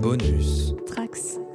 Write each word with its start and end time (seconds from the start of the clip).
Bonus. 0.00 0.74
Trax. 0.86 1.45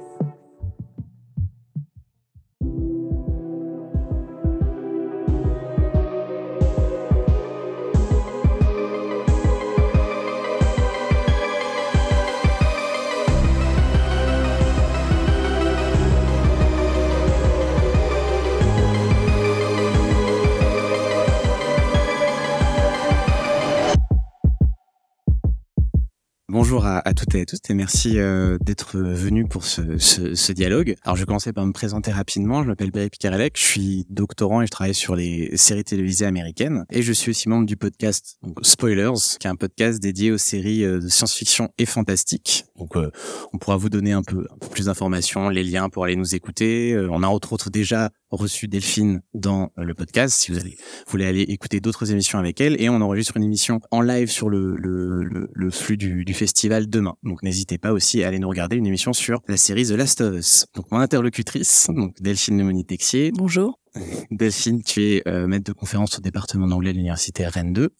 Bonjour 26.82 27.00
à, 27.04 27.14
toutes 27.14 27.32
et 27.36 27.42
à 27.42 27.44
tous 27.44 27.60
et 27.68 27.74
merci 27.74 28.18
euh, 28.18 28.58
d'être 28.60 28.98
venus 28.98 29.46
pour 29.48 29.64
ce, 29.64 29.98
ce, 29.98 30.34
ce, 30.34 30.52
dialogue. 30.52 30.96
Alors 31.04 31.14
je 31.14 31.22
vais 31.22 31.26
commencer 31.26 31.52
par 31.52 31.64
me 31.64 31.72
présenter 31.72 32.10
rapidement. 32.10 32.64
Je 32.64 32.66
m'appelle 32.66 32.90
Barry 32.90 33.08
Picarelec, 33.08 33.56
je 33.56 33.62
suis 33.62 34.06
doctorant 34.10 34.62
et 34.62 34.66
je 34.66 34.70
travaille 34.72 34.94
sur 34.94 35.14
les 35.14 35.56
séries 35.56 35.84
télévisées 35.84 36.26
américaines. 36.26 36.84
Et 36.90 37.02
je 37.02 37.12
suis 37.12 37.30
aussi 37.30 37.48
membre 37.48 37.66
du 37.66 37.76
podcast 37.76 38.40
Spoilers, 38.62 39.12
qui 39.38 39.46
est 39.46 39.50
un 39.50 39.54
podcast 39.54 40.02
dédié 40.02 40.32
aux 40.32 40.38
séries 40.38 40.84
euh, 40.84 40.98
de 40.98 41.06
science-fiction 41.06 41.68
et 41.78 41.86
fantastique. 41.86 42.64
Donc 42.76 42.96
euh, 42.96 43.12
on 43.52 43.58
pourra 43.58 43.76
vous 43.76 43.88
donner 43.88 44.10
un 44.10 44.24
peu, 44.24 44.48
plus 44.72 44.86
d'informations, 44.86 45.50
les 45.50 45.62
liens 45.62 45.88
pour 45.88 46.02
aller 46.02 46.16
nous 46.16 46.34
écouter. 46.34 47.00
On 47.10 47.22
a 47.22 47.28
entre 47.28 47.52
autres 47.52 47.70
déjà 47.70 48.10
reçu 48.36 48.68
Delphine 48.68 49.20
dans 49.34 49.70
le 49.76 49.94
podcast, 49.94 50.34
si 50.34 50.50
vous, 50.50 50.58
allez, 50.58 50.76
voulez 51.06 51.26
aller 51.26 51.42
écouter 51.42 51.80
d'autres 51.80 52.10
émissions 52.10 52.38
avec 52.38 52.60
elle. 52.60 52.80
Et 52.80 52.88
on 52.88 53.00
enregistre 53.00 53.36
une 53.36 53.44
émission 53.44 53.80
en 53.90 54.00
live 54.00 54.30
sur 54.30 54.48
le, 54.48 54.76
le, 54.76 55.22
le, 55.22 55.50
le 55.52 55.70
flux 55.70 55.96
du, 55.96 56.24
du 56.24 56.34
festival 56.34 56.88
demain. 56.88 57.14
Donc 57.22 57.42
n'hésitez 57.42 57.78
pas 57.78 57.92
aussi 57.92 58.22
à 58.24 58.28
aller 58.28 58.38
nous 58.38 58.48
regarder 58.48 58.76
une 58.76 58.86
émission 58.86 59.12
sur 59.12 59.40
la 59.48 59.56
série 59.56 59.86
The 59.86 59.92
Last 59.92 60.20
of 60.20 60.34
Us. 60.34 60.66
Donc 60.74 60.90
mon 60.90 60.98
interlocutrice, 60.98 61.88
donc 61.90 62.20
Delphine 62.20 62.58
Lemoni 62.58 62.84
Texier. 62.84 63.32
Bonjour. 63.32 63.78
Delphine, 64.30 64.82
tu 64.82 65.02
es 65.02 65.22
euh, 65.28 65.46
maître 65.46 65.64
de 65.64 65.72
conférence 65.72 66.18
au 66.18 66.22
département 66.22 66.66
d'anglais 66.66 66.92
de 66.92 66.96
l'université 66.96 67.46
Rennes 67.46 67.72
2 67.72 67.90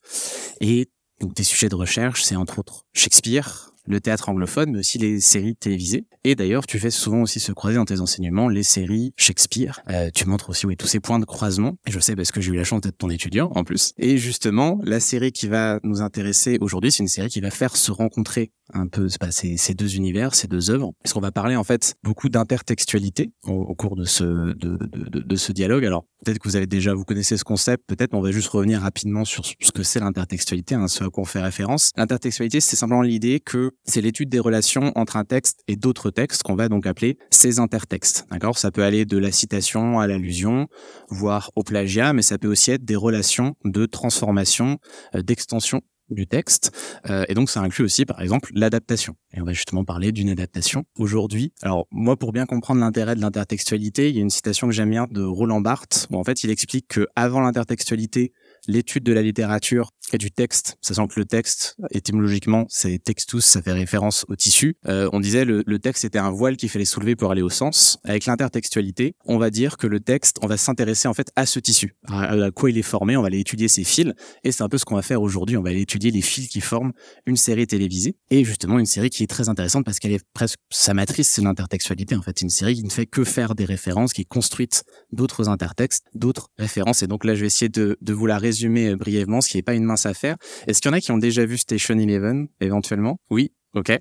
et 0.61 0.89
donc 1.21 1.35
tes 1.35 1.45
sujets 1.45 1.69
de 1.69 1.77
recherche, 1.77 2.25
c'est 2.25 2.35
entre 2.35 2.59
autres 2.59 2.85
Shakespeare, 2.93 3.72
le 3.87 4.01
théâtre 4.01 4.29
anglophone, 4.29 4.73
mais 4.73 4.79
aussi 4.79 4.99
les 4.99 5.21
séries 5.21 5.57
télévisées. 5.57 6.05
Et 6.25 6.35
d'ailleurs, 6.35 6.67
tu 6.67 6.79
fais 6.79 6.91
souvent 6.91 7.23
aussi 7.23 7.41
se 7.41 7.53
croiser 7.53 7.77
dans 7.77 7.85
tes 7.85 8.01
enseignements 8.01 8.49
les 8.49 8.63
séries 8.63 9.13
Shakespeare. 9.17 9.81
Euh, 9.91 10.11
tu 10.15 10.27
montres 10.27 10.51
aussi 10.51 10.67
oui, 10.67 10.77
tous 10.77 10.87
ces 10.87 11.01
points 11.01 11.19
de 11.19 11.25
croisement. 11.25 11.77
Et 11.87 11.91
je 11.91 11.99
sais 11.99 12.15
parce 12.15 12.31
que 12.31 12.41
j'ai 12.41 12.53
eu 12.53 12.57
la 12.57 12.65
chance 12.65 12.81
d'être 12.81 12.99
ton 12.99 13.11
étudiant 13.11 13.51
en 13.55 13.65
plus. 13.65 13.93
Et 13.99 14.19
justement, 14.19 14.79
la 14.85 15.01
série 15.01 15.33
qui 15.33 15.49
va 15.49 15.81
nous 15.83 16.01
intéresser 16.01 16.59
aujourd'hui, 16.61 16.93
c'est 16.93 17.03
une 17.03 17.09
série 17.09 17.29
qui 17.29 17.41
va 17.41 17.51
faire 17.51 17.77
se 17.77 17.91
rencontrer 17.91 18.53
un 18.75 18.87
peu 18.87 19.09
bah, 19.21 19.31
ces, 19.31 19.75
deux 19.75 19.97
univers, 19.97 20.35
ces 20.35 20.49
deux 20.49 20.71
œuvres, 20.71 20.93
parce 21.03 21.13
qu'on 21.13 21.21
va 21.21 21.33
parler 21.33 21.57
en 21.57 21.65
fait 21.65 21.95
beaucoup 22.03 22.29
d'intertextualité 22.29 23.33
au, 23.45 23.75
cours 23.75 23.97
de 23.97 24.05
ce 24.05 24.25
de, 24.25 24.55
de, 24.55 25.21
de 25.21 25.37
ce 25.37 25.53
dialogue. 25.53 25.85
Alors 25.85 26.05
peut-être 26.25 26.39
que 26.39 26.49
vous 26.49 26.57
avez 26.57 26.67
déjà 26.67 26.95
vous 26.95 27.05
connaissez 27.05 27.37
ce 27.37 27.45
concept, 27.45 27.85
peut-être 27.87 28.15
on 28.15 28.21
va 28.21 28.31
juste 28.31 28.49
revenir 28.49 28.81
rapidement 28.81 29.25
sur 29.25 29.45
ce 29.45 29.73
que 29.73 29.83
c'est 29.83 30.01
l'intertextualité, 30.01 30.75
hein, 30.75 30.89
ce 30.89 31.05
à 31.05 31.11
quoi 31.11 31.23
on 31.23 31.27
fait 31.27 31.43
référence. 31.43 31.91
L'intertextualité, 31.97 32.61
c'est 32.61 32.77
simplement 32.77 33.03
l'idée 33.03 33.41
que 33.41 33.72
c'est 33.85 34.01
l'étude 34.01 34.29
des 34.29 34.39
relations 34.39 34.93
entre 34.95 35.17
un 35.17 35.25
texte 35.25 35.63
et 35.69 35.77
d'autres 35.77 36.11
textes 36.11 36.43
qu'on 36.43 36.55
va 36.55 36.69
donc 36.69 36.87
appeler 36.87 37.19
ces 37.31 37.59
intertextes. 37.59 38.27
D'accord? 38.31 38.59
Ça 38.59 38.71
peut 38.71 38.83
aller 38.83 39.05
de 39.05 39.19
la 39.19 39.33
citation 39.33 40.01
à 40.01 40.07
l'allusion, 40.07 40.69
voire 41.09 41.51
au 41.57 41.63
plagiat, 41.63 42.13
mais 42.13 42.23
ça 42.23 42.39
peut 42.39 42.49
aussi 42.49 42.71
être 42.71 42.85
des 42.85 42.97
relations 42.97 43.55
de 43.65 43.87
transformation, 43.87 44.79
euh, 45.15 45.23
d'extension 45.23 45.83
du 46.13 46.27
texte. 46.27 46.73
Euh, 47.09 47.25
et 47.29 47.35
donc, 47.35 47.51
ça 47.51 47.61
inclut 47.61 47.85
aussi, 47.85 48.05
par 48.05 48.21
exemple, 48.21 48.51
l'adaptation. 48.55 49.15
Et 49.33 49.41
on 49.41 49.45
va 49.45 49.53
justement 49.53 49.85
parler 49.85 50.13
d'une 50.13 50.29
adaptation 50.29 50.85
aujourd'hui. 50.99 51.53
Alors, 51.63 51.87
moi, 51.91 52.17
pour 52.17 52.33
bien 52.33 52.47
comprendre 52.47 52.81
l'intérêt 52.81 53.15
de 53.15 53.21
l'intertextualité, 53.21 54.11
il 54.11 54.17
y 54.17 54.19
a 54.19 54.23
une 54.23 54.31
citation 54.31 54.67
que 54.67 54.73
j'aime 54.75 54.91
bien 54.91 55.07
de 55.11 55.23
Roland 55.23 55.61
Barthes, 55.61 56.07
en 56.13 56.25
fait, 56.25 56.45
il 56.45 56.51
explique 56.51 56.89
que 56.89 57.07
avant 57.17 57.41
l'intertextualité, 57.41 58.33
l'étude 58.69 59.03
de 59.05 59.13
la 59.13 59.23
littérature 59.23 59.91
et 60.13 60.19
du 60.19 60.31
texte, 60.31 60.77
sachant 60.81 61.07
que 61.07 61.19
le 61.19 61.25
texte, 61.25 61.77
étymologiquement, 61.91 62.67
c'est 62.69 62.99
textus, 63.03 63.45
ça 63.45 63.63
fait 63.63 63.73
référence 63.73 64.25
au 64.29 64.37
tissu. 64.37 64.77
Euh, 64.87 65.09
on 65.13 65.21
disait 65.21 65.45
le, 65.45 65.63
le 65.67 65.79
texte 65.79 66.05
était 66.05 66.19
un 66.19 66.31
voile 66.31 66.57
qu'il 66.57 66.69
fallait 66.69 66.85
soulever 66.85 67.17
pour 67.17 67.31
aller 67.31 67.43
au 67.43 67.49
sens. 67.49 67.99
Avec 68.05 68.27
l'intertextualité, 68.27 69.15
on 69.25 69.39
va 69.39 69.51
dire 69.51 69.77
que 69.77 69.87
le 69.87 70.01
texte, 70.01 70.39
on 70.43 70.47
va 70.47 70.57
s'intéresser 70.57 71.09
en 71.09 71.15
fait 71.15 71.31
à 71.37 71.47
ce 71.47 71.59
tissu, 71.61 71.97
à, 72.09 72.51
quoi 72.51 72.71
il 72.71 72.79
est 72.79 72.83
formé, 72.83 73.17
on 73.17 73.23
va 73.23 73.29
aller 73.29 73.41
étudier 73.41 73.69
ses 73.69 73.85
fils, 73.85 74.13
et 74.45 74.53
c'est 74.53 74.63
un 74.63 74.69
peu 74.69 74.79
ce 74.79 74.85
qu'on 74.85 74.97
va 74.97 75.03
faire 75.03 75.23
aujourd'hui. 75.23 75.57
On 75.57 75.63
va 75.63 75.71
aller 75.71 75.83
étudier 75.83 76.11
les 76.11 76.23
fils 76.23 76.49
qui 76.49 76.61
forment 76.61 76.93
une 77.27 77.37
série 77.37 77.67
télévisée, 77.67 78.17
et 78.31 78.45
justement 78.45 78.79
une 78.79 78.87
série 78.87 79.11
qui 79.11 79.23
est 79.23 79.29
très 79.29 79.49
intéressante 79.49 79.85
parce 79.85 79.99
qu'elle 79.99 80.13
est 80.13 80.25
presque 80.35 80.59
sa 80.71 80.95
matrice, 80.95 81.29
c'est 81.29 81.43
l'intertextualité 81.43 82.17
en 82.17 82.23
fait. 82.23 82.39
C'est 82.39 82.45
une 82.45 82.51
série 82.51 82.75
qui 82.75 82.85
ne 82.85 82.91
fait 82.91 83.07
que 83.07 83.25
faire 83.25 83.55
des 83.55 83.65
références, 83.65 84.13
qui 84.13 84.23
est 84.23 84.29
construite 84.29 84.85
d'autres 85.13 85.49
intertextes, 85.49 86.05
d'autres 86.15 86.49
références. 86.59 87.03
Et 87.03 87.07
donc 87.07 87.25
là, 87.25 87.35
je 87.35 87.41
vais 87.43 87.47
essayer 87.47 87.69
de, 87.69 87.97
de 88.01 88.13
vous 88.13 88.27
la 88.27 88.39
résumer 88.39 88.97
brièvement, 88.97 89.41
ce 89.41 89.49
qui 89.49 89.57
n'est 89.57 89.63
pas 89.63 89.75
une 89.75 89.85
mince 89.93 90.07
affaire. 90.07 90.37
Est-ce 90.67 90.81
qu'il 90.81 90.91
y 90.91 90.95
en 90.95 90.97
a 90.97 91.01
qui 91.01 91.13
ont 91.13 91.19
déjà 91.19 91.45
vu 91.45 91.59
Station 91.59 91.99
Eleven 91.99 92.49
éventuellement? 92.61 93.19
Oui, 93.31 93.53
ok. 93.75 93.99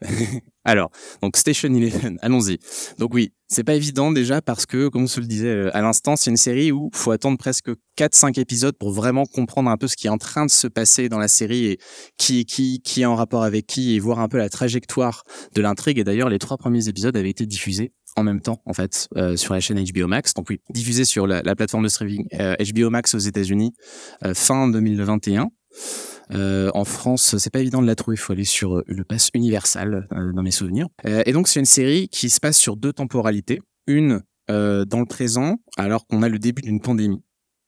Alors, 0.64 0.90
donc 1.22 1.36
Station 1.36 1.74
Eleven, 1.74 2.18
allons-y. 2.22 2.58
Donc 2.98 3.14
oui, 3.14 3.32
c'est 3.48 3.64
pas 3.64 3.74
évident 3.74 4.12
déjà 4.12 4.40
parce 4.40 4.66
que, 4.66 4.88
comme 4.88 5.08
se 5.08 5.20
le 5.20 5.26
disait 5.26 5.70
à 5.72 5.80
l'instant, 5.80 6.16
c'est 6.16 6.30
une 6.30 6.36
série 6.36 6.70
où 6.70 6.90
faut 6.94 7.10
attendre 7.10 7.36
presque 7.38 7.70
4-5 7.98 8.38
épisodes 8.38 8.76
pour 8.78 8.92
vraiment 8.92 9.24
comprendre 9.26 9.70
un 9.70 9.76
peu 9.76 9.88
ce 9.88 9.96
qui 9.96 10.06
est 10.06 10.10
en 10.10 10.18
train 10.18 10.46
de 10.46 10.50
se 10.50 10.66
passer 10.66 11.08
dans 11.08 11.18
la 11.18 11.28
série 11.28 11.66
et 11.66 11.78
qui 12.16 12.44
qui 12.44 12.80
qui 12.80 13.02
est 13.02 13.06
en 13.06 13.16
rapport 13.16 13.42
avec 13.42 13.66
qui 13.66 13.94
et 13.94 13.98
voir 13.98 14.20
un 14.20 14.28
peu 14.28 14.38
la 14.38 14.48
trajectoire 14.48 15.24
de 15.54 15.62
l'intrigue. 15.62 15.98
Et 15.98 16.04
d'ailleurs, 16.04 16.28
les 16.28 16.38
trois 16.38 16.56
premiers 16.56 16.88
épisodes 16.88 17.16
avaient 17.16 17.30
été 17.30 17.46
diffusés 17.46 17.92
en 18.16 18.22
même 18.24 18.40
temps 18.40 18.62
en 18.66 18.72
fait 18.72 19.08
euh, 19.16 19.36
sur 19.36 19.54
la 19.54 19.60
chaîne 19.60 19.82
HBO 19.82 20.06
Max. 20.06 20.34
Donc 20.34 20.50
oui, 20.50 20.60
diffusé 20.70 21.04
sur 21.04 21.26
la, 21.26 21.42
la 21.42 21.54
plateforme 21.54 21.84
de 21.84 21.88
streaming 21.88 22.26
euh, 22.34 22.54
HBO 22.74 22.90
Max 22.90 23.14
aux 23.14 23.18
États-Unis 23.18 23.72
euh, 24.24 24.34
fin 24.34 24.68
2021. 24.68 25.48
Euh, 26.32 26.70
en 26.74 26.84
France, 26.84 27.36
c'est 27.38 27.50
pas 27.50 27.60
évident 27.60 27.82
de 27.82 27.86
la 27.86 27.94
trouver. 27.94 28.16
Il 28.16 28.20
faut 28.20 28.32
aller 28.32 28.44
sur 28.44 28.78
euh, 28.78 28.84
le 28.86 29.04
pass 29.04 29.30
Universal 29.34 30.08
euh, 30.12 30.32
dans 30.32 30.42
mes 30.42 30.50
souvenirs. 30.50 30.88
et 31.04 31.32
donc 31.32 31.48
c'est 31.48 31.60
une 31.60 31.66
série 31.66 32.08
qui 32.08 32.30
se 32.30 32.40
passe 32.40 32.56
sur 32.56 32.76
deux 32.76 32.92
temporalités. 32.92 33.60
Une 33.86 34.22
dans 34.48 35.00
le 35.00 35.06
présent, 35.06 35.56
alors 35.78 36.06
qu'on 36.06 36.22
a 36.22 36.28
le 36.28 36.38
début 36.38 36.60
d'une 36.60 36.80
pandémie. 36.82 37.22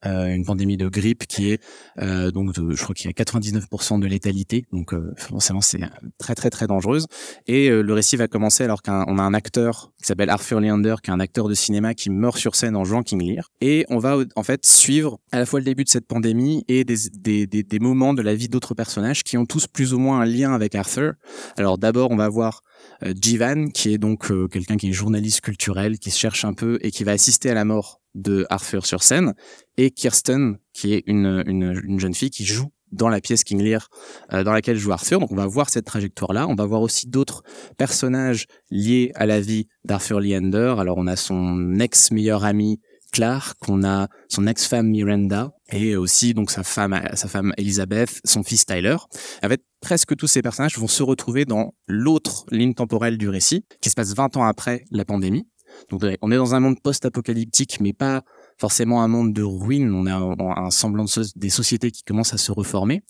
Euh, 0.07 0.27
une 0.27 0.45
pandémie 0.45 0.77
de 0.77 0.89
grippe 0.89 1.27
qui 1.27 1.51
est 1.51 1.63
euh, 2.01 2.31
donc 2.31 2.53
je 2.55 2.83
crois 2.83 2.95
qu'il 2.95 3.07
y 3.07 3.09
a 3.09 3.13
99% 3.13 4.01
de 4.01 4.07
létalité. 4.07 4.65
Donc 4.73 4.93
euh, 4.93 5.13
forcément 5.17 5.61
c'est 5.61 5.81
très 6.19 6.35
très 6.35 6.51
très 6.51 6.67
dangereuse. 6.67 7.07
Et 7.47 7.69
le 7.69 7.93
récit 7.93 8.17
va 8.17 8.29
commencer 8.29 8.65
alors 8.65 8.83
qu'on 8.83 9.19
a 9.19 9.23
un 9.23 9.35
acteur 9.35 9.93
qui 9.99 10.07
s'appelle 10.07 10.31
Arthur 10.31 10.61
Leander 10.61 10.97
qui 11.03 11.11
est 11.11 11.15
un 11.15 11.21
acteur 11.21 11.49
de 11.49 11.55
cinéma 11.55 11.95
qui 11.95 12.11
meurt 12.11 12.37
sur 12.37 12.55
scène 12.55 12.77
en 12.77 12.85
jouant 12.85 13.03
King 13.03 13.23
Lear. 13.23 13.51
Et 13.61 13.87
on 13.89 13.99
va 13.99 14.19
en 14.37 14.43
fait 14.43 14.65
suivre 14.67 15.19
à 15.33 15.39
la 15.39 15.47
fois 15.47 15.61
le 15.61 15.65
début 15.65 15.85
de 15.85 15.89
cette 15.89 16.07
pandémie 16.07 16.65
et 16.69 16.85
des, 16.85 16.97
des, 17.15 17.47
des, 17.47 17.63
des 17.63 17.79
moments 17.79 18.15
de 18.15 18.23
la 18.23 18.35
vie 18.35 18.49
d'autres 18.49 18.75
personnages 18.75 19.23
qui 19.23 19.37
ont 19.39 19.47
tous 19.47 19.67
plus 19.67 19.95
ou 19.95 19.99
moins 19.99 20.21
un 20.21 20.27
lien 20.27 20.53
avec 20.53 20.75
Arthur. 20.75 21.15
Alors 21.57 21.79
d'abord 21.79 22.11
on 22.11 22.17
va 22.17 22.29
voir 22.29 22.61
Jivan 23.03 23.69
qui 23.69 23.93
est 23.93 23.99
donc 23.99 24.29
quelqu'un 24.51 24.77
qui 24.77 24.89
est 24.89 24.93
journaliste 24.93 25.41
culturel 25.41 25.99
qui 25.99 26.11
se 26.11 26.19
cherche 26.19 26.45
un 26.45 26.53
peu 26.53 26.79
et 26.83 26.91
qui 26.91 27.05
va 27.05 27.13
assister 27.13 27.51
à 27.51 27.55
la 27.55 27.65
mort 27.65 28.01
de 28.15 28.47
Arthur 28.51 28.87
sur 28.87 29.03
scène 29.03 29.35
et 29.77 29.91
Kirsten 29.91 30.59
qui 30.73 30.95
est 30.95 31.03
une, 31.07 31.43
une, 31.47 31.81
une 31.85 32.01
jeune 32.01 32.15
fille 32.15 32.31
qui 32.31 32.45
joue 32.45 32.71
dans 32.95 33.09
la 33.09 33.21
pièce 33.21 33.45
King 33.45 33.63
Lear 33.63 33.89
euh, 34.33 34.45
dans 34.45 34.53
laquelle 34.53 34.79
joue 34.79 34.93
Arthur. 34.93 35.19
Donc 35.21 35.33
on 35.33 35.37
va 35.37 35.47
voir 35.47 35.69
cette 35.69 35.85
trajectoire-là. 35.85 36.47
On 36.49 36.55
va 36.55 36.65
voir 36.65 36.81
aussi 36.81 37.09
d'autres 37.09 37.43
personnages 37.77 38.47
liés 38.71 39.13
à 39.17 39.27
la 39.27 39.41
vie 39.41 39.69
d'Arthur 39.85 40.21
Leander. 40.21 40.77
Alors 40.79 40.97
on 40.99 41.07
a 41.07 41.17
son 41.17 41.79
ex-meilleur 41.79 42.45
ami 42.45 42.81
Clark, 43.13 43.57
on 43.69 43.85
a 43.85 44.09
son 44.29 44.49
ex-femme 44.49 44.89
Miranda 44.89 45.53
et 45.71 45.95
aussi 45.95 46.35
donc 46.35 46.51
sa 46.51 46.65
femme 46.65 47.01
sa 47.15 47.29
femme 47.29 47.53
Elizabeth, 47.57 48.21
son 48.25 48.43
fils 48.43 48.67
Tyler. 48.67 48.97
En 49.43 49.49
fait, 49.49 49.63
presque 49.81 50.17
tous 50.17 50.27
ces 50.27 50.43
personnages 50.43 50.79
vont 50.79 50.89
se 50.89 51.03
retrouver 51.03 51.45
dans 51.45 51.75
l'autre 51.87 52.45
ligne 52.51 52.75
temporelle 52.75 53.17
du 53.17 53.29
récit 53.29 53.65
qui 53.81 53.91
se 53.91 53.95
passe 53.95 54.15
20 54.15 54.37
ans 54.37 54.45
après 54.45 54.85
la 54.91 55.05
pandémie. 55.05 55.47
Donc 55.91 56.03
on 56.23 56.31
est 56.31 56.37
dans 56.37 56.55
un 56.55 56.61
monde 56.61 56.81
post-apocalyptique, 56.81 57.79
mais 57.81 57.93
pas 57.93 58.23
forcément 58.59 59.03
un 59.03 59.09
monde 59.09 59.33
de 59.33 59.43
ruines. 59.43 59.93
On 59.93 60.07
a 60.07 60.61
un, 60.61 60.71
semblant 60.71 61.05
des 61.37 61.51
sociétés 61.51 61.91
qui 61.91 62.03
commencent 62.03 62.35
à 62.35 62.39
se 62.39 62.53
reformer. 62.53 63.03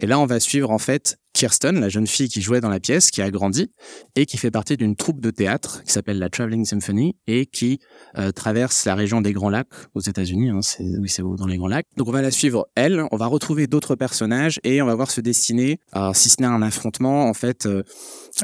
Et 0.00 0.06
là, 0.06 0.18
on 0.18 0.26
va 0.26 0.40
suivre 0.40 0.70
en 0.70 0.78
fait 0.78 1.18
Kirsten, 1.32 1.80
la 1.80 1.88
jeune 1.88 2.06
fille 2.06 2.28
qui 2.28 2.42
jouait 2.42 2.60
dans 2.60 2.68
la 2.68 2.80
pièce, 2.80 3.10
qui 3.10 3.22
a 3.22 3.30
grandi 3.30 3.70
et 4.16 4.26
qui 4.26 4.36
fait 4.36 4.50
partie 4.50 4.76
d'une 4.76 4.96
troupe 4.96 5.20
de 5.20 5.30
théâtre 5.30 5.82
qui 5.84 5.92
s'appelle 5.92 6.18
la 6.18 6.28
Traveling 6.28 6.64
Symphony 6.64 7.16
et 7.26 7.46
qui 7.46 7.80
euh, 8.18 8.32
traverse 8.32 8.84
la 8.84 8.94
région 8.94 9.20
des 9.20 9.32
Grands 9.32 9.50
Lacs 9.50 9.68
aux 9.94 10.00
États-Unis. 10.00 10.50
Hein, 10.50 10.62
c'est 10.62 10.84
oui, 10.98 11.08
c'est 11.08 11.22
dans 11.22 11.46
les 11.46 11.56
Grands 11.56 11.68
Lacs. 11.68 11.86
Donc 11.96 12.08
on 12.08 12.12
va 12.12 12.22
la 12.22 12.30
suivre 12.30 12.68
elle. 12.74 13.04
On 13.10 13.16
va 13.16 13.26
retrouver 13.26 13.66
d'autres 13.66 13.94
personnages 13.94 14.60
et 14.64 14.82
on 14.82 14.86
va 14.86 14.94
voir 14.94 15.10
se 15.10 15.20
dessiner, 15.20 15.80
alors, 15.92 16.16
si 16.16 16.28
ce 16.28 16.40
n'est 16.40 16.46
un 16.46 16.62
affrontement, 16.62 17.28
en 17.28 17.34
fait, 17.34 17.66
euh, 17.66 17.82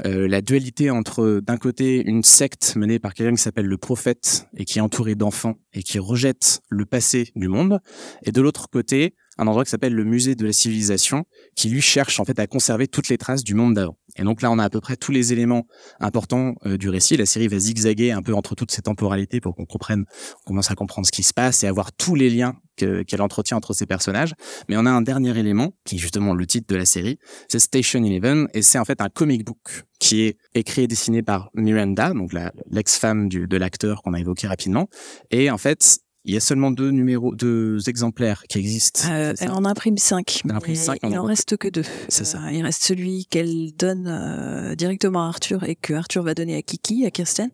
euh, 0.05 0.29
la 0.29 0.41
dualité 0.41 0.91
entre 0.91 1.41
d'un 1.41 1.57
côté 1.57 2.03
une 2.07 2.23
secte 2.23 2.77
menée 2.77 2.99
par 2.99 3.15
quelqu'un 3.15 3.35
qui 3.35 3.43
s'appelle 3.43 3.67
le 3.67 3.79
prophète 3.79 4.47
et 4.57 4.65
qui 4.65 4.79
est 4.79 4.83
entouré 4.83 5.15
d'enfants 5.15 5.57
et 5.73 5.83
qui 5.83 5.99
rejette 5.99 6.61
le 6.69 6.85
passé 6.85 7.31
du 7.37 7.49
monde, 7.49 7.81
et 8.23 8.33
de 8.33 8.41
l'autre 8.41 8.69
côté 8.71 9.15
un 9.39 9.47
endroit 9.47 9.65
qui 9.65 9.71
s'appelle 9.71 9.95
le 9.95 10.05
musée 10.05 10.35
de 10.35 10.45
la 10.45 10.53
civilisation, 10.53 11.25
qui 11.55 11.69
lui 11.69 11.81
cherche 11.81 12.21
en 12.21 12.25
fait 12.25 12.39
à 12.39 12.47
conserver 12.47 12.89
toutes 12.89 13.09
les 13.09 13.19
traces 13.19 13.45
du 13.45 13.55
monde 13.55 13.75
d'avant. 13.75 13.97
Et 14.17 14.23
donc 14.23 14.43
là, 14.43 14.51
on 14.51 14.59
a 14.59 14.65
à 14.65 14.71
peu 14.71 14.81
près 14.81 14.97
tous 14.97 15.13
les 15.13 15.33
éléments 15.33 15.67
importants 16.01 16.55
euh, 16.67 16.77
du 16.77 16.89
récit. 16.89 17.17
La 17.17 17.27
série 17.27 17.49
va 17.49 17.59
zigzaguer 17.59 18.11
un 18.11 18.23
peu 18.23 18.35
entre 18.35 18.55
toutes 18.55 18.73
ces 18.73 18.83
temporalités 18.83 19.41
pour 19.41 19.55
qu'on 19.55 19.65
comprenne, 19.65 20.05
on 20.45 20.49
commence 20.49 20.71
à 20.71 20.75
comprendre 20.75 21.07
ce 21.07 21.13
qui 21.13 21.23
se 21.23 21.33
passe 21.33 21.63
et 21.63 21.67
avoir 21.67 21.93
tous 21.93 22.15
les 22.15 22.31
liens 22.31 22.55
qu'elle 22.77 23.23
entretient 23.23 23.57
entre 23.57 23.73
ces 23.73 23.87
personnages. 23.87 24.35
Mais 24.69 24.77
on 24.77 24.87
a 24.87 24.91
un 24.91 25.03
dernier 25.03 25.37
élément, 25.37 25.73
qui 25.85 25.97
est 25.97 25.99
justement 25.99 26.35
le 26.35 26.47
titre 26.47 26.67
de 26.69 26.77
la 26.77 26.85
série, 26.85 27.19
c'est 27.49 27.59
Station 27.59 28.03
Eleven, 28.05 28.49
et 28.55 28.63
c'est 28.63 28.79
en 28.79 28.85
fait 28.85 29.01
un 29.01 29.09
comic 29.09 29.45
book 29.45 29.85
qui 29.99 30.23
est 30.23 30.39
écrit 30.55 30.83
et 30.83 30.87
dessiné 30.87 31.23
par 31.23 31.51
Miranda, 31.55 32.13
donc 32.13 32.33
l'ex-femme 32.71 33.29
de 33.29 33.57
l'acteur 33.57 34.03
qu'on 34.03 34.15
a 34.15 34.21
évoqué 34.21 34.47
rapidement. 34.47 34.89
Et 35.31 35.51
en 35.51 35.59
fait, 35.59 35.99
il 36.25 36.35
y 36.35 36.37
a 36.37 36.41
seulement 36.41 36.71
deux 36.71 36.91
numéros, 36.91 37.35
deux 37.35 37.89
exemplaires 37.89 38.43
qui 38.49 38.59
existent. 38.59 39.09
Euh, 39.11 39.35
elle 39.39 39.51
en 39.51 39.65
imprime 39.65 39.97
cinq. 39.97 40.43
Elle 40.45 40.53
imprime 40.53 40.75
cinq. 40.75 40.99
Il 41.03 41.19
en 41.19 41.25
reste 41.25 41.57
que 41.57 41.69
deux. 41.69 41.85
C'est 42.09 42.25
ça. 42.25 42.43
Euh, 42.45 42.53
il 42.53 42.63
reste 42.63 42.83
celui 42.83 43.27
qu'elle 43.27 43.73
donne 43.75 44.07
euh, 44.09 44.75
directement 44.75 45.25
à 45.25 45.29
Arthur 45.29 45.65
et 45.65 45.77
que 45.77 45.95
Arthur 45.95 46.23
va 46.23 46.35
donner 46.35 46.57
à 46.57 46.63
Kiki, 46.63 47.07
à 47.07 47.11
Kirsten, 47.11 47.51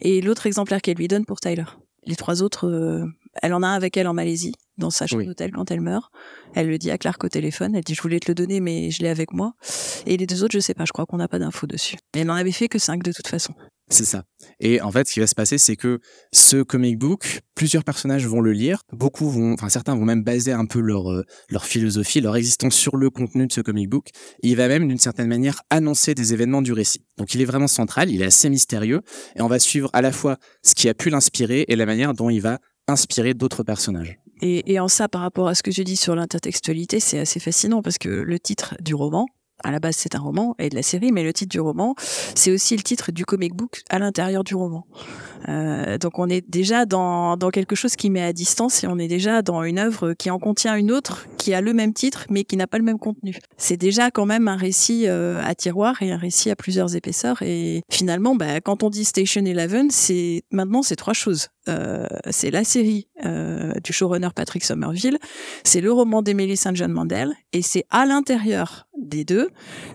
et 0.00 0.20
l'autre 0.20 0.46
exemplaire 0.46 0.80
qu'elle 0.80 0.96
lui 0.96 1.08
donne 1.08 1.26
pour 1.26 1.38
Tyler. 1.40 1.64
Les 2.06 2.16
trois 2.16 2.42
autres, 2.42 3.06
elle 3.42 3.52
en 3.52 3.62
a 3.62 3.66
un 3.66 3.74
avec 3.74 3.96
elle 3.98 4.08
en 4.08 4.14
Malaisie, 4.14 4.54
dans 4.78 4.88
sa 4.88 5.06
chambre 5.06 5.24
d'hôtel 5.24 5.52
quand 5.52 5.70
elle 5.70 5.82
meurt. 5.82 6.10
Elle 6.54 6.68
le 6.68 6.78
dit 6.78 6.90
à 6.90 6.96
Clark 6.96 7.22
au 7.22 7.28
téléphone. 7.28 7.74
Elle 7.74 7.84
dit 7.84 7.94
je 7.94 8.00
voulais 8.00 8.18
te 8.18 8.30
le 8.30 8.34
donner, 8.34 8.60
mais 8.60 8.90
je 8.90 9.02
l'ai 9.02 9.10
avec 9.10 9.34
moi. 9.34 9.52
Et 10.06 10.16
les 10.16 10.26
deux 10.26 10.42
autres, 10.42 10.54
je 10.54 10.60
sais 10.60 10.74
pas. 10.74 10.86
Je 10.86 10.92
crois 10.92 11.04
qu'on 11.04 11.18
n'a 11.18 11.28
pas 11.28 11.38
d'infos 11.38 11.66
dessus. 11.66 11.96
Mais 12.14 12.22
elle 12.22 12.28
n'en 12.28 12.34
avait 12.34 12.52
fait 12.52 12.68
que 12.68 12.78
cinq 12.78 13.02
de 13.02 13.12
toute 13.12 13.28
façon. 13.28 13.52
C'est 13.90 14.04
ça. 14.04 14.24
Et 14.60 14.80
en 14.80 14.90
fait, 14.90 15.08
ce 15.08 15.14
qui 15.14 15.20
va 15.20 15.26
se 15.26 15.34
passer, 15.34 15.56
c'est 15.56 15.76
que 15.76 16.00
ce 16.32 16.62
comic 16.62 16.98
book, 16.98 17.40
plusieurs 17.54 17.84
personnages 17.84 18.26
vont 18.26 18.40
le 18.40 18.52
lire. 18.52 18.82
Beaucoup 18.92 19.30
vont, 19.30 19.54
enfin 19.54 19.68
certains 19.68 19.94
vont 19.94 20.04
même 20.04 20.22
baser 20.22 20.52
un 20.52 20.66
peu 20.66 20.80
leur 20.80 21.10
euh, 21.10 21.24
leur 21.48 21.64
philosophie, 21.64 22.20
leur 22.20 22.36
existence 22.36 22.74
sur 22.74 22.96
le 22.96 23.08
contenu 23.08 23.46
de 23.46 23.52
ce 23.52 23.60
comic 23.60 23.88
book. 23.88 24.08
il 24.42 24.56
va 24.56 24.68
même, 24.68 24.88
d'une 24.88 24.98
certaine 24.98 25.28
manière, 25.28 25.62
annoncer 25.70 26.14
des 26.14 26.34
événements 26.34 26.62
du 26.62 26.72
récit. 26.72 27.04
Donc, 27.16 27.34
il 27.34 27.40
est 27.40 27.46
vraiment 27.46 27.68
central. 27.68 28.10
Il 28.10 28.20
est 28.20 28.26
assez 28.26 28.50
mystérieux, 28.50 29.00
et 29.36 29.42
on 29.42 29.48
va 29.48 29.58
suivre 29.58 29.90
à 29.92 30.02
la 30.02 30.12
fois 30.12 30.36
ce 30.62 30.74
qui 30.74 30.88
a 30.88 30.94
pu 30.94 31.08
l'inspirer 31.08 31.64
et 31.68 31.76
la 31.76 31.86
manière 31.86 32.12
dont 32.12 32.30
il 32.30 32.40
va 32.40 32.58
inspirer 32.88 33.34
d'autres 33.34 33.62
personnages. 33.62 34.18
Et, 34.40 34.72
et 34.72 34.80
en 34.80 34.88
ça, 34.88 35.08
par 35.08 35.22
rapport 35.22 35.48
à 35.48 35.54
ce 35.54 35.62
que 35.62 35.70
je 35.70 35.82
dis 35.82 35.96
sur 35.96 36.14
l'intertextualité, 36.14 37.00
c'est 37.00 37.18
assez 37.18 37.40
fascinant 37.40 37.82
parce 37.82 37.98
que 37.98 38.08
le 38.08 38.38
titre 38.38 38.76
du 38.80 38.94
roman, 38.94 39.26
à 39.64 39.70
la 39.70 39.80
base 39.80 39.96
c'est 39.96 40.14
un 40.14 40.20
roman 40.20 40.54
et 40.58 40.68
de 40.68 40.74
la 40.74 40.82
série, 40.82 41.12
mais 41.12 41.22
le 41.22 41.32
titre 41.32 41.50
du 41.50 41.60
roman, 41.60 41.94
c'est 42.34 42.52
aussi 42.52 42.76
le 42.76 42.82
titre 42.82 43.12
du 43.12 43.24
comic 43.24 43.54
book 43.54 43.82
à 43.90 43.98
l'intérieur 43.98 44.44
du 44.44 44.54
roman. 44.54 44.86
Euh, 45.48 45.98
donc 45.98 46.18
on 46.18 46.28
est 46.28 46.48
déjà 46.48 46.84
dans, 46.84 47.36
dans 47.36 47.50
quelque 47.50 47.76
chose 47.76 47.96
qui 47.96 48.10
met 48.10 48.22
à 48.22 48.32
distance 48.32 48.82
et 48.82 48.86
on 48.86 48.98
est 48.98 49.08
déjà 49.08 49.42
dans 49.42 49.62
une 49.62 49.78
œuvre 49.78 50.12
qui 50.14 50.30
en 50.30 50.38
contient 50.38 50.76
une 50.76 50.90
autre 50.90 51.26
qui 51.36 51.54
a 51.54 51.60
le 51.60 51.72
même 51.72 51.92
titre 51.92 52.26
mais 52.28 52.44
qui 52.44 52.56
n'a 52.56 52.66
pas 52.66 52.78
le 52.78 52.84
même 52.84 52.98
contenu. 52.98 53.38
C'est 53.56 53.76
déjà 53.76 54.10
quand 54.10 54.26
même 54.26 54.48
un 54.48 54.56
récit 54.56 55.04
euh, 55.06 55.40
à 55.44 55.54
tiroir 55.54 56.02
et 56.02 56.10
un 56.10 56.16
récit 56.16 56.50
à 56.50 56.56
plusieurs 56.56 56.96
épaisseurs 56.96 57.42
et 57.42 57.82
finalement 57.90 58.34
bah, 58.34 58.60
quand 58.60 58.82
on 58.82 58.90
dit 58.90 59.04
Station 59.04 59.44
Eleven, 59.44 59.90
c'est 59.90 60.42
maintenant 60.50 60.82
c'est 60.82 60.96
trois 60.96 61.14
choses. 61.14 61.48
Euh, 61.68 62.06
c'est 62.30 62.50
la 62.50 62.64
série 62.64 63.08
euh, 63.24 63.72
du 63.84 63.92
showrunner 63.92 64.30
Patrick 64.34 64.64
Somerville, 64.64 65.18
c'est 65.64 65.80
le 65.80 65.92
roman 65.92 66.22
d'Emily 66.22 66.56
St. 66.56 66.74
John 66.74 66.92
Mandel 66.92 67.34
et 67.52 67.62
c'est 67.62 67.84
à 67.90 68.06
l'intérieur 68.06 68.87
des 69.00 69.24
deux 69.24 69.50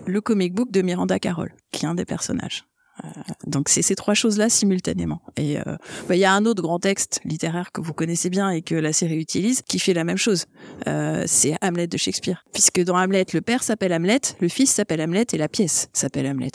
le 0.06 0.20
comic 0.20 0.54
book 0.54 0.70
de 0.70 0.82
Miranda 0.82 1.18
Carroll 1.18 1.54
qui 1.72 1.84
est 1.84 1.88
un 1.88 1.94
des 1.94 2.04
personnages. 2.04 2.64
Euh, 3.02 3.08
donc 3.46 3.68
c'est 3.68 3.82
ces 3.82 3.96
trois 3.96 4.14
choses-là 4.14 4.48
simultanément. 4.48 5.20
Et 5.36 5.58
euh, 5.58 5.76
bah, 6.08 6.16
il 6.16 6.20
y 6.20 6.24
a 6.24 6.32
un 6.32 6.44
autre 6.44 6.62
grand 6.62 6.78
texte 6.78 7.20
littéraire 7.24 7.72
que 7.72 7.80
vous 7.80 7.92
connaissez 7.92 8.30
bien 8.30 8.50
et 8.50 8.62
que 8.62 8.74
la 8.74 8.92
série 8.92 9.18
utilise 9.18 9.62
qui 9.62 9.78
fait 9.78 9.94
la 9.94 10.04
même 10.04 10.16
chose. 10.16 10.46
Euh, 10.86 11.24
c'est 11.26 11.56
Hamlet 11.60 11.86
de 11.86 11.96
Shakespeare, 11.96 12.44
puisque 12.52 12.82
dans 12.82 12.96
Hamlet 12.96 13.26
le 13.32 13.40
père 13.40 13.62
s'appelle 13.62 13.92
Hamlet, 13.92 14.20
le 14.40 14.48
fils 14.48 14.70
s'appelle 14.70 15.00
Hamlet 15.00 15.26
et 15.32 15.38
la 15.38 15.48
pièce 15.48 15.88
s'appelle 15.92 16.26
Hamlet. 16.26 16.52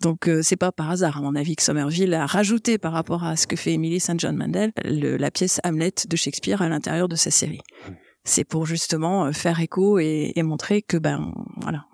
Donc 0.00 0.30
c'est 0.42 0.56
pas 0.56 0.72
par 0.72 0.90
hasard, 0.90 1.18
à 1.18 1.20
mon 1.20 1.34
avis, 1.34 1.56
que 1.56 1.62
Somerville 1.62 2.14
a 2.14 2.24
rajouté 2.24 2.78
par 2.78 2.92
rapport 2.92 3.22
à 3.22 3.36
ce 3.36 3.46
que 3.46 3.54
fait 3.54 3.74
Emily 3.74 4.00
St. 4.00 4.18
John 4.18 4.34
Mandel 4.34 4.72
la 4.84 5.30
pièce 5.30 5.60
Hamlet 5.62 5.92
de 6.08 6.16
Shakespeare 6.16 6.62
à 6.62 6.70
l'intérieur 6.70 7.06
de 7.06 7.16
sa 7.16 7.30
série. 7.30 7.60
C'est 8.24 8.44
pour 8.44 8.66
justement 8.66 9.32
faire 9.32 9.60
écho 9.60 9.98
et, 9.98 10.32
et 10.36 10.42
montrer 10.42 10.82
que 10.82 10.96
ben 10.96 11.32
voilà, 11.62 11.86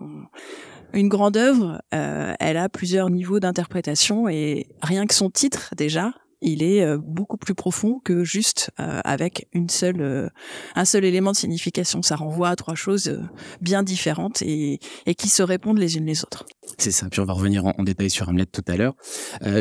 une 0.92 1.08
grande 1.08 1.36
œuvre, 1.36 1.82
euh, 1.94 2.34
elle 2.40 2.56
a 2.56 2.68
plusieurs 2.68 3.10
niveaux 3.10 3.40
d'interprétation 3.40 4.28
et 4.28 4.66
rien 4.82 5.06
que 5.06 5.14
son 5.14 5.30
titre 5.30 5.74
déjà, 5.76 6.12
il 6.42 6.62
est 6.62 6.82
euh, 6.82 6.98
beaucoup 6.98 7.36
plus 7.36 7.54
profond 7.54 7.98
que 8.04 8.24
juste 8.24 8.70
euh, 8.78 9.00
avec 9.04 9.48
une 9.52 9.68
seule, 9.68 10.30
un 10.74 10.84
seul 10.84 11.04
élément 11.04 11.32
de 11.32 11.36
signification. 11.36 12.02
Ça 12.02 12.16
renvoie 12.16 12.50
à 12.50 12.56
trois 12.56 12.74
choses 12.74 13.20
bien 13.60 13.82
différentes 13.82 14.42
et, 14.42 14.78
qui 15.18 15.28
se 15.28 15.42
répondent 15.42 15.78
les 15.78 15.96
unes 15.96 16.06
les 16.06 16.22
autres. 16.22 16.46
C'est 16.78 16.92
ça. 16.92 17.08
Puis 17.10 17.20
on 17.20 17.24
va 17.24 17.32
revenir 17.32 17.64
en, 17.66 17.82
détail 17.82 18.10
sur 18.10 18.28
Hamlet 18.28 18.46
tout 18.46 18.64
à 18.66 18.76
l'heure. 18.76 18.94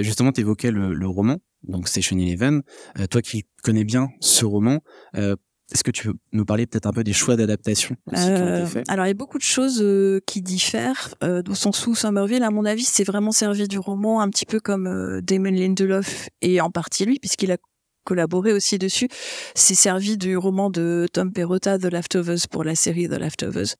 justement, 0.01 0.31
tu 0.31 0.41
évoquais 0.41 0.71
le, 0.71 1.07
roman, 1.07 1.37
donc 1.63 1.87
Station 1.87 2.17
Eleven. 2.17 2.61
toi 3.09 3.21
qui 3.21 3.45
connais 3.63 3.83
bien 3.83 4.09
ce 4.19 4.45
roman, 4.45 4.81
est-ce 5.73 5.83
que 5.83 5.91
tu 5.91 6.07
veux 6.07 6.13
nous 6.31 6.45
parler 6.45 6.67
peut-être 6.67 6.85
un 6.85 6.91
peu 6.91 7.03
des 7.03 7.13
choix 7.13 7.35
d'adaptation 7.35 7.95
euh, 8.15 8.67
Alors 8.87 9.05
il 9.05 9.09
y 9.09 9.11
a 9.11 9.15
beaucoup 9.15 9.39
de 9.39 9.43
choses 9.43 9.81
euh, 9.81 10.19
qui 10.27 10.41
diffèrent, 10.41 11.15
euh, 11.23 11.41
dans 11.41 11.55
son 11.55 11.71
sous 11.71 11.95
Somerville, 11.95 12.43
à 12.43 12.51
mon 12.51 12.65
avis, 12.65 12.83
c'est 12.83 13.03
vraiment 13.03 13.31
servi 13.31 13.67
du 13.67 13.79
roman 13.79 14.21
un 14.21 14.29
petit 14.29 14.45
peu 14.45 14.59
comme 14.59 14.85
euh, 14.85 15.21
Damon 15.21 15.51
Lindelof 15.51 16.29
et 16.41 16.61
en 16.61 16.69
partie 16.69 17.05
lui, 17.05 17.19
puisqu'il 17.19 17.51
a 17.51 17.57
collaboré 18.03 18.53
aussi 18.53 18.77
dessus. 18.77 19.09
C'est 19.55 19.73
servi 19.73 20.17
du 20.17 20.37
roman 20.37 20.69
de 20.69 21.07
Tom 21.11 21.33
Perrotta, 21.33 21.79
The 21.79 21.85
Leftovers, 21.85 22.47
pour 22.51 22.63
la 22.63 22.75
série 22.75 23.09
The 23.09 23.17
Leftovers. 23.17 23.75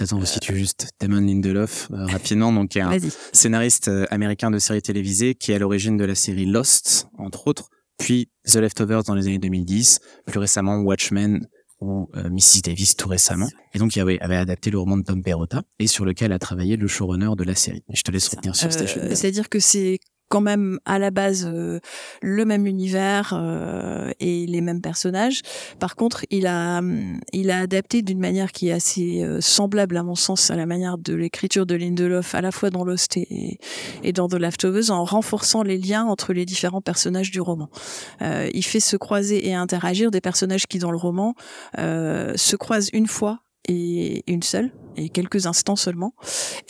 Attends, 0.00 0.24
si 0.24 0.40
tu 0.40 0.56
juste 0.56 0.90
Damon 1.00 1.20
Lindelof 1.20 1.88
rapidement, 1.90 2.52
donc 2.52 2.70
qui 2.70 2.78
est 2.78 2.82
un 2.82 2.98
scénariste 3.32 3.90
américain 4.10 4.50
de 4.50 4.58
séries 4.58 4.82
télévisées 4.82 5.34
qui 5.34 5.52
est 5.52 5.54
à 5.54 5.58
l'origine 5.58 5.96
de 5.96 6.04
la 6.04 6.14
série 6.14 6.46
Lost, 6.46 7.08
entre 7.16 7.46
autres 7.46 7.70
puis 7.98 8.30
The 8.46 8.56
Leftovers 8.56 9.02
dans 9.04 9.14
les 9.14 9.26
années 9.26 9.38
2010, 9.38 10.00
plus 10.26 10.38
récemment 10.38 10.78
Watchmen 10.78 11.46
ou 11.80 12.08
euh, 12.16 12.28
Mrs. 12.30 12.62
Davis 12.64 12.96
tout 12.96 13.08
récemment. 13.08 13.48
Et 13.74 13.78
donc, 13.78 13.94
il 13.94 14.00
avait, 14.00 14.18
avait 14.20 14.36
adapté 14.36 14.70
le 14.70 14.78
roman 14.78 14.96
de 14.96 15.02
Tom 15.02 15.22
Perrotta 15.22 15.62
et 15.78 15.86
sur 15.86 16.04
lequel 16.04 16.32
a 16.32 16.38
travaillé 16.38 16.76
le 16.76 16.88
showrunner 16.88 17.30
de 17.36 17.44
la 17.44 17.54
série. 17.54 17.84
je 17.92 18.02
te 18.02 18.10
laisse 18.10 18.28
retenir 18.28 18.56
sur 18.56 18.72
Station. 18.72 19.00
Euh, 19.02 19.14
c'est-à-dire 19.14 19.48
que 19.48 19.60
c'est 19.60 19.98
quand 20.28 20.40
même 20.40 20.78
à 20.84 20.98
la 20.98 21.10
base 21.10 21.46
euh, 21.46 21.80
le 22.22 22.44
même 22.44 22.66
univers 22.66 23.32
euh, 23.32 24.10
et 24.20 24.46
les 24.46 24.60
mêmes 24.60 24.80
personnages. 24.80 25.40
Par 25.78 25.96
contre, 25.96 26.24
il 26.30 26.46
a 26.46 26.80
il 27.32 27.50
a 27.50 27.60
adapté 27.60 28.02
d'une 28.02 28.20
manière 28.20 28.52
qui 28.52 28.68
est 28.68 28.72
assez 28.72 29.22
euh, 29.22 29.40
semblable 29.40 29.96
à 29.96 30.02
mon 30.02 30.14
sens 30.14 30.50
à 30.50 30.56
la 30.56 30.66
manière 30.66 30.98
de 30.98 31.14
l'écriture 31.14 31.66
de 31.66 31.74
Lindelof 31.74 32.34
à 32.34 32.40
la 32.40 32.52
fois 32.52 32.70
dans 32.70 32.84
Lost 32.84 33.16
et, 33.16 33.58
dans 34.12 34.28
The 34.28 34.34
Leftovers 34.34 34.90
en 34.90 35.04
renforçant 35.04 35.62
les 35.62 35.78
liens 35.78 36.04
entre 36.04 36.32
les 36.32 36.44
différents 36.44 36.80
personnages 36.80 37.30
du 37.30 37.40
roman. 37.40 37.68
il 38.20 38.64
fait 38.64 38.80
se 38.80 38.96
croiser 38.96 39.48
et 39.48 39.54
interagir 39.54 40.10
des 40.10 40.20
personnages 40.20 40.66
qui 40.66 40.78
dans 40.78 40.90
le 40.90 40.96
roman 40.96 41.34
se 41.76 42.56
croisent 42.56 42.90
une 42.92 43.06
fois 43.06 43.40
et 43.68 44.24
une 44.26 44.42
seule 44.42 44.72
et 44.98 45.08
quelques 45.08 45.46
instants 45.46 45.76
seulement. 45.76 46.14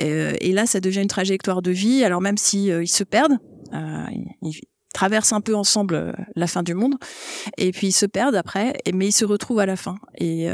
Euh, 0.00 0.34
et, 0.40 0.52
là, 0.52 0.66
ça 0.66 0.80
devient 0.80 1.02
une 1.02 1.08
trajectoire 1.08 1.62
de 1.62 1.70
vie. 1.70 2.04
Alors 2.04 2.20
même 2.20 2.38
si 2.38 2.70
euh, 2.70 2.82
ils 2.82 2.88
se 2.88 3.04
perdent, 3.04 3.38
euh, 3.72 4.04
ils, 4.42 4.60
traversent 4.94 5.34
un 5.34 5.42
peu 5.42 5.54
ensemble 5.54 6.16
la 6.34 6.46
fin 6.46 6.62
du 6.62 6.74
monde, 6.74 6.96
et 7.58 7.72
puis 7.72 7.88
ils 7.88 7.92
se 7.92 8.06
perdent 8.06 8.34
après, 8.34 8.72
mais 8.92 9.08
ils 9.08 9.12
se 9.12 9.26
retrouvent 9.26 9.60
à 9.60 9.66
la 9.66 9.76
fin. 9.76 9.96
Et, 10.16 10.48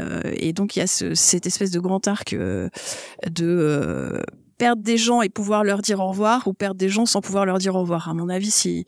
donc 0.53 0.75
il 0.75 0.79
y 0.79 0.81
a 0.81 0.87
ce, 0.87 1.15
cette 1.15 1.47
espèce 1.47 1.71
de 1.71 1.79
grand 1.79 2.05
arc 2.07 2.35
de 2.35 4.21
perdre 4.57 4.81
des 4.81 4.97
gens 4.97 5.21
et 5.21 5.29
pouvoir 5.29 5.63
leur 5.63 5.81
dire 5.81 5.99
au 5.99 6.09
revoir 6.09 6.47
ou 6.47 6.53
perdre 6.53 6.77
des 6.77 6.89
gens 6.89 7.05
sans 7.05 7.21
pouvoir 7.21 7.45
leur 7.45 7.57
dire 7.57 7.75
au 7.75 7.81
revoir. 7.81 8.09
À 8.09 8.13
mon 8.13 8.29
avis, 8.29 8.51
si 8.51 8.85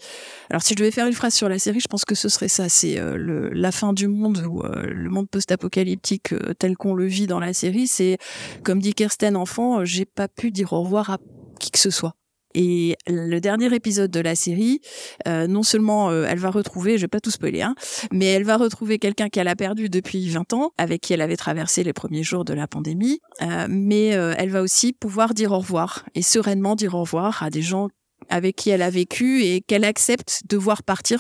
alors 0.50 0.62
si 0.62 0.74
je 0.74 0.80
devais 0.80 0.92
faire 0.92 1.08
une 1.08 1.14
phrase 1.14 1.34
sur 1.34 1.50
la 1.50 1.60
série, 1.60 1.80
je 1.80 1.88
pense 1.88 2.06
que 2.06 2.16
ce 2.16 2.30
serait 2.30 2.48
ça. 2.48 2.70
C'est 2.70 3.00
euh, 3.00 3.50
la 3.54 3.72
fin 3.72 3.94
du 3.94 4.08
monde 4.08 4.44
ou 4.50 4.64
euh, 4.64 4.88
le 4.88 5.10
monde 5.10 5.30
post-apocalyptique 5.30 6.34
euh, 6.34 6.54
tel 6.58 6.78
qu'on 6.78 6.94
le 6.94 7.06
vit 7.06 7.28
dans 7.28 7.40
la 7.40 7.54
série. 7.54 7.88
C'est 7.88 8.18
comme 8.64 8.80
dit 8.80 8.94
Kirsten 8.94 9.36
enfant, 9.36 9.84
j'ai 9.86 10.06
pas 10.06 10.28
pu 10.28 10.52
dire 10.52 10.74
au 10.74 10.82
revoir 10.82 11.10
à 11.10 11.18
qui 11.60 11.72
que 11.72 11.80
ce 11.80 11.90
soit. 11.90 12.14
Et 12.60 12.96
le 13.06 13.38
dernier 13.40 13.72
épisode 13.72 14.10
de 14.10 14.20
la 14.20 14.34
série, 14.34 14.82
euh, 15.28 15.46
non 15.46 15.62
seulement 15.62 16.10
euh, 16.10 16.26
elle 16.28 16.40
va 16.40 16.50
retrouver, 16.50 16.98
je 16.98 17.04
vais 17.04 17.08
pas 17.08 17.20
tout 17.20 17.30
spoiler, 17.30 17.62
hein, 17.62 17.76
mais 18.12 18.26
elle 18.26 18.46
va 18.46 18.58
retrouver 18.58 18.98
quelqu'un 18.98 19.30
qu'elle 19.30 19.48
a 19.48 19.56
perdu 19.56 19.90
depuis 19.90 20.28
20 20.28 20.54
ans, 20.54 20.72
avec 20.80 21.02
qui 21.02 21.14
elle 21.14 21.22
avait 21.22 21.38
traversé 21.38 21.84
les 21.84 21.94
premiers 21.94 22.24
jours 22.24 22.46
de 22.46 22.56
la 22.56 22.66
pandémie, 22.68 23.20
euh, 23.44 23.68
mais 23.70 24.08
elle 24.08 24.50
va 24.50 24.64
aussi 24.64 24.92
pouvoir 24.92 25.36
dire 25.36 25.52
au 25.52 25.60
revoir 25.60 26.04
et 26.16 26.24
sereinement 26.24 26.76
dire 26.76 26.96
au 26.96 27.02
revoir 27.02 27.44
à 27.44 27.52
des 27.52 27.62
gens 27.62 27.90
avec 28.30 28.56
qui 28.56 28.72
elle 28.72 28.82
a 28.82 28.90
vécu 28.90 29.44
et 29.44 29.62
qu'elle 29.62 29.84
accepte 29.84 30.42
de 30.50 30.58
voir 30.58 30.82
partir 30.82 31.20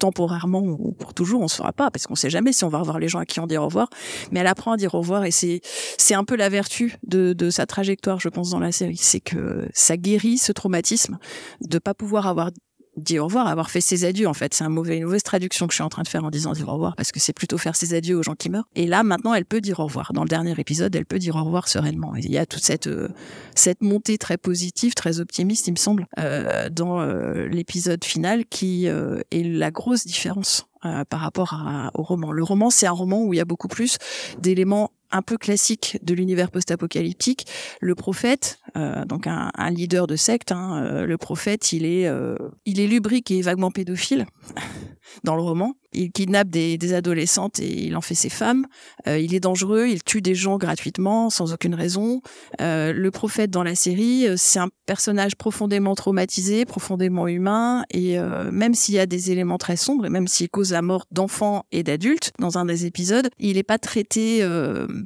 temporairement 0.00 0.62
ou 0.62 0.92
pour 0.92 1.14
toujours, 1.14 1.40
on 1.40 1.44
ne 1.44 1.48
saura 1.48 1.72
pas, 1.72 1.90
parce 1.90 2.06
qu'on 2.06 2.16
sait 2.16 2.30
jamais 2.30 2.52
si 2.52 2.64
on 2.64 2.68
va 2.68 2.78
revoir 2.78 2.98
les 2.98 3.08
gens 3.08 3.20
à 3.20 3.26
qui 3.26 3.38
on 3.38 3.46
dit 3.46 3.56
au 3.56 3.64
revoir. 3.64 3.88
Mais 4.32 4.40
elle 4.40 4.46
apprend 4.46 4.72
à 4.72 4.76
dire 4.76 4.94
au 4.94 4.98
revoir 4.98 5.24
et 5.24 5.30
c'est 5.30 5.60
c'est 5.98 6.14
un 6.14 6.24
peu 6.24 6.36
la 6.36 6.48
vertu 6.48 6.96
de, 7.06 7.32
de 7.32 7.50
sa 7.50 7.66
trajectoire, 7.66 8.18
je 8.18 8.28
pense, 8.28 8.50
dans 8.50 8.58
la 8.58 8.72
série, 8.72 8.96
c'est 8.96 9.20
que 9.20 9.68
ça 9.72 9.96
guérit 9.96 10.38
ce 10.38 10.52
traumatisme 10.52 11.18
de 11.60 11.78
pas 11.78 11.94
pouvoir 11.94 12.26
avoir 12.26 12.50
dit 12.96 13.18
au 13.18 13.24
revoir, 13.24 13.46
avoir 13.46 13.70
fait 13.70 13.80
ses 13.80 14.04
adieux. 14.04 14.26
En 14.26 14.34
fait, 14.34 14.54
c'est 14.54 14.64
un 14.64 14.68
mauvais, 14.68 14.98
une 14.98 15.04
mauvaise 15.04 15.22
traduction 15.22 15.66
que 15.66 15.72
je 15.72 15.76
suis 15.76 15.84
en 15.84 15.88
train 15.88 16.02
de 16.02 16.08
faire 16.08 16.24
en 16.24 16.30
disant 16.30 16.52
dire 16.52 16.68
au 16.68 16.72
revoir 16.72 16.96
parce 16.96 17.12
que 17.12 17.20
c'est 17.20 17.32
plutôt 17.32 17.58
faire 17.58 17.76
ses 17.76 17.94
adieux 17.94 18.16
aux 18.16 18.22
gens 18.22 18.34
qui 18.34 18.50
meurent. 18.50 18.68
Et 18.74 18.86
là, 18.86 19.02
maintenant, 19.02 19.34
elle 19.34 19.44
peut 19.44 19.60
dire 19.60 19.80
au 19.80 19.84
revoir. 19.84 20.12
Dans 20.12 20.22
le 20.22 20.28
dernier 20.28 20.54
épisode, 20.58 20.94
elle 20.94 21.06
peut 21.06 21.18
dire 21.18 21.36
au 21.36 21.44
revoir 21.44 21.68
sereinement. 21.68 22.14
il 22.16 22.30
y 22.30 22.38
a 22.38 22.46
toute 22.46 22.62
cette 22.62 22.86
euh, 22.86 23.08
cette 23.54 23.82
montée 23.82 24.18
très 24.18 24.36
positive, 24.36 24.94
très 24.94 25.20
optimiste, 25.20 25.66
il 25.66 25.72
me 25.72 25.76
semble, 25.76 26.06
euh, 26.18 26.68
dans 26.70 27.00
euh, 27.00 27.46
l'épisode 27.48 28.04
final 28.04 28.44
qui 28.46 28.86
est 28.86 29.22
la 29.32 29.70
grosse 29.70 30.06
différence 30.06 30.69
par 30.80 31.20
rapport 31.20 31.56
au 31.94 32.02
roman. 32.02 32.32
Le 32.32 32.42
roman, 32.42 32.70
c'est 32.70 32.86
un 32.86 32.92
roman 32.92 33.22
où 33.22 33.34
il 33.34 33.36
y 33.36 33.40
a 33.40 33.44
beaucoup 33.44 33.68
plus 33.68 33.98
d'éléments 34.38 34.90
un 35.10 35.22
peu 35.22 35.36
classique 35.36 35.98
de 36.02 36.14
l'univers 36.14 36.50
post-apocalyptique. 36.50 37.46
Le 37.80 37.94
prophète, 37.94 38.58
euh, 38.76 39.04
donc 39.04 39.26
un, 39.26 39.50
un, 39.54 39.70
leader 39.70 40.06
de 40.06 40.16
secte, 40.16 40.52
hein, 40.52 40.82
euh, 40.84 41.06
le 41.06 41.18
prophète, 41.18 41.72
il 41.72 41.84
est, 41.84 42.06
euh, 42.06 42.36
il 42.64 42.80
est 42.80 42.86
lubrique 42.86 43.30
et 43.30 43.42
vaguement 43.42 43.70
pédophile 43.70 44.26
dans 45.24 45.36
le 45.36 45.42
roman. 45.42 45.74
Il 45.92 46.12
kidnappe 46.12 46.48
des, 46.48 46.78
des 46.78 46.94
adolescentes 46.94 47.58
et 47.60 47.86
il 47.86 47.96
en 47.96 48.00
fait 48.00 48.14
ses 48.14 48.28
femmes. 48.28 48.66
Euh, 49.06 49.18
il 49.18 49.34
est 49.34 49.40
dangereux, 49.40 49.86
il 49.88 50.02
tue 50.02 50.22
des 50.22 50.34
gens 50.34 50.58
gratuitement, 50.58 51.30
sans 51.30 51.52
aucune 51.52 51.74
raison. 51.74 52.20
le 52.58 53.08
prophète 53.10 53.50
dans 53.50 53.62
la 53.62 53.74
série, 53.74 54.26
c'est 54.36 54.58
un 54.58 54.68
personnage 54.86 55.36
profondément 55.36 55.94
traumatisé, 55.94 56.64
profondément 56.64 57.26
humain, 57.26 57.84
et 57.90 58.18
même 58.50 58.74
s'il 58.74 58.94
y 58.94 58.98
a 58.98 59.06
des 59.06 59.30
éléments 59.30 59.58
très 59.58 59.76
sombres, 59.76 60.06
et 60.06 60.10
même 60.10 60.28
s'il 60.28 60.48
cause 60.48 60.72
la 60.72 60.82
mort 60.82 61.06
d'enfants 61.10 61.64
et 61.72 61.82
d'adultes 61.82 62.32
dans 62.38 62.58
un 62.58 62.64
des 62.64 62.86
épisodes, 62.86 63.28
il 63.38 63.56
n'est 63.56 63.62
pas 63.62 63.78
traité 63.78 64.46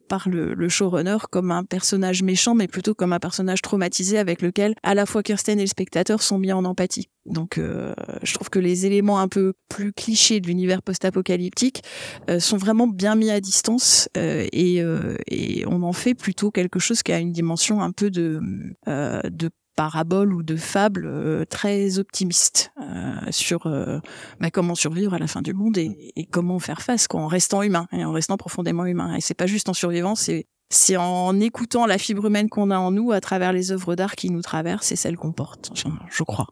par 0.09 0.29
le, 0.29 0.55
le, 0.55 0.69
showrunner 0.69 1.19
comme 1.31 1.51
un 1.51 1.65
personnage 1.65 2.23
méchant, 2.23 2.55
mais 2.55 2.69
plutôt 2.69 2.95
comme 2.95 3.13
un 3.13 3.21
personnage 3.21 3.63
traumatisé 3.63 4.19
avec 4.19 4.43
lequel 4.43 4.75
à 4.83 4.95
la 4.95 5.07
fois 5.07 5.23
Kirsten 5.23 5.59
et 5.59 5.63
le 5.63 5.69
spectateur 5.69 6.23
sont 6.23 6.39
mis 6.39 6.53
en 6.53 6.65
empathie. 6.65 7.09
Donc, 7.27 7.59
euh, 7.59 7.95
je 8.23 8.35
trouve 8.35 8.51
que 8.51 8.59
les 8.59 8.87
éléments 8.87 9.19
un 9.19 9.29
peu 9.29 9.55
plus 9.69 9.93
clichés 9.93 10.41
de 10.41 10.47
l'univers 10.47 10.83
post-apocalyptique 10.83 11.83
euh, 12.29 12.39
sont 12.41 12.57
vraiment 12.57 12.87
bien 12.87 13.15
mis 13.15 13.31
à 13.31 13.41
distance 13.41 14.09
euh, 14.17 14.47
et, 14.53 14.83
et, 15.29 15.67
on 15.67 15.83
en 15.83 15.93
fait 15.93 16.15
plutôt 16.15 16.51
quelque 16.51 16.79
chose 16.79 17.03
qui 17.03 17.13
a 17.13 17.19
une 17.19 17.33
dimension 17.33 17.81
un 17.81 17.93
peu 17.93 18.11
de, 18.11 18.41
de 18.87 19.51
parabole 19.75 20.33
ou 20.33 20.43
de 20.43 20.57
fable 20.57 21.05
euh, 21.07 21.45
très 21.45 21.99
optimiste 21.99 22.73
euh, 22.81 23.15
sur 23.31 23.67
euh, 23.67 23.99
bah, 24.41 24.51
comment 24.51 24.75
survivre 24.75 25.15
à 25.15 25.19
la 25.19 25.27
fin 25.27 25.43
du 25.43 25.53
monde 25.53 25.77
et, 25.79 26.13
et, 26.17 26.27
comment 26.27 26.59
faire 26.59 26.83
face 26.83 27.09
quoi, 27.09 27.21
en 27.21 27.27
restant 27.27 27.63
humain 27.63 27.87
et 27.93 28.05
en 28.05 28.13
restant 28.13 28.37
profondément 28.37 28.87
humain. 28.87 29.15
Et 29.17 29.21
c'est 29.21 29.35
pas 29.35 29.47
juste 29.47 29.69
en 29.69 29.75
survivant, 29.75 30.15
c'est 30.15 30.47
c'est 30.71 30.97
en 30.97 31.39
écoutant 31.41 31.87
la 31.87 31.99
fibre 31.99 32.27
humaine 32.27 32.49
qu'on 32.49 32.71
a 32.71 32.79
en 32.79 32.91
nous 32.91 33.13
à 33.13 33.21
travers 33.21 33.53
les 33.53 33.71
œuvres 33.71 33.95
d'art 33.95 34.17
qui 34.17 34.31
nous 34.31 34.43
traversent 34.43 34.91
et 34.93 34.97
celles 34.97 35.17
qu'on 35.17 35.33
porte, 35.33 35.73
je 36.11 36.25
crois. 36.25 36.47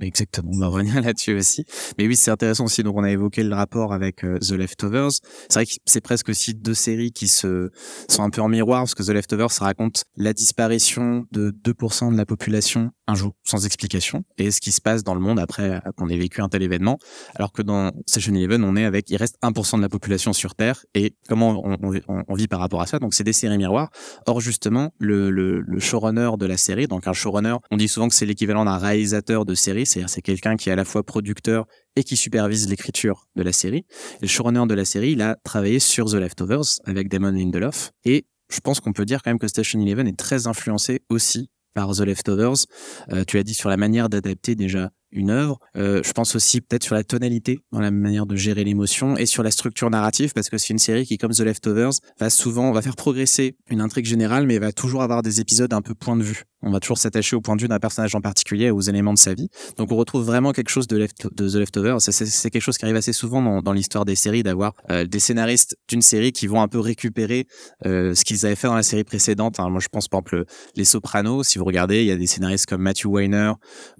Exactement, 0.00 0.50
on 0.54 0.58
va 0.58 0.68
revenir 0.68 1.00
là-dessus 1.02 1.36
aussi. 1.36 1.64
Mais 1.98 2.06
oui, 2.06 2.16
c'est 2.16 2.30
intéressant 2.30 2.64
aussi. 2.64 2.82
Donc, 2.82 2.96
on 2.96 3.02
a 3.02 3.10
évoqué 3.10 3.42
le 3.42 3.54
rapport 3.54 3.92
avec 3.92 4.24
euh, 4.24 4.38
The 4.38 4.52
Leftovers. 4.52 5.12
C'est 5.48 5.54
vrai 5.54 5.66
que 5.66 5.72
c'est 5.84 6.00
presque 6.00 6.28
aussi 6.28 6.54
deux 6.54 6.74
séries 6.74 7.12
qui 7.12 7.28
se 7.28 7.70
sont 8.08 8.22
un 8.22 8.30
peu 8.30 8.40
en 8.40 8.48
miroir 8.48 8.82
parce 8.82 8.94
que 8.94 9.02
The 9.02 9.10
Leftovers 9.10 9.50
raconte 9.60 10.04
la 10.16 10.32
disparition 10.32 11.26
de 11.32 11.50
2% 11.50 12.12
de 12.12 12.16
la 12.16 12.26
population 12.26 12.90
un 13.08 13.14
jour 13.14 13.34
sans 13.44 13.64
explication 13.66 14.24
et 14.36 14.50
ce 14.50 14.60
qui 14.60 14.72
se 14.72 14.80
passe 14.80 15.04
dans 15.04 15.14
le 15.14 15.20
monde 15.20 15.38
après 15.38 15.70
euh, 15.70 15.92
qu'on 15.96 16.08
ait 16.08 16.16
vécu 16.16 16.40
un 16.40 16.48
tel 16.48 16.62
événement. 16.62 16.98
Alors 17.34 17.52
que 17.52 17.62
dans 17.62 17.92
Session 18.06 18.34
Eleven, 18.34 18.62
on 18.64 18.76
est 18.76 18.84
avec, 18.84 19.10
il 19.10 19.16
reste 19.16 19.36
1% 19.42 19.76
de 19.76 19.82
la 19.82 19.88
population 19.88 20.32
sur 20.32 20.54
Terre 20.54 20.84
et 20.94 21.14
comment 21.28 21.62
on, 21.64 22.34
vit 22.34 22.48
par 22.48 22.60
rapport 22.60 22.82
à 22.82 22.86
ça? 22.86 22.98
Donc, 22.98 23.14
c'est 23.14 23.24
des 23.24 23.32
séries 23.32 23.58
miroirs. 23.58 23.90
Or, 24.26 24.40
justement, 24.40 24.92
le 24.98 25.64
showrunner 25.78 26.30
de 26.38 26.46
la 26.46 26.56
série, 26.56 26.86
donc 26.86 27.06
un 27.06 27.12
showrunner, 27.12 27.56
on 27.70 27.76
dit 27.76 27.88
souvent 27.88 28.08
que 28.08 28.14
c'est 28.14 28.26
l'équivalent 28.26 28.64
d'un 28.64 28.76
réalisateur 28.76 29.44
de 29.44 29.55
série, 29.56 29.86
c'est-à-dire 29.86 30.10
c'est 30.10 30.22
quelqu'un 30.22 30.56
qui 30.56 30.68
est 30.68 30.72
à 30.72 30.76
la 30.76 30.84
fois 30.84 31.02
producteur 31.02 31.66
et 31.96 32.04
qui 32.04 32.16
supervise 32.16 32.68
l'écriture 32.68 33.26
de 33.36 33.42
la 33.42 33.52
série. 33.52 33.84
le 34.20 34.28
showrunner 34.28 34.66
de 34.68 34.74
la 34.74 34.84
série, 34.84 35.12
il 35.12 35.22
a 35.22 35.36
travaillé 35.44 35.78
sur 35.78 36.06
The 36.06 36.14
Leftovers 36.14 36.80
avec 36.84 37.08
Damon 37.08 37.32
Lindelof 37.32 37.92
et 38.04 38.26
je 38.48 38.60
pense 38.60 38.80
qu'on 38.80 38.92
peut 38.92 39.04
dire 39.04 39.22
quand 39.22 39.30
même 39.30 39.38
que 39.38 39.48
Station 39.48 39.80
Eleven 39.80 40.06
est 40.06 40.18
très 40.18 40.46
influencé 40.46 41.02
aussi 41.08 41.50
par 41.74 41.92
The 41.92 42.00
Leftovers. 42.00 42.66
Euh, 43.12 43.24
tu 43.26 43.38
as 43.38 43.42
dit 43.42 43.54
sur 43.54 43.68
la 43.68 43.76
manière 43.76 44.08
d'adapter 44.08 44.54
déjà 44.54 44.90
une 45.12 45.30
œuvre. 45.30 45.58
Euh, 45.76 46.02
je 46.04 46.12
pense 46.12 46.34
aussi 46.36 46.60
peut-être 46.60 46.84
sur 46.84 46.94
la 46.94 47.04
tonalité, 47.04 47.60
dans 47.72 47.80
la 47.80 47.90
manière 47.90 48.26
de 48.26 48.36
gérer 48.36 48.64
l'émotion, 48.64 49.16
et 49.16 49.26
sur 49.26 49.42
la 49.42 49.50
structure 49.50 49.90
narrative, 49.90 50.32
parce 50.32 50.48
que 50.48 50.58
c'est 50.58 50.70
une 50.70 50.78
série 50.78 51.06
qui, 51.06 51.18
comme 51.18 51.32
The 51.32 51.40
Leftovers, 51.40 51.92
va 52.18 52.30
souvent, 52.30 52.72
va 52.72 52.82
faire 52.82 52.96
progresser 52.96 53.56
une 53.70 53.80
intrigue 53.80 54.06
générale, 54.06 54.46
mais 54.46 54.58
va 54.58 54.72
toujours 54.72 55.02
avoir 55.02 55.22
des 55.22 55.40
épisodes 55.40 55.72
un 55.72 55.82
peu 55.82 55.94
point 55.94 56.16
de 56.16 56.22
vue. 56.22 56.44
On 56.62 56.70
va 56.70 56.80
toujours 56.80 56.98
s'attacher 56.98 57.36
au 57.36 57.40
point 57.40 57.54
de 57.54 57.62
vue 57.62 57.68
d'un 57.68 57.78
personnage 57.78 58.14
en 58.14 58.20
particulier, 58.20 58.70
aux 58.70 58.80
éléments 58.80 59.12
de 59.12 59.18
sa 59.18 59.34
vie. 59.34 59.48
Donc 59.76 59.92
on 59.92 59.96
retrouve 59.96 60.24
vraiment 60.24 60.52
quelque 60.52 60.70
chose 60.70 60.88
de, 60.88 61.06
The 61.06 61.54
Leftovers. 61.54 62.00
C'est 62.00 62.50
quelque 62.50 62.62
chose 62.62 62.78
qui 62.78 62.84
arrive 62.84 62.96
assez 62.96 63.12
souvent 63.12 63.62
dans, 63.62 63.72
l'histoire 63.72 64.04
des 64.04 64.16
séries, 64.16 64.42
d'avoir 64.42 64.72
euh, 64.90 65.04
des 65.04 65.20
scénaristes 65.20 65.76
d'une 65.88 66.02
série 66.02 66.32
qui 66.32 66.46
vont 66.46 66.62
un 66.62 66.68
peu 66.68 66.80
récupérer 66.80 67.46
euh, 67.84 68.14
ce 68.14 68.24
qu'ils 68.24 68.46
avaient 68.46 68.56
fait 68.56 68.66
dans 68.66 68.74
la 68.74 68.82
série 68.82 69.04
précédente. 69.04 69.60
Hein. 69.60 69.68
Moi 69.68 69.80
je 69.80 69.88
pense 69.88 70.08
par 70.08 70.18
exemple 70.18 70.44
Les 70.74 70.84
Sopranos, 70.84 71.44
si 71.44 71.58
vous 71.58 71.64
regardez, 71.64 72.00
il 72.00 72.06
y 72.06 72.10
a 72.10 72.16
des 72.16 72.26
scénaristes 72.26 72.66
comme 72.66 72.82
Matthew 72.82 73.06
Weiner 73.06 73.52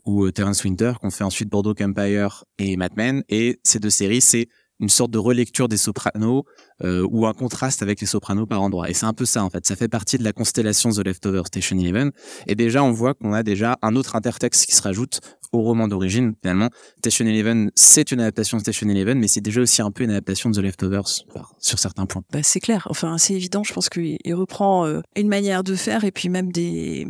ou 0.04 0.30
Terence 0.30 0.64
Winter 0.64 0.94
qu'on 1.00 1.10
fait 1.10 1.24
ensuite 1.24 1.48
Bordeaux 1.48 1.74
Empire 1.80 2.44
et 2.58 2.76
Mad 2.76 2.92
Men. 2.96 3.22
Et 3.28 3.60
ces 3.62 3.78
deux 3.78 3.90
séries, 3.90 4.20
c'est 4.20 4.48
une 4.80 4.88
sorte 4.88 5.10
de 5.10 5.18
relecture 5.18 5.68
des 5.68 5.76
Sopranos 5.76 6.44
euh, 6.84 7.06
ou 7.10 7.26
un 7.26 7.32
contraste 7.32 7.82
avec 7.82 8.00
les 8.00 8.06
Sopranos 8.06 8.46
par 8.46 8.60
endroit. 8.62 8.90
Et 8.90 8.94
c'est 8.94 9.06
un 9.06 9.12
peu 9.12 9.24
ça 9.24 9.42
en 9.42 9.50
fait. 9.50 9.66
Ça 9.66 9.76
fait 9.76 9.88
partie 9.88 10.18
de 10.18 10.24
la 10.24 10.32
constellation 10.32 10.90
The 10.90 10.98
Leftover 10.98 11.42
Station 11.46 11.78
Eleven. 11.78 12.12
Et 12.46 12.54
déjà, 12.54 12.82
on 12.82 12.92
voit 12.92 13.14
qu'on 13.14 13.32
a 13.32 13.42
déjà 13.42 13.78
un 13.82 13.96
autre 13.96 14.16
intertexte 14.16 14.66
qui 14.66 14.74
se 14.74 14.82
rajoute 14.82 15.20
au 15.52 15.62
roman 15.62 15.88
d'origine. 15.88 16.34
Finalement, 16.42 16.68
Station 16.98 17.24
Eleven, 17.24 17.70
c'est 17.74 18.12
une 18.12 18.20
adaptation 18.20 18.58
de 18.58 18.62
Station 18.62 18.88
Eleven, 18.88 19.18
mais 19.18 19.28
c'est 19.28 19.40
déjà 19.40 19.60
aussi 19.62 19.80
un 19.80 19.90
peu 19.90 20.04
une 20.04 20.10
adaptation 20.10 20.50
de 20.50 20.60
The 20.60 20.62
Leftovers 20.62 21.24
sur 21.58 21.78
certains 21.78 22.06
points. 22.06 22.22
Bah, 22.32 22.42
c'est 22.42 22.60
clair. 22.60 22.86
Enfin, 22.90 23.16
c'est 23.18 23.34
évident. 23.34 23.62
Je 23.64 23.72
pense 23.72 23.88
qu'il 23.88 24.18
reprend 24.34 24.84
euh, 24.84 25.00
une 25.16 25.28
manière 25.28 25.64
de 25.64 25.74
faire 25.74 26.04
et 26.04 26.10
puis 26.10 26.28
même 26.28 26.52
des 26.52 27.06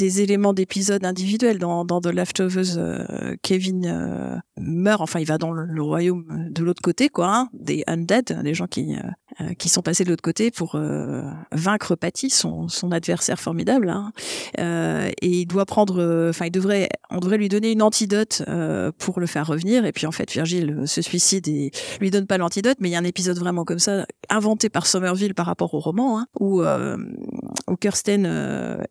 des 0.00 0.22
éléments 0.22 0.54
d'épisodes 0.54 1.04
individuels 1.04 1.58
dans, 1.58 1.84
dans 1.84 2.00
The 2.00 2.06
Leftovers. 2.06 2.78
Euh, 2.78 3.36
Kevin 3.42 3.84
euh, 3.86 4.36
meurt, 4.58 5.02
enfin 5.02 5.20
il 5.20 5.26
va 5.26 5.36
dans 5.36 5.52
le, 5.52 5.82
royaume 5.82 6.48
de 6.50 6.64
l'autre 6.64 6.80
côté, 6.82 7.10
quoi, 7.10 7.28
hein, 7.28 7.48
des 7.52 7.84
undead, 7.86 8.40
des 8.42 8.54
gens 8.54 8.66
qui 8.66 8.94
euh, 8.94 9.02
qui 9.58 9.68
sont 9.68 9.82
passés 9.82 10.04
de 10.04 10.10
l'autre 10.10 10.22
côté 10.22 10.50
pour 10.50 10.78
vaincre 11.52 11.94
Patty, 11.94 12.30
son, 12.30 12.68
son 12.68 12.92
adversaire 12.92 13.38
formidable. 13.38 13.90
Hein. 13.90 14.12
et 14.58 15.28
il 15.28 15.46
doit 15.46 15.66
prendre, 15.66 16.28
enfin 16.30 16.46
il 16.46 16.50
devrait, 16.50 16.88
on 17.10 17.18
devrait 17.18 17.38
lui 17.38 17.48
donner 17.48 17.72
une 17.72 17.82
antidote 17.82 18.42
pour 18.98 19.20
le 19.20 19.26
faire 19.26 19.46
revenir. 19.46 19.84
Et 19.84 19.92
puis 19.92 20.06
en 20.06 20.12
fait 20.12 20.30
Virgile 20.30 20.82
se 20.86 21.02
suicide 21.02 21.48
et 21.48 21.70
lui 22.00 22.10
donne 22.10 22.26
pas 22.26 22.38
l'antidote, 22.38 22.76
mais 22.80 22.88
il 22.88 22.92
y 22.92 22.96
a 22.96 22.98
un 22.98 23.04
épisode 23.04 23.38
vraiment 23.38 23.64
comme 23.64 23.78
ça 23.78 24.06
inventé 24.28 24.68
par 24.68 24.86
Somerville 24.86 25.34
par 25.34 25.46
rapport 25.46 25.74
au 25.74 25.80
roman, 25.80 26.20
hein, 26.20 26.26
où 26.38 26.62
où 26.62 27.76
Kirsten 27.76 28.26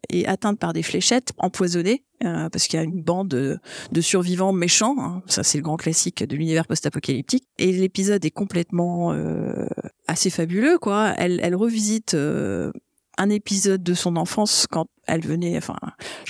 est 0.09 0.25
atteinte 0.25 0.59
par 0.59 0.73
des 0.73 0.83
fléchettes 0.83 1.31
empoisonnées 1.37 2.03
euh, 2.23 2.49
parce 2.49 2.67
qu'il 2.67 2.77
y 2.77 2.81
a 2.81 2.83
une 2.83 3.01
bande 3.01 3.29
de, 3.29 4.01
survivants 4.01 4.53
méchants. 4.53 4.95
Hein. 4.99 5.21
Ça, 5.25 5.43
c'est 5.43 5.57
le 5.57 5.63
grand 5.63 5.77
classique 5.77 6.23
de 6.23 6.35
l'univers 6.35 6.67
post-apocalyptique. 6.67 7.45
Et 7.57 7.71
l'épisode 7.71 8.23
est 8.25 8.31
complètement 8.31 9.13
euh, 9.13 9.67
assez 10.07 10.29
fabuleux, 10.29 10.77
quoi. 10.77 11.13
Elle, 11.17 11.39
elle 11.43 11.55
revisite 11.55 12.13
euh, 12.13 12.71
un 13.17 13.29
épisode 13.29 13.83
de 13.83 13.93
son 13.93 14.15
enfance 14.15 14.67
quand 14.69 14.87
elle 15.07 15.21
venait, 15.21 15.57
enfin, 15.57 15.77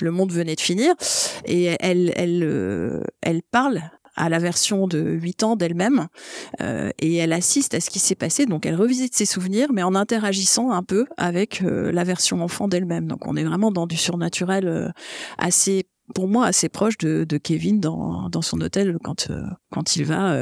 le 0.01 0.11
monde 0.11 0.31
venait 0.31 0.55
de 0.55 0.61
finir, 0.61 0.95
et 1.45 1.75
elle, 1.79 2.13
elle, 2.15 3.03
elle 3.21 3.41
parle 3.51 3.81
à 4.19 4.29
la 4.29 4.37
version 4.37 4.85
de 4.85 4.99
8 4.99 5.43
ans 5.43 5.55
d'elle-même 5.55 6.07
euh, 6.61 6.91
et 6.99 7.15
elle 7.15 7.33
assiste 7.33 7.73
à 7.73 7.79
ce 7.79 7.89
qui 7.89 7.99
s'est 7.99 8.15
passé. 8.15 8.45
Donc 8.45 8.65
elle 8.65 8.75
revisite 8.75 9.15
ses 9.15 9.25
souvenirs, 9.25 9.69
mais 9.73 9.81
en 9.81 9.95
interagissant 9.95 10.71
un 10.71 10.83
peu 10.83 11.05
avec 11.17 11.63
euh, 11.63 11.91
la 11.91 12.03
version 12.03 12.43
enfant 12.43 12.67
d'elle-même. 12.67 13.07
Donc 13.07 13.25
on 13.25 13.35
est 13.35 13.45
vraiment 13.45 13.71
dans 13.71 13.87
du 13.87 13.97
surnaturel 13.97 14.67
euh, 14.67 14.89
assez 15.37 15.87
pour 16.15 16.27
moi 16.27 16.47
assez 16.47 16.69
proche 16.69 16.97
de, 16.97 17.23
de 17.23 17.37
Kevin 17.37 17.79
dans, 17.79 18.29
dans 18.29 18.41
son 18.41 18.59
hôtel 18.61 18.97
quand 19.03 19.27
quand 19.69 19.95
il 19.95 20.05
va 20.05 20.35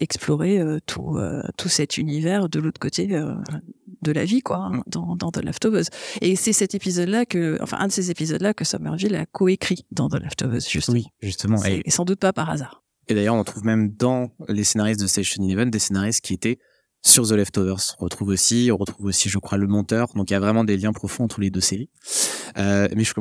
explorer 0.00 0.60
tout 0.84 1.16
tout 1.56 1.68
cet 1.68 1.96
univers 1.96 2.48
de 2.48 2.58
l'autre 2.58 2.80
côté 2.80 3.06
de 3.06 4.12
la 4.12 4.24
vie 4.24 4.40
quoi 4.40 4.68
mm. 4.68 4.82
dans 4.88 5.14
dans 5.14 5.30
The 5.30 5.44
Leftovers 5.44 5.84
et 6.22 6.34
c'est 6.34 6.52
cet 6.52 6.74
épisode 6.74 7.08
là 7.08 7.24
que 7.24 7.56
enfin 7.62 7.76
un 7.78 7.86
de 7.86 7.92
ces 7.92 8.10
épisodes 8.10 8.42
là 8.42 8.52
que 8.52 8.64
Somerville 8.64 9.14
a 9.14 9.26
coécrit 9.26 9.86
dans 9.92 10.08
The 10.08 10.16
Leftovers 10.20 10.68
justement 10.68 10.96
oui 10.96 11.06
justement 11.20 11.62
et 11.64 11.88
sans 11.88 12.04
doute 12.04 12.18
pas 12.18 12.32
par 12.32 12.50
hasard 12.50 12.82
et 13.08 13.14
d'ailleurs, 13.14 13.34
on 13.34 13.44
trouve 13.44 13.64
même 13.64 13.90
dans 13.90 14.30
les 14.48 14.64
scénaristes 14.64 15.00
de 15.00 15.06
Station 15.06 15.42
Eleven 15.44 15.70
des 15.70 15.78
scénaristes 15.78 16.22
qui 16.22 16.34
étaient 16.34 16.58
sur 17.04 17.26
The 17.26 17.32
Leftovers. 17.32 17.96
On 18.00 18.04
retrouve 18.04 18.28
aussi, 18.28 18.70
on 18.72 18.76
retrouve 18.76 19.06
aussi, 19.06 19.28
je 19.28 19.38
crois, 19.38 19.58
le 19.58 19.66
monteur. 19.66 20.08
Donc 20.14 20.30
il 20.30 20.32
y 20.32 20.36
a 20.36 20.40
vraiment 20.40 20.64
des 20.64 20.76
liens 20.76 20.92
profonds 20.92 21.24
entre 21.24 21.40
les 21.40 21.50
deux 21.50 21.60
séries. 21.60 21.88
Euh, 22.58 22.88
mais 22.96 23.04
je, 23.04 23.12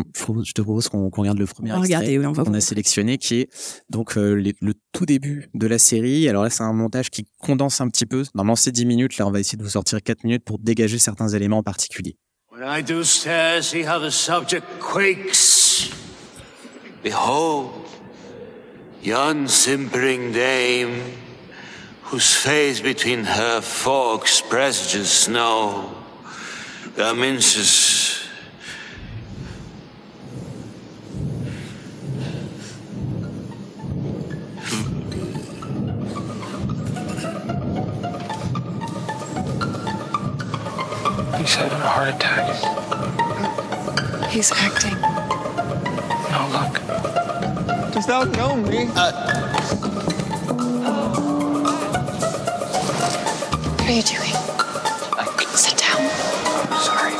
je, 0.43 0.53
te 0.53 0.61
propose 0.61 0.89
qu'on 0.89 1.09
regarde 1.09 1.37
le 1.37 1.45
premier 1.45 1.77
extrait 1.77 2.17
qu'on 2.17 2.53
a 2.53 2.61
sélectionné, 2.61 3.17
qui 3.17 3.41
est 3.41 3.49
donc 3.89 4.17
euh, 4.17 4.53
le 4.59 4.73
tout 4.91 5.05
début 5.05 5.49
de 5.53 5.67
la 5.67 5.77
série. 5.77 6.27
Alors 6.29 6.43
là, 6.43 6.49
c'est 6.49 6.63
un 6.63 6.73
montage 6.73 7.09
qui 7.09 7.27
condense 7.39 7.79
un 7.81 7.87
petit 7.89 8.05
peu. 8.05 8.23
Normalement, 8.33 8.55
c'est 8.55 8.71
10 8.71 8.85
minutes. 8.85 9.17
Là, 9.17 9.27
on 9.27 9.31
va 9.31 9.39
essayer 9.39 9.57
de 9.57 9.63
vous 9.63 9.69
sortir 9.69 10.01
4 10.01 10.23
minutes 10.23 10.43
pour 10.45 10.57
dégager 10.57 10.97
certains 10.97 11.27
éléments 11.27 11.59
en 11.59 11.63
particulier. 11.63 12.17
When 12.51 12.63
I 12.65 12.81
do 12.81 13.03
stare, 13.03 13.61
see 13.61 13.83
how 13.83 13.99
the 13.99 14.09
subject 14.09 14.63
quakes. 14.79 15.91
Behold. 17.03 17.94
Yon 19.05 19.47
simpering 19.47 20.31
dame, 20.31 20.99
whose 22.05 22.33
face 22.33 22.79
between 22.79 23.23
her 23.23 23.61
forks 23.61 24.41
presages 24.41 25.11
snow, 25.11 25.93
Garminsus. 26.95 27.53
He's 27.55 27.84
What 48.95 49.13
are 53.83 53.91
you 53.91 54.01
doing? 54.03 54.33
Sit 55.53 55.77
down. 55.77 56.07
Sorry. 56.79 57.13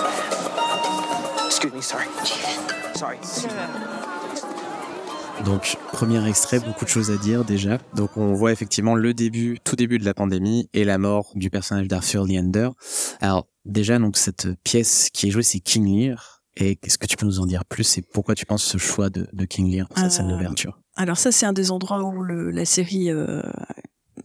Excuse 1.48 1.74
me, 1.74 1.82
sorry. 1.82 2.06
Sorry. 2.96 3.18
Donc, 5.44 5.76
premier 5.92 6.26
extrait, 6.30 6.60
beaucoup 6.62 6.86
de 6.86 6.90
choses 6.90 7.12
à 7.12 7.18
dire 7.18 7.44
déjà. 7.44 7.78
Donc, 7.94 8.16
on 8.16 8.32
voit 8.34 8.54
effectivement 8.54 8.96
le 8.96 9.14
début, 9.14 9.60
tout 9.62 9.76
début 9.76 10.00
de 10.00 10.06
la 10.06 10.14
pandémie 10.14 10.70
et 10.74 10.86
la 10.86 10.98
mort 10.98 11.32
du 11.36 11.50
personnage 11.50 11.90
d'Arthur 11.90 12.24
Leander. 12.24 12.70
Alors, 13.20 13.48
déjà, 13.66 14.00
donc, 14.00 14.16
cette 14.16 14.48
pièce 14.64 15.10
qui 15.12 15.28
est 15.28 15.32
jouée, 15.32 15.44
c'est 15.44 15.60
King 15.60 15.86
Lear. 15.86 16.35
Et 16.58 16.76
qu'est-ce 16.78 16.98
que 16.98 17.06
tu 17.08 17.18
peux 17.18 17.26
nous 17.26 17.40
en 17.40 17.46
dire 17.46 17.66
plus 17.66 17.98
et 17.98 18.02
pourquoi 18.02 18.34
tu 18.36 18.46
penses 18.46 18.64
ce 18.64 18.78
choix 18.78 19.10
de, 19.10 19.28
de 19.34 19.46
King 19.46 19.70
Lear 19.72 19.88
pour 19.90 19.98
cette 19.98 20.12
scène 20.12 20.28
Euh, 20.28 20.30
d'ouverture? 20.36 20.80
Alors 20.96 21.18
ça, 21.18 21.32
c'est 21.32 21.46
un 21.46 21.54
des 21.54 21.72
endroits 21.72 22.02
où 22.04 22.22
le, 22.24 22.50
la 22.52 22.64
série 22.64 23.10
euh, 23.12 23.42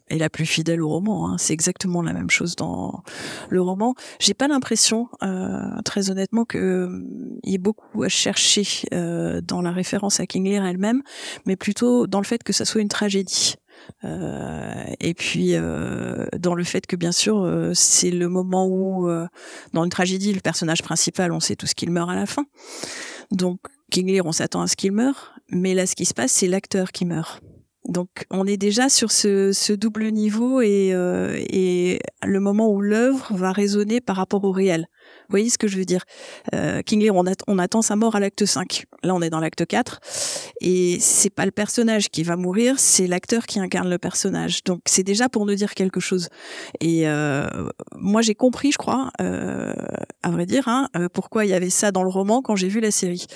est 0.08 0.18
la 0.18 0.30
plus 0.30 0.46
fidèle 0.46 0.80
au 0.80 0.88
roman. 0.88 1.28
hein. 1.28 1.38
C'est 1.38 1.52
exactement 1.52 2.02
la 2.02 2.12
même 2.12 2.30
chose 2.30 2.54
dans 2.54 3.02
le 3.48 3.60
roman. 3.60 3.94
J'ai 4.20 4.34
pas 4.34 4.46
l'impression, 4.46 5.08
euh, 5.24 5.82
très 5.84 6.10
honnêtement, 6.10 6.44
que 6.44 6.58
euh, 6.58 7.04
il 7.42 7.50
y 7.50 7.54
ait 7.56 7.58
beaucoup 7.58 8.02
à 8.04 8.08
chercher 8.08 8.64
dans 8.92 9.60
la 9.62 9.72
référence 9.72 10.20
à 10.20 10.26
King 10.26 10.44
Lear 10.48 10.64
elle-même, 10.64 11.02
mais 11.46 11.56
plutôt 11.56 12.06
dans 12.06 12.20
le 12.20 12.26
fait 12.26 12.42
que 12.44 12.52
ça 12.52 12.64
soit 12.64 12.80
une 12.80 12.88
tragédie. 12.88 13.56
Euh, 14.04 14.84
et 15.00 15.14
puis 15.14 15.50
euh, 15.54 16.26
dans 16.38 16.54
le 16.54 16.64
fait 16.64 16.86
que 16.86 16.96
bien 16.96 17.12
sûr 17.12 17.42
euh, 17.42 17.72
c'est 17.74 18.10
le 18.10 18.28
moment 18.28 18.66
où 18.66 19.08
dans 19.72 19.84
une 19.84 19.90
tragédie 19.90 20.32
le 20.32 20.40
personnage 20.40 20.82
principal 20.82 21.32
on 21.32 21.40
sait 21.40 21.56
tous 21.56 21.74
qu'il 21.74 21.90
meurt 21.90 22.10
à 22.10 22.14
la 22.14 22.26
fin 22.26 22.44
donc 23.30 23.60
King 23.90 24.10
Lear 24.10 24.26
on 24.26 24.32
s'attend 24.32 24.62
à 24.62 24.66
ce 24.66 24.76
qu'il 24.76 24.92
meure 24.92 25.34
mais 25.50 25.74
là 25.74 25.86
ce 25.86 25.94
qui 25.94 26.04
se 26.04 26.14
passe 26.14 26.32
c'est 26.32 26.46
l'acteur 26.46 26.92
qui 26.92 27.04
meurt 27.04 27.42
donc 27.88 28.08
on 28.30 28.46
est 28.46 28.56
déjà 28.56 28.88
sur 28.88 29.10
ce, 29.10 29.52
ce 29.52 29.72
double 29.72 30.08
niveau 30.10 30.60
et, 30.60 30.94
et 31.50 31.98
le 32.24 32.40
moment 32.40 32.70
où 32.70 32.80
l'œuvre 32.80 33.34
va 33.34 33.52
résonner 33.52 34.00
par 34.02 34.16
rapport 34.16 34.44
au 34.44 34.52
réel. 34.52 34.86
Vous 35.28 35.32
voyez 35.32 35.50
ce 35.50 35.58
que 35.58 35.68
je 35.68 35.76
veux 35.76 35.84
dire? 35.84 36.04
Euh, 36.54 36.82
King 36.82 37.00
Lear, 37.02 37.14
on, 37.14 37.26
at- 37.26 37.34
on 37.46 37.58
attend 37.58 37.82
sa 37.82 37.96
mort 37.96 38.16
à 38.16 38.20
l'acte 38.20 38.44
5. 38.44 38.84
Là, 39.02 39.14
on 39.14 39.22
est 39.22 39.30
dans 39.30 39.40
l'acte 39.40 39.64
4. 39.66 40.00
Et 40.60 40.98
c'est 41.00 41.30
pas 41.30 41.44
le 41.44 41.50
personnage 41.52 42.10
qui 42.10 42.22
va 42.22 42.36
mourir, 42.36 42.74
c'est 42.78 43.06
l'acteur 43.06 43.46
qui 43.46 43.60
incarne 43.60 43.88
le 43.88 43.98
personnage. 43.98 44.64
Donc 44.64 44.80
c'est 44.86 45.02
déjà 45.02 45.28
pour 45.28 45.46
nous 45.46 45.54
dire 45.54 45.74
quelque 45.74 46.00
chose. 46.00 46.28
Et 46.80 47.08
euh, 47.08 47.46
moi, 47.96 48.22
j'ai 48.22 48.34
compris, 48.34 48.72
je 48.72 48.78
crois, 48.78 49.10
euh, 49.20 49.72
à 50.22 50.30
vrai 50.30 50.46
dire, 50.46 50.68
hein, 50.68 50.88
euh, 50.96 51.08
pourquoi 51.12 51.44
il 51.44 51.50
y 51.50 51.54
avait 51.54 51.70
ça 51.70 51.92
dans 51.92 52.02
le 52.02 52.10
roman 52.10 52.42
quand 52.42 52.56
j'ai 52.56 52.68
vu 52.68 52.80
la 52.80 52.90
série. 52.90 53.26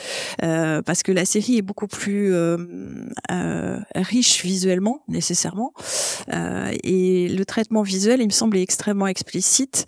Euh, 0.43 0.83
parce 0.83 1.02
que 1.02 1.12
la 1.12 1.25
série 1.25 1.59
est 1.59 1.62
beaucoup 1.62 1.87
plus 1.87 2.35
euh, 2.35 3.78
riche 3.95 4.43
visuellement, 4.43 5.00
nécessairement. 5.09 5.73
Et 6.83 7.28
le 7.28 7.45
traitement 7.45 7.83
visuel, 7.83 8.21
il 8.21 8.26
me 8.26 8.33
semble, 8.33 8.57
est 8.57 8.62
extrêmement 8.62 9.07
explicite. 9.07 9.87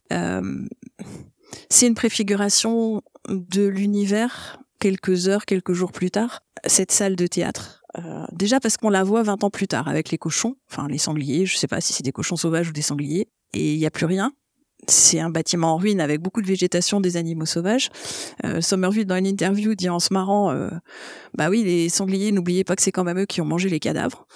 C'est 1.70 1.86
une 1.86 1.94
préfiguration 1.94 3.02
de 3.28 3.66
l'univers 3.66 4.58
quelques 4.78 5.28
heures, 5.28 5.46
quelques 5.46 5.72
jours 5.72 5.92
plus 5.92 6.10
tard, 6.10 6.42
cette 6.66 6.92
salle 6.92 7.16
de 7.16 7.26
théâtre. 7.26 7.82
Euh, 7.98 8.24
déjà 8.32 8.60
parce 8.60 8.76
qu'on 8.76 8.90
la 8.90 9.04
voit 9.04 9.22
20 9.22 9.44
ans 9.44 9.50
plus 9.50 9.68
tard 9.68 9.88
avec 9.88 10.10
les 10.10 10.18
cochons, 10.18 10.56
enfin 10.70 10.86
les 10.88 10.98
sangliers, 10.98 11.46
je 11.46 11.56
sais 11.56 11.66
pas 11.66 11.80
si 11.80 11.92
c'est 11.92 12.02
des 12.02 12.12
cochons 12.12 12.36
sauvages 12.36 12.68
ou 12.68 12.72
des 12.72 12.82
sangliers, 12.82 13.28
et 13.54 13.72
il 13.72 13.78
n'y 13.78 13.86
a 13.86 13.90
plus 13.90 14.06
rien. 14.06 14.32
C'est 14.88 15.18
un 15.18 15.30
bâtiment 15.30 15.74
en 15.74 15.76
ruine 15.76 16.00
avec 16.00 16.20
beaucoup 16.20 16.42
de 16.42 16.46
végétation 16.46 17.00
des 17.00 17.16
animaux 17.16 17.46
sauvages. 17.46 17.90
Euh, 18.44 18.60
Somerville, 18.60 19.04
dans 19.06 19.16
une 19.16 19.26
interview, 19.26 19.74
dit 19.74 19.88
en 19.88 19.98
se 19.98 20.12
marrant, 20.12 20.52
euh, 20.52 20.70
bah 21.34 21.48
oui, 21.50 21.64
les 21.64 21.88
sangliers, 21.88 22.30
n'oubliez 22.32 22.64
pas 22.64 22.76
que 22.76 22.82
c'est 22.82 22.92
quand 22.92 23.04
même 23.04 23.18
eux 23.18 23.26
qui 23.26 23.40
ont 23.40 23.44
mangé 23.44 23.68
les 23.68 23.80
cadavres. 23.80 24.26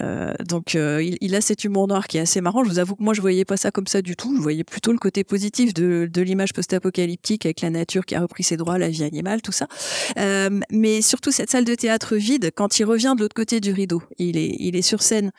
Euh, 0.00 0.32
donc 0.46 0.74
euh, 0.74 1.02
il, 1.02 1.18
il 1.20 1.34
a 1.34 1.40
cet 1.40 1.64
humour 1.64 1.86
noir 1.86 2.08
qui 2.08 2.18
est 2.18 2.20
assez 2.20 2.40
marrant. 2.40 2.64
Je 2.64 2.70
vous 2.70 2.78
avoue 2.78 2.96
que 2.96 3.02
moi 3.02 3.14
je 3.14 3.20
voyais 3.20 3.44
pas 3.44 3.56
ça 3.56 3.70
comme 3.70 3.86
ça 3.86 4.02
du 4.02 4.16
tout. 4.16 4.34
Je 4.36 4.40
voyais 4.40 4.64
plutôt 4.64 4.92
le 4.92 4.98
côté 4.98 5.22
positif 5.22 5.74
de, 5.74 6.08
de 6.10 6.22
l'image 6.22 6.52
post-apocalyptique 6.52 7.44
avec 7.44 7.60
la 7.60 7.70
nature 7.70 8.06
qui 8.06 8.14
a 8.14 8.20
repris 8.20 8.42
ses 8.42 8.56
droits, 8.56 8.78
la 8.78 8.88
vie 8.88 9.04
animale, 9.04 9.42
tout 9.42 9.52
ça. 9.52 9.68
Euh, 10.18 10.60
mais 10.70 11.02
surtout 11.02 11.30
cette 11.30 11.50
salle 11.50 11.64
de 11.64 11.74
théâtre 11.74 12.16
vide, 12.16 12.50
quand 12.54 12.78
il 12.78 12.84
revient 12.84 13.14
de 13.16 13.22
l'autre 13.22 13.36
côté 13.36 13.60
du 13.60 13.72
rideau, 13.72 14.02
il 14.18 14.36
est, 14.38 14.56
il 14.58 14.76
est 14.76 14.82
sur 14.82 15.02
scène. 15.02 15.30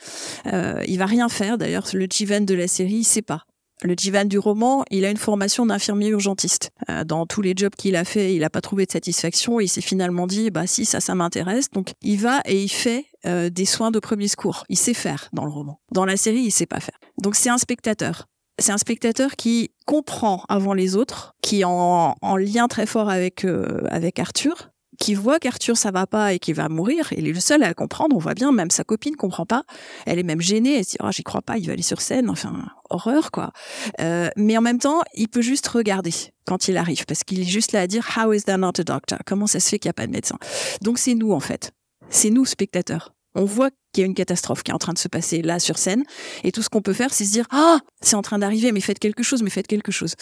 Euh, 0.48 0.84
il 0.88 0.98
va 0.98 1.06
rien 1.08 1.30
faire. 1.30 1.58
D'ailleurs, 1.58 1.88
le 1.94 2.06
Jivan 2.10 2.42
de 2.42 2.54
la 2.54 2.68
série, 2.68 2.98
il 2.98 3.04
sait 3.04 3.22
pas. 3.22 3.46
Le 3.84 3.96
Jivan 3.98 4.26
du 4.26 4.38
roman, 4.38 4.86
il 4.92 5.06
a 5.06 5.10
une 5.10 5.18
formation 5.18 5.66
d'infirmier 5.66 6.10
urgentiste. 6.10 6.70
Euh, 6.90 7.04
dans 7.04 7.26
tous 7.26 7.42
les 7.42 7.54
jobs 7.56 7.74
qu'il 7.76 7.96
a 7.96 8.04
fait, 8.04 8.36
il 8.36 8.42
n'a 8.42 8.50
pas 8.52 8.62
trouvé 8.62 8.86
de 8.86 8.92
satisfaction 8.92 9.60
et 9.60 9.64
il 9.64 9.68
s'est 9.68 9.82
finalement 9.82 10.28
dit, 10.28 10.52
bah 10.52 10.68
si, 10.68 10.86
ça, 10.86 11.00
ça 11.00 11.16
m'intéresse. 11.16 11.72
Donc 11.72 11.94
il 12.04 12.20
va 12.20 12.42
et 12.46 12.62
il 12.62 12.70
fait 12.70 13.06
euh, 13.26 13.50
des 13.50 13.66
soins 13.66 13.90
de 13.90 13.98
premier 13.98 14.28
secours. 14.28 14.66
Il 14.70 14.78
sait 14.78 14.94
faire 14.94 15.30
dans 15.34 15.46
le 15.46 15.52
roman. 15.52 15.80
Dans 15.92 16.06
la 16.06 16.16
série, 16.16 16.42
il 16.42 16.52
sait 16.52 16.68
pas 16.68 16.80
faire. 16.80 16.98
Donc 17.20 17.36
c'est 17.36 17.50
un 17.50 17.58
spectateur. 17.58 18.28
C'est 18.60 18.72
un 18.72 18.78
spectateur 18.78 19.36
qui 19.36 19.72
comprend 19.88 20.44
avant 20.48 20.74
les 20.74 20.96
autres, 20.96 21.36
qui 21.42 21.62
est 21.62 21.64
en, 21.64 22.16
en 22.22 22.38
lien 22.38 22.68
très 22.68 22.86
fort 22.86 23.10
avec 23.10 23.44
euh, 23.46 23.82
avec 23.90 24.20
Arthur, 24.20 24.71
qui 25.02 25.16
voit 25.16 25.40
qu'Arthur 25.40 25.78
ça 25.78 25.90
va 25.90 26.06
pas 26.06 26.34
et 26.34 26.40
qu'il 26.40 26.54
va 26.54 26.70
mourir. 26.70 27.12
Il 27.18 27.28
est 27.28 27.34
le 27.34 27.40
seul 27.40 27.64
à 27.64 27.74
comprendre. 27.74 28.16
On 28.16 28.20
voit 28.20 28.36
bien, 28.36 28.52
même 28.52 28.70
sa 28.70 28.84
copine 28.84 29.16
comprend 29.16 29.48
pas. 29.48 29.64
Elle 30.06 30.20
est 30.20 30.24
même 30.24 30.42
gênée. 30.42 30.78
Elle 30.78 30.86
se 30.86 30.92
dit 30.92 30.98
oh, 31.02 31.12
j'y 31.12 31.24
crois 31.24 31.42
pas. 31.42 31.58
Il 31.58 31.66
va 31.66 31.74
aller 31.74 31.82
sur 31.82 32.02
scène. 32.02 32.30
Enfin 32.30 32.54
horreur 32.92 33.32
quoi. 33.32 33.52
Euh, 34.00 34.30
mais 34.38 34.56
en 34.58 34.62
même 34.62 34.78
temps, 34.78 35.02
il 35.16 35.28
peut 35.28 35.42
juste 35.42 35.68
regarder 35.68 36.14
quand 36.46 36.68
il 36.68 36.78
arrive 36.78 37.06
parce 37.06 37.24
qu'il 37.24 37.40
est 37.40 37.46
juste 37.46 37.72
là 37.72 37.82
à 37.82 37.88
dire 37.88 38.08
How 38.16 38.32
is 38.32 38.44
there 38.44 38.60
not 38.60 38.74
a 38.80 38.84
doctor? 38.84 39.18
Comment 39.26 39.48
ça 39.48 39.60
se 39.60 39.70
fait 39.70 39.80
qu'il 39.80 39.90
n'y 39.90 39.92
a 39.92 39.94
pas 39.94 40.06
de 40.06 40.12
médecin? 40.12 40.38
Donc 40.84 41.00
c'est 41.00 41.16
nous 41.16 41.32
en 41.32 41.40
fait. 41.40 41.72
C'est 42.10 42.30
nous 42.30 42.46
spectateurs. 42.46 43.14
On 43.36 43.46
voit 43.46 43.70
qu'il 43.94 44.02
y 44.02 44.04
a 44.04 44.08
une 44.08 44.14
catastrophe 44.14 44.64
qui 44.64 44.72
est 44.72 44.74
en 44.74 44.78
train 44.78 44.94
de 44.94 44.98
se 44.98 45.08
passer 45.08 45.42
là 45.42 45.60
sur 45.60 45.78
scène, 45.78 46.04
et 46.44 46.52
tout 46.52 46.62
ce 46.62 46.70
qu'on 46.70 46.82
peut 46.82 46.94
faire, 46.94 47.14
c'est 47.14 47.26
se 47.26 47.32
dire 47.32 47.46
ah 47.52 47.80
c'est 48.02 48.16
en 48.16 48.22
train 48.22 48.40
d'arriver, 48.40 48.72
mais 48.72 48.82
faites 48.82 49.00
quelque 49.00 49.24
chose, 49.24 49.44
mais 49.44 49.50
faites 49.50 49.68
quelque 49.68 49.92
chose. 49.92 50.16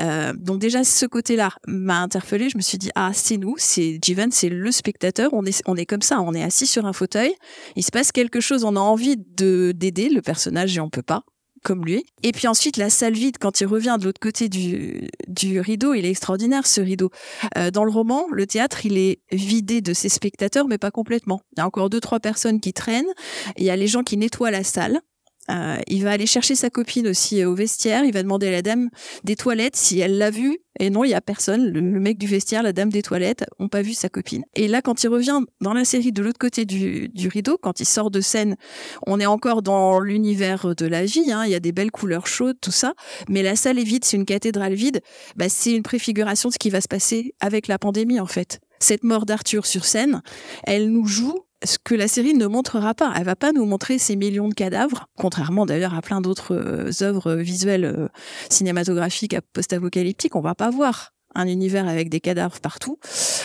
Euh, 0.00 0.32
donc 0.34 0.58
déjà 0.58 0.84
ce 0.84 1.06
côté-là 1.06 1.50
m'a 1.66 2.00
interpellé. 2.00 2.48
Je 2.48 2.56
me 2.56 2.62
suis 2.62 2.78
dit 2.78 2.90
ah 2.94 3.10
c'est 3.12 3.36
nous, 3.36 3.54
c'est 3.58 3.98
Jivan, 4.02 4.28
c'est 4.30 4.48
le 4.48 4.70
spectateur. 4.70 5.30
On 5.32 5.44
est 5.44 5.62
on 5.66 5.76
est 5.76 5.86
comme 5.86 6.02
ça, 6.02 6.20
on 6.20 6.34
est 6.34 6.42
assis 6.42 6.66
sur 6.66 6.86
un 6.86 6.92
fauteuil. 6.92 7.34
Il 7.76 7.84
se 7.84 7.90
passe 7.90 8.12
quelque 8.12 8.40
chose, 8.40 8.64
on 8.64 8.76
a 8.76 8.80
envie 8.80 9.16
de 9.16 9.72
d'aider 9.74 10.08
le 10.08 10.22
personnage 10.22 10.76
et 10.76 10.80
on 10.80 10.90
peut 10.90 11.02
pas 11.02 11.24
lui. 11.74 12.04
Et 12.22 12.32
puis 12.32 12.48
ensuite, 12.48 12.76
la 12.76 12.90
salle 12.90 13.14
vide, 13.14 13.36
quand 13.38 13.60
il 13.60 13.66
revient 13.66 13.96
de 13.98 14.04
l'autre 14.04 14.20
côté 14.20 14.48
du, 14.48 15.08
du 15.28 15.60
rideau, 15.60 15.94
il 15.94 16.04
est 16.04 16.10
extraordinaire, 16.10 16.66
ce 16.66 16.80
rideau. 16.80 17.10
Euh, 17.56 17.70
dans 17.70 17.84
le 17.84 17.90
roman, 17.90 18.26
le 18.30 18.46
théâtre, 18.46 18.86
il 18.86 18.98
est 18.98 19.20
vidé 19.32 19.80
de 19.80 19.92
ses 19.92 20.08
spectateurs, 20.08 20.66
mais 20.68 20.78
pas 20.78 20.90
complètement. 20.90 21.40
Il 21.56 21.60
y 21.60 21.62
a 21.62 21.66
encore 21.66 21.90
deux, 21.90 22.00
trois 22.00 22.20
personnes 22.20 22.60
qui 22.60 22.72
traînent. 22.72 23.12
Il 23.56 23.64
y 23.64 23.70
a 23.70 23.76
les 23.76 23.86
gens 23.86 24.02
qui 24.02 24.16
nettoient 24.16 24.50
la 24.50 24.64
salle. 24.64 25.00
Euh, 25.50 25.78
il 25.86 26.02
va 26.02 26.12
aller 26.12 26.26
chercher 26.26 26.54
sa 26.54 26.70
copine 26.70 27.08
aussi 27.08 27.42
euh, 27.42 27.50
au 27.50 27.54
vestiaire. 27.54 28.04
Il 28.04 28.12
va 28.12 28.22
demander 28.22 28.48
à 28.48 28.50
la 28.50 28.62
dame 28.62 28.90
des 29.24 29.36
toilettes 29.36 29.76
si 29.76 30.00
elle 30.00 30.18
l'a 30.18 30.30
vu. 30.30 30.58
Et 30.78 30.90
non, 30.90 31.04
il 31.04 31.10
y 31.10 31.14
a 31.14 31.20
personne. 31.20 31.70
Le, 31.70 31.80
le 31.80 32.00
mec 32.00 32.18
du 32.18 32.26
vestiaire, 32.26 32.62
la 32.62 32.72
dame 32.72 32.90
des 32.90 33.02
toilettes, 33.02 33.44
ont 33.58 33.68
pas 33.68 33.82
vu 33.82 33.94
sa 33.94 34.08
copine. 34.08 34.44
Et 34.54 34.68
là, 34.68 34.82
quand 34.82 35.02
il 35.02 35.08
revient 35.08 35.40
dans 35.60 35.72
la 35.72 35.84
série 35.84 36.12
de 36.12 36.22
l'autre 36.22 36.38
côté 36.38 36.64
du, 36.64 37.08
du 37.08 37.28
rideau, 37.28 37.58
quand 37.60 37.80
il 37.80 37.86
sort 37.86 38.10
de 38.10 38.20
scène, 38.20 38.56
on 39.06 39.20
est 39.20 39.26
encore 39.26 39.62
dans 39.62 40.00
l'univers 40.00 40.74
de 40.74 40.86
la 40.86 41.04
vie. 41.04 41.32
Hein. 41.32 41.44
Il 41.46 41.50
y 41.50 41.54
a 41.54 41.60
des 41.60 41.72
belles 41.72 41.90
couleurs 41.90 42.26
chaudes, 42.26 42.58
tout 42.60 42.72
ça. 42.72 42.94
Mais 43.28 43.42
la 43.42 43.56
salle 43.56 43.78
est 43.78 43.84
vide. 43.84 44.04
C'est 44.04 44.16
une 44.16 44.26
cathédrale 44.26 44.74
vide. 44.74 45.00
Bah, 45.36 45.48
c'est 45.48 45.72
une 45.72 45.82
préfiguration 45.82 46.48
de 46.48 46.54
ce 46.54 46.58
qui 46.58 46.70
va 46.70 46.80
se 46.80 46.88
passer 46.88 47.34
avec 47.40 47.68
la 47.68 47.78
pandémie, 47.78 48.20
en 48.20 48.26
fait. 48.26 48.60
Cette 48.78 49.04
mort 49.04 49.24
d'Arthur 49.24 49.64
sur 49.64 49.86
scène, 49.86 50.22
elle 50.64 50.90
nous 50.90 51.06
joue 51.06 51.45
ce 51.64 51.78
que 51.82 51.94
la 51.94 52.08
série 52.08 52.34
ne 52.34 52.46
montrera 52.46 52.94
pas. 52.94 53.12
Elle 53.16 53.24
va 53.24 53.36
pas 53.36 53.52
nous 53.52 53.64
montrer 53.64 53.98
ces 53.98 54.16
millions 54.16 54.48
de 54.48 54.54
cadavres, 54.54 55.06
contrairement 55.16 55.66
d'ailleurs 55.66 55.94
à 55.94 56.02
plein 56.02 56.20
d'autres 56.20 56.54
euh, 56.54 56.90
œuvres 57.02 57.34
visuelles 57.34 57.84
euh, 57.84 58.08
cinématographiques 58.50 59.36
post-apocalyptiques. 59.52 60.36
On 60.36 60.40
va 60.40 60.54
pas 60.54 60.70
voir 60.70 61.12
un 61.34 61.46
univers 61.46 61.86
avec 61.86 62.08
des 62.08 62.20
cadavres 62.20 62.60
partout. 62.60 62.98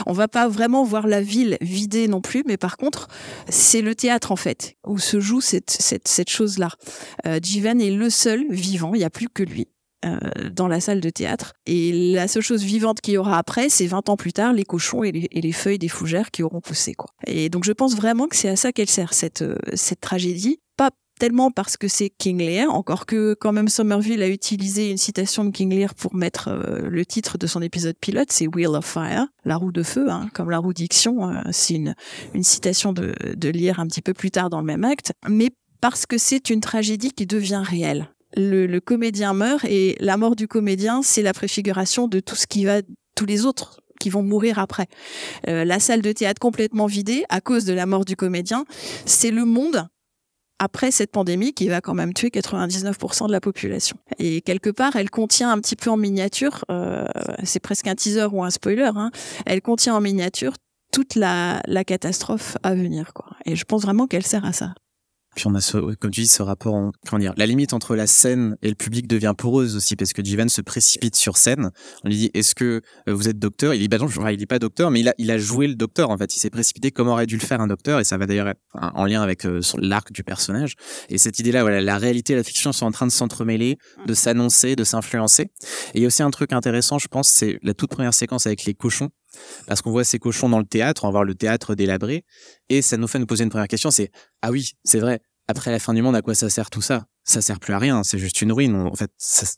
On 0.06 0.14
va 0.14 0.28
pas 0.28 0.48
vraiment 0.48 0.84
voir 0.84 1.08
la 1.08 1.22
ville 1.22 1.58
vidée 1.62 2.08
non 2.08 2.22
plus, 2.22 2.44
mais 2.48 2.58
par 2.58 2.78
contre, 2.78 3.08
c'est 3.50 3.82
le 3.82 3.96
théâtre 3.96 4.32
en 4.32 4.38
fait 4.38 4.78
où 4.86 4.98
se 4.98 5.20
joue 5.20 5.42
cette 5.42 5.72
cette, 5.72 6.08
cette 6.08 6.30
chose-là. 6.30 6.72
Euh, 7.26 7.40
Jivan 7.42 7.80
est 7.80 7.92
le 7.92 8.10
seul 8.10 8.46
vivant. 8.50 8.94
Il 8.94 9.02
y 9.02 9.06
a 9.06 9.10
plus 9.10 9.30
que 9.30 9.44
lui. 9.44 9.68
Euh, 10.04 10.18
dans 10.52 10.68
la 10.68 10.80
salle 10.80 11.00
de 11.00 11.10
théâtre. 11.12 11.54
Et 11.68 12.14
la 12.14 12.28
seule 12.28 12.42
chose 12.42 12.64
vivante 12.64 13.02
qu'il 13.02 13.14
y 13.14 13.18
aura 13.18 13.38
après, 13.38 13.70
c'est 13.70 13.86
20 13.86 14.10
ans 14.10 14.18
plus 14.18 14.34
tard, 14.34 14.52
les 14.52 14.64
cochons 14.64 15.04
et 15.04 15.12
les, 15.12 15.52
feuilles 15.52 15.78
des 15.78 15.90
fougères 15.90 16.32
qui 16.32 16.42
auront 16.42 16.60
poussé. 16.60 16.94
Quoi. 16.96 17.12
Et 17.28 17.50
donc 17.50 17.66
je 17.66 17.72
pense 17.72 17.96
vraiment 17.96 18.28
que 18.28 18.36
c'est 18.36 18.50
à 18.50 18.56
ça 18.56 18.72
qu'elle 18.72 18.90
sert, 18.90 19.14
cette, 19.14 19.44
euh, 19.44 19.56
cette 19.76 20.02
tragédie. 20.02 20.60
Pas 20.76 20.90
tellement 21.20 21.52
parce 21.52 21.78
que 21.78 21.88
c'est 21.88 22.10
King 22.10 22.40
Lear, 22.40 22.74
encore 22.74 23.06
que 23.06 23.36
quand 23.40 23.52
même 23.52 23.68
Somerville 23.68 24.24
a 24.24 24.28
utilisé 24.28 24.90
une 24.90 24.98
citation 24.98 25.46
de 25.46 25.52
King 25.52 25.70
Lear 25.72 25.94
pour 25.94 26.16
mettre 26.16 26.48
euh, 26.48 26.90
le 26.90 27.06
titre 27.06 27.38
de 27.38 27.46
son 27.46 27.62
épisode 27.62 27.96
pilote, 28.02 28.32
c'est 28.32 28.48
Wheel 28.48 28.70
of 28.70 28.86
Fire, 28.86 29.28
la 29.46 29.56
roue 29.56 29.72
de 29.72 29.84
feu, 29.84 30.10
hein, 30.10 30.30
comme 30.34 30.50
la 30.50 30.58
roue 30.58 30.74
diction, 30.74 31.32
c'est 31.52 31.76
une, 31.76 31.94
une 32.34 32.44
citation 32.44 32.92
de, 32.92 33.14
de 33.36 33.50
Lear 33.50 33.80
un 33.80 33.86
petit 33.86 34.02
peu 34.02 34.16
plus 34.16 34.32
tard 34.32 34.50
dans 34.50 34.62
le 34.62 34.66
même 34.66 34.84
acte, 34.84 35.14
mais 35.30 35.50
parce 35.80 36.08
que 36.08 36.18
c'est 36.18 36.50
une 36.50 36.62
tragédie 36.62 37.12
qui 37.12 37.28
devient 37.28 37.62
réelle. 37.64 38.10
Le, 38.36 38.66
le 38.66 38.80
comédien 38.80 39.34
meurt 39.34 39.66
et 39.66 39.96
la 40.00 40.18
mort 40.18 40.36
du 40.36 40.48
comédien, 40.48 41.02
c'est 41.02 41.22
la 41.22 41.34
préfiguration 41.34 42.08
de 42.08 42.20
tout 42.20 42.36
ce 42.36 42.48
qui 42.48 42.66
va, 42.66 42.82
tous 43.16 43.26
les 43.26 43.46
autres 43.46 43.82
qui 44.02 44.10
vont 44.10 44.24
mourir 44.24 44.60
après. 44.60 44.88
Euh, 45.48 45.64
la 45.64 45.80
salle 45.80 46.02
de 46.02 46.12
théâtre 46.12 46.40
complètement 46.40 46.88
vidée 46.88 47.24
à 47.30 47.40
cause 47.40 47.64
de 47.66 47.74
la 47.74 47.86
mort 47.86 48.04
du 48.04 48.16
comédien, 48.18 48.66
c'est 49.06 49.32
le 49.32 49.46
monde 49.46 49.88
après 50.60 50.92
cette 50.92 51.12
pandémie 51.12 51.54
qui 51.54 51.70
va 51.70 51.82
quand 51.82 51.94
même 51.94 52.14
tuer 52.14 52.30
99% 52.30 53.28
de 53.28 53.32
la 53.32 53.40
population. 53.40 53.98
Et 54.20 54.42
quelque 54.42 54.70
part, 54.70 54.96
elle 54.96 55.10
contient 55.10 55.52
un 55.52 55.60
petit 55.60 55.76
peu 55.76 55.90
en 55.90 55.98
miniature, 55.98 56.66
euh, 56.70 57.06
c'est 57.44 57.60
presque 57.60 57.88
un 57.88 57.96
teaser 57.96 58.28
ou 58.32 58.44
un 58.44 58.52
spoiler, 58.52 58.92
hein, 58.96 59.12
elle 59.46 59.62
contient 59.62 59.96
en 59.96 60.02
miniature 60.02 60.54
toute 60.92 61.16
la, 61.16 61.62
la 61.66 61.84
catastrophe 61.84 62.58
à 62.64 62.76
venir. 62.76 63.14
Quoi. 63.14 63.26
Et 63.46 63.56
je 63.56 63.64
pense 63.64 63.82
vraiment 63.82 64.08
qu'elle 64.08 64.26
sert 64.26 64.46
à 64.46 64.54
ça. 64.54 64.74
Puis 65.36 65.48
on 65.48 65.56
a 65.56 65.62
ce, 65.62 65.78
comme 65.96 66.12
tu 66.12 66.22
dis, 66.22 66.28
ce 66.28 66.44
rapport, 66.44 66.74
en, 66.74 66.92
comment 67.08 67.20
dire, 67.20 67.34
la 67.38 67.46
limite 67.46 67.74
entre 67.74 67.96
la 67.96 68.06
scène 68.08 68.58
et 68.62 68.70
le 68.70 68.76
public 68.76 69.08
devient 69.08 69.34
poreuse 69.38 69.76
aussi 69.76 69.96
parce 69.96 70.12
que 70.12 70.24
Jivan 70.24 70.50
se 70.50 70.62
précipite 70.62 71.16
sur 71.16 71.38
scène. 71.38 71.72
On 72.04 72.10
lui 72.10 72.18
dit, 72.18 72.32
est-ce 72.34 72.54
que 72.54 72.82
euh, 73.08 73.14
vous 73.14 73.30
êtes 73.30 73.40
docteur? 73.40 73.74
Il 73.74 73.80
dit, 73.80 73.88
bah 73.88 73.98
non, 73.98 74.08
il 74.30 74.40
n'est 74.40 74.46
pas 74.46 74.60
docteur, 74.60 74.92
mais 74.92 75.00
il 75.00 75.08
a, 75.08 75.14
il 75.18 75.32
a 75.32 75.38
joué 75.38 75.68
le 75.68 75.76
docteur, 75.76 76.10
en 76.10 76.18
fait. 76.18 76.36
Il 76.36 76.40
s'est 76.40 76.50
précipité 76.50 76.92
comme 76.92 77.08
aurait 77.08 77.28
dû 77.28 77.38
le 77.38 77.42
faire 77.42 77.62
un 77.62 77.68
docteur 77.68 78.00
et 78.00 78.04
ça 78.04 78.18
va 78.18 78.26
d'ailleurs 78.26 78.50
être 78.50 78.60
en 78.74 79.06
lien 79.06 79.22
avec 79.22 79.46
euh, 79.46 79.62
l'arc 79.78 80.12
du 80.12 80.24
personnage. 80.24 80.76
Et 81.10 81.18
cette 81.18 81.40
idée-là, 81.40 81.62
voilà, 81.62 81.82
la 81.82 81.98
réalité 81.98 82.34
et 82.34 82.36
la 82.36 82.44
fiction 82.44 82.74
sont 82.74 82.86
en 82.86 82.92
train 82.92 83.08
de 83.08 83.12
s'entremêler, 83.12 83.78
de 84.06 84.14
s'annoncer, 84.14 84.76
de 84.76 84.84
s'influencer. 84.84 85.44
Et 85.44 85.50
il 85.96 86.02
y 86.02 86.06
a 86.06 86.08
aussi 86.08 86.24
un 86.24 86.32
truc 86.32 86.52
intéressant, 86.52 87.00
je 87.00 87.08
pense, 87.08 87.30
c'est 87.30 87.58
la 87.64 87.74
toute 87.74 87.90
première 87.90 88.14
séquence 88.14 88.46
avec 88.48 88.66
les 88.66 88.74
cochons 88.74 89.10
parce 89.68 89.82
qu'on 89.82 89.92
voit 89.92 90.04
ces 90.04 90.20
cochons 90.20 90.50
dans 90.50 90.60
le 90.60 90.66
théâtre, 90.66 91.04
on 91.04 91.08
va 91.08 91.12
voir 91.12 91.24
le 91.24 91.36
théâtre 91.36 91.76
délabré, 91.76 92.26
et 92.70 92.82
ça 92.82 92.98
nous 92.98 93.08
fait 93.08 93.20
nous 93.20 93.26
poser 93.26 93.44
une 93.44 93.50
première 93.50 93.68
question, 93.68 93.92
c'est 93.92 94.12
ah 94.42 94.52
oui, 94.52 94.72
c'est 94.84 95.00
vrai. 95.00 95.22
Après 95.48 95.72
la 95.72 95.80
fin 95.80 95.94
du 95.94 96.02
monde, 96.02 96.16
à 96.16 96.22
quoi 96.22 96.36
ça 96.36 96.50
sert 96.50 96.70
tout 96.70 96.82
ça? 96.82 97.06
Ça 97.24 97.42
sert 97.42 97.60
plus 97.60 97.74
à 97.74 97.80
rien. 97.80 98.04
C'est 98.04 98.18
juste 98.18 98.42
une 98.42 98.52
ruine. 98.52 98.76
En 98.76 98.96
fait, 98.96 99.12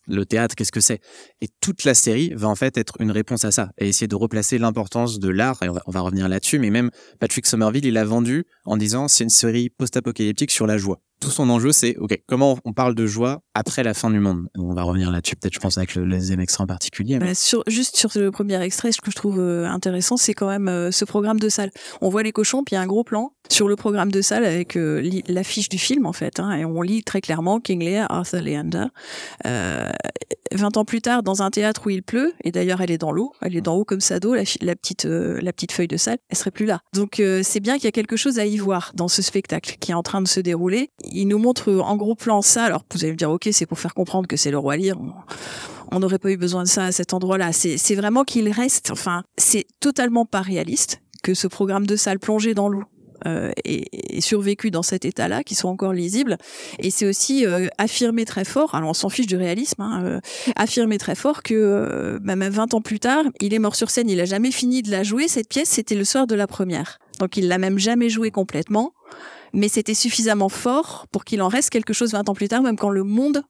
le 0.08 0.26
théâtre, 0.26 0.56
qu'est-ce 0.56 0.72
que 0.72 0.82
c'est? 0.82 1.00
Et 1.42 1.48
toute 1.62 1.86
la 1.86 1.94
série 1.94 2.34
va 2.36 2.48
en 2.48 2.56
fait 2.56 2.78
être 2.78 2.96
une 3.00 3.12
réponse 3.12 3.46
à 3.46 3.52
ça 3.52 3.72
et 3.78 3.88
essayer 3.88 4.08
de 4.08 4.16
replacer 4.16 4.58
l'importance 4.58 5.20
de 5.20 5.30
l'art. 5.30 5.64
Et 5.64 5.70
on 5.70 5.92
va, 5.92 6.02
revenir 6.02 6.28
là-dessus. 6.28 6.60
Mais 6.60 6.70
même 6.70 6.92
Patrick 7.20 7.46
Somerville, 7.46 7.86
il 7.86 7.94
l'a 7.94 8.06
vendu 8.06 8.46
en 8.66 8.78
disant 8.78 9.08
c'est 9.08 9.24
une 9.24 9.30
série 9.30 9.70
post-apocalyptique 9.70 10.52
sur 10.52 10.68
la 10.68 10.78
joie 10.78 11.00
tout 11.24 11.32
son 11.32 11.50
enjeu, 11.50 11.72
c'est 11.72 11.96
ok, 11.98 12.22
comment 12.28 12.60
on 12.66 12.74
parle 12.74 12.96
de 12.96 13.06
joie 13.06 13.42
après 13.54 13.82
la 13.84 13.94
fin 13.94 14.10
du 14.10 14.20
monde? 14.20 14.48
On 14.58 14.74
va 14.74 14.84
revenir 14.84 15.10
là-dessus, 15.10 15.38
peut-être, 15.38 15.54
je 15.54 15.60
pense, 15.60 15.78
avec 15.78 15.96
le, 15.96 16.04
le 16.04 16.18
deuxième 16.18 16.42
extrait 16.42 16.64
en 16.64 16.68
particulier. 16.68 17.18
Bah, 17.18 17.28
juste 17.68 17.96
sur 17.96 18.10
le 18.16 18.30
premier 18.30 18.62
extrait, 18.62 18.92
ce 18.92 19.00
que 19.00 19.10
je 19.10 19.16
trouve 19.16 19.40
euh, 19.40 19.66
intéressant, 19.66 20.18
c'est 20.18 20.34
quand 20.34 20.50
même 20.50 20.68
euh, 20.68 20.92
ce 20.92 21.06
programme 21.06 21.40
de 21.40 21.48
salle. 21.48 21.72
On 22.02 22.10
voit 22.10 22.24
les 22.24 22.34
cochons, 22.34 22.64
puis 22.64 22.74
il 22.74 22.76
y 22.76 22.78
a 22.78 22.82
un 22.82 22.88
gros 22.88 23.06
plan 23.06 23.32
sur 23.50 23.70
le 23.70 23.76
programme 23.78 24.12
de 24.12 24.22
salle 24.22 24.44
avec 24.44 24.76
euh, 24.76 25.02
l'affiche 25.28 25.70
du 25.70 25.78
film, 25.78 26.06
en 26.06 26.14
fait. 26.14 26.40
Hein, 26.40 26.54
et 26.58 26.66
on 26.66 26.82
lit 26.82 27.04
très 27.04 27.22
clairement 27.22 27.53
King 27.60 27.84
Lear, 27.84 28.08
Arthur 28.12 28.42
Leander. 28.42 28.86
Euh, 29.46 29.90
20 30.54 30.78
ans 30.78 30.86
plus 30.86 31.02
tard, 31.02 31.24
dans 31.24 31.42
un 31.42 31.50
théâtre 31.50 31.82
où 31.88 31.90
il 31.90 32.04
pleut, 32.04 32.34
et 32.44 32.52
d'ailleurs 32.52 32.82
elle 32.82 32.92
est 32.92 32.98
dans 33.00 33.12
l'eau, 33.12 33.34
elle 33.42 33.56
est 33.56 33.62
dans 33.62 33.76
haut 33.76 33.86
comme 33.86 34.00
d'eau, 34.22 34.36
la, 34.36 34.44
la, 34.62 34.76
petite, 34.76 35.06
euh, 35.06 35.40
la 35.42 35.52
petite 35.52 35.72
feuille 35.72 35.88
de 35.88 35.98
salle, 35.98 36.18
elle 36.30 36.38
serait 36.38 36.52
plus 36.52 36.66
là. 36.66 36.80
Donc 36.94 37.20
euh, 37.20 37.42
c'est 37.44 37.60
bien 37.60 37.76
qu'il 37.76 37.86
y 37.86 37.88
a 37.88 37.92
quelque 37.92 38.16
chose 38.18 38.38
à 38.40 38.46
y 38.46 38.58
voir 38.58 38.92
dans 38.94 39.08
ce 39.08 39.22
spectacle 39.22 39.78
qui 39.80 39.92
est 39.92 39.96
en 39.96 40.04
train 40.04 40.22
de 40.22 40.28
se 40.28 40.40
dérouler. 40.40 40.92
Il 41.12 41.28
nous 41.28 41.40
montre 41.40 41.72
euh, 41.72 41.80
en 41.82 41.96
gros 41.98 42.14
plan 42.16 42.42
ça, 42.44 42.66
alors 42.66 42.84
vous 42.94 43.04
allez 43.04 43.14
me 43.14 43.18
dire, 43.18 43.32
ok, 43.32 43.50
c'est 43.52 43.66
pour 43.66 43.80
faire 43.80 43.94
comprendre 43.96 44.28
que 44.28 44.38
c'est 44.38 44.52
le 44.52 44.58
roi 44.60 44.78
Lear, 44.78 44.98
on- 45.00 45.14
on 45.92 46.00
n'aurait 46.00 46.20
pas 46.20 46.32
eu 46.32 46.38
besoin 46.38 46.64
de 46.64 46.68
ça 46.68 46.86
à 46.86 46.92
cet 46.92 47.14
endroit-là. 47.14 47.52
C'est 47.52 47.78
c'est 47.78 47.96
vraiment 47.96 48.24
qu'il 48.24 48.50
reste, 48.50 48.90
enfin, 48.92 49.24
c'est 49.38 49.66
totalement 49.80 50.26
pas 50.26 50.42
réaliste 50.42 51.02
que 51.24 51.34
ce 51.34 51.48
programme 51.48 51.86
de 51.86 51.96
salle 51.96 52.20
plongé 52.20 52.54
dans 52.54 52.68
l'eau 52.70 52.84
euh, 53.26 53.52
ait 53.64 54.22
survécu 54.22 54.72
dans 54.72 54.84
cet 54.84 55.06
état-là, 55.06 55.44
qui 55.44 55.56
soit 55.56 55.70
encore 55.70 55.94
lisible. 55.94 56.38
Et 56.80 56.92
c'est 56.92 57.06
aussi 57.06 57.46
euh, 57.46 57.68
affirmer 57.78 58.26
très 58.26 58.46
fort, 58.46 58.76
alors 58.76 58.90
on 58.90 58.94
s'en 58.94 59.10
fiche 59.10 59.28
du 59.28 59.36
réalisme, 59.36 59.82
hein, 59.82 60.04
euh, 60.04 60.20
affirmer 60.56 60.98
très 60.98 61.16
fort 61.16 61.44
que 61.44 62.20
même 62.22 62.44
20 62.44 62.74
ans 62.74 62.82
plus 62.82 63.00
tard, 63.00 63.26
il 63.40 63.54
est 63.54 63.60
mort 63.60 63.76
sur 63.76 63.90
scène, 63.90 64.10
il 64.10 64.20
a 64.20 64.26
jamais 64.26 64.52
fini 64.52 64.82
de 64.82 64.92
la 64.92 65.04
jouer. 65.04 65.28
Cette 65.28 65.50
pièce, 65.50 65.70
c'était 65.70 65.96
le 65.96 66.06
soir 66.06 66.28
de 66.28 66.36
la 66.36 66.48
première. 66.48 67.00
Donc 67.20 67.38
il 67.38 67.48
l'a 67.48 67.58
même 67.58 67.80
jamais 67.80 68.10
jouée 68.10 68.32
complètement. 68.32 68.94
Mais 69.54 69.68
c'était 69.68 69.94
suffisamment 69.94 70.50
fort 70.50 71.06
pour 71.12 71.26
qu'il 71.26 71.42
en 71.44 71.48
reste 71.48 71.70
quelque 71.70 71.94
chose 71.94 72.12
20 72.14 72.28
ans 72.28 72.34
plus 72.34 72.48
tard, 72.48 72.64
même 72.64 72.76
quand 72.76 72.90
le 72.90 73.04
monde 73.04 73.44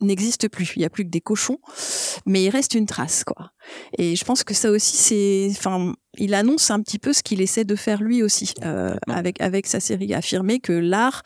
n'existe 0.00 0.48
plus. 0.48 0.72
Il 0.76 0.82
y 0.82 0.84
a 0.84 0.90
plus 0.90 1.04
que 1.04 1.10
des 1.10 1.20
cochons, 1.20 1.58
mais 2.26 2.44
il 2.44 2.50
reste 2.50 2.74
une 2.74 2.86
trace, 2.86 3.24
quoi. 3.24 3.52
Et 3.98 4.16
je 4.16 4.24
pense 4.24 4.44
que 4.44 4.54
ça 4.54 4.70
aussi, 4.70 4.96
c'est, 4.96 5.60
il 6.18 6.34
annonce 6.34 6.70
un 6.70 6.80
petit 6.80 6.98
peu 6.98 7.12
ce 7.12 7.22
qu'il 7.22 7.40
essaie 7.40 7.64
de 7.64 7.74
faire 7.74 8.02
lui 8.02 8.22
aussi 8.22 8.52
euh, 8.64 8.94
avec 9.08 9.40
avec 9.40 9.66
sa 9.66 9.80
série, 9.80 10.12
affirmer 10.14 10.60
que 10.60 10.72
l'art 10.72 11.22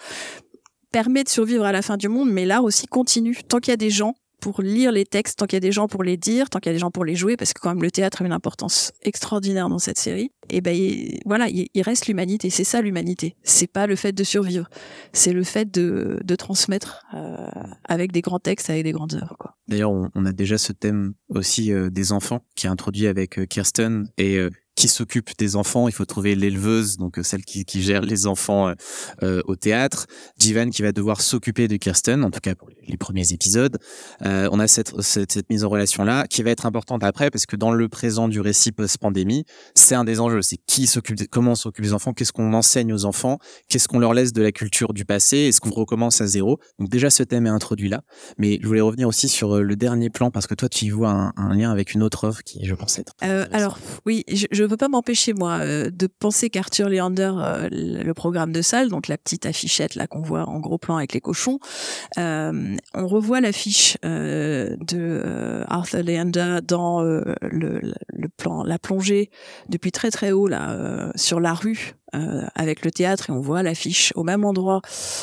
permet 0.92 1.24
de 1.24 1.28
survivre 1.28 1.64
à 1.64 1.72
la 1.72 1.82
fin 1.82 1.96
du 1.96 2.08
monde, 2.08 2.30
mais 2.30 2.44
l'art 2.46 2.64
aussi 2.64 2.86
continue 2.86 3.36
tant 3.48 3.58
qu'il 3.58 3.72
y 3.72 3.74
a 3.74 3.76
des 3.76 3.90
gens 3.90 4.14
pour 4.40 4.60
lire 4.60 4.92
les 4.92 5.06
textes, 5.06 5.38
tant 5.38 5.46
qu'il 5.46 5.56
y 5.56 5.58
a 5.58 5.60
des 5.60 5.72
gens 5.72 5.88
pour 5.88 6.02
les 6.04 6.16
dire, 6.18 6.50
tant 6.50 6.58
qu'il 6.60 6.68
y 6.70 6.74
a 6.74 6.74
des 6.74 6.78
gens 6.78 6.90
pour 6.90 7.06
les 7.06 7.16
jouer, 7.16 7.36
parce 7.38 7.52
que 7.54 7.60
quand 7.60 7.70
même 7.70 7.82
le 7.82 7.90
théâtre 7.90 8.20
a 8.22 8.26
une 8.26 8.32
importance 8.32 8.92
extraordinaire 9.02 9.68
dans 9.70 9.78
cette 9.78 9.98
série. 9.98 10.30
Et 10.50 10.60
ben 10.60 10.76
il- 10.76 11.20
voilà, 11.24 11.48
il, 11.48 11.68
il 11.72 11.82
reste 11.82 12.06
l'humanité. 12.06 12.50
C'est 12.50 12.62
ça 12.62 12.82
l'humanité. 12.82 13.34
C'est 13.42 13.66
pas 13.66 13.86
le 13.86 13.96
fait 13.96 14.12
de 14.12 14.22
survivre, 14.24 14.68
c'est 15.14 15.32
le 15.32 15.42
fait 15.42 15.70
de, 15.70 16.20
de 16.22 16.36
transmettre 16.36 17.02
euh, 17.14 17.46
avec 17.84 18.12
des 18.12 18.20
grands 18.20 18.38
textes, 18.38 18.68
avec 18.70 18.84
des 18.84 18.92
grandes 18.92 19.14
œuvres. 19.14 19.56
D'ailleurs, 19.68 19.90
on, 19.90 20.10
on 20.14 20.26
a 20.26 20.32
déjà 20.32 20.58
ce 20.58 20.72
thème 20.72 21.14
aussi 21.30 21.72
euh, 21.72 21.88
des 21.90 22.12
enfants 22.12 22.42
qui 22.56 22.66
est 22.66 22.70
introduit 22.70 23.06
avec 23.06 23.38
euh, 23.38 23.46
Kirsten 23.46 24.06
et 24.18 24.38
qui 24.76 24.88
s'occupe 24.88 25.36
des 25.38 25.56
enfants. 25.56 25.88
Il 25.88 25.92
faut 25.92 26.04
trouver 26.04 26.36
l'éleveuse, 26.36 26.98
donc 26.98 27.18
euh, 27.18 27.22
celle 27.22 27.44
qui, 27.44 27.64
qui 27.64 27.82
gère 27.82 28.02
les 28.02 28.26
enfants 28.26 28.68
euh, 28.68 28.74
euh, 29.22 29.42
au 29.46 29.56
théâtre. 29.56 30.06
Jivan 30.38 30.70
qui 30.70 30.82
va 30.82 30.92
devoir 30.92 31.20
s'occuper 31.20 31.66
de 31.66 31.76
Kirsten, 31.76 32.22
en 32.22 32.30
tout 32.30 32.40
cas 32.40 32.54
pour 32.54 32.68
les 32.88 32.96
premiers 32.96 33.32
épisodes. 33.32 33.78
Euh, 34.24 34.48
on 34.50 34.58
a 34.58 34.66
cette, 34.66 35.00
cette, 35.02 35.32
cette 35.32 35.50
mise 35.50 35.64
en 35.64 35.68
relation 35.68 36.04
là 36.04 36.26
qui 36.26 36.42
va 36.42 36.50
être 36.50 36.66
importante 36.66 37.04
après 37.04 37.30
parce 37.30 37.46
que 37.46 37.56
dans 37.56 37.72
le 37.72 37.88
présent 37.88 38.28
du 38.28 38.40
récit 38.40 38.72
post-pandémie, 38.72 39.44
c'est 39.74 39.94
un 39.94 40.04
des 40.04 40.20
enjeux. 40.20 40.42
C'est 40.42 40.58
qui 40.66 40.86
s'occupe, 40.86 41.28
comment 41.30 41.52
on 41.52 41.56
s'occupe 41.56 41.84
des 41.84 41.92
enfants, 41.92 42.12
qu'est-ce 42.12 42.32
qu'on 42.32 42.52
enseigne 42.54 42.92
aux 42.92 43.04
enfants, 43.04 43.38
qu'est-ce 43.68 43.88
qu'on 43.88 43.98
leur 43.98 44.14
laisse 44.14 44.32
de 44.32 44.42
la 44.42 44.52
culture 44.52 44.92
du 44.92 45.04
passé, 45.04 45.36
est-ce 45.36 45.60
qu'on 45.60 45.70
recommence 45.70 46.20
à 46.20 46.26
zéro. 46.26 46.58
Donc 46.78 46.88
déjà 46.88 47.10
ce 47.10 47.22
thème 47.22 47.46
est 47.46 47.50
introduit 47.50 47.88
là. 47.88 48.02
Mais 48.38 48.58
je 48.62 48.66
voulais 48.66 48.80
revenir 48.80 49.08
aussi 49.08 49.28
sur 49.28 49.56
euh, 49.56 49.62
le 49.62 49.76
dernier 49.76 50.10
plan 50.10 50.30
parce 50.30 50.46
que 50.46 50.54
toi 50.54 50.68
tu 50.68 50.86
y 50.86 50.90
vois 50.90 51.10
un, 51.10 51.32
un 51.36 51.54
lien 51.54 51.70
avec 51.70 51.94
une 51.94 52.02
autre 52.02 52.24
œuvre 52.24 52.42
qui, 52.42 52.64
je 52.64 52.74
pense, 52.74 52.98
être. 52.98 53.12
Euh, 53.22 53.46
alors 53.52 53.78
oui, 54.06 54.24
je 54.28 54.62
ne 54.62 54.68
peux 54.68 54.76
pas 54.76 54.88
m'empêcher 54.88 55.32
moi 55.34 55.58
euh, 55.60 55.90
de 55.90 56.06
penser 56.06 56.50
qu'Arthur 56.50 56.88
Leander, 56.88 57.32
le 57.70 58.06
le 58.06 58.14
programme 58.14 58.52
de 58.52 58.62
salle, 58.62 58.88
donc 58.88 59.08
la 59.08 59.18
petite 59.18 59.46
affichette 59.46 59.94
là 59.96 60.06
qu'on 60.06 60.22
voit 60.22 60.48
en 60.48 60.60
gros 60.60 60.78
plan 60.78 60.96
avec 60.96 61.12
les 61.12 61.20
cochons, 61.20 61.58
euh, 62.18 62.75
on 62.94 63.06
revoit 63.06 63.40
l'affiche 63.40 63.96
euh, 64.04 64.76
de 64.80 64.98
euh, 64.98 65.64
Arthur 65.68 66.02
Leander 66.02 66.58
dans 66.66 67.02
euh, 67.04 67.22
le, 67.42 67.80
le- 67.80 68.28
plan, 68.36 68.62
la 68.64 68.78
plongée 68.78 69.30
depuis 69.68 69.92
très 69.92 70.10
très 70.10 70.32
haut 70.32 70.46
là 70.48 70.72
euh, 70.72 71.10
sur 71.14 71.40
la 71.40 71.54
rue. 71.54 71.94
Euh, 72.14 72.42
avec 72.54 72.84
le 72.84 72.90
théâtre 72.90 73.30
et 73.30 73.32
on 73.32 73.40
voit 73.40 73.62
l'affiche 73.62 74.12
au 74.14 74.22
même 74.22 74.44
endroit, 74.44 74.80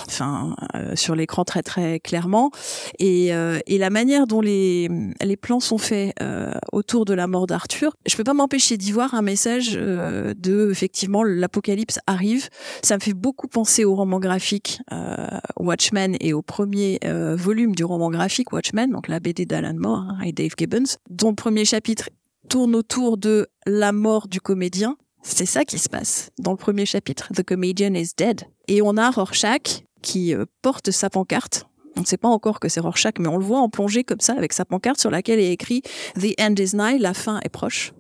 enfin 0.08 0.56
euh, 0.76 0.96
sur 0.96 1.16
l'écran 1.16 1.46
très 1.46 1.64
très 1.64 2.00
clairement 2.00 2.52
et, 3.00 3.34
euh, 3.34 3.60
et 3.68 3.78
la 3.78 3.90
manière 3.90 4.28
dont 4.28 4.42
les, 4.42 4.90
les 5.22 5.38
plans 5.38 5.60
sont 5.60 5.78
faits 5.78 6.14
euh, 6.22 6.54
autour 6.72 7.06
de 7.06 7.14
la 7.14 7.28
mort 7.28 7.48
d'Arthur, 7.48 7.94
je 8.06 8.16
peux 8.16 8.24
pas 8.24 8.34
m'empêcher 8.34 8.78
d'y 8.78 8.92
voir 8.92 9.14
un 9.14 9.22
message 9.22 9.76
euh, 9.76 10.34
de 10.38 10.70
effectivement 10.72 11.24
l'apocalypse 11.24 12.00
arrive. 12.08 12.50
Ça 12.82 12.96
me 12.96 13.02
fait 13.02 13.14
beaucoup 13.14 13.48
penser 13.48 13.86
au 13.86 13.96
roman 13.96 14.20
graphique 14.20 14.82
euh, 14.92 15.28
Watchmen 15.60 16.18
et 16.20 16.34
au 16.34 16.42
premier 16.42 17.00
volume 17.38 17.76
du 17.76 17.84
roman 17.84 18.10
graphique 18.10 18.52
Watchmen, 18.52 18.92
donc 18.92 19.08
la 19.08 19.20
BD 19.20 19.46
d'Alan 19.46 19.76
Moore 19.76 20.06
hein, 20.10 20.18
et 20.26 20.32
Dave 20.32 20.52
Gibbons, 20.58 20.98
dont 21.10 21.30
le 21.30 21.36
premier 21.36 21.66
chapitre 21.66 22.10
tourne 22.50 22.76
autour 22.76 23.18
de 23.18 23.48
la 23.66 23.92
mort 23.92 24.28
du 24.28 24.42
comédien. 24.42 24.98
C'est 25.24 25.46
ça 25.46 25.64
qui 25.64 25.80
se 25.80 25.90
passe 25.90 26.30
dans 26.38 26.52
le 26.52 26.58
premier 26.58 26.86
chapitre. 26.86 27.30
The 27.34 27.44
comedian 27.44 27.94
is 27.96 28.10
dead. 28.16 28.44
Et 28.68 28.82
on 28.82 28.98
a 28.98 29.10
Rorschach 29.10 29.84
qui 30.02 30.36
euh, 30.36 30.46
porte 30.62 30.92
sa 30.92 31.10
pancarte 31.10 31.66
on 31.96 32.02
ne 32.02 32.06
sait 32.06 32.18
pas 32.18 32.28
encore 32.28 32.60
que 32.60 32.70
c'est 32.70 32.80
Rorschach, 32.80 33.14
mais 33.20 33.28
on 33.28 33.38
le 33.38 33.46
voit 33.46 33.60
en 33.60 33.70
plongée 33.70 34.04
comme 34.04 34.20
ça 34.20 34.34
avec 34.34 34.54
sa 34.54 34.66
pancarte 34.66 35.00
sur 35.00 35.12
laquelle 35.12 35.40
est 35.40 35.52
écrit 35.52 35.82
The 36.20 36.40
end 36.42 36.56
is 36.58 36.76
nigh, 36.76 37.00
la 37.00 37.14
fin 37.14 37.40
est 37.42 37.50
proche. 37.50 37.94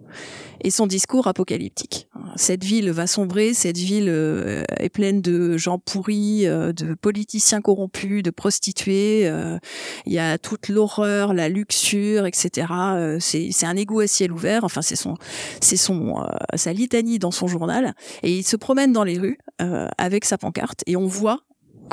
Et 0.61 0.71
son 0.71 0.87
discours 0.87 1.27
apocalyptique. 1.27 2.07
Cette 2.35 2.63
ville 2.63 2.89
va 2.91 3.05
sombrer, 3.07 3.53
cette 3.53 3.77
ville 3.77 4.07
euh, 4.09 4.63
est 4.79 4.89
pleine 4.89 5.21
de 5.21 5.57
gens 5.57 5.77
pourris, 5.77 6.47
euh, 6.47 6.73
de 6.73 6.93
politiciens 6.93 7.61
corrompus, 7.61 8.23
de 8.23 8.31
prostituées. 8.31 9.27
euh, 9.27 9.57
Il 10.05 10.13
y 10.13 10.19
a 10.19 10.37
toute 10.37 10.69
l'horreur, 10.69 11.33
la 11.33 11.49
luxure, 11.49 12.25
etc. 12.25 12.67
C'est 13.19 13.65
un 13.65 13.75
égout 13.75 13.99
à 13.99 14.07
ciel 14.07 14.31
ouvert. 14.31 14.63
Enfin, 14.63 14.81
c'est 14.81 14.95
son, 14.95 15.15
c'est 15.61 15.77
son, 15.77 16.25
sa 16.55 16.73
litanie 16.73 17.19
dans 17.19 17.31
son 17.31 17.47
journal. 17.47 17.93
Et 18.23 18.37
il 18.37 18.43
se 18.43 18.55
promène 18.55 18.93
dans 18.93 19.03
les 19.03 19.17
rues 19.17 19.37
avec 19.97 20.25
sa 20.25 20.37
pancarte 20.37 20.81
et 20.87 20.95
on 20.95 21.07
voit 21.07 21.41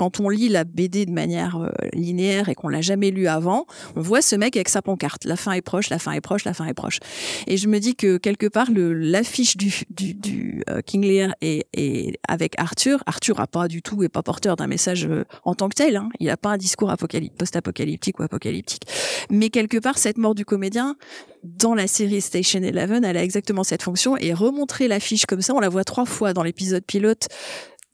quand 0.00 0.18
on 0.18 0.30
lit 0.30 0.48
la 0.48 0.64
BD 0.64 1.04
de 1.04 1.10
manière 1.10 1.56
euh, 1.56 1.68
linéaire 1.92 2.48
et 2.48 2.54
qu'on 2.54 2.68
l'a 2.68 2.80
jamais 2.80 3.10
lu 3.10 3.28
avant, 3.28 3.66
on 3.96 4.00
voit 4.00 4.22
ce 4.22 4.34
mec 4.34 4.56
avec 4.56 4.70
sa 4.70 4.80
pancarte. 4.80 5.26
La 5.26 5.36
fin 5.36 5.52
est 5.52 5.60
proche, 5.60 5.90
la 5.90 5.98
fin 5.98 6.12
est 6.12 6.22
proche, 6.22 6.44
la 6.44 6.54
fin 6.54 6.64
est 6.64 6.72
proche. 6.72 7.00
Et 7.46 7.58
je 7.58 7.68
me 7.68 7.78
dis 7.80 7.94
que 7.94 8.16
quelque 8.16 8.46
part, 8.46 8.68
l'affiche 8.74 9.58
du, 9.58 10.62
euh, 10.70 10.80
King 10.80 11.02
Lear 11.04 11.34
est 11.42 12.18
avec 12.26 12.54
Arthur. 12.58 13.02
Arthur 13.04 13.40
a 13.40 13.46
pas 13.46 13.68
du 13.68 13.82
tout 13.82 14.02
est 14.02 14.08
pas 14.08 14.22
porteur 14.22 14.56
d'un 14.56 14.68
message 14.68 15.04
euh, 15.04 15.24
en 15.44 15.54
tant 15.54 15.68
que 15.68 15.74
tel. 15.74 15.96
Hein. 15.96 16.08
Il 16.18 16.30
a 16.30 16.38
pas 16.38 16.48
un 16.48 16.56
discours 16.56 16.88
apocalyptique, 16.88 17.36
post-apocalyptique 17.36 18.20
ou 18.20 18.22
apocalyptique. 18.22 18.84
Mais 19.28 19.50
quelque 19.50 19.76
part, 19.76 19.98
cette 19.98 20.16
mort 20.16 20.34
du 20.34 20.46
comédien 20.46 20.96
dans 21.42 21.74
la 21.74 21.86
série 21.86 22.22
Station 22.22 22.62
Eleven, 22.62 23.04
elle 23.04 23.18
a 23.18 23.22
exactement 23.22 23.64
cette 23.64 23.82
fonction 23.82 24.16
et 24.16 24.32
remontrer 24.32 24.88
l'affiche 24.88 25.26
comme 25.26 25.42
ça, 25.42 25.52
on 25.54 25.60
la 25.60 25.68
voit 25.68 25.84
trois 25.84 26.06
fois 26.06 26.32
dans 26.32 26.42
l'épisode 26.42 26.86
pilote 26.86 27.28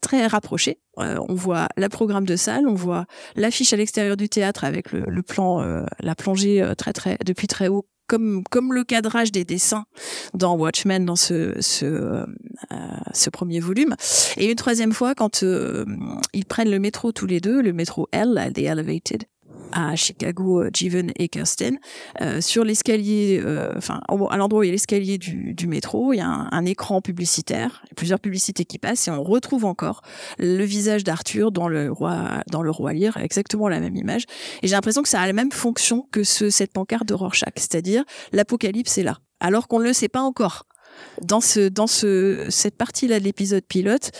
très 0.07 0.25
rapproché. 0.25 0.79
Euh, 0.99 1.17
on 1.27 1.35
voit 1.35 1.67
la 1.75 1.89
programme 1.89 2.25
de 2.25 2.37
salle, 2.37 2.65
on 2.65 2.75
voit 2.75 3.05
l'affiche 3.35 3.73
à 3.73 3.75
l'extérieur 3.75 4.15
du 4.15 4.29
théâtre 4.29 4.63
avec 4.63 4.93
le, 4.93 5.21
plan, 5.21 5.61
euh, 5.61 5.83
la 5.99 6.15
plongée 6.15 6.61
euh, 6.61 6.75
très 6.75 6.93
très 6.93 7.17
depuis 7.25 7.47
très 7.47 7.67
haut, 7.67 7.85
comme 8.07 8.43
comme 8.49 8.71
le 8.71 8.85
cadrage 8.85 9.33
des 9.33 9.43
dessins 9.43 9.83
dans 10.33 10.55
Watchmen 10.55 11.03
dans 11.03 11.17
ce 11.17 11.57
ce, 11.59 12.25
ce 13.13 13.29
premier 13.29 13.59
volume. 13.59 13.95
Et 14.37 14.49
une 14.49 14.55
troisième 14.55 14.93
fois 14.93 15.13
quand 15.13 15.41
ils 15.41 16.45
prennent 16.45 16.71
le 16.71 16.79
métro 16.79 17.11
tous 17.11 17.27
les 17.27 17.41
deux, 17.41 17.61
le 17.61 17.73
métro 17.73 18.07
L, 18.13 18.53
The 18.55 18.59
Elevated 18.59 19.23
à 19.71 19.95
Chicago, 19.95 20.63
euh, 20.63 20.69
Jeevan 20.73 21.11
et 21.17 21.27
Kirsten, 21.27 21.77
euh, 22.21 22.41
sur 22.41 22.63
l'escalier, 22.63 23.41
euh, 23.43 23.73
enfin 23.77 24.01
à 24.07 24.37
l'endroit 24.37 24.61
où 24.61 24.63
il 24.63 24.67
y 24.67 24.69
a 24.69 24.71
l'escalier 24.71 25.17
du, 25.17 25.67
métro, 25.67 26.13
il 26.13 26.17
y 26.17 26.21
a 26.21 26.27
un, 26.27 26.65
écran 26.65 27.01
publicitaire, 27.01 27.83
plusieurs 27.95 28.19
publicités 28.19 28.65
qui 28.65 28.79
passent 28.79 29.07
et 29.07 29.11
on 29.11 29.23
retrouve 29.23 29.65
encore 29.65 30.01
le 30.37 30.63
visage 30.63 31.03
d'Arthur 31.03 31.51
dans 31.51 31.67
le 31.67 31.91
roi 31.91 32.43
dans 32.51 32.61
le 32.61 32.71
roi 32.71 32.93
exactement 32.93 33.67
la 33.67 33.79
même 33.79 33.95
image. 33.95 34.23
Et 34.63 34.67
j'ai 34.67 34.75
l'impression 34.75 35.01
que 35.01 35.09
ça 35.09 35.21
a 35.21 35.27
la 35.27 35.33
même 35.33 35.51
fonction 35.51 36.07
que 36.11 36.23
ce, 36.23 36.49
cette 36.49 36.71
pancarte 36.71 37.07
de 37.07 37.13
Rorschach, 37.13 37.53
c'est-à-dire 37.55 38.03
l'apocalypse 38.31 38.97
est 38.97 39.03
là, 39.03 39.17
alors 39.39 39.67
qu'on 39.67 39.79
ne 39.79 39.85
le 39.85 39.93
sait 39.93 40.09
pas 40.09 40.21
encore. 40.21 40.65
Dans 41.21 41.41
ce 41.41 41.67
dans 41.67 41.87
ce 41.87 42.45
cette 42.49 42.75
partie-là 42.75 43.19
de 43.19 43.23
l'épisode 43.23 43.63
pilote, 43.63 44.11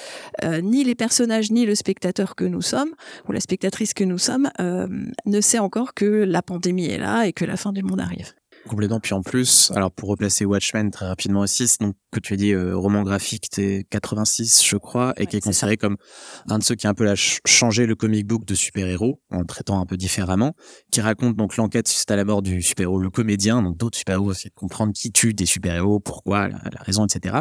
euh, 0.44 0.62
ni 0.62 0.84
les 0.84 0.96
personnages 0.96 1.52
ni 1.52 1.66
le 1.66 1.76
spectateur 1.76 2.36
que 2.36 2.46
nous 2.46 2.62
sommes 2.62 2.92
ou 3.28 3.32
la 3.32 3.40
spectatrice 3.40 3.94
que 3.94 4.04
nous 4.04 4.18
sommes 4.18 4.50
euh, 4.60 4.88
ne 5.26 5.42
sait 5.42 5.60
encore 5.60 5.94
que 5.94 6.06
la 6.06 6.42
pandémie 6.42 6.88
est 6.88 6.98
là 6.98 7.28
et 7.28 7.34
que 7.34 7.46
la 7.46 7.58
fin 7.58 7.72
du 7.72 7.84
monde 7.84 8.00
arrive. 8.00 8.34
Complètement. 8.68 9.00
Puis 9.00 9.14
en 9.14 9.22
plus, 9.22 9.72
alors 9.76 9.92
pour 9.92 10.10
replacer 10.10 10.44
Watchmen 10.46 10.92
très 10.92 11.08
rapidement 11.08 11.40
aussi, 11.42 11.66
donc 11.80 11.96
que 12.12 12.20
tu 12.20 12.34
as 12.34 12.38
dit 12.38 12.52
euh, 12.54 12.76
roman 12.76 13.04
graphique, 13.04 13.50
t'es 13.50 13.86
86 13.90 14.64
je 14.66 14.78
crois, 14.78 15.14
et 15.18 15.22
Ouais, 15.22 15.28
qui 15.28 15.38
est 15.38 15.42
considéré 15.42 15.78
comme 15.78 15.98
un 16.50 16.58
de 16.60 16.64
ceux 16.64 16.76
qui 16.76 16.88
a 16.88 16.90
un 16.90 16.94
peu 16.94 17.04
la 17.06 17.16
ch- 17.16 17.40
changé 17.46 17.86
le 17.86 17.96
comic 17.96 18.26
book 18.28 18.46
de 18.46 18.56
super-héros 18.56 19.22
en 19.32 19.40
le 19.40 19.46
traitant 19.46 19.80
un 19.80 19.86
peu 19.86 19.96
différemment, 19.98 20.54
qui 20.92 21.02
raconte 21.02 21.36
donc 21.36 21.56
l'enquête 21.58 21.88
suite 21.88 22.10
à 22.12 22.16
la 22.16 22.26
mort 22.26 22.42
du 22.42 22.62
super-héros, 22.62 23.00
le 23.00 23.10
comédien, 23.10 23.62
donc 23.62 23.78
d'autres 23.78 23.98
super-héros, 23.98 24.34
c'est 24.34 24.50
de 24.50 24.54
comprendre 24.54 24.94
qui 24.94 25.12
tue 25.12 25.34
des 25.34 25.46
super-héros, 25.46 26.00
pourquoi, 26.00 26.48
la, 26.48 26.58
la 26.58 26.82
raison, 26.82 27.06
etc. 27.06 27.36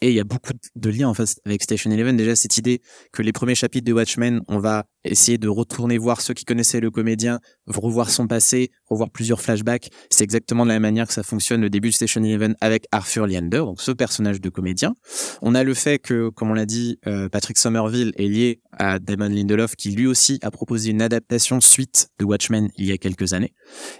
Et 0.00 0.08
il 0.08 0.14
y 0.14 0.20
a 0.20 0.24
beaucoup 0.24 0.52
de 0.76 0.90
liens 0.90 1.08
en 1.08 1.14
fait 1.14 1.40
avec 1.44 1.62
Station 1.62 1.90
Eleven. 1.90 2.16
Déjà 2.16 2.36
cette 2.36 2.56
idée 2.56 2.80
que 3.12 3.22
les 3.22 3.32
premiers 3.32 3.54
chapitres 3.54 3.86
de 3.86 3.92
Watchmen, 3.92 4.40
on 4.48 4.58
va 4.58 4.84
essayer 5.04 5.38
de 5.38 5.48
retourner 5.48 5.96
voir 5.98 6.20
ceux 6.20 6.34
qui 6.34 6.44
connaissaient 6.44 6.80
le 6.80 6.90
comédien, 6.90 7.40
revoir 7.66 8.10
son 8.10 8.26
passé, 8.26 8.70
revoir 8.88 9.10
plusieurs 9.10 9.40
flashbacks. 9.40 9.88
C'est 10.10 10.24
exactement 10.24 10.64
la 10.72 10.80
manière 10.80 11.06
que 11.06 11.12
ça 11.12 11.22
fonctionne 11.22 11.60
le 11.60 11.70
début 11.70 11.88
de 11.88 11.94
Station 11.94 12.22
Eleven 12.22 12.56
avec 12.60 12.86
Arthur 12.92 13.26
Leander, 13.26 13.58
donc 13.58 13.80
ce 13.80 13.92
personnage 13.92 14.40
de 14.40 14.48
comédien. 14.48 14.94
On 15.42 15.54
a 15.54 15.64
le 15.64 15.74
fait 15.74 15.98
que, 15.98 16.28
comme 16.30 16.50
on 16.50 16.54
l'a 16.54 16.66
dit, 16.66 16.98
euh, 17.06 17.28
Patrick 17.28 17.58
Somerville 17.58 18.12
est 18.16 18.28
lié 18.28 18.60
à 18.72 18.98
Damon 18.98 19.28
Lindelof, 19.28 19.76
qui 19.76 19.90
lui 19.90 20.06
aussi 20.06 20.38
a 20.42 20.50
proposé 20.50 20.90
une 20.90 21.02
adaptation 21.02 21.60
suite 21.60 22.08
de 22.18 22.24
Watchmen 22.24 22.68
il 22.76 22.86
y 22.86 22.92
a 22.92 22.98
quelques 22.98 23.32
années. 23.32 23.52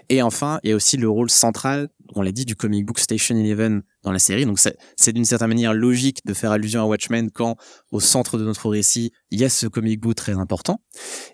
Et 0.09 0.21
enfin, 0.21 0.59
il 0.63 0.69
y 0.69 0.73
a 0.73 0.75
aussi 0.75 0.97
le 0.97 1.09
rôle 1.09 1.29
central, 1.29 1.89
on 2.15 2.21
l'a 2.21 2.31
dit, 2.31 2.45
du 2.45 2.55
comic 2.55 2.85
book 2.85 2.99
Station 2.99 3.35
Eleven 3.35 3.83
dans 4.03 4.11
la 4.11 4.19
série. 4.19 4.45
Donc 4.45 4.59
c'est 4.59 5.13
d'une 5.13 5.25
certaine 5.25 5.49
manière 5.49 5.73
logique 5.73 6.25
de 6.25 6.33
faire 6.33 6.51
allusion 6.51 6.81
à 6.81 6.85
Watchmen 6.85 7.29
quand 7.31 7.55
au 7.91 7.99
centre 7.99 8.37
de 8.37 8.43
notre 8.43 8.69
récit, 8.69 9.11
il 9.29 9.39
y 9.39 9.45
a 9.45 9.49
ce 9.49 9.67
comic 9.67 9.99
book 9.99 10.15
très 10.15 10.33
important. 10.33 10.81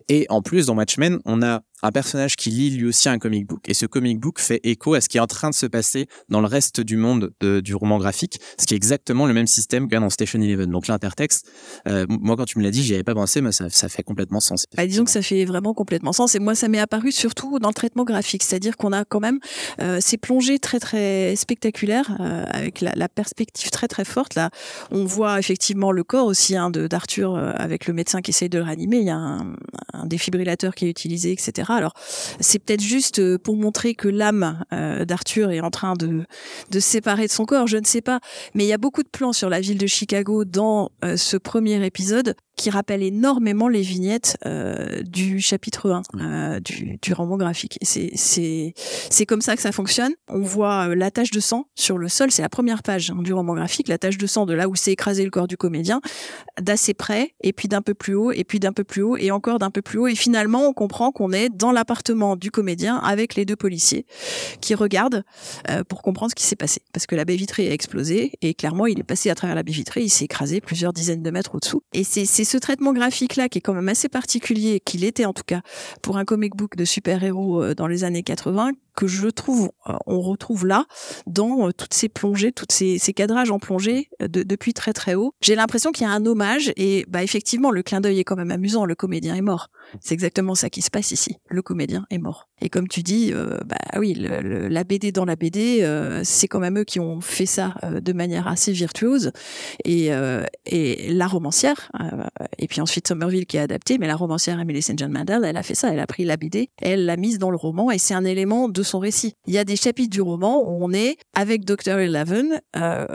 Et 0.10 0.26
en 0.30 0.42
plus, 0.42 0.66
dans 0.68 0.76
Watchmen, 0.76 1.20
on 1.26 1.42
a 1.42 1.62
un 1.84 1.92
personnage 1.92 2.36
qui 2.36 2.50
lit 2.50 2.72
lui 2.72 2.88
aussi 2.88 3.08
un 3.08 3.20
comic 3.20 3.46
book. 3.48 3.70
Et 3.70 3.76
ce 3.76 3.86
comic 3.86 4.20
book 4.20 4.40
fait 4.40 4.60
écho 4.64 4.96
à 4.96 5.02
ce 5.02 5.10
qui 5.10 5.18
est 5.18 5.20
en 5.20 5.28
train 5.28 5.52
de 5.52 5.56
se 5.56 5.68
passer 5.68 6.08
dans 6.28 6.42
le 6.42 6.48
reste 6.48 6.82
du 6.82 6.98
monde 6.98 7.32
de- 7.40 7.60
du 7.60 7.76
roman 7.76 8.00
graphique, 8.00 8.40
ce 8.60 8.66
qui 8.66 8.74
est 8.74 8.78
exactement 8.78 9.28
le 9.28 9.34
même 9.34 9.46
système 9.46 9.84
qu'il 9.84 9.94
y 9.94 9.98
a 9.98 10.00
dans 10.00 10.10
Station 10.10 10.42
Eleven. 10.42 10.72
Donc 10.72 10.88
l'intertexte, 10.88 11.48
euh, 11.88 12.06
moi 12.10 12.36
quand 12.36 12.46
tu 12.46 12.58
me 12.58 12.64
l'as 12.64 12.72
dit, 12.72 12.82
j'y 12.82 12.96
avais 12.96 13.04
pas 13.04 13.14
pensé, 13.14 13.42
mais 13.42 13.52
ça, 13.52 13.70
ça 13.70 13.90
fait 13.90 14.02
complètement 14.02 14.40
sens. 14.40 14.66
Bah, 14.76 14.88
disons 14.88 15.06
que 15.06 15.12
ça 15.12 15.22
fait 15.22 15.46
vraiment 15.46 15.76
complètement 15.76 16.14
sens. 16.14 16.34
Et 16.34 16.40
moi, 16.40 16.56
ça 16.56 16.68
m'est 16.68 16.80
apparu 16.80 17.12
surtout 17.12 17.60
dans 17.60 17.70
le 17.70 17.74
traitement 17.76 18.06
graphique, 18.06 18.42
c'est-à-dire 18.42 18.76
qu'on 18.76 18.92
a 18.92 19.06
quand 19.06 19.20
même 19.20 19.40
euh, 19.80 20.00
ces 20.02 20.18
plongées 20.18 20.58
très 20.68 20.80
très 20.82 21.38
spectaculaires 21.38 22.18
euh, 22.20 22.44
avec 22.50 22.82
la, 22.82 22.92
la 22.94 23.08
perspective 23.08 23.70
très 23.70 23.88
très 23.88 24.04
forte. 24.04 24.36
Là, 24.36 24.50
on 24.92 25.06
voit 25.06 25.40
effectivement 25.40 25.94
le 25.94 26.04
corps 26.04 26.26
aussi 26.26 26.58
hein, 26.58 26.70
d'Arthur 26.70 27.36
euh, 27.36 27.54
avec 27.56 27.88
le 27.88 27.94
médecin 27.94 28.22
qui 28.22 28.32
essaye 28.32 28.50
de 28.50 28.58
le 28.58 28.66
réanimer. 28.66 28.98
Il 28.98 29.06
y 29.06 29.10
a 29.10 29.16
un, 29.16 29.56
un 29.94 30.06
défibrillateur 30.06 30.76
qui 30.76 30.86
est 30.86 30.90
utilisé, 30.90 31.32
etc. 31.32 31.70
Alors, 31.70 31.94
c'est 32.42 32.60
peut-être 32.60 32.82
juste 32.82 33.20
euh, 33.20 33.38
pour 33.38 33.56
montrer 33.56 33.96
que 33.96 34.10
l'âme 34.10 34.62
euh, 34.74 35.06
d'Arthur 35.06 35.52
est 35.52 35.62
en 35.62 35.72
train 35.72 35.94
de 35.94 36.26
de 36.72 36.80
se 36.80 36.90
séparer 36.90 37.28
de 37.28 37.32
son 37.32 37.46
corps. 37.46 37.68
Je 37.68 37.78
ne 37.78 37.86
sais 37.86 38.02
pas, 38.02 38.20
mais 38.54 38.66
il 38.66 38.68
y 38.68 38.74
a 38.74 38.78
beaucoup 38.78 39.04
de 39.04 39.10
plans 39.10 39.34
sur 39.34 39.50
la 39.50 39.62
ville 39.62 39.78
de 39.78 39.88
Chicago 39.88 40.44
dans 40.44 40.92
euh, 41.06 41.16
ce 41.16 41.38
premier 41.38 41.86
épisode 41.86 42.36
qui 42.58 42.72
rappellent 42.72 43.04
énormément 43.04 43.68
les 43.68 43.82
vignettes 43.82 44.38
euh, 44.46 45.02
du 45.04 45.40
chapitre 45.40 45.92
1 45.92 46.02
euh, 46.20 46.60
du, 46.60 46.98
du 47.02 47.14
roman 47.14 47.38
graphique. 47.38 47.78
C'est 47.84 49.26
comme 49.28 49.42
ça 49.42 49.56
que 49.56 49.62
ça 49.62 49.72
fonctionne. 49.72 50.12
On 50.28 50.42
voit 50.42 50.90
euh, 50.90 50.96
la 50.96 51.12
tache 51.12 51.32
de 51.32 51.40
sang 51.40 51.68
sur 51.76 51.98
le 52.00 52.10
sol, 52.10 52.32
c'est 52.32 52.42
la 52.42 52.50
première 52.50 52.82
page 52.82 53.12
hein, 53.12 53.22
du 53.22 53.32
roman 53.32 53.54
graphique, 53.54 53.88
la 53.88 54.00
tache 54.00 54.18
de 54.18 54.26
sang 54.26 54.46
de 54.46 54.54
là 54.54 54.68
où 54.68 54.76
s'est 54.76 54.92
écrasé 54.92 55.24
le 55.24 55.30
corps 55.30 55.48
du 55.48 55.56
comédien, 55.56 56.02
d'assez 56.60 56.96
près, 56.96 57.36
et 57.42 57.54
puis 57.54 57.68
d'un 57.68 57.84
peu 57.84 57.94
plus 57.94 58.16
haut, 58.16 58.32
et 58.32 58.44
puis 58.44 58.60
d'un 58.60 58.74
peu 58.74 58.84
plus 58.84 59.04
haut, 59.04 59.18
et 59.18 59.30
encore 59.30 59.60
d'un 59.60 59.70
peu 59.70 59.84
plus 59.84 60.00
haut, 60.00 60.08
et 60.08 60.16
finalement 60.16 60.68
on 60.68 60.74
comprend 60.74 61.12
qu'on 61.12 61.32
est 61.32 61.50
dans 61.50 61.72
l'appartement 61.72 62.36
du 62.36 62.50
comédien 62.50 62.98
avec 62.98 63.36
les 63.36 63.46
deux 63.46 63.56
policiers 63.56 64.06
qui 64.62 64.74
regardent 64.74 65.24
euh, 65.70 65.84
pour 65.84 66.02
comprendre 66.02 66.32
ce 66.32 66.36
qui 66.36 66.44
s'est 66.44 66.56
passé. 66.56 66.82
Parce 66.92 67.06
que 67.06 67.16
la 67.16 67.24
baie 67.24 67.36
vitrée 67.36 67.70
a 67.70 67.74
explosé, 67.74 68.32
et 68.42 68.56
clairement 68.56 68.88
il 68.88 69.00
est 69.00 69.04
passé 69.04 69.30
à 69.30 69.36
travers 69.36 69.56
la 69.56 69.62
baie 69.62 69.72
vitrée, 69.72 70.02
il 70.02 70.10
s'est 70.10 70.26
écrasé 70.26 70.60
plusieurs 70.60 70.94
dizaines 70.94 71.22
de 71.22 71.32
mètres 71.32 71.54
au-dessous. 71.54 71.84
Et 71.94 72.04
c'est 72.04 72.26
ce 72.48 72.58
traitement 72.58 72.94
graphique-là 72.94 73.50
qui 73.50 73.60
est 73.60 73.62
quand 73.62 73.74
même 73.74 73.90
assez 73.90 74.10
particulier, 74.10 74.80
qu'il 74.80 75.04
était 75.04 75.26
en 75.26 75.34
tout 75.34 75.44
cas 75.46 75.62
pour 76.02 76.18
un 76.18 76.26
comic 76.26 76.56
book 76.56 76.76
de 76.76 76.86
super-héros 76.86 77.64
euh, 77.64 77.76
dans 77.76 77.88
les 77.88 78.04
années 78.04 78.24
80, 78.24 78.72
que 78.98 79.06
je 79.08 79.28
trouve, 79.28 79.72
euh, 79.88 79.94
on 80.08 80.20
retrouve 80.22 80.66
là, 80.66 80.86
dans 81.28 81.68
euh, 81.68 81.72
toutes 81.72 81.94
ces 81.94 82.10
plongées, 82.10 82.52
toutes 82.52 82.72
ces, 82.72 82.98
cadrages 83.16 83.52
en 83.52 83.60
plongée 83.60 84.10
euh, 84.24 84.28
de- 84.28 84.42
depuis 84.42 84.74
très 84.74 84.92
très 84.92 85.14
haut. 85.14 85.34
J'ai 85.40 85.54
l'impression 85.56 85.92
qu'il 85.92 86.06
y 86.08 86.10
a 86.10 86.12
un 86.12 86.26
hommage, 86.26 86.74
et 86.78 87.06
bah 87.08 87.24
effectivement, 87.24 87.70
le 87.70 87.84
clin 87.84 88.02
d'œil 88.02 88.20
est 88.20 88.24
quand 88.24 88.36
même 88.36 88.50
amusant, 88.52 88.86
le 88.86 88.96
comédien 88.96 89.36
est 89.36 89.42
mort. 89.42 89.70
C'est 90.02 90.16
exactement 90.16 90.56
ça 90.56 90.70
qui 90.72 90.82
se 90.82 90.90
passe 90.90 91.12
ici. 91.12 91.38
Le 91.48 91.62
comédien 91.62 92.06
est 92.10 92.18
mort. 92.18 92.50
Et 92.60 92.70
comme 92.70 92.88
tu 92.88 93.04
dis, 93.04 93.32
bah 93.66 93.78
oui, 94.00 94.16
le- 94.16 94.68
la 94.68 94.84
BD 94.84 95.12
dans 95.12 95.26
la 95.26 95.36
BD, 95.36 95.88
c'est 96.24 96.48
quand 96.48 96.60
même 96.60 96.80
eux 96.80 96.84
qui 96.84 97.00
ont 97.00 97.22
fait 97.22 97.46
ça 97.46 97.76
de 98.02 98.14
manière 98.14 98.48
assez 98.48 98.72
virtuose. 98.72 99.32
Et, 99.86 100.10
la 100.10 101.28
romancière, 101.28 101.92
et 102.58 102.68
puis 102.68 102.82
ensuite 102.82 103.08
Somerville 103.08 103.46
qui 103.46 103.58
a 103.58 103.62
adapté, 103.62 103.98
mais 103.98 104.08
la 104.08 104.16
romancière 104.16 104.60
Emily 104.60 104.82
St. 104.82 104.98
John 104.98 105.12
Mandel, 105.12 105.44
elle 105.46 105.56
a 105.58 105.64
fait 105.64 105.76
ça, 105.76 105.94
elle 105.94 106.00
a 106.00 106.08
pris 106.08 106.26
la 106.26 106.36
BD, 106.38 106.70
elle 106.82 107.06
l'a 107.06 107.16
mise 107.16 107.38
dans 107.38 107.52
le 107.52 107.58
roman, 107.58 107.92
et 107.92 107.98
c'est 108.00 108.14
un 108.16 108.26
élément 108.26 108.68
de 108.68 108.84
son 108.88 109.00
récit. 109.00 109.34
Il 109.46 109.54
y 109.54 109.58
a 109.58 109.64
des 109.64 109.76
chapitres 109.76 110.10
du 110.10 110.22
roman 110.22 110.62
où 110.68 110.84
on 110.84 110.92
est 110.94 111.18
avec 111.36 111.66
Dr. 111.66 112.00
Eleven, 112.00 112.62
euh, 112.76 113.06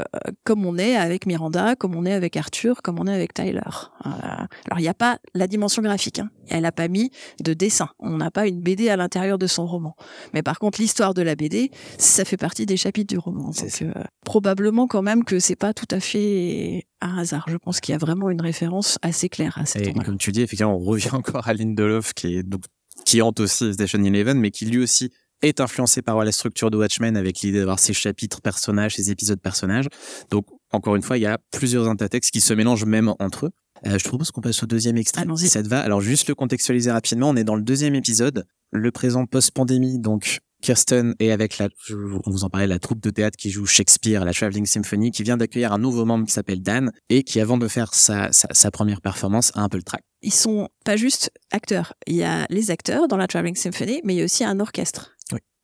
comme 0.45 0.65
on 0.65 0.79
est 0.79 0.97
avec 0.97 1.27
Miranda, 1.27 1.75
comme 1.75 1.97
on 1.97 2.05
est 2.05 2.13
avec 2.13 2.37
Arthur, 2.37 2.83
comme 2.83 3.01
on 3.01 3.07
est 3.07 3.15
avec 3.15 3.35
Tyler. 3.35 3.61
Euh, 4.07 4.11
alors 4.11 4.79
il 4.79 4.83
n'y 4.83 4.89
a 4.89 4.95
pas 4.95 5.19
la 5.35 5.47
dimension 5.47 5.83
graphique, 5.83 6.21
hein. 6.21 6.31
elle 6.49 6.63
n'a 6.63 6.73
pas 6.73 6.89
mis 6.89 7.11
de 7.43 7.55
dessin, 7.55 7.89
on 7.99 8.17
n'a 8.19 8.31
pas 8.31 8.47
une 8.47 8.61
BD 8.61 8.89
à 8.89 8.97
l'intérieur 8.97 9.39
de 9.39 9.47
son 9.47 9.67
roman. 9.67 9.97
Mais 10.35 10.43
par 10.43 10.59
contre 10.59 10.81
l'histoire 10.81 11.15
de 11.15 11.23
la 11.23 11.35
BD, 11.35 11.71
ça 11.99 12.25
fait 12.25 12.37
partie 12.37 12.67
des 12.67 12.77
chapitres 12.77 13.13
du 13.13 13.19
roman. 13.19 13.51
Donc, 13.51 13.83
euh, 13.83 13.93
probablement 14.25 14.87
quand 14.87 15.03
même 15.03 15.25
que 15.25 15.39
c'est 15.39 15.57
pas 15.57 15.75
tout 15.75 15.89
à 15.91 16.01
fait 16.01 16.87
un 17.01 17.19
hasard. 17.19 17.47
Je 17.49 17.57
pense 17.57 17.81
qu'il 17.81 17.93
y 17.93 17.97
a 17.97 17.99
vraiment 17.99 18.31
une 18.31 18.41
référence 18.41 18.99
assez 19.03 19.29
claire 19.29 19.59
à 19.59 19.67
cet 19.67 19.87
Et 19.87 19.93
comme 19.93 20.19
tu 20.19 20.33
dis, 20.33 20.43
effectivement, 20.43 20.77
on 20.77 20.79
revient 20.79 21.13
encore 21.13 21.49
à 21.49 21.55
Lindelof 21.55 22.15
qui 22.15 22.37
est 22.37 22.43
donc 22.43 22.63
qui 23.05 23.23
hante 23.23 23.41
aussi 23.41 23.73
Station 23.73 24.03
Eleven, 24.05 24.39
mais 24.39 24.51
qui 24.51 24.67
lui 24.67 24.83
aussi 24.83 25.13
est 25.42 25.61
influencé 25.61 26.02
par 26.02 26.22
la 26.24 26.33
structure 26.33 26.70
de 26.70 26.76
Watchmen 26.76 27.16
avec 27.16 27.40
l'idée 27.40 27.59
d'avoir 27.59 27.78
ses 27.78 27.92
chapitres 27.92 28.40
personnages, 28.40 28.96
ses 28.96 29.11
épisodes 29.11 29.40
personnages. 29.40 29.87
Donc, 30.31 30.46
encore 30.70 30.96
une 30.96 31.02
fois, 31.02 31.18
il 31.18 31.22
y 31.22 31.26
a 31.26 31.38
plusieurs 31.50 31.88
intertextes 31.88 32.31
qui 32.31 32.40
se 32.40 32.55
mélangent 32.55 32.85
même 32.87 33.12
entre 33.18 33.46
eux. 33.46 33.50
Euh, 33.87 33.98
je 33.98 34.09
propose 34.09 34.31
qu'on 34.31 34.40
passe 34.40 34.62
au 34.62 34.66
deuxième 34.66 34.96
extrait, 34.96 35.22
Allons-y. 35.22 35.40
si 35.40 35.48
ça 35.48 35.62
te 35.62 35.68
va. 35.68 35.81
Alors, 35.81 36.00
juste 36.00 36.28
le 36.28 36.35
contextualiser 36.35 36.90
rapidement, 36.92 37.31
on 37.31 37.37
est 37.37 37.44
dans 37.44 37.57
le 37.57 37.62
deuxième 37.62 37.94
épisode, 37.94 38.46
le 38.70 38.90
présent 38.92 39.26
post-pandémie, 39.26 39.98
donc 39.98 40.38
Kirsten 40.62 41.16
est 41.18 41.33
avec 41.33 41.59
la, 41.59 41.68
on 41.90 42.31
vous 42.31 42.44
en 42.44 42.48
parlait, 42.48 42.68
la 42.68 42.78
troupe 42.78 43.00
de 43.00 43.11
théâtre 43.11 43.37
qui 43.37 43.50
joue 43.50 43.66
Shakespeare, 43.66 44.24
la 44.24 44.33
Traveling 44.33 44.64
Symphony, 44.64 45.11
qui 45.11 45.24
vient 45.24 45.37
d'accueillir 45.37 45.72
un 45.72 45.78
nouveau 45.78 46.05
membre 46.05 46.24
qui 46.24 46.33
s'appelle 46.33 46.62
Dan 46.62 46.92
et 47.11 47.24
qui, 47.24 47.40
avant 47.40 47.59
de 47.59 47.66
faire 47.66 47.92
sa, 47.92 48.31
sa, 48.31 48.46
sa 48.52 48.70
première 48.70 49.00
performance, 49.00 49.50
a 49.57 49.62
un 49.62 49.68
peu 49.68 49.76
le 49.78 49.83
trac. 49.83 50.02
Ils 50.22 50.33
sont 50.33 50.68
pas 50.85 50.96
juste 50.96 51.33
acteurs. 51.50 51.94
Il 52.07 52.14
y 52.14 52.22
a 52.22 52.46
les 52.48 52.70
acteurs 52.70 53.09
dans 53.09 53.16
la 53.16 53.26
Traveling 53.26 53.57
Symphony, 53.57 54.00
mais 54.05 54.14
il 54.14 54.18
y 54.18 54.22
a 54.22 54.24
aussi 54.24 54.44
un 54.44 54.61
orchestre. 54.61 55.16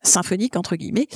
Symphonique 0.03 0.57
entre 0.57 0.77
guillemets 0.77 1.09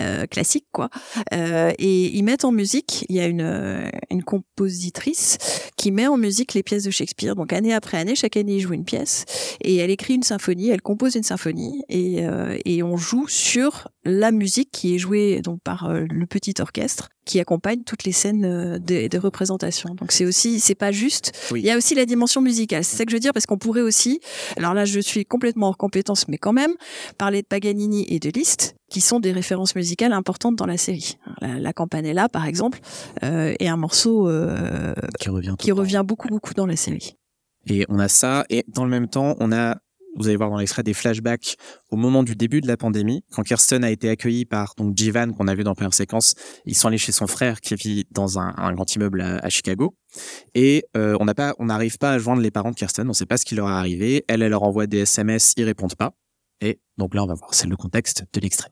euh, 0.00 0.26
classique 0.26 0.66
quoi. 0.72 0.90
Euh, 1.32 1.72
et 1.78 2.16
ils 2.16 2.22
mettent 2.22 2.44
en 2.44 2.52
musique 2.52 3.06
il 3.08 3.16
y 3.16 3.20
a 3.20 3.26
une 3.26 3.40
euh, 3.40 3.88
une 4.10 4.22
compositrice 4.22 5.38
qui 5.76 5.90
met 5.90 6.06
en 6.06 6.16
musique 6.16 6.54
les 6.54 6.62
pièces 6.62 6.84
de 6.84 6.90
Shakespeare. 6.90 7.34
Donc 7.34 7.52
année 7.52 7.72
après 7.72 7.96
année 7.96 8.14
chaque 8.14 8.36
année 8.36 8.56
il 8.56 8.60
joue 8.60 8.74
une 8.74 8.84
pièce 8.84 9.24
et 9.62 9.76
elle 9.76 9.90
écrit 9.90 10.14
une 10.14 10.22
symphonie 10.22 10.68
elle 10.70 10.82
compose 10.82 11.14
une 11.14 11.22
symphonie 11.22 11.82
et 11.88 12.26
euh, 12.26 12.58
et 12.64 12.82
on 12.82 12.96
joue 12.96 13.26
sur 13.28 13.88
la 14.06 14.30
musique 14.30 14.70
qui 14.72 14.94
est 14.94 14.98
jouée 14.98 15.40
donc 15.42 15.60
par 15.62 15.86
euh, 15.90 16.04
le 16.08 16.26
petit 16.26 16.54
orchestre 16.60 17.08
qui 17.24 17.40
accompagne 17.40 17.82
toutes 17.84 18.04
les 18.04 18.12
scènes 18.12 18.44
euh, 18.44 18.78
des, 18.78 19.08
des 19.08 19.18
représentations 19.18 19.94
donc 19.94 20.12
c'est 20.12 20.24
aussi 20.24 20.60
c'est 20.60 20.74
pas 20.76 20.92
juste 20.92 21.32
Oui. 21.50 21.60
il 21.60 21.66
y 21.66 21.70
a 21.70 21.76
aussi 21.76 21.94
la 21.94 22.06
dimension 22.06 22.40
musicale 22.40 22.84
c'est 22.84 22.96
ça 22.96 23.04
que 23.04 23.10
je 23.10 23.16
veux 23.16 23.20
dire 23.20 23.32
parce 23.32 23.46
qu'on 23.46 23.58
pourrait 23.58 23.80
aussi 23.82 24.20
alors 24.56 24.74
là 24.74 24.84
je 24.84 25.00
suis 25.00 25.24
complètement 25.24 25.68
hors 25.68 25.76
compétence 25.76 26.28
mais 26.28 26.38
quand 26.38 26.52
même 26.52 26.72
parler 27.18 27.42
de 27.42 27.46
Paganini 27.46 28.06
et 28.08 28.18
de 28.20 28.30
Liszt, 28.30 28.76
qui 28.90 29.00
sont 29.00 29.18
des 29.20 29.32
références 29.32 29.74
musicales 29.74 30.12
importantes 30.12 30.56
dans 30.56 30.66
la 30.66 30.76
série. 30.76 31.16
La, 31.40 31.58
la 31.58 31.72
Campanella, 31.72 32.28
par 32.28 32.46
exemple, 32.46 32.78
euh, 33.24 33.54
est 33.58 33.66
un 33.68 33.76
morceau 33.76 34.28
euh, 34.28 34.94
Qui 35.18 35.28
revient. 35.30 35.54
qui 35.58 35.72
revient 35.72 36.02
beaucoup, 36.06 36.28
beaucoup 36.28 36.54
dans 36.54 36.66
la 36.66 36.76
série. 36.76 37.16
Et 37.68 37.84
on 37.88 37.98
a 37.98 38.08
ça, 38.08 38.44
et 38.48 38.64
dans 38.68 38.84
le 38.84 38.90
même 38.90 39.08
temps, 39.08 39.34
on 39.40 39.50
a, 39.52 39.78
vous 40.16 40.28
allez 40.28 40.36
voir 40.36 40.50
dans 40.50 40.56
l'extrait, 40.56 40.82
des 40.82 40.94
flashbacks 40.94 41.56
au 41.90 41.96
moment 41.96 42.22
du 42.22 42.34
début 42.34 42.60
de 42.60 42.66
la 42.66 42.76
pandémie, 42.76 43.24
quand 43.32 43.42
Kirsten 43.42 43.84
a 43.84 43.90
été 43.90 44.08
accueillie 44.08 44.44
par 44.44 44.74
donc 44.76 44.96
Jivan, 44.96 45.32
qu'on 45.32 45.48
a 45.48 45.54
vu 45.54 45.64
dans 45.64 45.70
la 45.70 45.74
première 45.74 45.94
séquence. 45.94 46.34
Ils 46.64 46.74
sont 46.74 46.88
allés 46.88 46.98
chez 46.98 47.12
son 47.12 47.26
frère 47.26 47.60
qui 47.60 47.74
vit 47.74 48.04
dans 48.10 48.38
un, 48.38 48.54
un 48.56 48.72
grand 48.72 48.92
immeuble 48.94 49.20
à, 49.20 49.36
à 49.36 49.48
Chicago. 49.48 49.94
Et 50.54 50.84
euh, 50.96 51.16
on 51.20 51.24
n'a 51.24 51.34
pas, 51.34 51.54
on 51.58 51.66
n'arrive 51.66 51.98
pas 51.98 52.12
à 52.12 52.18
joindre 52.18 52.42
les 52.42 52.50
parents 52.50 52.70
de 52.70 52.76
Kirsten. 52.76 53.06
On 53.06 53.08
ne 53.10 53.14
sait 53.14 53.26
pas 53.26 53.36
ce 53.36 53.44
qui 53.44 53.54
leur 53.54 53.68
est 53.68 53.72
arrivé. 53.72 54.24
Elle, 54.28 54.42
elle 54.42 54.50
leur 54.50 54.62
envoie 54.62 54.86
des 54.86 54.98
SMS, 54.98 55.54
ils 55.56 55.64
répondent 55.64 55.96
pas. 55.96 56.12
Et 56.60 56.80
donc 56.96 57.14
là, 57.14 57.22
on 57.22 57.26
va 57.26 57.34
voir. 57.34 57.52
C'est 57.52 57.66
le 57.66 57.76
contexte 57.76 58.24
de 58.32 58.40
l'extrait. 58.40 58.70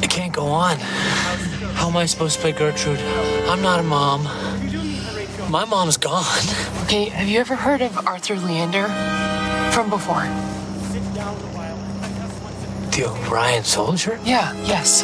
It 0.00 0.10
can't 0.10 0.32
go 0.32 0.42
on. 0.42 0.76
How 1.74 1.88
am 1.88 1.96
I 1.96 2.06
supposed 2.06 2.36
to 2.36 2.42
play 2.42 2.52
Gertrude? 2.52 3.00
I'm 3.48 3.62
not 3.62 3.80
a 3.80 3.82
mom. 3.82 4.28
My 5.48 5.64
mom's 5.64 5.96
gone. 5.96 6.44
Okay, 6.82 7.06
have 7.06 7.26
you 7.26 7.40
ever 7.40 7.56
heard 7.56 7.80
of 7.80 8.06
Arthur 8.06 8.36
Leander? 8.36 8.86
From 9.72 9.88
before. 9.88 10.24
The 12.92 13.08
Orion 13.30 13.64
soldier? 13.64 14.20
Yeah, 14.24 14.52
yes. 14.64 15.02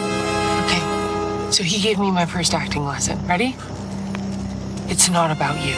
Okay, 0.66 1.50
so 1.50 1.62
he 1.62 1.80
gave 1.80 1.98
me 1.98 2.10
my 2.10 2.26
first 2.26 2.52
acting 2.52 2.84
lesson. 2.84 3.26
Ready? 3.26 3.56
It's 4.86 5.08
not 5.08 5.30
about 5.30 5.64
you. 5.64 5.76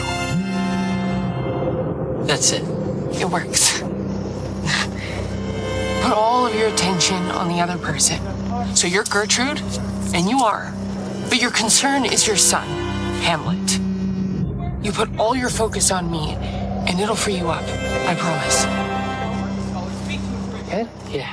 That's 2.25 2.51
it. 2.51 2.63
It 3.21 3.29
works. 3.29 3.79
Put 6.01 6.11
all 6.11 6.45
of 6.45 6.53
your 6.53 6.67
attention 6.67 7.31
on 7.31 7.47
the 7.47 7.61
other 7.61 7.77
person. 7.77 8.19
So 8.75 8.85
you're 8.85 9.05
Gertrude, 9.05 9.61
and 10.13 10.29
you 10.29 10.39
are. 10.39 10.73
But 11.29 11.41
your 11.41 11.51
concern 11.51 12.03
is 12.03 12.27
your 12.27 12.35
son, 12.35 12.67
Hamlet. 13.21 13.86
You 14.87 14.93
put 14.93 15.09
all 15.19 15.35
your 15.35 15.49
focus 15.49 15.91
on 15.91 16.09
me, 16.09 16.37
and 16.87 16.97
it'll 16.97 17.13
free 17.13 17.35
you 17.35 17.49
up. 17.49 17.61
I 18.07 18.15
promise. 18.15 18.65
Yeah. 21.11 21.25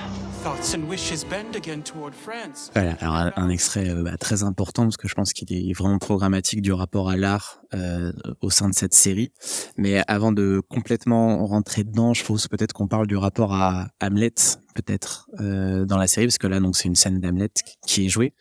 Thoughts 0.43 0.75
and 0.75 0.89
wishes 0.89 1.25
bend 1.25 1.55
again 1.55 1.83
toward 1.83 2.15
France. 2.17 2.73
Voilà, 2.75 2.95
alors 3.01 3.15
un, 3.15 3.33
un 3.37 3.49
extrait 3.51 3.89
euh, 3.89 4.03
bah, 4.03 4.17
très 4.17 4.43
important 4.43 4.83
parce 4.83 4.97
que 4.97 5.07
je 5.07 5.15
pense 5.15 5.33
qu'il 5.33 5.53
est 5.53 5.73
vraiment 5.73 5.99
programmatique 5.99 6.63
du 6.63 6.73
rapport 6.73 7.09
à 7.09 7.17
l'art 7.17 7.61
euh, 7.75 8.13
au 8.43 8.51
sein 8.51 8.69
de 8.69 8.75
cette 8.75 8.93
série. 8.93 9.31
Mais 9.77 10.03
avant 10.09 10.33
de 10.33 10.61
complètement 10.69 11.47
rentrer 11.47 11.85
dedans, 11.85 12.13
je 12.13 12.25
pense 12.25 12.49
peut-être 12.49 12.73
qu'on 12.73 12.89
parle 12.89 13.07
du 13.07 13.17
rapport 13.17 13.55
à 13.55 13.87
Hamlet, 14.03 14.35
peut-être 14.75 15.31
euh, 15.41 15.85
dans 15.85 15.97
la 15.97 16.09
série, 16.09 16.27
parce 16.27 16.39
que 16.39 16.49
là 16.49 16.59
donc 16.59 16.77
c'est 16.77 16.89
une 16.89 16.97
scène 16.97 17.21
d'Hamlet 17.21 17.53
qui 17.87 18.07
est 18.07 18.09
jouée. 18.09 18.35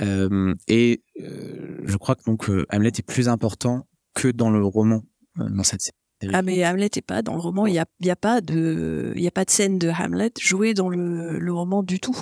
Euh, 0.00 0.54
et 0.68 1.02
euh, 1.20 1.80
je 1.84 1.96
crois 1.96 2.14
que 2.14 2.22
donc 2.24 2.48
euh, 2.48 2.64
Hamlet 2.70 2.92
est 2.96 3.06
plus 3.06 3.28
important 3.28 3.88
que 4.14 4.28
dans 4.28 4.50
le 4.50 4.64
roman 4.64 5.02
euh, 5.38 5.48
dans 5.48 5.62
cette 5.62 5.82
série. 5.82 5.96
Ah 6.32 6.42
mais 6.42 6.64
Hamlet 6.64 6.90
est 6.94 7.02
pas 7.02 7.22
dans 7.22 7.34
le 7.34 7.40
roman, 7.40 7.66
il 7.66 7.74
y 7.74 7.78
a, 7.78 7.84
a 8.10 8.16
pas 8.16 8.40
de 8.40 9.12
il 9.16 9.26
a 9.26 9.30
pas 9.30 9.44
de 9.44 9.50
scène 9.50 9.78
de 9.78 9.88
Hamlet 9.88 10.30
jouée 10.38 10.74
dans 10.74 10.88
le, 10.88 11.38
le 11.38 11.52
roman 11.52 11.82
du 11.82 12.00
tout. 12.00 12.16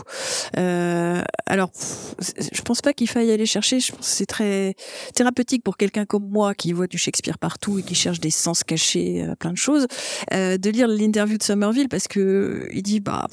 Euh, 0.56 1.22
alors 1.46 1.70
je 2.38 2.62
pense 2.62 2.80
pas 2.80 2.92
qu'il 2.92 3.08
faille 3.08 3.30
aller 3.30 3.46
chercher, 3.46 3.80
je 3.80 3.92
pense 3.92 4.06
c'est 4.06 4.26
très 4.26 4.74
thérapeutique 5.14 5.62
pour 5.62 5.76
quelqu'un 5.76 6.06
comme 6.06 6.28
moi 6.28 6.54
qui 6.54 6.72
voit 6.72 6.86
du 6.86 6.98
Shakespeare 6.98 7.38
partout 7.38 7.78
et 7.78 7.82
qui 7.82 7.94
cherche 7.94 8.20
des 8.20 8.30
sens 8.30 8.64
cachés 8.64 9.22
à 9.22 9.36
plein 9.36 9.52
de 9.52 9.58
choses 9.58 9.86
euh, 10.32 10.56
de 10.56 10.70
lire 10.70 10.88
l'interview 10.88 11.36
de 11.36 11.42
Somerville 11.42 11.88
parce 11.88 12.08
que 12.08 12.68
il 12.72 12.82
dit 12.82 13.00
bah 13.00 13.26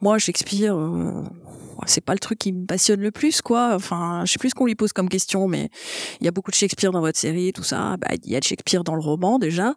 moi 0.00 0.18
Shakespeare 0.18 0.76
euh, 0.76 1.22
c'est 1.86 2.04
pas 2.04 2.14
le 2.14 2.18
truc 2.18 2.38
qui 2.38 2.52
me 2.52 2.66
passionne 2.66 3.00
le 3.00 3.10
plus 3.10 3.42
quoi 3.42 3.74
enfin 3.74 4.22
je 4.24 4.32
sais 4.32 4.38
plus 4.38 4.50
ce 4.50 4.54
qu'on 4.54 4.66
lui 4.66 4.74
pose 4.74 4.92
comme 4.92 5.08
question 5.08 5.48
mais 5.48 5.68
il 6.20 6.24
y 6.24 6.28
a 6.28 6.30
beaucoup 6.30 6.50
de 6.50 6.56
Shakespeare 6.56 6.92
dans 6.92 7.00
votre 7.00 7.18
série 7.18 7.52
tout 7.52 7.62
ça 7.62 7.96
bah 7.98 8.08
il 8.24 8.30
y 8.30 8.36
a 8.36 8.40
de 8.40 8.44
Shakespeare 8.44 8.84
dans 8.84 8.94
le 8.94 9.02
roman 9.02 9.38
déjà 9.38 9.74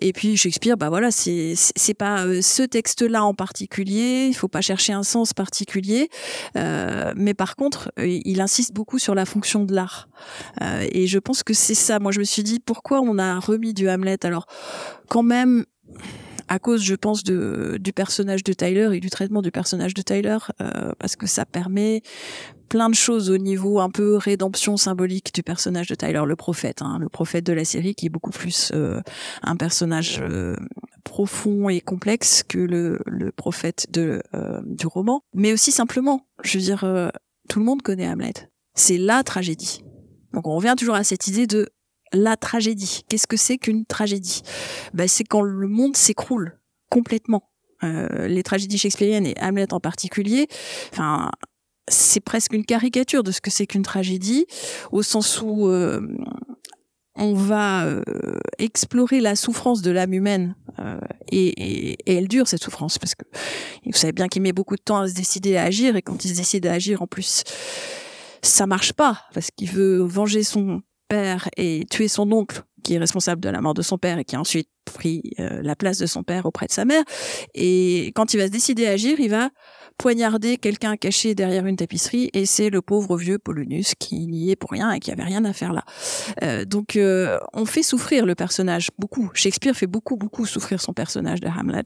et 0.00 0.12
puis 0.12 0.36
Shakespeare, 0.36 0.76
bah 0.76 0.88
voilà, 0.88 1.10
c'est 1.10 1.54
c'est 1.56 1.94
pas 1.94 2.24
euh, 2.24 2.42
ce 2.42 2.62
texte-là 2.62 3.24
en 3.24 3.34
particulier. 3.34 4.26
Il 4.28 4.34
faut 4.34 4.48
pas 4.48 4.60
chercher 4.60 4.92
un 4.92 5.02
sens 5.02 5.32
particulier, 5.32 6.08
Euh, 6.56 7.12
mais 7.16 7.34
par 7.34 7.56
contre, 7.56 7.92
euh, 7.98 8.20
il 8.24 8.40
insiste 8.40 8.72
beaucoup 8.72 8.98
sur 8.98 9.14
la 9.14 9.24
fonction 9.24 9.64
de 9.64 9.74
l'art. 9.74 10.08
Et 10.92 11.06
je 11.06 11.18
pense 11.18 11.42
que 11.42 11.54
c'est 11.54 11.74
ça. 11.74 11.98
Moi, 11.98 12.12
je 12.12 12.18
me 12.18 12.24
suis 12.24 12.42
dit 12.42 12.60
pourquoi 12.60 13.00
on 13.00 13.18
a 13.18 13.38
remis 13.38 13.74
du 13.74 13.88
Hamlet? 13.88 14.24
Alors, 14.24 14.46
quand 15.08 15.22
même. 15.22 15.64
À 16.50 16.58
cause, 16.58 16.82
je 16.82 16.96
pense, 16.96 17.22
de, 17.22 17.78
du 17.80 17.92
personnage 17.92 18.42
de 18.42 18.52
Tyler 18.52 18.90
et 18.92 19.00
du 19.00 19.08
traitement 19.08 19.40
du 19.40 19.52
personnage 19.52 19.94
de 19.94 20.02
Tyler, 20.02 20.36
euh, 20.60 20.92
parce 20.98 21.14
que 21.14 21.26
ça 21.26 21.46
permet 21.46 22.02
plein 22.68 22.90
de 22.90 22.94
choses 22.94 23.30
au 23.30 23.38
niveau 23.38 23.80
un 23.80 23.88
peu 23.88 24.16
rédemption 24.16 24.76
symbolique 24.76 25.32
du 25.32 25.42
personnage 25.44 25.86
de 25.86 25.94
Tyler, 25.94 26.22
le 26.26 26.36
prophète, 26.36 26.82
hein, 26.82 26.98
le 27.00 27.08
prophète 27.08 27.46
de 27.46 27.52
la 27.52 27.64
série, 27.64 27.94
qui 27.94 28.06
est 28.06 28.10
beaucoup 28.10 28.30
plus 28.30 28.72
euh, 28.74 29.00
un 29.42 29.56
personnage 29.56 30.20
euh, 30.20 30.56
profond 31.04 31.68
et 31.68 31.80
complexe 31.80 32.42
que 32.42 32.58
le, 32.58 33.00
le 33.06 33.30
prophète 33.32 33.86
de, 33.90 34.20
euh, 34.34 34.60
du 34.64 34.86
roman, 34.86 35.22
mais 35.34 35.52
aussi 35.52 35.72
simplement, 35.72 36.26
je 36.42 36.58
veux 36.58 36.64
dire, 36.64 36.84
euh, 36.84 37.10
tout 37.48 37.58
le 37.58 37.64
monde 37.64 37.82
connaît 37.82 38.08
Hamlet. 38.08 38.50
C'est 38.74 38.98
la 38.98 39.22
tragédie. 39.22 39.84
Donc 40.32 40.46
on 40.46 40.54
revient 40.56 40.74
toujours 40.76 40.94
à 40.94 41.04
cette 41.04 41.26
idée 41.26 41.46
de 41.46 41.68
la 42.12 42.36
tragédie. 42.36 43.02
Qu'est-ce 43.08 43.26
que 43.26 43.36
c'est 43.36 43.58
qu'une 43.58 43.84
tragédie? 43.86 44.42
Ben, 44.94 45.08
C'est 45.08 45.24
quand 45.24 45.42
le 45.42 45.68
monde 45.68 45.96
s'écroule 45.96 46.58
complètement. 46.90 47.50
Euh, 47.82 48.28
les 48.28 48.42
tragédies 48.42 48.76
shakespeariennes 48.78 49.26
et 49.26 49.34
Hamlet 49.40 49.72
en 49.72 49.80
particulier, 49.80 50.48
enfin, 50.92 51.30
c'est 51.88 52.20
presque 52.20 52.52
une 52.52 52.64
caricature 52.64 53.22
de 53.22 53.32
ce 53.32 53.40
que 53.40 53.50
c'est 53.50 53.66
qu'une 53.66 53.82
tragédie, 53.82 54.46
au 54.92 55.02
sens 55.02 55.40
où 55.42 55.68
euh, 55.68 56.00
on 57.16 57.34
va 57.34 57.84
euh, 57.84 58.02
explorer 58.58 59.20
la 59.20 59.36
souffrance 59.36 59.82
de 59.82 59.90
l'âme 59.90 60.12
humaine 60.12 60.54
euh, 60.78 61.00
et, 61.30 61.48
et, 61.48 61.90
et 62.06 62.14
elle 62.14 62.28
dure 62.28 62.48
cette 62.48 62.62
souffrance 62.62 62.98
parce 62.98 63.14
que 63.14 63.24
vous 63.84 63.92
savez 63.92 64.12
bien 64.12 64.28
qu'il 64.28 64.42
met 64.42 64.52
beaucoup 64.52 64.76
de 64.76 64.82
temps 64.82 64.98
à 64.98 65.08
se 65.08 65.14
décider 65.14 65.56
à 65.56 65.64
agir 65.64 65.96
et 65.96 66.02
quand 66.02 66.24
il 66.24 66.30
se 66.30 66.36
décide 66.36 66.66
à 66.66 66.72
agir 66.72 67.02
en 67.02 67.06
plus 67.06 67.42
ça 68.42 68.66
marche 68.66 68.92
pas 68.92 69.24
parce 69.34 69.50
qu'il 69.50 69.70
veut 69.70 69.98
venger 69.98 70.42
son 70.44 70.82
et 71.56 71.86
tuer 71.90 72.08
son 72.08 72.30
oncle 72.32 72.62
qui 72.82 72.94
est 72.94 72.98
responsable 72.98 73.40
de 73.40 73.48
la 73.48 73.60
mort 73.60 73.74
de 73.74 73.82
son 73.82 73.98
père 73.98 74.18
et 74.18 74.24
qui 74.24 74.36
a 74.36 74.40
ensuite 74.40 74.68
pris 74.84 75.22
euh, 75.38 75.60
la 75.62 75.76
place 75.76 75.98
de 75.98 76.06
son 76.06 76.22
père 76.22 76.46
auprès 76.46 76.66
de 76.66 76.72
sa 76.72 76.84
mère 76.84 77.02
et 77.54 78.12
quand 78.14 78.32
il 78.32 78.38
va 78.38 78.46
se 78.46 78.52
décider 78.52 78.86
à 78.86 78.92
agir 78.92 79.20
il 79.20 79.30
va 79.30 79.50
poignarder 80.00 80.56
quelqu'un 80.56 80.96
caché 80.96 81.34
derrière 81.34 81.66
une 81.66 81.76
tapisserie 81.76 82.30
et 82.32 82.46
c'est 82.46 82.70
le 82.70 82.80
pauvre 82.80 83.18
vieux 83.18 83.38
Polonius 83.38 83.94
qui 83.98 84.26
n'y 84.26 84.50
est 84.50 84.56
pour 84.56 84.70
rien 84.70 84.90
et 84.92 84.98
qui 84.98 85.12
avait 85.12 85.24
rien 85.24 85.44
à 85.44 85.52
faire 85.52 85.74
là. 85.74 85.84
Euh, 86.42 86.64
donc 86.64 86.96
euh, 86.96 87.38
on 87.52 87.66
fait 87.66 87.82
souffrir 87.82 88.24
le 88.24 88.34
personnage 88.34 88.88
beaucoup. 88.98 89.30
Shakespeare 89.34 89.76
fait 89.76 89.86
beaucoup 89.86 90.16
beaucoup 90.16 90.46
souffrir 90.46 90.80
son 90.80 90.94
personnage 90.94 91.40
de 91.40 91.48
Hamlet, 91.48 91.84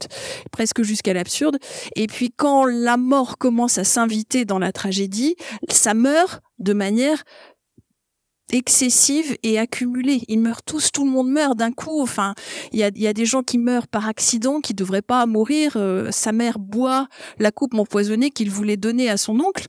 presque 0.53 0.83
jusqu'à 0.83 1.13
l'absurde. 1.13 1.59
Et 1.97 2.07
puis 2.07 2.31
quand 2.31 2.67
la 2.67 2.97
mort 2.97 3.37
commence 3.37 3.79
à 3.79 3.85
s'inviter 3.85 4.45
dans 4.45 4.61
la 4.61 4.71
tragédie, 4.71 5.35
ça 5.69 5.93
meurt 5.93 6.41
de 6.61 6.73
manière 6.73 7.25
excessive 8.53 9.37
et 9.43 9.59
accumulée. 9.59 10.23
Ils 10.29 10.39
meurent 10.39 10.63
tous, 10.63 10.91
tout 10.93 11.05
le 11.05 11.11
monde 11.11 11.31
meurt 11.31 11.57
d'un 11.57 11.73
coup. 11.73 12.01
Enfin, 12.01 12.35
il 12.73 12.79
y 12.79 12.85
a, 12.85 12.91
y 12.95 13.07
a, 13.07 13.13
des 13.13 13.25
gens 13.25 13.43
qui 13.43 13.59
meurent 13.59 13.89
par 13.89 14.09
accident, 14.09 14.61
qui 14.61 14.75
devraient 14.75 15.03
pas 15.03 15.27
mourir. 15.27 15.73
Euh, 15.77 16.11
sa 16.11 16.33
mère 16.33 16.59
boit 16.59 17.09
la 17.39 17.51
coupe 17.51 17.75
empoisonnée 17.75 18.31
qu'il 18.31 18.51
voulait 18.51 18.77
donner 18.77 19.09
à 19.09 19.17
son 19.17 19.41
oncle 19.41 19.67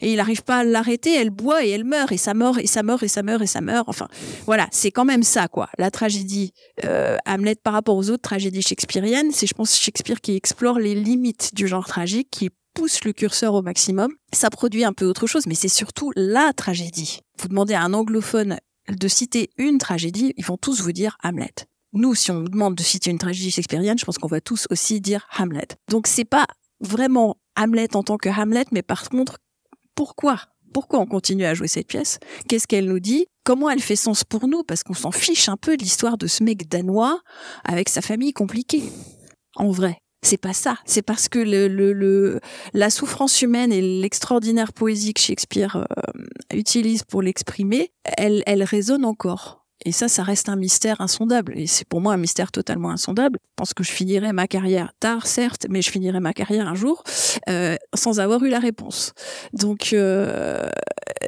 et 0.00 0.12
il 0.12 0.16
n'arrive 0.16 0.42
pas 0.42 0.58
à 0.58 0.64
l'arrêter. 0.64 1.14
Elle 1.14 1.30
boit 1.30 1.64
et 1.64 1.70
elle 1.70 1.84
meurt 1.84 2.12
et 2.12 2.16
ça 2.16 2.34
meurt 2.34 2.58
et 2.58 2.66
ça 2.66 2.82
meurt 2.82 3.02
et 3.02 3.08
ça 3.08 3.22
meurt 3.22 3.42
et 3.42 3.46
ça 3.46 3.60
meurt. 3.60 3.88
Enfin, 3.88 4.08
voilà, 4.46 4.68
c'est 4.70 4.90
quand 4.90 5.04
même 5.04 5.22
ça, 5.22 5.48
quoi. 5.48 5.68
La 5.78 5.90
tragédie 5.90 6.52
euh, 6.84 7.16
Hamlet 7.26 7.56
par 7.62 7.72
rapport 7.72 7.96
aux 7.96 8.10
autres 8.10 8.22
tragédies 8.22 8.62
shakespeariennes, 8.62 9.32
c'est, 9.32 9.46
je 9.46 9.54
pense, 9.54 9.76
Shakespeare 9.76 10.20
qui 10.20 10.36
explore 10.36 10.78
les 10.78 10.94
limites 10.94 11.54
du 11.54 11.66
genre 11.66 11.86
tragique, 11.86 12.28
qui 12.30 12.50
pousse 12.74 13.04
le 13.04 13.12
curseur 13.12 13.54
au 13.54 13.62
maximum. 13.62 14.12
Ça 14.32 14.50
produit 14.50 14.84
un 14.84 14.92
peu 14.92 15.06
autre 15.06 15.26
chose, 15.26 15.46
mais 15.46 15.54
c'est 15.54 15.68
surtout 15.68 16.12
la 16.16 16.52
tragédie. 16.52 17.20
Vous 17.38 17.48
demandez 17.48 17.74
à 17.74 17.82
un 17.82 17.92
anglophone 17.92 18.58
de 18.88 19.08
citer 19.08 19.50
une 19.58 19.78
tragédie, 19.78 20.34
ils 20.36 20.44
vont 20.44 20.56
tous 20.56 20.80
vous 20.80 20.92
dire 20.92 21.16
Hamlet. 21.22 21.54
Nous, 21.92 22.14
si 22.14 22.30
on 22.30 22.40
nous 22.40 22.48
demande 22.48 22.74
de 22.74 22.82
citer 22.82 23.10
une 23.10 23.18
tragédie 23.18 23.50
shakespearienne, 23.50 23.98
je 23.98 24.04
pense 24.04 24.18
qu'on 24.18 24.28
va 24.28 24.40
tous 24.40 24.66
aussi 24.70 25.00
dire 25.00 25.28
Hamlet. 25.38 25.68
Donc 25.88 26.06
c'est 26.06 26.24
pas 26.24 26.46
vraiment 26.80 27.36
Hamlet 27.56 27.94
en 27.94 28.02
tant 28.02 28.16
que 28.16 28.28
Hamlet, 28.28 28.64
mais 28.72 28.82
par 28.82 29.08
contre, 29.08 29.38
pourquoi? 29.94 30.40
Pourquoi 30.72 31.00
on 31.00 31.06
continue 31.06 31.44
à 31.44 31.52
jouer 31.52 31.68
cette 31.68 31.86
pièce? 31.86 32.18
Qu'est-ce 32.48 32.66
qu'elle 32.66 32.86
nous 32.86 33.00
dit? 33.00 33.26
Comment 33.44 33.68
elle 33.68 33.82
fait 33.82 33.96
sens 33.96 34.24
pour 34.24 34.48
nous? 34.48 34.62
Parce 34.64 34.82
qu'on 34.82 34.94
s'en 34.94 35.10
fiche 35.10 35.48
un 35.48 35.58
peu 35.58 35.76
de 35.76 35.82
l'histoire 35.82 36.16
de 36.16 36.26
ce 36.26 36.42
mec 36.42 36.68
danois 36.68 37.20
avec 37.64 37.90
sa 37.90 38.00
famille 38.00 38.32
compliquée. 38.32 38.82
En 39.56 39.70
vrai. 39.70 40.01
C'est 40.22 40.38
pas 40.38 40.52
ça. 40.52 40.78
C'est 40.84 41.02
parce 41.02 41.28
que 41.28 41.40
le, 41.40 41.66
le, 41.66 42.40
la 42.74 42.90
souffrance 42.90 43.42
humaine 43.42 43.72
et 43.72 43.80
l'extraordinaire 43.80 44.72
poésie 44.72 45.14
que 45.14 45.20
Shakespeare 45.20 45.76
euh, 45.76 46.22
utilise 46.54 47.02
pour 47.02 47.22
l'exprimer, 47.22 47.92
elle, 48.16 48.42
elle 48.46 48.62
résonne 48.62 49.04
encore. 49.04 49.62
Et 49.84 49.92
ça, 49.92 50.08
ça 50.08 50.22
reste 50.22 50.48
un 50.48 50.56
mystère 50.56 51.00
insondable. 51.00 51.54
Et 51.56 51.66
c'est 51.66 51.86
pour 51.86 52.00
moi 52.00 52.14
un 52.14 52.16
mystère 52.16 52.52
totalement 52.52 52.90
insondable. 52.90 53.38
Je 53.42 53.54
pense 53.56 53.74
que 53.74 53.82
je 53.82 53.90
finirai 53.90 54.32
ma 54.32 54.46
carrière 54.46 54.92
tard, 55.00 55.26
certes, 55.26 55.66
mais 55.68 55.82
je 55.82 55.90
finirai 55.90 56.20
ma 56.20 56.32
carrière 56.32 56.68
un 56.68 56.74
jour 56.74 57.02
euh, 57.48 57.76
sans 57.94 58.20
avoir 58.20 58.44
eu 58.44 58.48
la 58.48 58.60
réponse. 58.60 59.12
Donc, 59.52 59.92
euh, 59.92 60.70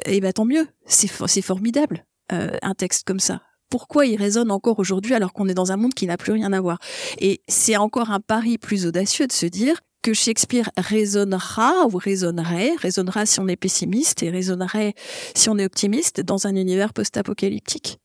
et 0.05 0.21
ben 0.21 0.31
tant 0.31 0.45
mieux. 0.45 0.67
C'est 0.85 1.09
c'est 1.27 1.41
formidable 1.41 2.05
euh, 2.31 2.57
un 2.61 2.73
texte 2.73 3.05
comme 3.05 3.19
ça 3.19 3.41
pourquoi 3.69 4.05
il 4.05 4.17
résonne 4.17 4.51
encore 4.51 4.79
aujourd'hui 4.79 5.13
alors 5.13 5.33
qu'on 5.33 5.47
est 5.47 5.53
dans 5.53 5.71
un 5.71 5.77
monde 5.77 5.93
qui 5.93 6.07
n'a 6.07 6.17
plus 6.17 6.31
rien 6.31 6.53
à 6.53 6.61
voir. 6.61 6.79
Et 7.19 7.41
c'est 7.47 7.77
encore 7.77 8.11
un 8.11 8.19
pari 8.19 8.57
plus 8.57 8.85
audacieux 8.85 9.27
de 9.27 9.31
se 9.31 9.45
dire 9.45 9.81
que 10.01 10.13
Shakespeare 10.13 10.69
résonnera 10.77 11.87
ou 11.87 11.97
résonnerait, 11.97 12.73
résonnera 12.79 13.25
si 13.25 13.39
on 13.39 13.47
est 13.47 13.55
pessimiste 13.55 14.21
et 14.21 14.29
résonnerait 14.29 14.93
si 15.33 15.49
on 15.49 15.57
est 15.57 15.65
optimiste 15.65 16.21
dans 16.21 16.45
un 16.45 16.55
univers 16.55 16.93
post-apocalyptique. 16.93 17.99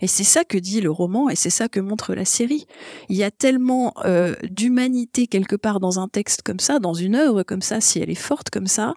Et 0.00 0.06
c'est 0.06 0.24
ça 0.24 0.44
que 0.44 0.58
dit 0.58 0.80
le 0.80 0.90
roman 0.90 1.28
et 1.30 1.36
c'est 1.36 1.50
ça 1.50 1.68
que 1.68 1.78
montre 1.78 2.14
la 2.14 2.24
série. 2.24 2.66
Il 3.08 3.16
y 3.16 3.22
a 3.22 3.30
tellement 3.30 3.92
euh, 4.04 4.34
d'humanité 4.50 5.28
quelque 5.28 5.54
part 5.54 5.78
dans 5.78 6.00
un 6.00 6.08
texte 6.08 6.42
comme 6.42 6.58
ça, 6.58 6.80
dans 6.80 6.94
une 6.94 7.14
œuvre 7.14 7.44
comme 7.44 7.62
ça, 7.62 7.80
si 7.80 8.00
elle 8.00 8.10
est 8.10 8.14
forte 8.14 8.50
comme 8.50 8.66
ça, 8.66 8.94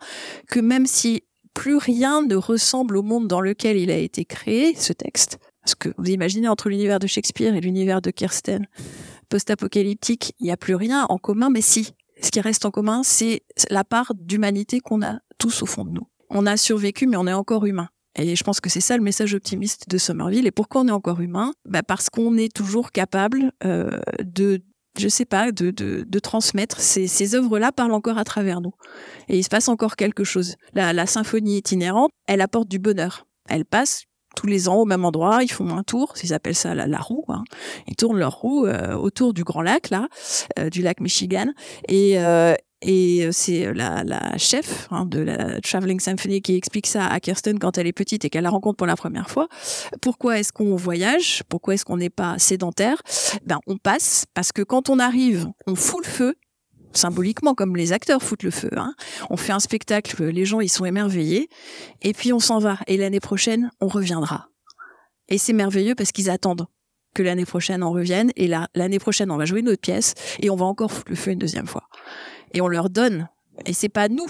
que 0.49 0.59
même 0.59 0.87
si 0.87 1.23
plus 1.53 1.77
rien 1.77 2.23
ne 2.23 2.35
ressemble 2.35 2.97
au 2.97 3.03
monde 3.03 3.27
dans 3.27 3.41
lequel 3.41 3.77
il 3.77 3.91
a 3.91 3.97
été 3.97 4.25
créé, 4.25 4.75
ce 4.75 4.93
texte, 4.93 5.39
parce 5.65 5.73
que 5.73 5.89
vous 5.97 6.11
imaginez 6.11 6.47
entre 6.47 6.69
l'univers 6.69 6.99
de 6.99 7.07
Shakespeare 7.07 7.55
et 7.55 7.59
l'univers 7.59 7.99
de 7.99 8.11
Kirsten, 8.11 8.67
post-apocalyptique, 9.29 10.35
il 10.39 10.43
n'y 10.43 10.51
a 10.51 10.57
plus 10.57 10.75
rien 10.75 11.07
en 11.09 11.17
commun, 11.17 11.49
mais 11.49 11.61
si. 11.61 11.93
Ce 12.21 12.29
qui 12.29 12.39
reste 12.39 12.65
en 12.65 12.71
commun, 12.71 13.01
c'est 13.03 13.41
la 13.71 13.83
part 13.83 14.13
d'humanité 14.15 14.79
qu'on 14.79 15.01
a 15.01 15.17
tous 15.39 15.63
au 15.63 15.65
fond 15.65 15.83
de 15.83 15.89
nous. 15.89 16.07
On 16.29 16.45
a 16.45 16.55
survécu, 16.55 17.07
mais 17.07 17.17
on 17.17 17.25
est 17.25 17.33
encore 17.33 17.65
humain. 17.65 17.89
Et 18.15 18.35
je 18.35 18.43
pense 18.43 18.61
que 18.61 18.69
c'est 18.69 18.79
ça 18.79 18.95
le 18.95 19.03
message 19.03 19.33
optimiste 19.33 19.89
de 19.89 19.97
Somerville. 19.97 20.45
Et 20.45 20.51
pourquoi 20.51 20.81
on 20.81 20.87
est 20.87 20.91
encore 20.91 21.19
humain? 21.19 21.51
Bah 21.67 21.81
Parce 21.81 22.11
qu'on 22.11 22.37
est 22.37 22.53
toujours 22.53 22.91
capable 22.91 23.51
euh, 23.65 23.99
de, 24.23 24.61
je 24.99 25.07
sais 25.07 25.25
pas, 25.25 25.51
de, 25.51 25.71
de, 25.71 26.05
de 26.07 26.19
transmettre. 26.19 26.79
Ces, 26.79 27.07
ces 27.07 27.33
œuvres-là 27.33 27.71
parlent 27.71 27.91
encore 27.93 28.19
à 28.19 28.23
travers 28.23 28.61
nous. 28.61 28.73
Et 29.29 29.37
il 29.39 29.43
se 29.43 29.49
passe 29.49 29.67
encore 29.67 29.95
quelque 29.95 30.23
chose. 30.23 30.55
La, 30.75 30.93
la 30.93 31.07
symphonie 31.07 31.57
itinérante, 31.57 32.11
elle 32.27 32.41
apporte 32.41 32.69
du 32.69 32.77
bonheur. 32.77 33.25
Elle 33.49 33.65
passe 33.65 34.03
tous 34.35 34.47
les 34.47 34.67
ans 34.67 34.75
au 34.75 34.85
même 34.85 35.05
endroit, 35.05 35.43
ils 35.43 35.51
font 35.51 35.75
un 35.75 35.83
tour, 35.83 36.13
ils 36.23 36.33
appellent 36.33 36.55
ça 36.55 36.75
la, 36.75 36.99
roue. 36.99 37.25
Ils 37.87 37.95
tournent 37.95 38.19
leur 38.19 38.35
roue 38.35 38.65
euh, 38.65 38.93
autour 38.95 39.33
du 39.33 39.43
Grand 39.43 39.61
Lac 39.61 39.89
là, 39.89 40.07
euh, 40.59 40.69
du 40.69 40.81
lac 40.81 40.99
Michigan, 40.99 41.47
et 41.87 42.19
euh, 42.19 42.53
c'est 43.31 43.73
la, 43.73 44.03
la 44.03 44.37
chef 44.37 44.87
hein, 44.91 45.05
de 45.05 45.19
la 45.19 45.59
Traveling 45.61 45.99
Symphony 45.99 46.41
qui 46.41 46.55
explique 46.55 46.85
ça 46.85 47.07
à 47.07 47.19
Kirsten 47.19 47.57
quand 47.57 47.77
elle 47.77 47.87
est 47.87 47.93
petite 47.93 48.25
et 48.25 48.29
qu'elle 48.29 48.43
la 48.43 48.51
rencontre 48.51 48.77
pour 48.77 48.87
la 48.87 48.95
première 48.95 49.29
fois. 49.29 49.47
Pourquoi 50.01 50.39
est-ce 50.39 50.53
qu'on 50.53 50.75
voyage? 50.75 51.41
Pourquoi 51.49 51.73
est-ce 51.73 51.85
qu'on 51.85 51.97
n'est 51.97 52.11
pas 52.11 52.37
sédentaire? 52.37 53.01
Ben 53.43 53.57
on 53.65 53.77
passe 53.77 54.25
parce 54.33 54.51
que 54.51 54.61
quand 54.61 54.89
on 54.89 54.99
arrive, 54.99 55.47
on 55.65 55.75
fout 55.75 56.05
le 56.05 56.09
feu 56.09 56.35
symboliquement 56.95 57.53
comme 57.53 57.75
les 57.75 57.93
acteurs 57.93 58.21
foutent 58.21 58.43
le 58.43 58.51
feu. 58.51 58.69
Hein. 58.75 58.93
On 59.29 59.37
fait 59.37 59.51
un 59.51 59.59
spectacle, 59.59 60.23
les 60.23 60.45
gens 60.45 60.59
ils 60.59 60.69
sont 60.69 60.85
émerveillés, 60.85 61.49
et 62.01 62.13
puis 62.13 62.33
on 62.33 62.39
s'en 62.39 62.59
va. 62.59 62.77
Et 62.87 62.97
l'année 62.97 63.19
prochaine, 63.19 63.71
on 63.81 63.87
reviendra. 63.87 64.49
Et 65.27 65.37
c'est 65.37 65.53
merveilleux 65.53 65.95
parce 65.95 66.11
qu'ils 66.11 66.29
attendent 66.29 66.67
que 67.13 67.23
l'année 67.23 67.45
prochaine 67.45 67.83
on 67.83 67.91
revienne, 67.91 68.31
et 68.35 68.47
l'année 68.47 68.99
prochaine 68.99 69.31
on 69.31 69.37
va 69.37 69.45
jouer 69.45 69.61
une 69.61 69.69
autre 69.69 69.81
pièce, 69.81 70.13
et 70.41 70.49
on 70.49 70.55
va 70.55 70.65
encore 70.65 70.91
foutre 70.91 71.09
le 71.09 71.15
feu 71.15 71.31
une 71.31 71.39
deuxième 71.39 71.67
fois. 71.67 71.83
Et 72.53 72.61
on 72.61 72.67
leur 72.67 72.89
donne. 72.89 73.29
Et 73.65 73.73
c'est 73.73 73.89
pas 73.89 74.09
nous 74.09 74.27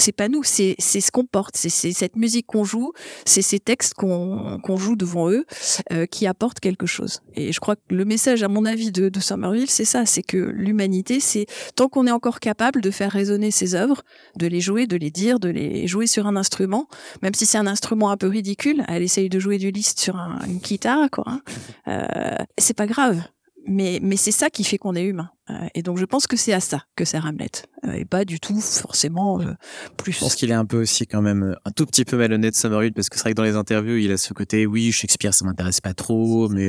c'est 0.00 0.12
pas 0.12 0.28
nous, 0.28 0.42
c'est 0.42 0.76
ce 0.78 1.10
qu'on 1.10 1.24
porte, 1.24 1.56
c'est 1.56 1.68
cette 1.70 2.16
musique 2.16 2.46
qu'on 2.46 2.64
joue, 2.64 2.92
c'est 3.24 3.42
ces 3.42 3.58
textes 3.58 3.94
qu'on 3.94 4.58
qu'on 4.62 4.76
joue 4.76 4.96
devant 4.96 5.30
eux 5.30 5.44
euh, 5.92 6.06
qui 6.06 6.26
apportent 6.26 6.60
quelque 6.60 6.86
chose. 6.86 7.20
Et 7.34 7.52
je 7.52 7.60
crois 7.60 7.76
que 7.76 7.82
le 7.90 8.04
message, 8.04 8.42
à 8.42 8.48
mon 8.48 8.64
avis, 8.64 8.90
de, 8.92 9.08
de 9.08 9.20
Somerville, 9.20 9.70
c'est 9.70 9.84
ça, 9.84 10.06
c'est 10.06 10.22
que 10.22 10.36
l'humanité, 10.36 11.20
c'est 11.20 11.46
tant 11.74 11.88
qu'on 11.88 12.06
est 12.06 12.12
encore 12.12 12.40
capable 12.40 12.80
de 12.80 12.90
faire 12.90 13.10
résonner 13.10 13.50
ses 13.50 13.74
œuvres, 13.74 14.02
de 14.36 14.46
les 14.46 14.60
jouer, 14.60 14.86
de 14.86 14.96
les 14.96 15.10
dire, 15.10 15.40
de 15.40 15.48
les 15.48 15.86
jouer 15.86 16.06
sur 16.06 16.26
un 16.26 16.36
instrument, 16.36 16.88
même 17.22 17.34
si 17.34 17.46
c'est 17.46 17.58
un 17.58 17.66
instrument 17.66 18.10
un 18.10 18.16
peu 18.16 18.28
ridicule, 18.28 18.84
elle 18.88 19.02
essaye 19.02 19.28
de 19.28 19.38
jouer 19.38 19.58
du 19.58 19.70
liste 19.70 20.00
sur 20.00 20.16
un, 20.16 20.40
une 20.46 20.58
guitare, 20.58 21.10
quoi. 21.10 21.24
Hein, 21.26 21.42
euh, 21.88 22.44
c'est 22.58 22.76
pas 22.76 22.86
grave 22.86 23.22
mais, 23.68 23.98
mais 24.02 24.16
c'est 24.16 24.32
ça 24.32 24.50
qui 24.50 24.64
fait 24.64 24.78
qu'on 24.78 24.94
est 24.94 25.04
humain. 25.04 25.30
Euh, 25.50 25.54
et 25.74 25.82
donc 25.82 25.98
je 25.98 26.04
pense 26.04 26.26
que 26.26 26.36
c'est 26.36 26.52
à 26.52 26.60
ça 26.60 26.84
que 26.96 27.04
sert 27.04 27.24
Hamlet, 27.24 27.50
euh, 27.86 27.92
et 27.92 28.04
pas 28.04 28.24
du 28.24 28.40
tout 28.40 28.60
forcément 28.60 29.40
euh, 29.40 29.54
plus. 29.96 30.12
Je 30.12 30.20
pense 30.20 30.34
qu'il 30.34 30.50
est 30.50 30.54
un 30.54 30.64
peu 30.64 30.82
aussi 30.82 31.06
quand 31.06 31.22
même 31.22 31.56
un 31.64 31.70
tout 31.70 31.86
petit 31.86 32.04
peu 32.04 32.16
malhonnête 32.16 32.54
Summerhill 32.54 32.92
parce 32.92 33.08
que 33.08 33.16
c'est 33.16 33.22
vrai 33.22 33.32
que 33.32 33.36
dans 33.36 33.44
les 33.44 33.56
interviews 33.56 33.96
il 33.96 34.12
a 34.12 34.16
ce 34.16 34.34
côté 34.34 34.66
oui 34.66 34.92
Shakespeare 34.92 35.32
ça 35.32 35.44
m'intéresse 35.44 35.80
pas 35.80 35.94
trop 35.94 36.48
mais 36.48 36.68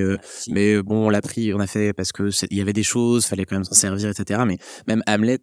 mais 0.49 0.81
bon 0.81 1.07
on 1.07 1.09
l'a 1.09 1.21
pris 1.21 1.53
on 1.53 1.59
a 1.59 1.67
fait 1.67 1.93
parce 1.93 2.11
que 2.11 2.29
il 2.49 2.57
y 2.57 2.61
avait 2.61 2.73
des 2.73 2.83
choses 2.83 3.25
fallait 3.25 3.45
quand 3.45 3.55
même 3.55 3.65
s'en 3.65 3.73
servir 3.73 4.09
etc 4.09 4.41
mais 4.45 4.57
même 4.87 5.03
Hamlet 5.07 5.41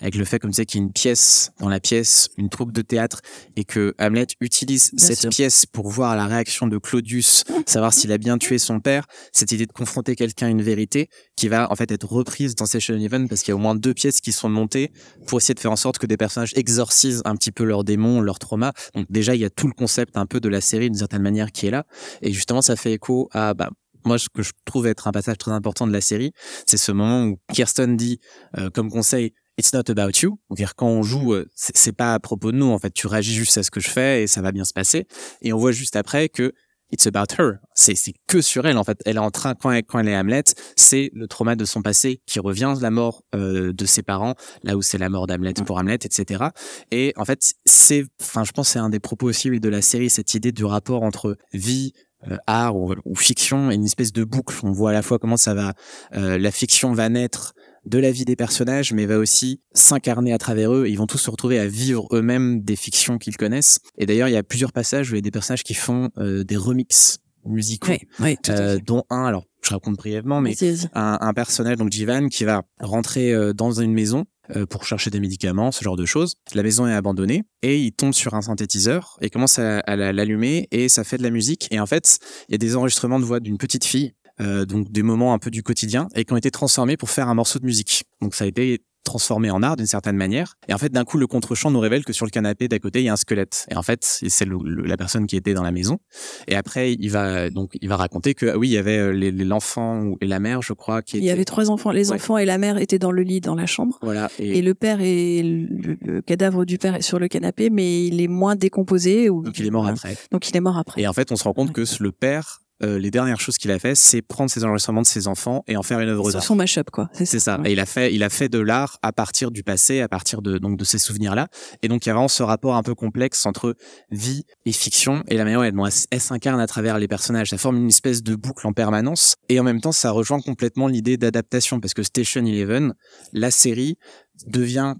avec 0.00 0.14
le 0.14 0.24
fait 0.24 0.38
comme 0.38 0.50
tu 0.50 0.56
sais 0.56 0.66
qu'il 0.66 0.80
y 0.80 0.82
a 0.82 0.86
une 0.86 0.92
pièce 0.92 1.50
dans 1.60 1.68
la 1.68 1.80
pièce 1.80 2.30
une 2.38 2.48
troupe 2.48 2.72
de 2.72 2.82
théâtre 2.82 3.20
et 3.56 3.64
que 3.64 3.94
Hamlet 3.98 4.26
utilise 4.40 4.92
cette 4.96 5.28
pièce 5.30 5.66
pour 5.66 5.88
voir 5.88 6.16
la 6.16 6.26
réaction 6.26 6.66
de 6.66 6.78
Claudius 6.78 7.44
savoir 7.66 7.92
s'il 7.92 8.12
a 8.12 8.18
bien 8.18 8.38
tué 8.38 8.58
son 8.58 8.80
père 8.80 9.06
cette 9.32 9.52
idée 9.52 9.66
de 9.66 9.72
confronter 9.72 10.16
quelqu'un 10.16 10.46
à 10.46 10.50
une 10.50 10.62
vérité 10.62 11.08
qui 11.38 11.46
va 11.46 11.70
en 11.70 11.76
fait 11.76 11.92
être 11.92 12.08
reprise 12.08 12.56
dans 12.56 12.66
Session 12.66 12.96
Even 12.96 13.28
parce 13.28 13.42
qu'il 13.42 13.52
y 13.52 13.54
a 13.54 13.54
au 13.54 13.60
moins 13.60 13.76
deux 13.76 13.94
pièces 13.94 14.20
qui 14.20 14.32
sont 14.32 14.48
montées 14.48 14.90
pour 15.28 15.38
essayer 15.38 15.54
de 15.54 15.60
faire 15.60 15.70
en 15.70 15.76
sorte 15.76 15.98
que 15.98 16.06
des 16.06 16.16
personnages 16.16 16.52
exorcisent 16.56 17.22
un 17.24 17.36
petit 17.36 17.52
peu 17.52 17.62
leurs 17.62 17.84
démons, 17.84 18.20
leurs 18.20 18.40
traumas. 18.40 18.72
Donc 18.94 19.06
déjà 19.08 19.36
il 19.36 19.40
y 19.40 19.44
a 19.44 19.50
tout 19.50 19.68
le 19.68 19.72
concept 19.72 20.16
un 20.16 20.26
peu 20.26 20.40
de 20.40 20.48
la 20.48 20.60
série 20.60 20.90
d'une 20.90 20.98
certaine 20.98 21.22
manière 21.22 21.52
qui 21.52 21.68
est 21.68 21.70
là 21.70 21.86
et 22.22 22.32
justement 22.32 22.60
ça 22.60 22.74
fait 22.74 22.92
écho 22.92 23.28
à 23.32 23.54
bah, 23.54 23.70
moi 24.04 24.18
ce 24.18 24.28
que 24.28 24.42
je 24.42 24.50
trouve 24.64 24.88
être 24.88 25.06
un 25.06 25.12
passage 25.12 25.38
très 25.38 25.52
important 25.52 25.86
de 25.86 25.92
la 25.92 26.00
série, 26.00 26.32
c'est 26.66 26.76
ce 26.76 26.90
moment 26.90 27.26
où 27.26 27.38
Kirsten 27.52 27.96
dit 27.96 28.18
euh, 28.58 28.68
comme 28.70 28.90
conseil 28.90 29.32
It's 29.58 29.72
not 29.72 29.90
about 29.90 30.20
you. 30.22 30.38
dire 30.50 30.76
quand 30.76 30.86
on 30.86 31.02
joue, 31.02 31.34
euh, 31.34 31.48
c'est 31.54 31.92
pas 31.92 32.14
à 32.14 32.20
propos 32.20 32.52
de 32.52 32.56
nous. 32.56 32.70
En 32.70 32.78
fait, 32.78 32.92
tu 32.92 33.08
réagis 33.08 33.34
juste 33.34 33.58
à 33.58 33.64
ce 33.64 33.72
que 33.72 33.80
je 33.80 33.90
fais 33.90 34.22
et 34.22 34.26
ça 34.28 34.40
va 34.40 34.52
bien 34.52 34.64
se 34.64 34.72
passer. 34.72 35.08
Et 35.42 35.52
on 35.52 35.58
voit 35.58 35.72
juste 35.72 35.96
après 35.96 36.28
que 36.28 36.52
it's 36.90 37.06
about 37.06 37.34
her. 37.38 37.58
C'est 37.74 37.94
que 38.26 38.40
sur 38.40 38.66
elle 38.66 38.78
en 38.78 38.84
fait. 38.84 38.98
Elle 39.04 39.16
est 39.16 39.20
en 39.20 39.30
train 39.30 39.54
quand 39.54 39.70
elle, 39.70 39.84
quand 39.84 39.98
elle 39.98 40.08
est 40.08 40.16
Hamlet, 40.16 40.44
c'est 40.76 41.10
le 41.14 41.26
trauma 41.28 41.56
de 41.56 41.64
son 41.64 41.82
passé 41.82 42.20
qui 42.26 42.40
revient, 42.40 42.74
la 42.80 42.90
mort 42.90 43.22
euh, 43.34 43.72
de 43.72 43.86
ses 43.86 44.02
parents, 44.02 44.34
là 44.62 44.76
où 44.76 44.82
c'est 44.82 44.98
la 44.98 45.08
mort 45.08 45.26
d'Hamlet 45.26 45.54
pour 45.64 45.78
Hamlet, 45.78 45.94
etc. 45.94 46.44
Et 46.90 47.12
en 47.16 47.24
fait, 47.24 47.54
c'est, 47.64 48.04
enfin, 48.20 48.44
je 48.44 48.52
pense 48.52 48.68
c'est 48.68 48.78
un 48.78 48.90
des 48.90 49.00
propos 49.00 49.28
aussi 49.28 49.48
de 49.48 49.68
la 49.68 49.82
série, 49.82 50.10
cette 50.10 50.34
idée 50.34 50.52
du 50.52 50.64
rapport 50.64 51.02
entre 51.02 51.36
vie, 51.52 51.92
euh, 52.28 52.36
art 52.48 52.76
ou, 52.76 53.14
fiction 53.14 53.70
et 53.70 53.74
une 53.74 53.84
espèce 53.84 54.12
de 54.12 54.24
boucle. 54.24 54.56
On 54.64 54.72
voit 54.72 54.90
à 54.90 54.92
la 54.92 55.02
fois 55.02 55.18
comment 55.18 55.36
ça 55.36 55.54
va, 55.54 55.74
euh, 56.14 56.36
la 56.36 56.50
fiction 56.50 56.92
va 56.92 57.08
naître 57.08 57.54
de 57.88 57.98
la 57.98 58.10
vie 58.10 58.24
des 58.24 58.36
personnages, 58.36 58.92
mais 58.92 59.06
va 59.06 59.18
aussi 59.18 59.60
s'incarner 59.74 60.32
à 60.32 60.38
travers 60.38 60.72
eux. 60.74 60.86
Ils 60.88 60.96
vont 60.96 61.06
tous 61.06 61.18
se 61.18 61.30
retrouver 61.30 61.58
à 61.58 61.66
vivre 61.66 62.06
eux-mêmes 62.12 62.60
des 62.62 62.76
fictions 62.76 63.18
qu'ils 63.18 63.36
connaissent. 63.36 63.80
Et 63.96 64.06
d'ailleurs, 64.06 64.28
il 64.28 64.32
y 64.32 64.36
a 64.36 64.42
plusieurs 64.42 64.72
passages 64.72 65.10
où 65.10 65.14
il 65.14 65.18
y 65.18 65.20
a 65.20 65.22
des 65.22 65.30
personnages 65.30 65.64
qui 65.64 65.74
font 65.74 66.10
euh, 66.18 66.44
des 66.44 66.56
remixes 66.56 67.18
musicaux, 67.46 67.92
Oui, 67.92 67.98
oui, 68.20 68.36
euh, 68.50 68.78
dont 68.84 69.04
un, 69.10 69.24
alors 69.24 69.44
je 69.62 69.70
raconte 69.70 69.96
brièvement, 69.96 70.40
mais 70.40 70.54
un, 70.94 71.18
un 71.20 71.32
personnage, 71.34 71.76
donc 71.76 71.90
Jivan, 71.90 72.28
qui 72.28 72.44
va 72.44 72.62
rentrer 72.80 73.32
euh, 73.32 73.52
dans 73.54 73.80
une 73.80 73.92
maison 73.92 74.24
euh, 74.56 74.66
pour 74.66 74.84
chercher 74.84 75.10
des 75.10 75.20
médicaments, 75.20 75.72
ce 75.72 75.82
genre 75.84 75.96
de 75.96 76.04
choses. 76.06 76.34
La 76.54 76.62
maison 76.62 76.86
est 76.86 76.92
abandonnée 76.94 77.44
et 77.62 77.78
il 77.78 77.92
tombe 77.92 78.12
sur 78.14 78.34
un 78.34 78.42
synthétiseur 78.42 79.18
et 79.20 79.30
commence 79.30 79.58
à, 79.58 79.80
à 79.80 79.96
la- 79.96 80.12
l'allumer 80.12 80.68
et 80.70 80.88
ça 80.88 81.04
fait 81.04 81.18
de 81.18 81.22
la 81.22 81.30
musique. 81.30 81.68
Et 81.70 81.80
en 81.80 81.86
fait, 81.86 82.18
il 82.48 82.52
y 82.52 82.54
a 82.54 82.58
des 82.58 82.76
enregistrements 82.76 83.18
de 83.20 83.24
voix 83.24 83.40
d'une 83.40 83.58
petite 83.58 83.84
fille, 83.84 84.14
euh, 84.40 84.64
donc 84.64 84.90
des 84.90 85.02
moments 85.02 85.32
un 85.34 85.38
peu 85.38 85.50
du 85.50 85.62
quotidien, 85.62 86.08
et 86.14 86.24
qui 86.24 86.32
ont 86.32 86.36
été 86.36 86.50
transformés 86.50 86.96
pour 86.96 87.10
faire 87.10 87.28
un 87.28 87.34
morceau 87.34 87.58
de 87.58 87.64
musique. 87.66 88.04
Donc 88.20 88.34
ça 88.34 88.44
a 88.44 88.46
été 88.46 88.80
transformé 89.04 89.50
en 89.50 89.62
art 89.62 89.76
d'une 89.76 89.86
certaine 89.86 90.16
manière. 90.16 90.56
Et 90.68 90.74
en 90.74 90.78
fait, 90.78 90.90
d'un 90.92 91.04
coup, 91.04 91.16
le 91.16 91.26
contre-champ 91.26 91.70
nous 91.70 91.80
révèle 91.80 92.04
que 92.04 92.12
sur 92.12 92.26
le 92.26 92.30
canapé 92.30 92.68
d'à 92.68 92.78
côté, 92.78 93.00
il 93.00 93.06
y 93.06 93.08
a 93.08 93.14
un 93.14 93.16
squelette. 93.16 93.64
Et 93.70 93.74
en 93.76 93.82
fait, 93.82 94.04
c'est 94.04 94.46
la 94.46 94.96
personne 94.98 95.26
qui 95.26 95.34
était 95.36 95.54
dans 95.54 95.62
la 95.62 95.70
maison. 95.70 95.98
Et 96.46 96.54
après, 96.54 96.92
il 96.92 97.08
va 97.08 97.48
donc 97.48 97.70
il 97.80 97.88
va 97.88 97.96
raconter 97.96 98.34
que 98.34 98.44
ah 98.46 98.58
oui, 98.58 98.68
il 98.68 98.72
y 98.72 98.76
avait 98.76 98.98
euh, 98.98 99.30
l'enfant 99.44 100.12
et 100.20 100.26
la 100.26 100.40
mère, 100.40 100.60
je 100.60 100.74
crois, 100.74 101.00
qui 101.00 101.16
Il 101.18 101.24
y 101.24 101.30
avait 101.30 101.46
trois 101.46 101.70
enfants. 101.70 101.90
Les 101.90 102.10
Ouais. 102.10 102.16
enfants 102.16 102.36
et 102.36 102.44
la 102.44 102.58
mère 102.58 102.76
étaient 102.76 102.98
dans 102.98 103.12
le 103.12 103.22
lit, 103.22 103.40
dans 103.40 103.54
la 103.54 103.64
chambre. 103.64 103.98
Voilà. 104.02 104.28
Et 104.38 104.60
le 104.60 104.74
père 104.74 104.98
est 105.00 105.42
le, 105.42 105.96
le 106.02 106.20
cadavre 106.20 106.66
du 106.66 106.76
père 106.76 106.94
est 106.96 107.00
sur 107.02 107.18
le 107.18 107.28
canapé, 107.28 107.70
mais 107.70 108.04
il 108.06 108.20
est 108.20 108.28
moins 108.28 108.56
décomposé. 108.56 109.30
Ou, 109.30 109.42
Donc 109.42 109.58
il 109.58 109.64
est 109.66 109.70
mort 109.70 109.86
après. 109.86 110.18
Donc 110.32 110.46
il 110.50 110.54
est 110.56 110.60
mort 110.60 110.76
après. 110.76 111.00
Et 111.00 111.08
en 111.08 111.14
fait, 111.14 111.32
on 111.32 111.36
se 111.36 111.44
rend 111.44 111.54
compte 111.54 111.72
que 111.72 111.84
le 112.00 112.12
père, 112.12 112.60
euh, 112.82 112.98
les 112.98 113.10
dernières 113.10 113.40
choses 113.40 113.58
qu'il 113.58 113.70
a 113.70 113.78
fait, 113.78 113.94
c'est 113.94 114.22
prendre 114.22 114.50
ses 114.50 114.64
enregistrements 114.64 115.02
de 115.02 115.06
ses 115.06 115.26
enfants 115.26 115.64
et 115.66 115.76
en 115.76 115.82
faire 115.82 116.00
une 116.00 116.08
œuvre 116.08 116.30
d'art. 116.30 116.42
son 116.42 116.54
mash-up, 116.54 116.90
quoi. 116.90 117.08
C'est 117.12 117.38
ça. 117.38 117.60
Et 117.64 117.72
il 117.72 117.80
a 117.80 117.86
fait, 117.86 118.14
il 118.14 118.22
a 118.22 118.30
fait 118.30 118.48
de 118.48 118.58
l'art 118.58 118.98
à 119.02 119.12
partir 119.12 119.50
du 119.50 119.62
passé, 119.62 120.00
à 120.00 120.08
partir 120.08 120.42
de 120.42 120.58
donc 120.58 120.78
de 120.78 120.84
ces 120.84 120.98
souvenirs-là. 120.98 121.48
Et 121.82 121.88
donc 121.88 122.06
il 122.06 122.08
y 122.08 122.10
a 122.10 122.14
vraiment 122.14 122.28
ce 122.28 122.42
rapport 122.42 122.76
un 122.76 122.82
peu 122.82 122.94
complexe 122.94 123.46
entre 123.46 123.74
vie 124.10 124.44
et 124.64 124.72
fiction. 124.72 125.24
Et 125.28 125.36
la 125.36 125.44
manière 125.44 125.72
dont 125.72 125.88
elle 126.10 126.20
s'incarne 126.20 126.60
à 126.60 126.66
travers 126.66 126.98
les 126.98 127.08
personnages. 127.08 127.50
Ça 127.50 127.58
forme 127.58 127.76
une 127.78 127.88
espèce 127.88 128.22
de 128.22 128.34
boucle 128.34 128.66
en 128.66 128.72
permanence. 128.72 129.36
Et 129.48 129.58
en 129.58 129.64
même 129.64 129.80
temps, 129.80 129.92
ça 129.92 130.10
rejoint 130.10 130.40
complètement 130.40 130.86
l'idée 130.86 131.16
d'adaptation 131.16 131.80
parce 131.80 131.94
que 131.94 132.02
Station 132.02 132.44
Eleven, 132.44 132.94
la 133.32 133.50
série, 133.50 133.98
devient 134.46 134.94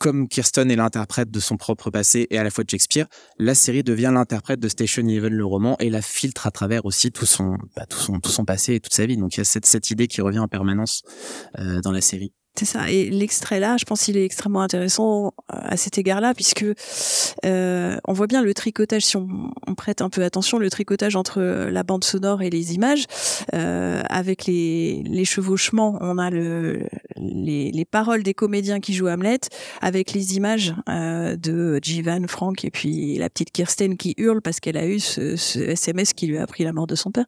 comme 0.00 0.28
Kirsten 0.28 0.70
est 0.70 0.76
l'interprète 0.76 1.30
de 1.30 1.40
son 1.40 1.58
propre 1.58 1.90
passé 1.90 2.26
et 2.30 2.38
à 2.38 2.42
la 2.42 2.50
fois 2.50 2.64
de 2.64 2.70
Shakespeare, 2.70 3.06
la 3.38 3.54
série 3.54 3.84
devient 3.84 4.10
l'interprète 4.12 4.58
de 4.58 4.68
Station 4.68 5.06
Eleven, 5.06 5.32
le 5.32 5.44
roman, 5.44 5.76
et 5.78 5.90
la 5.90 6.00
filtre 6.00 6.46
à 6.46 6.50
travers 6.50 6.86
aussi 6.86 7.12
tout 7.12 7.26
son, 7.26 7.58
bah, 7.76 7.84
tout 7.86 7.98
son, 7.98 8.18
tout 8.18 8.30
son 8.30 8.46
passé 8.46 8.74
et 8.74 8.80
toute 8.80 8.94
sa 8.94 9.04
vie. 9.04 9.18
Donc 9.18 9.34
il 9.34 9.38
y 9.38 9.40
a 9.42 9.44
cette, 9.44 9.66
cette 9.66 9.90
idée 9.90 10.08
qui 10.08 10.22
revient 10.22 10.38
en 10.38 10.48
permanence 10.48 11.02
euh, 11.58 11.82
dans 11.82 11.92
la 11.92 12.00
série. 12.00 12.32
C'est 12.58 12.66
ça. 12.66 12.90
Et 12.90 13.08
l'extrait 13.10 13.60
là, 13.60 13.76
je 13.78 13.84
pense 13.84 14.02
qu'il 14.02 14.16
est 14.16 14.24
extrêmement 14.24 14.60
intéressant 14.60 15.28
euh, 15.28 15.30
à 15.48 15.76
cet 15.76 15.98
égard-là, 15.98 16.34
puisque 16.34 16.64
euh, 17.44 17.96
on 18.04 18.12
voit 18.12 18.26
bien 18.26 18.42
le 18.42 18.52
tricotage, 18.52 19.02
si 19.02 19.16
on, 19.16 19.28
on 19.66 19.74
prête 19.74 20.02
un 20.02 20.10
peu 20.10 20.24
attention, 20.24 20.58
le 20.58 20.68
tricotage 20.68 21.16
entre 21.16 21.40
la 21.40 21.82
bande 21.84 22.04
sonore 22.04 22.42
et 22.42 22.50
les 22.50 22.74
images, 22.74 23.04
euh, 23.54 24.02
avec 24.10 24.46
les, 24.46 25.02
les 25.06 25.24
chevauchements, 25.24 25.96
on 26.00 26.18
a 26.18 26.28
le, 26.28 26.86
les, 27.16 27.70
les 27.70 27.84
paroles 27.84 28.22
des 28.22 28.34
comédiens 28.34 28.80
qui 28.80 28.94
jouent 28.94 29.08
Hamlet, 29.08 29.40
avec 29.80 30.12
les 30.12 30.36
images 30.36 30.74
euh, 30.88 31.36
de 31.36 31.78
Jivan, 31.82 32.26
Frank 32.28 32.64
et 32.64 32.70
puis 32.70 33.16
la 33.18 33.28
petite 33.30 33.50
Kirsten 33.50 33.96
qui 33.96 34.14
hurle 34.16 34.40
parce 34.40 34.60
qu'elle 34.60 34.76
a 34.76 34.86
eu 34.86 35.00
ce, 35.00 35.36
ce 35.36 35.58
SMS 35.58 36.12
qui 36.12 36.26
lui 36.26 36.38
a 36.38 36.42
appris 36.42 36.64
la 36.64 36.72
mort 36.72 36.86
de 36.86 36.94
son 36.94 37.10
père. 37.10 37.26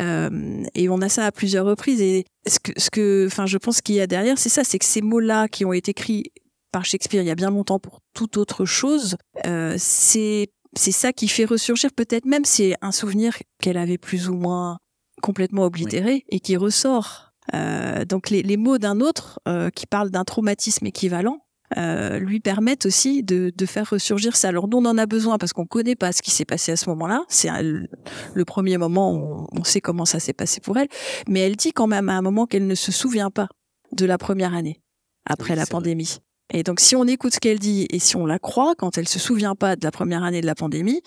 Euh, 0.00 0.62
et 0.74 0.88
on 0.88 1.00
a 1.00 1.08
ça 1.08 1.26
à 1.26 1.32
plusieurs 1.32 1.66
reprises. 1.66 2.00
Et 2.00 2.24
ce 2.46 2.58
que, 2.58 2.72
ce 2.76 2.90
que, 2.90 3.26
enfin, 3.26 3.46
je 3.46 3.58
pense 3.58 3.80
qu'il 3.80 3.94
y 3.94 4.00
a 4.00 4.06
derrière, 4.06 4.38
c'est 4.38 4.48
ça, 4.48 4.64
c'est 4.64 4.78
que 4.78 4.84
ces 4.84 5.00
mots-là 5.02 5.48
qui 5.48 5.64
ont 5.64 5.72
été 5.72 5.92
écrits 5.92 6.32
par 6.72 6.84
Shakespeare 6.84 7.22
il 7.22 7.28
y 7.28 7.30
a 7.30 7.34
bien 7.34 7.50
longtemps 7.50 7.78
pour 7.78 8.00
toute 8.14 8.36
autre 8.36 8.64
chose, 8.64 9.16
euh, 9.46 9.76
c'est 9.78 10.48
c'est 10.74 10.92
ça 10.92 11.12
qui 11.12 11.28
fait 11.28 11.44
ressurgir 11.44 11.90
peut-être 11.92 12.24
même 12.24 12.46
c'est 12.46 12.74
un 12.80 12.92
souvenir 12.92 13.36
qu'elle 13.60 13.76
avait 13.76 13.98
plus 13.98 14.30
ou 14.30 14.34
moins 14.34 14.78
complètement 15.20 15.64
oblitéré 15.64 16.24
et 16.30 16.40
qui 16.40 16.56
ressort. 16.56 17.31
Euh, 17.54 18.04
donc 18.04 18.30
les, 18.30 18.42
les 18.42 18.56
mots 18.56 18.78
d'un 18.78 19.00
autre 19.00 19.40
euh, 19.48 19.70
qui 19.70 19.86
parle 19.86 20.10
d'un 20.10 20.24
traumatisme 20.24 20.86
équivalent 20.86 21.44
euh, 21.76 22.18
lui 22.18 22.40
permettent 22.40 22.86
aussi 22.86 23.22
de, 23.22 23.52
de 23.54 23.66
faire 23.66 23.88
ressurgir 23.90 24.36
ça. 24.36 24.48
Alors 24.48 24.68
nous 24.68 24.78
on 24.78 24.84
en 24.84 24.98
a 24.98 25.06
besoin 25.06 25.38
parce 25.38 25.52
qu'on 25.52 25.66
connaît 25.66 25.96
pas 25.96 26.12
ce 26.12 26.22
qui 26.22 26.30
s'est 26.30 26.44
passé 26.44 26.72
à 26.72 26.76
ce 26.76 26.88
moment-là. 26.90 27.24
C'est 27.28 27.48
le 27.52 28.44
premier 28.44 28.78
moment 28.78 29.12
où 29.12 29.46
on, 29.52 29.60
on 29.60 29.64
sait 29.64 29.80
comment 29.80 30.04
ça 30.04 30.20
s'est 30.20 30.34
passé 30.34 30.60
pour 30.60 30.76
elle, 30.78 30.88
mais 31.28 31.40
elle 31.40 31.56
dit 31.56 31.72
quand 31.72 31.86
même 31.86 32.08
à 32.08 32.14
un 32.14 32.22
moment 32.22 32.46
qu'elle 32.46 32.66
ne 32.66 32.74
se 32.74 32.92
souvient 32.92 33.30
pas 33.30 33.48
de 33.92 34.06
la 34.06 34.18
première 34.18 34.54
année 34.54 34.80
après 35.24 35.54
Oui, 35.54 35.56
la 35.56 35.64
vrai. 35.64 36.22
Et 36.52 36.62
donc, 36.62 36.80
si 36.80 36.94
on 36.96 37.04
écoute 37.06 37.34
ce 37.34 37.40
qu'elle 37.40 37.58
dit 37.58 37.86
et 37.90 37.98
si 37.98 38.16
on 38.16 38.26
la 38.26 38.38
croit 38.38 38.74
quand 38.76 38.98
elle 38.98 39.08
se 39.08 39.18
souvient 39.18 39.54
pas 39.54 39.74
de 39.76 39.80
la 39.84 39.90
première 39.90 40.22
année 40.22 40.40
de 40.40 40.46
la 40.46 40.54
pandémie, 40.54 41.00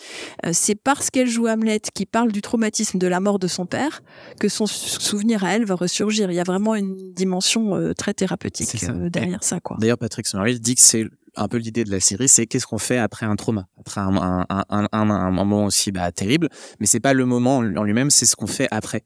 euh, 0.45 0.49
c'est 0.53 0.75
parce 0.75 1.09
qu'elle 1.09 1.27
joue 1.27 1.47
Hamlet 1.47 1.79
qui 1.93 2.05
parle 2.05 2.31
du 2.31 2.41
traumatisme 2.41 2.97
de 2.99 3.07
la 3.07 3.19
mort 3.19 3.39
de 3.39 3.47
son 3.47 3.65
père 3.65 4.01
que 4.39 4.49
son 4.49 4.65
sou- 4.65 4.99
souvenir 4.99 5.43
à 5.43 5.55
elle 5.55 5.65
va 5.65 5.75
ressurgir. 5.75 6.29
Il 6.31 6.35
y 6.35 6.39
a 6.39 6.43
vraiment 6.43 6.75
une 6.75 7.13
dimension 7.13 7.75
euh, 7.75 7.93
très 7.93 8.13
thérapeutique 8.13 8.67
ça. 8.79 8.91
euh, 8.91 9.09
derrière 9.09 9.43
ça, 9.43 9.59
quoi. 9.59 9.77
D'ailleurs, 9.79 9.97
Patrick 9.97 10.25
Somerville 10.27 10.59
dit 10.59 10.75
que 10.75 10.81
c'est 10.81 11.05
un 11.37 11.47
peu 11.49 11.57
l'idée 11.57 11.83
de 11.83 11.91
la 11.91 11.99
série, 11.99 12.29
c'est 12.29 12.45
qu'est-ce 12.47 12.65
qu'on 12.65 12.77
fait 12.77 12.97
après 12.97 13.25
un 13.25 13.35
trauma, 13.35 13.67
après 13.77 13.99
un, 13.99 14.15
un, 14.15 14.45
un, 14.49 14.63
un, 14.69 14.87
un- 14.93 15.09
un 15.09 15.31
moment 15.31 15.65
aussi 15.65 15.91
bah, 15.91 16.09
terrible, 16.13 16.47
mais 16.79 16.85
c'est 16.87 17.01
pas 17.01 17.13
le 17.13 17.25
moment 17.25 17.57
en 17.57 17.83
lui-même, 17.83 18.09
c'est 18.09 18.25
ce 18.25 18.37
qu'on 18.37 18.47
fait 18.47 18.69
après. 18.71 19.03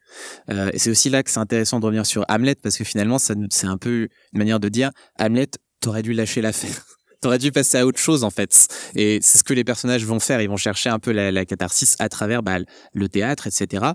Euh, 0.51 0.69
et 0.71 0.77
c'est 0.77 0.91
aussi 0.91 1.09
là 1.09 1.23
que 1.23 1.31
c'est 1.31 1.39
intéressant 1.39 1.79
de 1.79 1.85
revenir 1.87 2.05
sur 2.05 2.25
Hamlet 2.29 2.53
parce 2.61 2.77
que 2.77 2.83
finalement, 2.83 3.17
c'est 3.17 3.65
un 3.65 3.77
peu 3.77 4.09
une 4.33 4.37
manière 4.37 4.59
de 4.59 4.69
dire 4.69 4.91
Hamlet, 5.17 5.47
t'aurais 5.79 6.03
dû 6.03 6.13
lâcher 6.13 6.41
l'affaire. 6.41 6.85
T'aurais 7.21 7.37
dû 7.37 7.51
passer 7.51 7.77
à 7.77 7.85
autre 7.85 7.99
chose 7.99 8.23
en 8.23 8.29
fait. 8.29 8.69
Et 8.95 9.19
c'est 9.21 9.39
ce 9.39 9.43
que 9.43 9.53
les 9.53 9.65
personnages 9.65 10.05
vont 10.05 10.21
faire. 10.21 10.41
Ils 10.41 10.47
vont 10.47 10.55
chercher 10.55 10.89
un 10.89 10.99
peu 10.99 11.11
la, 11.11 11.45
catharsis 11.45 11.97
à 11.99 12.07
travers 12.07 12.43
bah, 12.43 12.59
le 12.93 13.09
théâtre, 13.09 13.45
etc. 13.47 13.87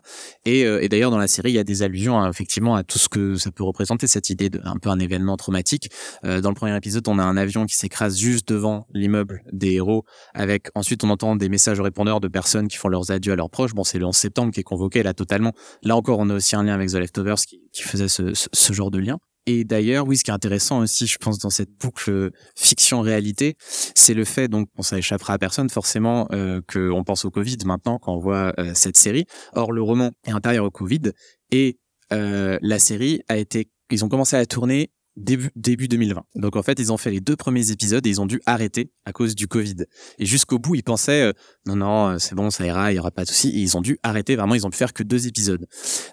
Et, 0.45 0.66
euh, 0.66 0.82
et 0.82 0.91
d'ailleurs 0.91 1.11
dans 1.11 1.16
la 1.16 1.26
série, 1.26 1.51
il 1.51 1.55
y 1.55 1.59
a 1.59 1.64
des 1.64 1.82
allusions 1.82 2.18
hein, 2.18 2.28
effectivement 2.28 2.74
à 2.74 2.85
tout 2.85 2.99
ce 2.99 3.09
que 3.09 3.37
ça 3.37 3.51
peut 3.51 3.64
représenter 3.64 4.09
cette 4.09 4.28
idée 4.28 4.51
d'un 4.51 4.76
peu 4.76 4.91
un 4.91 4.99
événement 4.99 5.39
traumatique. 5.39 5.89
Euh, 6.26 6.43
dans 6.43 6.51
le 6.51 6.55
premier 6.55 6.76
épisode, 6.76 7.09
on 7.09 7.18
a 7.18 7.22
un 7.22 7.39
avion 7.39 7.64
qui 7.64 7.76
s'écrase 7.76 8.18
juste 8.18 8.47
devant 8.47 8.87
l'immeuble 8.93 9.43
des 9.53 9.72
héros. 9.72 10.05
Avec 10.35 10.68
ensuite, 10.74 11.03
on 11.03 11.09
entend 11.09 11.35
des 11.35 11.49
messages 11.49 11.80
au 11.80 11.82
répondeur 11.82 12.20
de 12.20 12.28
personnes 12.28 12.68
qui 12.68 12.76
font 12.76 12.89
leurs 12.89 13.11
adieux 13.11 13.32
à 13.32 13.37
leurs 13.37 13.49
proches. 13.49 13.72
Bon, 13.72 13.85
c'est 13.85 13.99
le 13.99 14.05
11 14.05 14.14
septembre 14.14 14.53
qui 14.53 14.61
est 14.61 14.64
convoqué 14.64 15.03
là 15.03 15.14
totalement. 15.14 15.53
Là 15.82 15.97
encore, 15.97 16.18
on 16.18 16.28
a 16.28 16.35
aussi 16.35 16.57
un 16.57 16.62
lien 16.62 16.74
avec 16.74 16.91
The 16.91 16.97
Leftovers 16.97 17.37
qui, 17.37 17.82
faisait 17.82 18.09
ce 18.09 18.72
genre 18.74 18.91
de 18.91 18.99
lien. 18.99 19.18
Et 19.47 19.64
d'ailleurs, 19.64 20.07
oui, 20.07 20.16
ce 20.16 20.24
qui 20.24 20.30
est 20.30 20.34
intéressant 20.34 20.80
aussi, 20.80 21.07
je 21.07 21.18
pense, 21.18 21.38
dans 21.38 21.51
cette 21.51 21.70
boucle 21.70 22.30
fiction-réalité, 22.57 23.57
c'est 23.95 24.14
le 24.14 24.24
fait, 24.24 24.49
donc, 24.49 24.68
bon, 24.74 24.82
ça 24.82 24.97
échappera 24.99 25.34
à 25.34 25.38
personne 25.38 25.68
forcément, 25.68 26.28
euh, 26.32 26.61
qu'on 26.72 27.05
pense 27.05 27.24
au 27.24 27.30
Covid 27.30 27.59
maintenant 27.66 27.99
quand 27.99 28.14
on 28.14 28.18
voit 28.18 28.55
euh, 28.59 28.72
cette 28.74 28.97
série. 28.97 29.26
Or, 29.53 29.72
le 29.72 29.82
roman 29.82 30.12
est 30.26 30.32
intérieur 30.32 30.64
au 30.64 30.70
Covid 30.70 31.12
et 31.51 31.78
euh, 32.12 32.59
la 32.62 32.78
série 32.78 33.20
a 33.28 33.36
été, 33.36 33.70
ils 33.90 34.05
ont 34.05 34.09
commencé 34.09 34.36
à 34.36 34.47
tourner 34.47 34.90
début, 35.16 35.51
début 35.57 35.88
2020. 35.88 36.24
Donc 36.36 36.57
en 36.57 36.62
fait, 36.62 36.78
ils 36.78 36.92
ont 36.92 36.97
fait 36.97 37.11
les 37.11 37.20
deux 37.20 37.36
premiers 37.36 37.70
épisodes 37.70 38.07
et 38.07 38.11
ils 38.11 38.20
ont 38.20 38.26
dû 38.26 38.40
arrêter 38.47 38.90
à 39.05 39.12
cause 39.12 39.34
du 39.34 39.47
Covid. 39.47 39.84
Et 40.18 40.26
jusqu'au 40.26 40.59
bout, 40.59 40.74
ils 40.74 40.82
pensaient 40.82 41.22
euh, 41.22 41.32
non 41.66 41.76
non, 41.76 42.09
euh, 42.09 42.18
c'est 42.18 42.34
bon, 42.34 42.51
ça 42.51 42.66
ira, 42.66 42.92
il 42.92 42.97
y 42.97 42.99
aura 42.99 43.11
pas 43.11 43.24
de 43.24 43.28
souci. 43.28 43.53
Ils 43.55 43.76
ont 43.76 43.80
dû 43.80 43.99
arrêter. 44.03 44.36
Vraiment, 44.36 44.55
ils 44.55 44.66
ont 44.66 44.70
pu 44.70 44.76
faire 44.76 44.92
que 44.92 45.03
deux 45.03 45.26
épisodes. 45.26 45.66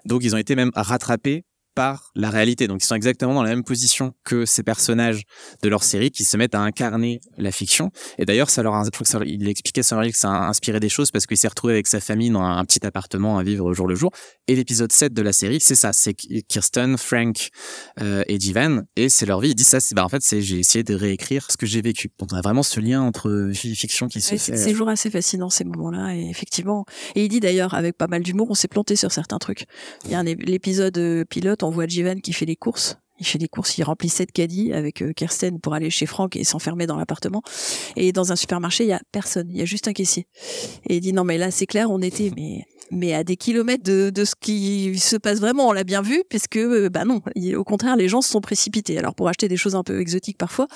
Donc 0.04 0.22
ils 0.24 0.34
ont 0.34 0.38
été 0.38 0.54
même 0.54 0.70
rattrapés 0.74 1.44
par 1.74 2.10
la 2.14 2.30
réalité. 2.30 2.66
Donc 2.66 2.82
ils 2.82 2.86
sont 2.86 2.94
exactement 2.94 3.34
dans 3.34 3.42
la 3.42 3.50
même 3.50 3.64
position 3.64 4.14
que 4.24 4.44
ces 4.44 4.62
personnages 4.62 5.22
de 5.62 5.68
leur 5.68 5.82
série 5.82 6.10
qui 6.10 6.24
se 6.24 6.36
mettent 6.36 6.54
à 6.54 6.60
incarner 6.60 7.20
la 7.38 7.52
fiction. 7.52 7.90
Et 8.18 8.24
d'ailleurs, 8.24 8.50
ça 8.50 8.62
leur 8.62 8.74
a, 8.74 8.84
je 8.84 8.90
crois 8.90 9.04
que 9.04 9.10
ça, 9.10 9.20
il 9.24 9.48
expliquait 9.48 9.82
ça, 9.82 10.00
que 10.02 10.16
ça 10.16 10.30
a 10.30 10.48
inspiré 10.48 10.80
des 10.80 10.88
choses 10.88 11.10
parce 11.10 11.26
qu'il 11.26 11.36
s'est 11.36 11.48
retrouvé 11.48 11.74
avec 11.74 11.86
sa 11.86 12.00
famille 12.00 12.30
dans 12.30 12.42
un, 12.42 12.62
petit 12.64 12.86
appartement 12.86 13.38
à 13.38 13.42
vivre 13.42 13.64
au 13.64 13.72
jour 13.74 13.86
le 13.86 13.94
jour. 13.94 14.10
Et 14.46 14.54
l'épisode 14.54 14.92
7 14.92 15.12
de 15.12 15.22
la 15.22 15.32
série, 15.32 15.60
c'est 15.60 15.74
ça, 15.74 15.92
c'est 15.92 16.14
Kirsten, 16.14 16.96
Frank 16.96 17.48
euh, 18.00 18.22
et 18.28 18.38
Jivan 18.38 18.82
et 18.96 19.08
c'est 19.08 19.26
leur 19.26 19.40
vie. 19.40 19.50
Il 19.50 19.54
dit 19.54 19.64
ça, 19.64 19.80
c'est 19.80 19.94
bah 19.94 20.04
en 20.04 20.08
fait 20.08 20.22
c'est 20.22 20.40
j'ai 20.40 20.58
essayé 20.58 20.84
de 20.84 20.94
réécrire 20.94 21.50
ce 21.50 21.56
que 21.56 21.66
j'ai 21.66 21.82
vécu. 21.82 22.10
Donc 22.18 22.30
on 22.32 22.36
a 22.36 22.40
vraiment 22.40 22.62
ce 22.62 22.80
lien 22.80 23.02
entre 23.02 23.30
vie 23.30 23.72
et 23.72 23.74
fiction 23.74 24.08
qui 24.08 24.20
se 24.20 24.36
fait. 24.36 24.38
c'est 24.38 24.70
toujours 24.70 24.88
assez 24.88 25.10
fascinant 25.10 25.50
ces 25.50 25.64
moments-là, 25.64 26.14
et 26.14 26.28
effectivement. 26.28 26.84
Et 27.14 27.24
il 27.24 27.28
dit 27.28 27.40
d'ailleurs, 27.40 27.74
avec 27.74 27.96
pas 27.96 28.06
mal 28.06 28.22
d'humour, 28.22 28.48
on 28.50 28.54
s'est 28.54 28.68
planté 28.68 28.96
sur 28.96 29.12
certains 29.12 29.38
trucs. 29.38 29.66
Il 30.04 30.10
y 30.10 30.14
a 30.14 30.20
un 30.20 30.24
l'épisode 30.24 30.96
euh, 30.98 31.24
pilote, 31.24 31.61
on 31.62 31.70
voit 31.70 31.86
Jivan 31.86 32.20
qui 32.20 32.32
fait 32.32 32.46
les 32.46 32.56
courses. 32.56 33.01
Il 33.18 33.26
fait 33.26 33.38
des 33.38 33.48
courses, 33.48 33.78
il 33.78 33.84
remplit 33.84 34.08
sept 34.08 34.32
caddies 34.32 34.72
avec 34.72 35.02
euh, 35.02 35.12
Kirsten 35.12 35.60
pour 35.60 35.74
aller 35.74 35.90
chez 35.90 36.06
Franck 36.06 36.36
et 36.36 36.44
s'enfermer 36.44 36.86
dans 36.86 36.96
l'appartement. 36.96 37.42
Et 37.96 38.12
dans 38.12 38.32
un 38.32 38.36
supermarché, 38.36 38.84
il 38.84 38.88
y 38.88 38.92
a 38.92 39.00
personne, 39.12 39.48
il 39.50 39.56
y 39.56 39.62
a 39.62 39.64
juste 39.64 39.88
un 39.88 39.92
caissier. 39.92 40.26
Et 40.86 40.96
il 40.96 41.00
dit 41.00 41.12
non 41.12 41.24
mais 41.24 41.38
là 41.38 41.50
c'est 41.50 41.66
clair, 41.66 41.90
on 41.90 42.00
était 42.00 42.30
mais 42.36 42.66
mais 42.92 43.14
à 43.14 43.24
des 43.24 43.36
kilomètres 43.36 43.82
de, 43.82 44.10
de 44.10 44.24
ce 44.24 44.34
qui 44.38 44.98
se 44.98 45.16
passe 45.16 45.40
vraiment, 45.40 45.68
on 45.68 45.72
l'a 45.72 45.82
bien 45.82 46.02
vu, 46.02 46.22
parce 46.30 46.46
que 46.46 46.58
euh, 46.58 46.90
bah 46.90 47.04
non, 47.04 47.22
au 47.56 47.64
contraire 47.64 47.96
les 47.96 48.08
gens 48.08 48.20
se 48.20 48.30
sont 48.30 48.40
précipités. 48.40 48.98
Alors 48.98 49.14
pour 49.14 49.28
acheter 49.28 49.48
des 49.48 49.56
choses 49.56 49.74
un 49.74 49.82
peu 49.82 50.00
exotiques 50.00 50.38
parfois 50.38 50.68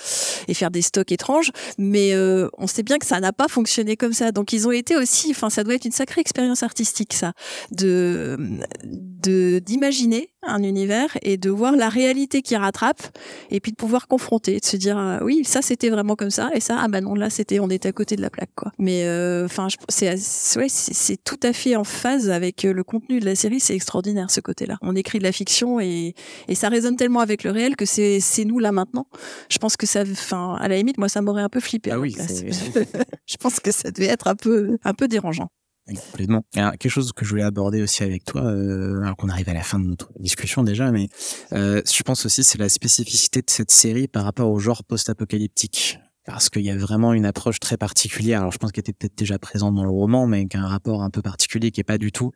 et 0.49 0.55
faire 0.55 0.71
des 0.71 0.83
stocks 0.83 1.13
étranges, 1.13 1.53
mais 1.79 2.15
euh, 2.15 2.49
on 2.57 2.67
sait 2.67 2.83
bien 2.83 2.99
que 2.99 3.07
ça 3.07 3.21
n'a 3.21 3.33
pas 3.33 3.49
fonctionné 3.49 3.97
comme 3.97 4.15
ça. 4.15 4.33
Donc 4.33 4.53
ils 4.53 4.67
ont 4.67 4.73
été 4.73 4.97
aussi, 4.97 5.31
enfin 5.31 5.51
ça 5.51 5.63
doit 5.63 5.75
être 5.75 5.85
une 5.85 5.93
sacrée 5.93 6.23
expérience 6.23 6.63
artistique 6.63 7.13
ça, 7.13 7.35
de 7.71 8.39
de 8.85 9.59
d'imaginer 9.59 10.31
un 10.43 10.63
univers 10.63 11.19
et 11.23 11.37
de 11.37 11.51
voir 11.51 11.77
la 11.77 11.89
réalité 11.89 12.26
qui 12.27 12.57
rattrape 12.57 13.03
et 13.51 13.61
puis 13.61 13.73
de 13.73 13.77
pouvoir 13.77 14.09
confronter, 14.09 14.59
de 14.59 14.65
se 14.65 14.77
dire 14.77 14.99
euh, 14.99 15.19
oui 15.23 15.45
ça 15.45 15.63
c'était 15.63 15.91
vraiment 15.91 16.17
comme 16.17 16.31
ça 16.31 16.51
et 16.55 16.61
ça 16.61 16.79
ah 16.81 16.89
bah 16.89 17.01
non 17.01 17.15
là 17.15 17.31
c'était 17.31 17.61
on 17.61 17.71
était 17.71 17.89
à 17.89 17.93
côté 17.93 18.17
de 18.17 18.23
la 18.23 18.31
plaque 18.31 18.51
quoi. 18.55 18.73
Mais 18.79 19.05
euh, 19.05 19.45
enfin 19.47 19.69
c'est 19.89 20.11
ouais, 20.57 20.69
c'est 20.69 21.23
tout 21.25 21.41
à 21.43 21.53
fait 21.53 21.77
en 21.77 21.85
phase 21.85 22.31
avec 22.31 22.65
euh, 22.65 22.73
le 22.73 22.85
contenu 22.85 23.21
de 23.21 23.25
la 23.25 23.35
série, 23.35 23.61
c'est 23.61 23.75
extraordinaire 23.75 24.31
ce 24.31 24.41
côté-là. 24.41 24.79
On 24.83 24.95
écrit 24.97 25.19
de 25.19 25.25
la 25.25 25.33
fiction 25.33 25.81
et 25.81 26.15
et 26.49 26.55
ça 26.55 26.69
résonne 26.69 26.97
tellement 26.97 27.21
avec 27.21 27.45
le 27.45 27.51
réel 27.51 27.77
que 27.77 27.87
c'est 27.87 28.21
c'est 28.21 28.45
nous 28.45 28.59
là 28.59 28.73
maintenant. 28.73 29.07
Je 29.49 29.59
pense 29.59 29.77
que 29.77 29.87
ça 29.87 30.03
enfin 30.03 30.57
à 30.61 30.69
la 30.69 30.77
limite 30.77 30.99
moi 30.99 31.09
ça 31.09 31.23
m'aurait 31.23 31.43
un 31.43 31.49
peu 31.49 31.61
flippé. 31.61 31.91
Ah 31.93 31.99
oui, 31.99 32.17
je 33.27 33.37
pense 33.37 33.61
que 33.61 33.71
ça 33.71 33.91
devait 33.91 34.07
être 34.07 34.27
un 34.27 34.35
peu 34.37 34.79
un 34.85 34.95
peu 34.95 35.09
dérangeant. 35.09 35.49
Complètement. 35.89 36.45
Alors, 36.57 36.73
quelque 36.73 36.91
chose 36.91 37.13
que 37.13 37.25
je 37.25 37.31
voulais 37.31 37.45
aborder 37.45 37.81
aussi 37.81 38.03
avec 38.03 38.25
toi, 38.25 38.43
euh, 38.43 39.03
alors 39.03 39.17
qu'on 39.17 39.29
arrive 39.29 39.49
à 39.49 39.55
la 39.55 39.63
fin 39.63 39.79
de 39.79 39.85
notre 39.85 40.11
discussion 40.19 40.65
déjà, 40.65 40.91
mais 40.91 41.09
euh, 41.53 41.81
je 41.89 42.03
pense 42.03 42.27
aussi 42.27 42.43
c'est 42.43 42.59
la 42.59 42.69
spécificité 42.69 43.41
de 43.41 43.51
cette 43.51 43.71
série 43.71 44.09
par 44.09 44.25
rapport 44.25 44.51
au 44.51 44.59
genre 44.59 44.83
post-apocalyptique. 44.85 46.01
Parce 46.25 46.51
qu'il 46.51 46.63
y 46.63 46.71
a 46.71 46.77
vraiment 46.77 47.13
une 47.13 47.25
approche 47.25 47.61
très 47.61 47.77
particulière. 47.77 48.41
Alors 48.41 48.51
je 48.51 48.59
pense 48.59 48.73
qu'elle 48.73 48.81
était 48.81 48.93
peut-être 48.93 49.17
déjà 49.17 49.39
présente 49.39 49.77
dans 49.77 49.85
le 49.85 49.91
roman, 49.91 50.27
mais 50.27 50.47
qui 50.49 50.57
a 50.57 50.61
un 50.61 50.67
rapport 50.67 51.05
un 51.05 51.11
peu 51.11 51.23
particulier 51.23 51.71
qui 51.71 51.81
est 51.81 51.85
pas 51.85 51.99
du 51.99 52.11
tout 52.11 52.33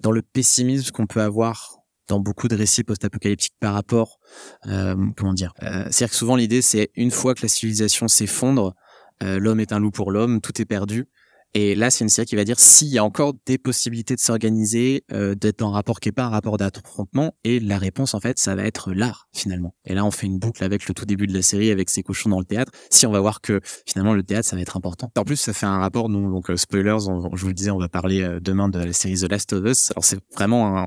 dans 0.00 0.10
le 0.10 0.20
pessimisme 0.20 0.90
qu'on 0.90 1.06
peut 1.06 1.22
avoir 1.22 1.80
dans 2.08 2.18
beaucoup 2.18 2.48
de 2.48 2.56
récits 2.56 2.82
post-apocalyptiques 2.82 3.54
par 3.60 3.72
rapport, 3.72 4.18
euh, 4.66 4.96
comment 5.16 5.32
dire, 5.32 5.52
euh, 5.62 5.84
c'est-à-dire 5.90 6.10
que 6.10 6.16
souvent 6.16 6.34
l'idée 6.34 6.60
c'est 6.60 6.90
une 6.96 7.12
fois 7.12 7.36
que 7.36 7.42
la 7.42 7.48
civilisation 7.48 8.08
s'effondre, 8.08 8.74
euh, 9.22 9.38
l'homme 9.38 9.60
est 9.60 9.72
un 9.72 9.78
loup 9.78 9.92
pour 9.92 10.10
l'homme, 10.10 10.40
tout 10.40 10.60
est 10.60 10.64
perdu. 10.64 11.06
Et 11.54 11.74
là, 11.74 11.90
c'est 11.90 12.04
une 12.04 12.08
série 12.08 12.26
qui 12.26 12.36
va 12.36 12.44
dire 12.44 12.60
s'il 12.60 12.88
y 12.88 12.98
a 12.98 13.04
encore 13.04 13.34
des 13.46 13.58
possibilités 13.58 14.14
de 14.14 14.20
s'organiser, 14.20 15.04
euh, 15.12 15.34
d'être 15.34 15.62
un 15.62 15.70
rapport 15.70 15.98
qui 16.00 16.08
est 16.08 16.12
pas 16.12 16.24
un 16.24 16.28
rapport 16.28 16.56
d'affrontement. 16.58 17.34
Et 17.44 17.58
la 17.60 17.76
réponse, 17.78 18.14
en 18.14 18.20
fait, 18.20 18.38
ça 18.38 18.54
va 18.54 18.64
être 18.64 18.92
l'art, 18.92 19.28
finalement. 19.34 19.74
Et 19.84 19.94
là, 19.94 20.04
on 20.04 20.10
fait 20.10 20.26
une 20.26 20.38
boucle 20.38 20.62
avec 20.62 20.86
le 20.86 20.94
tout 20.94 21.06
début 21.06 21.26
de 21.26 21.34
la 21.34 21.42
série, 21.42 21.70
avec 21.70 21.90
ces 21.90 22.02
cochons 22.02 22.30
dans 22.30 22.38
le 22.38 22.44
théâtre. 22.44 22.70
Si 22.90 23.04
on 23.06 23.10
va 23.10 23.20
voir 23.20 23.40
que, 23.40 23.60
finalement, 23.86 24.14
le 24.14 24.22
théâtre, 24.22 24.48
ça 24.48 24.54
va 24.56 24.62
être 24.62 24.76
important. 24.76 25.10
En 25.16 25.24
plus, 25.24 25.36
ça 25.36 25.52
fait 25.52 25.66
un 25.66 25.78
rapport, 25.78 26.08
nous, 26.08 26.30
donc, 26.32 26.50
euh, 26.50 26.56
spoilers, 26.56 27.08
on- 27.08 27.34
je 27.34 27.42
vous 27.42 27.48
le 27.48 27.54
disais, 27.54 27.70
on 27.70 27.78
va 27.78 27.88
parler 27.88 28.22
euh, 28.22 28.38
demain 28.40 28.68
de 28.68 28.78
la 28.78 28.92
série 28.92 29.16
The 29.18 29.28
Last 29.30 29.52
of 29.52 29.64
Us. 29.66 29.90
Alors, 29.90 30.04
c'est 30.04 30.20
vraiment 30.34 30.78
un, 30.78 30.86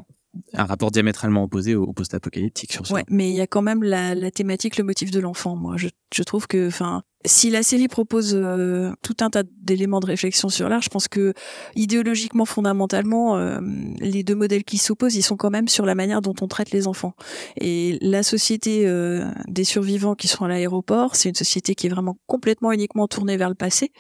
un 0.54 0.64
rapport 0.66 0.92
diamétralement 0.92 1.44
opposé 1.44 1.76
au, 1.76 1.84
au 1.84 1.94
post-apocalyptique 1.94 2.72
sur 2.74 2.88
ça. 2.88 2.94
Ouais, 2.94 3.04
mais 3.10 3.30
il 3.30 3.36
y 3.36 3.42
a 3.42 3.48
quand 3.48 3.62
même 3.62 3.84
la, 3.84 4.16
la 4.16 4.32
thématique, 4.32 4.78
le 4.78 4.84
motif 4.84 5.12
de 5.12 5.20
l'enfant. 5.20 5.56
Moi, 5.56 5.76
je, 5.78 5.90
je 6.14 6.24
trouve 6.24 6.48
que, 6.48 6.68
enfin, 6.68 7.04
si 7.26 7.50
la 7.50 7.64
série 7.64 7.88
propose 7.88 8.34
euh, 8.36 8.92
tout 9.02 9.16
un 9.22 9.30
tas 9.30 9.44
d'éléments 9.62 10.00
de 10.00 10.06
réflexion 10.06 10.50
sur 10.50 10.68
l'art, 10.68 10.82
je 10.82 10.90
pense 10.90 11.08
que 11.08 11.34
idéologiquement, 11.76 12.46
fondamentalement, 12.46 13.38
euh, 13.38 13.60
les 14.00 14.24
deux 14.24 14.36
modèles 14.36 14.64
qui 14.64 14.78
s'opposent, 14.78 15.16
ils 15.16 15.24
sont 15.24 15.38
quand 15.38 15.50
même 15.50 15.68
sur 15.68 15.86
la 15.86 15.96
manière 15.96 16.22
dont 16.22 16.34
on 16.42 16.48
traite 16.48 16.72
les 16.72 16.88
enfants. 16.88 17.14
Et 17.60 17.98
la 18.02 18.24
société 18.24 18.84
euh, 18.86 19.26
des 19.48 19.64
survivants 19.64 20.16
qui 20.16 20.28
sont 20.28 20.44
à 20.46 20.50
l'aéroport, 20.50 21.16
c'est 21.16 21.30
une 21.30 21.36
société 21.36 21.76
qui 21.76 21.88
est 21.88 21.90
vraiment 21.90 22.18
complètement 22.28 22.72
uniquement 22.72 23.08
tournée 23.08 23.38
vers 23.38 23.50
le 23.50 23.56
passé, 23.56 23.92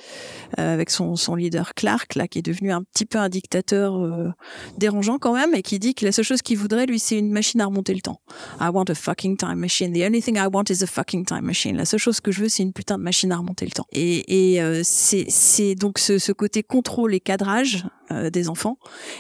avec 0.58 0.90
son, 0.90 1.16
son 1.16 1.36
leader 1.36 1.74
Clark, 1.74 2.16
là, 2.16 2.28
qui 2.28 2.40
est 2.40 2.44
devenu 2.44 2.72
un 2.72 2.84
petit 2.84 3.06
peu 3.06 3.18
un 3.18 3.30
dictateur 3.30 4.34
dérangeant 4.78 5.18
quand 5.18 5.34
même, 5.34 5.54
et 5.56 5.62
qui 5.62 5.80
dit 5.80 5.96
que 5.96 6.06
la 6.06 6.12
seule 6.12 6.26
chose 6.26 6.42
qu'il 6.42 6.58
voudrait, 6.58 6.86
lui, 6.86 7.00
c'est 7.00 7.18
une 7.18 7.32
machine 7.32 7.62
à 7.62 7.66
remonter 7.66 7.94
le 7.94 8.02
temps. 8.02 8.22
I 8.60 8.70
want 8.72 8.86
a 8.90 8.96
fucking 8.96 9.38
time 9.38 9.56
machine. 9.56 9.94
The 9.94 10.06
only 10.06 10.22
thing 10.22 10.38
I 10.38 10.48
want 10.52 10.66
is 10.70 10.84
a 10.84 10.88
fucking 10.88 11.26
time 11.26 11.46
machine. 11.46 11.78
La 11.78 11.86
seule 11.86 12.00
chose 12.00 12.20
que 12.20 12.32
je 12.32 12.42
veux, 12.42 12.50
c'est 12.50 12.64
une 12.64 12.74
putain 12.74 12.98
de 12.98 13.04
machine 13.04 13.13
à 13.30 13.38
remonter 13.38 13.66
le 13.66 13.72
temps. 13.72 13.88
Et, 13.92 14.62
euh, 14.62 14.82
c'est 14.84 15.76
donc 15.76 16.00
ce, 16.00 16.32
côté 16.32 16.64
contrôle 16.64 17.14
et 17.14 17.20
cadrage 17.20 17.86
euh, 18.12 18.30
des 18.30 18.50
enfants. 18.50 18.78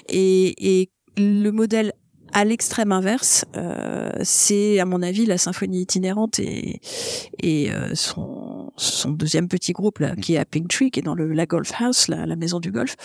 Et, 0.09 0.89
le 1.15 1.51
modèle 1.51 1.93
à 2.31 2.43
l'extrême 2.43 2.91
inverse, 2.91 3.45
euh, 3.55 4.09
c'est 4.23 4.79
à 4.79 4.85
mon 4.85 5.03
avis 5.03 5.27
la 5.27 5.37
symphonie 5.37 5.81
itinérante 5.81 6.39
et, 6.39 6.81
son, 7.93 8.62
son 8.75 9.11
deuxième 9.11 9.47
petit 9.47 9.71
groupe 9.71 9.99
là, 9.99 10.15
qui 10.15 10.33
est 10.35 10.37
à 10.37 10.45
Pink 10.45 10.67
Tree, 10.67 10.91
qui 10.91 10.99
est 10.99 11.03
dans 11.03 11.15
le, 11.15 11.31
la 11.31 11.45
Golf 11.45 11.71
House, 11.79 12.07
la, 12.07 12.25
la 12.25 12.35
maison 12.35 12.59
du 12.59 12.71
golf, 12.71 12.95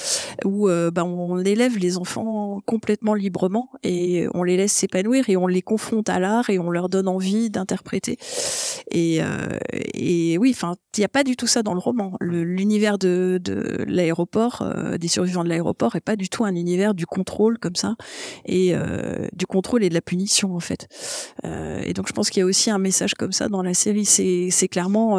où 0.44 0.68
euh, 0.68 0.90
bah, 0.90 1.04
on 1.04 1.38
élève 1.40 1.76
les 1.78 1.98
enfants 1.98 2.60
complètement 2.66 3.14
librement 3.14 3.70
et 3.82 4.26
on 4.34 4.42
les 4.42 4.56
laisse 4.56 4.72
s'épanouir 4.72 5.28
et 5.28 5.36
on 5.36 5.46
les 5.46 5.62
confronte 5.62 6.08
à 6.08 6.18
l'art 6.18 6.50
et 6.50 6.58
on 6.58 6.70
leur 6.70 6.88
donne 6.88 7.08
envie 7.08 7.50
d'interpréter. 7.50 8.16
Et, 8.90 9.22
euh, 9.22 9.58
et 9.94 10.38
oui, 10.38 10.52
enfin, 10.54 10.76
il 10.96 11.00
n'y 11.00 11.04
a 11.04 11.08
pas 11.08 11.24
du 11.24 11.36
tout 11.36 11.46
ça 11.46 11.62
dans 11.62 11.74
le 11.74 11.80
roman. 11.80 12.16
Le- 12.20 12.44
L'univers 12.44 12.98
de, 12.98 13.38
de 13.42 13.84
l'aéroport, 13.86 14.62
euh, 14.62 14.96
des 14.98 15.08
survivants 15.08 15.44
de 15.44 15.48
l'aéroport, 15.48 15.96
est 15.96 16.00
pas 16.00 16.16
du 16.16 16.28
tout 16.28 16.44
un 16.44 16.54
univers 16.54 16.94
du 16.94 17.06
contrôle 17.06 17.58
comme 17.58 17.76
ça 17.76 17.94
et 18.46 18.74
euh, 18.74 19.28
du 19.32 19.46
contrôle 19.46 19.84
et 19.84 19.88
de 19.88 19.94
la 19.94 20.00
punition 20.00 20.54
en 20.56 20.60
fait. 20.60 20.88
Euh, 21.44 21.80
et 21.84 21.92
donc 21.92 22.08
je 22.08 22.12
pense 22.12 22.30
qu'il 22.30 22.40
y 22.40 22.42
a 22.42 22.46
aussi 22.46 22.70
un 22.70 22.78
message 22.78 23.14
comme 23.14 23.32
ça 23.32 23.48
dans 23.48 23.62
la 23.62 23.74
série. 23.74 24.04
C'est 24.04 24.48
c'est 24.50 24.68
clairement 24.68 25.18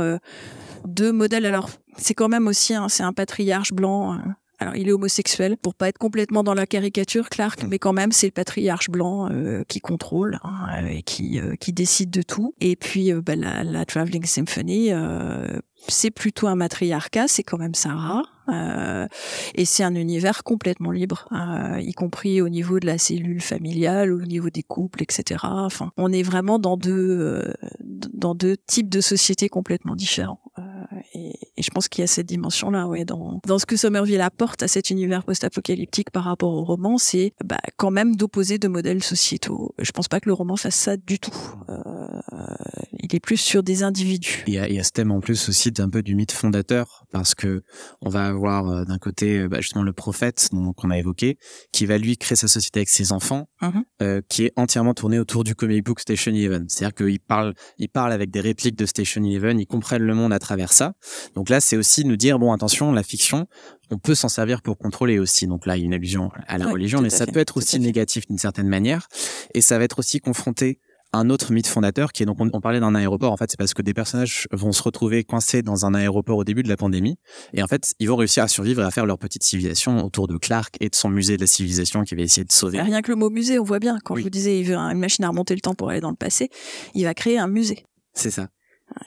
euh, 0.90 0.94
deux 0.94 1.12
modèles. 1.12 1.46
Alors 1.46 1.70
c'est 1.98 2.14
quand 2.14 2.30
même 2.30 2.48
aussi 2.48 2.74
un, 2.74 2.90
c'est 2.90 3.04
un 3.04 3.14
patriarche 3.14 3.74
blanc. 3.74 4.14
euh, 4.14 4.18
alors, 4.62 4.76
il 4.76 4.90
est 4.90 4.92
homosexuel 4.92 5.56
pour 5.56 5.74
pas 5.74 5.88
être 5.88 5.98
complètement 5.98 6.44
dans 6.44 6.54
la 6.54 6.66
caricature, 6.66 7.30
Clark, 7.30 7.64
mais 7.64 7.80
quand 7.80 7.94
même, 7.94 8.12
c'est 8.12 8.28
le 8.28 8.34
patriarche 8.34 8.90
blanc 8.90 9.30
euh, 9.32 9.64
qui 9.70 9.80
contrôle 9.80 10.38
hein, 10.44 10.86
et 10.90 11.02
qui 11.02 11.40
euh, 11.40 11.56
qui 11.56 11.72
décide 11.72 12.10
de 12.10 12.22
tout. 12.22 12.54
Et 12.60 12.76
puis, 12.76 13.14
euh, 13.14 13.22
bah, 13.22 13.38
la, 13.38 13.64
la 13.64 13.86
Traveling 13.86 14.26
Symphony, 14.26 14.92
euh, 14.92 15.60
c'est 15.88 16.12
plutôt 16.12 16.48
un 16.48 16.56
matriarcat, 16.56 17.30
c'est 17.30 17.44
quand 17.44 17.58
même 17.58 17.74
Sarah. 17.74 18.24
euh, 18.50 19.08
et 19.56 19.64
c'est 19.64 19.84
un 19.84 19.96
univers 19.96 20.44
complètement 20.44 20.92
libre, 20.92 21.30
euh, 21.32 21.80
y 21.80 21.94
compris 21.94 22.42
au 22.42 22.50
niveau 22.50 22.82
de 22.82 22.86
la 22.86 22.98
cellule 22.98 23.42
familiale, 23.42 24.12
au 24.12 24.26
niveau 24.26 24.50
des 24.50 24.64
couples, 24.64 25.02
etc. 25.04 25.40
Enfin, 25.44 25.92
on 25.96 26.12
est 26.12 26.24
vraiment 26.24 26.60
dans 26.60 26.76
deux 26.76 27.18
euh, 27.22 27.54
dans 28.14 28.36
deux 28.36 28.58
types 28.68 28.90
de 28.90 29.00
sociétés 29.00 29.48
complètement 29.48 29.96
différents. 29.96 30.42
Euh, 31.20 31.32
et, 31.32 31.49
et 31.60 31.62
je 31.62 31.72
pense 31.72 31.90
qu'il 31.90 32.02
y 32.02 32.06
a 32.06 32.08
cette 32.08 32.26
dimension-là, 32.26 32.88
ouais, 32.88 33.04
dans, 33.04 33.42
dans 33.46 33.60
ce 33.60 33.66
que 33.66 33.76
Somerville 33.76 34.22
apporte 34.22 34.64
à 34.64 34.70
cet 34.70 34.90
univers 34.92 35.26
post-apocalyptique 35.26 36.10
par 36.10 36.24
rapport 36.24 36.54
au 36.54 36.64
roman, 36.64 36.98
c'est 36.98 37.34
bah, 37.44 37.60
quand 37.76 37.92
même 37.92 38.16
d'opposer 38.16 38.58
deux 38.60 38.70
modèles 38.70 39.04
sociétaux. 39.04 39.76
Je 39.78 39.92
pense 39.92 40.08
pas 40.08 40.22
que 40.22 40.30
le 40.30 40.34
roman 40.34 40.56
fasse 40.56 40.76
ça 40.76 40.96
du 40.96 41.20
tout. 41.20 41.36
Euh, 41.68 41.76
il 43.02 43.14
est 43.16 43.20
plus 43.20 43.38
sur 43.38 43.62
des 43.64 43.84
individus. 43.84 44.44
Il 44.48 44.54
y, 44.54 44.58
a, 44.60 44.70
il 44.70 44.76
y 44.76 44.80
a 44.80 44.84
ce 44.84 44.92
thème 44.92 45.12
en 45.12 45.20
plus 45.20 45.50
aussi 45.50 45.72
d'un 45.72 45.90
peu 45.90 46.02
du 46.02 46.16
mythe 46.16 46.32
fondateur 46.32 47.04
parce 47.12 47.36
que 47.36 47.64
on 48.02 48.10
va 48.10 48.28
avoir 48.28 48.70
euh, 48.70 48.86
d'un 48.86 48.98
côté 48.98 49.40
euh, 49.40 49.48
bah, 49.50 49.60
justement 49.62 49.84
le 49.84 49.94
prophète 49.94 50.50
qu'on 50.78 50.90
a 50.90 50.98
évoqué 50.98 51.38
qui 51.74 51.86
va 51.86 51.98
lui 51.98 52.18
créer 52.18 52.36
sa 52.36 52.48
société 52.48 52.80
avec 52.80 52.90
ses 52.90 53.12
enfants 53.12 53.48
Mhm. 53.62 53.84
euh, 54.02 54.22
qui 54.30 54.46
est 54.46 54.54
entièrement 54.56 54.94
tourné 54.94 55.20
autour 55.20 55.44
du 55.44 55.54
comic 55.54 55.84
book 55.84 56.00
Station 56.00 56.32
Eleven 56.32 56.66
c'est-à-dire 56.70 56.96
qu'il 56.96 57.20
parle 57.20 57.54
il 57.78 57.90
parle 57.90 58.14
avec 58.14 58.32
des 58.32 58.40
répliques 58.40 58.78
de 58.78 58.86
Station 58.86 59.22
Eleven 59.22 59.60
ils 59.60 59.66
comprennent 59.66 60.04
le 60.04 60.16
monde 60.16 60.32
à 60.32 60.40
travers 60.40 60.72
ça 60.72 60.94
donc 61.36 61.49
là 61.50 61.60
c'est 61.60 61.78
aussi 61.78 62.06
nous 62.06 62.16
dire 62.16 62.40
bon 62.40 62.52
attention 62.52 62.92
la 62.92 63.04
fiction 63.04 63.48
on 63.92 63.98
peut 63.98 64.16
s'en 64.16 64.30
servir 64.30 64.62
pour 64.62 64.78
contrôler 64.78 65.18
aussi. 65.20 65.48
Donc 65.48 65.66
là 65.66 65.76
il 65.76 65.80
y 65.80 65.84
a 65.84 65.86
une 65.86 65.94
allusion 65.94 66.30
à 66.48 66.58
la 66.58 66.68
religion 66.68 67.02
mais 67.02 67.10
ça 67.10 67.26
fait, 67.26 67.32
peut 67.32 67.40
être 67.40 67.58
aussi 67.58 67.80
négatif 67.80 68.28
d'une 68.28 68.38
certaine 68.38 68.68
manière. 68.68 69.08
Et 69.56 69.62
ça 69.62 69.78
va 69.78 69.84
être 69.84 70.00
aussi 70.00 70.20
confronté 70.20 70.80
un 71.12 71.32
autre 71.32 71.52
mythe 71.52 71.66
fondateur 71.66 72.12
qui 72.14 72.22
est 72.22 72.28
donc 72.28 72.38
on, 72.40 72.52
on 72.54 72.62
parlait 72.62 72.80
d'un 72.80 72.94
aéroport. 72.94 73.32
En 73.32 73.38
fait 73.38 73.50
c'est 73.50 73.58
parce 73.58 73.74
que 73.74 73.82
des 73.82 73.96
personnages 73.96 74.48
vont 74.52 74.72
se 74.72 74.84
retrouver 74.84 75.24
coincés 75.24 75.64
dans 75.64 75.88
un 75.88 75.96
aéroport 75.96 76.38
au 76.38 76.44
début 76.44 76.62
de 76.62 76.70
la 76.70 76.78
pandémie. 76.78 77.18
Et 77.54 77.64
en 77.64 77.68
fait 77.68 77.96
ils 77.98 78.08
vont 78.08 78.16
réussir 78.16 78.44
à 78.44 78.48
survivre 78.48 78.84
et 78.84 78.86
à 78.86 78.92
faire 78.92 79.08
leur 79.08 79.18
petite 79.18 79.42
civilisation 79.42 80.06
autour 80.06 80.28
de 80.28 80.38
Clark 80.38 80.76
et 80.82 80.90
de 80.90 80.96
son 80.96 81.10
musée 81.10 81.36
de 81.36 81.42
la 81.42 81.48
civilisation 81.48 82.04
qui 82.04 82.14
va 82.14 82.22
essayer 82.22 82.46
de 82.46 82.52
sauver. 82.52 82.80
Rien 82.80 83.02
que 83.02 83.10
le 83.12 83.16
mot 83.18 83.32
musée, 83.32 83.58
on 83.58 83.64
voit 83.64 83.80
bien. 83.80 83.98
Quand 84.06 84.14
Oui. 84.14 84.22
je 84.22 84.26
vous 84.26 84.30
disais, 84.30 84.60
il 84.60 84.66
veut 84.66 84.76
une 84.78 85.00
machine 85.00 85.26
à 85.26 85.30
remonter 85.30 85.56
le 85.56 85.62
temps 85.62 85.74
pour 85.74 85.90
aller 85.90 86.00
dans 86.00 86.12
le 86.12 86.16
passé, 86.16 86.50
il 86.94 87.06
va 87.06 87.16
créer 87.16 87.40
un 87.40 87.48
musée. 87.48 87.86
c'est 88.14 88.30
ça 88.32 88.50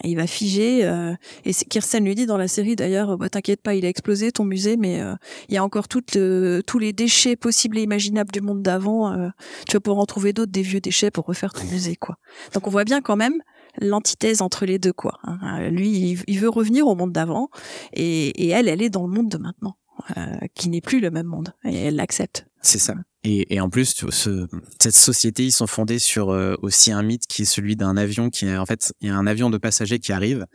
Il 0.04 0.16
va 0.16 0.26
figer. 0.26 0.84
euh, 0.84 1.14
et 1.44 1.52
Kirsten 1.52 2.04
lui 2.04 2.14
dit 2.14 2.26
dans 2.26 2.36
la 2.36 2.48
série 2.48 2.76
d'ailleurs, 2.76 3.16
bah, 3.18 3.28
t'inquiète 3.28 3.60
pas, 3.62 3.74
il 3.74 3.84
a 3.84 3.88
explosé 3.88 4.32
ton 4.32 4.44
musée, 4.44 4.76
mais 4.76 5.00
euh, 5.00 5.14
il 5.48 5.54
y 5.54 5.58
a 5.58 5.64
encore 5.64 5.88
tous 5.88 6.78
les 6.78 6.92
déchets 6.92 7.36
possibles 7.36 7.78
et 7.78 7.82
imaginables 7.82 8.30
du 8.32 8.40
monde 8.40 8.62
d'avant. 8.62 9.12
euh, 9.12 9.28
tu 9.68 9.76
vas 9.76 9.80
pouvoir 9.80 10.00
en 10.02 10.06
trouver 10.06 10.32
d'autres, 10.32 10.52
des 10.52 10.62
vieux 10.62 10.80
déchets 10.80 11.10
pour 11.10 11.24
refaire 11.26 11.52
ton 11.52 11.64
musée, 11.64 11.96
quoi. 11.96 12.16
Donc 12.54 12.66
on 12.66 12.70
voit 12.70 12.84
bien 12.84 13.00
quand 13.00 13.16
même 13.16 13.34
l'antithèse 13.80 14.42
entre 14.42 14.66
les 14.66 14.78
deux, 14.78 14.92
quoi. 14.92 15.18
hein. 15.24 15.38
Euh, 15.60 15.70
Lui, 15.70 15.90
il, 15.90 16.22
il 16.26 16.38
veut 16.38 16.48
revenir 16.50 16.86
au 16.86 16.94
monde 16.94 17.12
d'avant, 17.12 17.48
et, 17.92 18.28
et 18.44 18.48
elle, 18.48 18.68
elle 18.68 18.82
est 18.82 18.90
dans 18.90 19.06
le 19.06 19.12
monde 19.12 19.28
de 19.28 19.38
maintenant, 19.38 19.76
euh, 20.16 20.36
qui 20.54 20.68
n'est 20.68 20.80
plus 20.80 21.00
le 21.00 21.10
même 21.10 21.26
monde, 21.26 21.54
et 21.64 21.76
elle 21.76 21.96
l'accepte. 21.96 22.46
C'est 22.60 22.78
ça. 22.78 22.94
Et, 23.24 23.54
et 23.54 23.60
en 23.60 23.70
plus, 23.70 24.04
ce, 24.10 24.48
cette 24.80 24.94
société, 24.94 25.44
ils 25.44 25.52
sont 25.52 25.68
fondés 25.68 25.98
sur 26.00 26.30
euh, 26.30 26.56
aussi 26.62 26.90
un 26.90 27.02
mythe 27.02 27.26
qui 27.28 27.42
est 27.42 27.46
celui 27.46 27.76
d'un 27.76 27.96
avion 27.96 28.30
qui 28.30 28.46
est, 28.46 28.56
en 28.56 28.66
fait, 28.66 28.92
il 29.00 29.08
y 29.08 29.10
a 29.10 29.16
un 29.16 29.26
avion 29.26 29.48
de 29.48 29.58
passagers 29.58 30.00
qui 30.00 30.12
arrive 30.12 30.46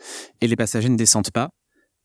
et 0.41 0.47
les 0.47 0.55
passagers 0.55 0.89
ne 0.89 0.97
descendent 0.97 1.31
pas 1.31 1.49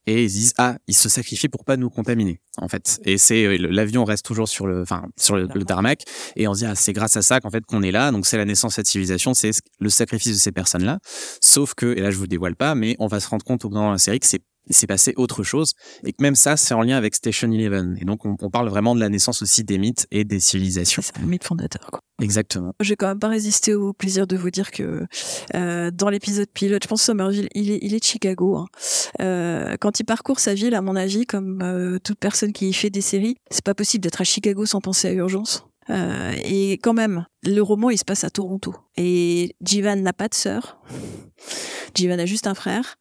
et 0.06 0.24
ils 0.24 0.30
se 0.30 0.34
disent 0.34 0.54
ah 0.58 0.76
ils 0.88 0.96
se 0.96 1.08
sacrifient 1.08 1.48
pour 1.48 1.64
pas 1.64 1.76
nous 1.76 1.90
contaminer 1.90 2.40
en 2.56 2.68
fait. 2.68 3.00
Et 3.04 3.18
c'est 3.18 3.44
euh, 3.44 3.56
l'avion 3.56 4.04
reste 4.04 4.24
toujours 4.24 4.48
sur 4.48 4.66
le 4.66 4.82
enfin 4.82 5.06
sur 5.18 5.36
le, 5.36 5.48
le 5.52 5.64
tarmac 5.64 6.02
et 6.36 6.48
on 6.48 6.54
se 6.54 6.60
dit 6.60 6.66
ah 6.66 6.74
c'est 6.74 6.92
grâce 6.92 7.16
à 7.16 7.22
ça 7.22 7.40
qu'en 7.40 7.50
fait 7.50 7.64
qu'on 7.64 7.82
est 7.82 7.92
là. 7.92 8.10
Donc 8.10 8.26
c'est 8.26 8.36
la 8.36 8.44
naissance 8.44 8.72
de 8.72 8.74
cette 8.76 8.86
civilisation 8.86 9.34
c'est 9.34 9.50
le 9.78 9.88
sacrifice 9.88 10.34
de 10.34 10.40
ces 10.40 10.52
personnes 10.52 10.84
là 10.84 10.98
sauf 11.40 11.74
que 11.74 11.96
et 11.96 12.00
là 12.00 12.10
je 12.10 12.16
vous 12.16 12.22
le 12.22 12.28
dévoile 12.28 12.56
pas 12.56 12.74
mais 12.74 12.96
on 12.98 13.06
va 13.06 13.20
se 13.20 13.28
rendre 13.28 13.44
compte 13.44 13.64
au 13.64 13.68
bout 13.68 13.76
de 13.76 13.92
la 13.92 13.98
série 13.98 14.18
que 14.18 14.26
c'est 14.26 14.42
il 14.68 14.74
s'est 14.74 14.86
passé 14.86 15.14
autre 15.16 15.42
chose, 15.42 15.74
et 16.04 16.12
que 16.12 16.22
même 16.22 16.34
ça, 16.34 16.56
c'est 16.56 16.74
en 16.74 16.82
lien 16.82 16.96
avec 16.96 17.14
Station 17.14 17.50
Eleven. 17.50 17.96
Et 18.00 18.04
donc, 18.04 18.24
on, 18.24 18.36
on 18.40 18.50
parle 18.50 18.68
vraiment 18.68 18.94
de 18.94 19.00
la 19.00 19.08
naissance 19.08 19.42
aussi 19.42 19.64
des 19.64 19.78
mythes 19.78 20.06
et 20.10 20.24
des 20.24 20.40
civilisations. 20.40 21.02
C'est 21.02 21.18
un 21.18 21.26
mythe 21.26 21.44
fondateur. 21.44 21.90
Quoi. 21.90 22.00
Exactement. 22.22 22.72
J'ai 22.80 22.96
quand 22.96 23.08
même 23.08 23.18
pas 23.18 23.28
résisté 23.28 23.74
au 23.74 23.92
plaisir 23.92 24.26
de 24.26 24.36
vous 24.36 24.50
dire 24.50 24.70
que 24.70 25.06
euh, 25.54 25.90
dans 25.90 26.08
l'épisode 26.08 26.48
pilote, 26.52 26.82
je 26.84 26.88
pense 26.88 27.00
que 27.00 27.06
Somerville, 27.06 27.48
il 27.54 27.70
est, 27.70 27.78
il 27.82 27.94
est 27.94 27.98
de 27.98 28.04
Chicago. 28.04 28.56
Hein. 28.56 28.66
Euh, 29.20 29.76
quand 29.80 29.98
il 29.98 30.04
parcourt 30.04 30.38
sa 30.38 30.54
ville, 30.54 30.74
à 30.74 30.82
mon 30.82 30.94
avis, 30.94 31.26
comme 31.26 31.60
euh, 31.62 31.98
toute 31.98 32.18
personne 32.18 32.52
qui 32.52 32.72
fait 32.72 32.90
des 32.90 33.00
séries, 33.00 33.36
c'est 33.50 33.64
pas 33.64 33.74
possible 33.74 34.02
d'être 34.02 34.20
à 34.20 34.24
Chicago 34.24 34.64
sans 34.66 34.80
penser 34.80 35.08
à 35.08 35.12
Urgence. 35.12 35.66
Euh, 35.90 36.32
et 36.44 36.72
quand 36.74 36.92
même, 36.92 37.26
le 37.44 37.60
roman, 37.60 37.90
il 37.90 37.98
se 37.98 38.04
passe 38.04 38.24
à 38.24 38.30
Toronto. 38.30 38.74
Et 38.96 39.56
Jivan 39.60 39.96
n'a 39.96 40.12
pas 40.12 40.28
de 40.28 40.34
sœur. 40.34 40.80
Jivan 41.94 42.18
a 42.18 42.26
juste 42.26 42.46
un 42.46 42.54
frère. 42.54 42.96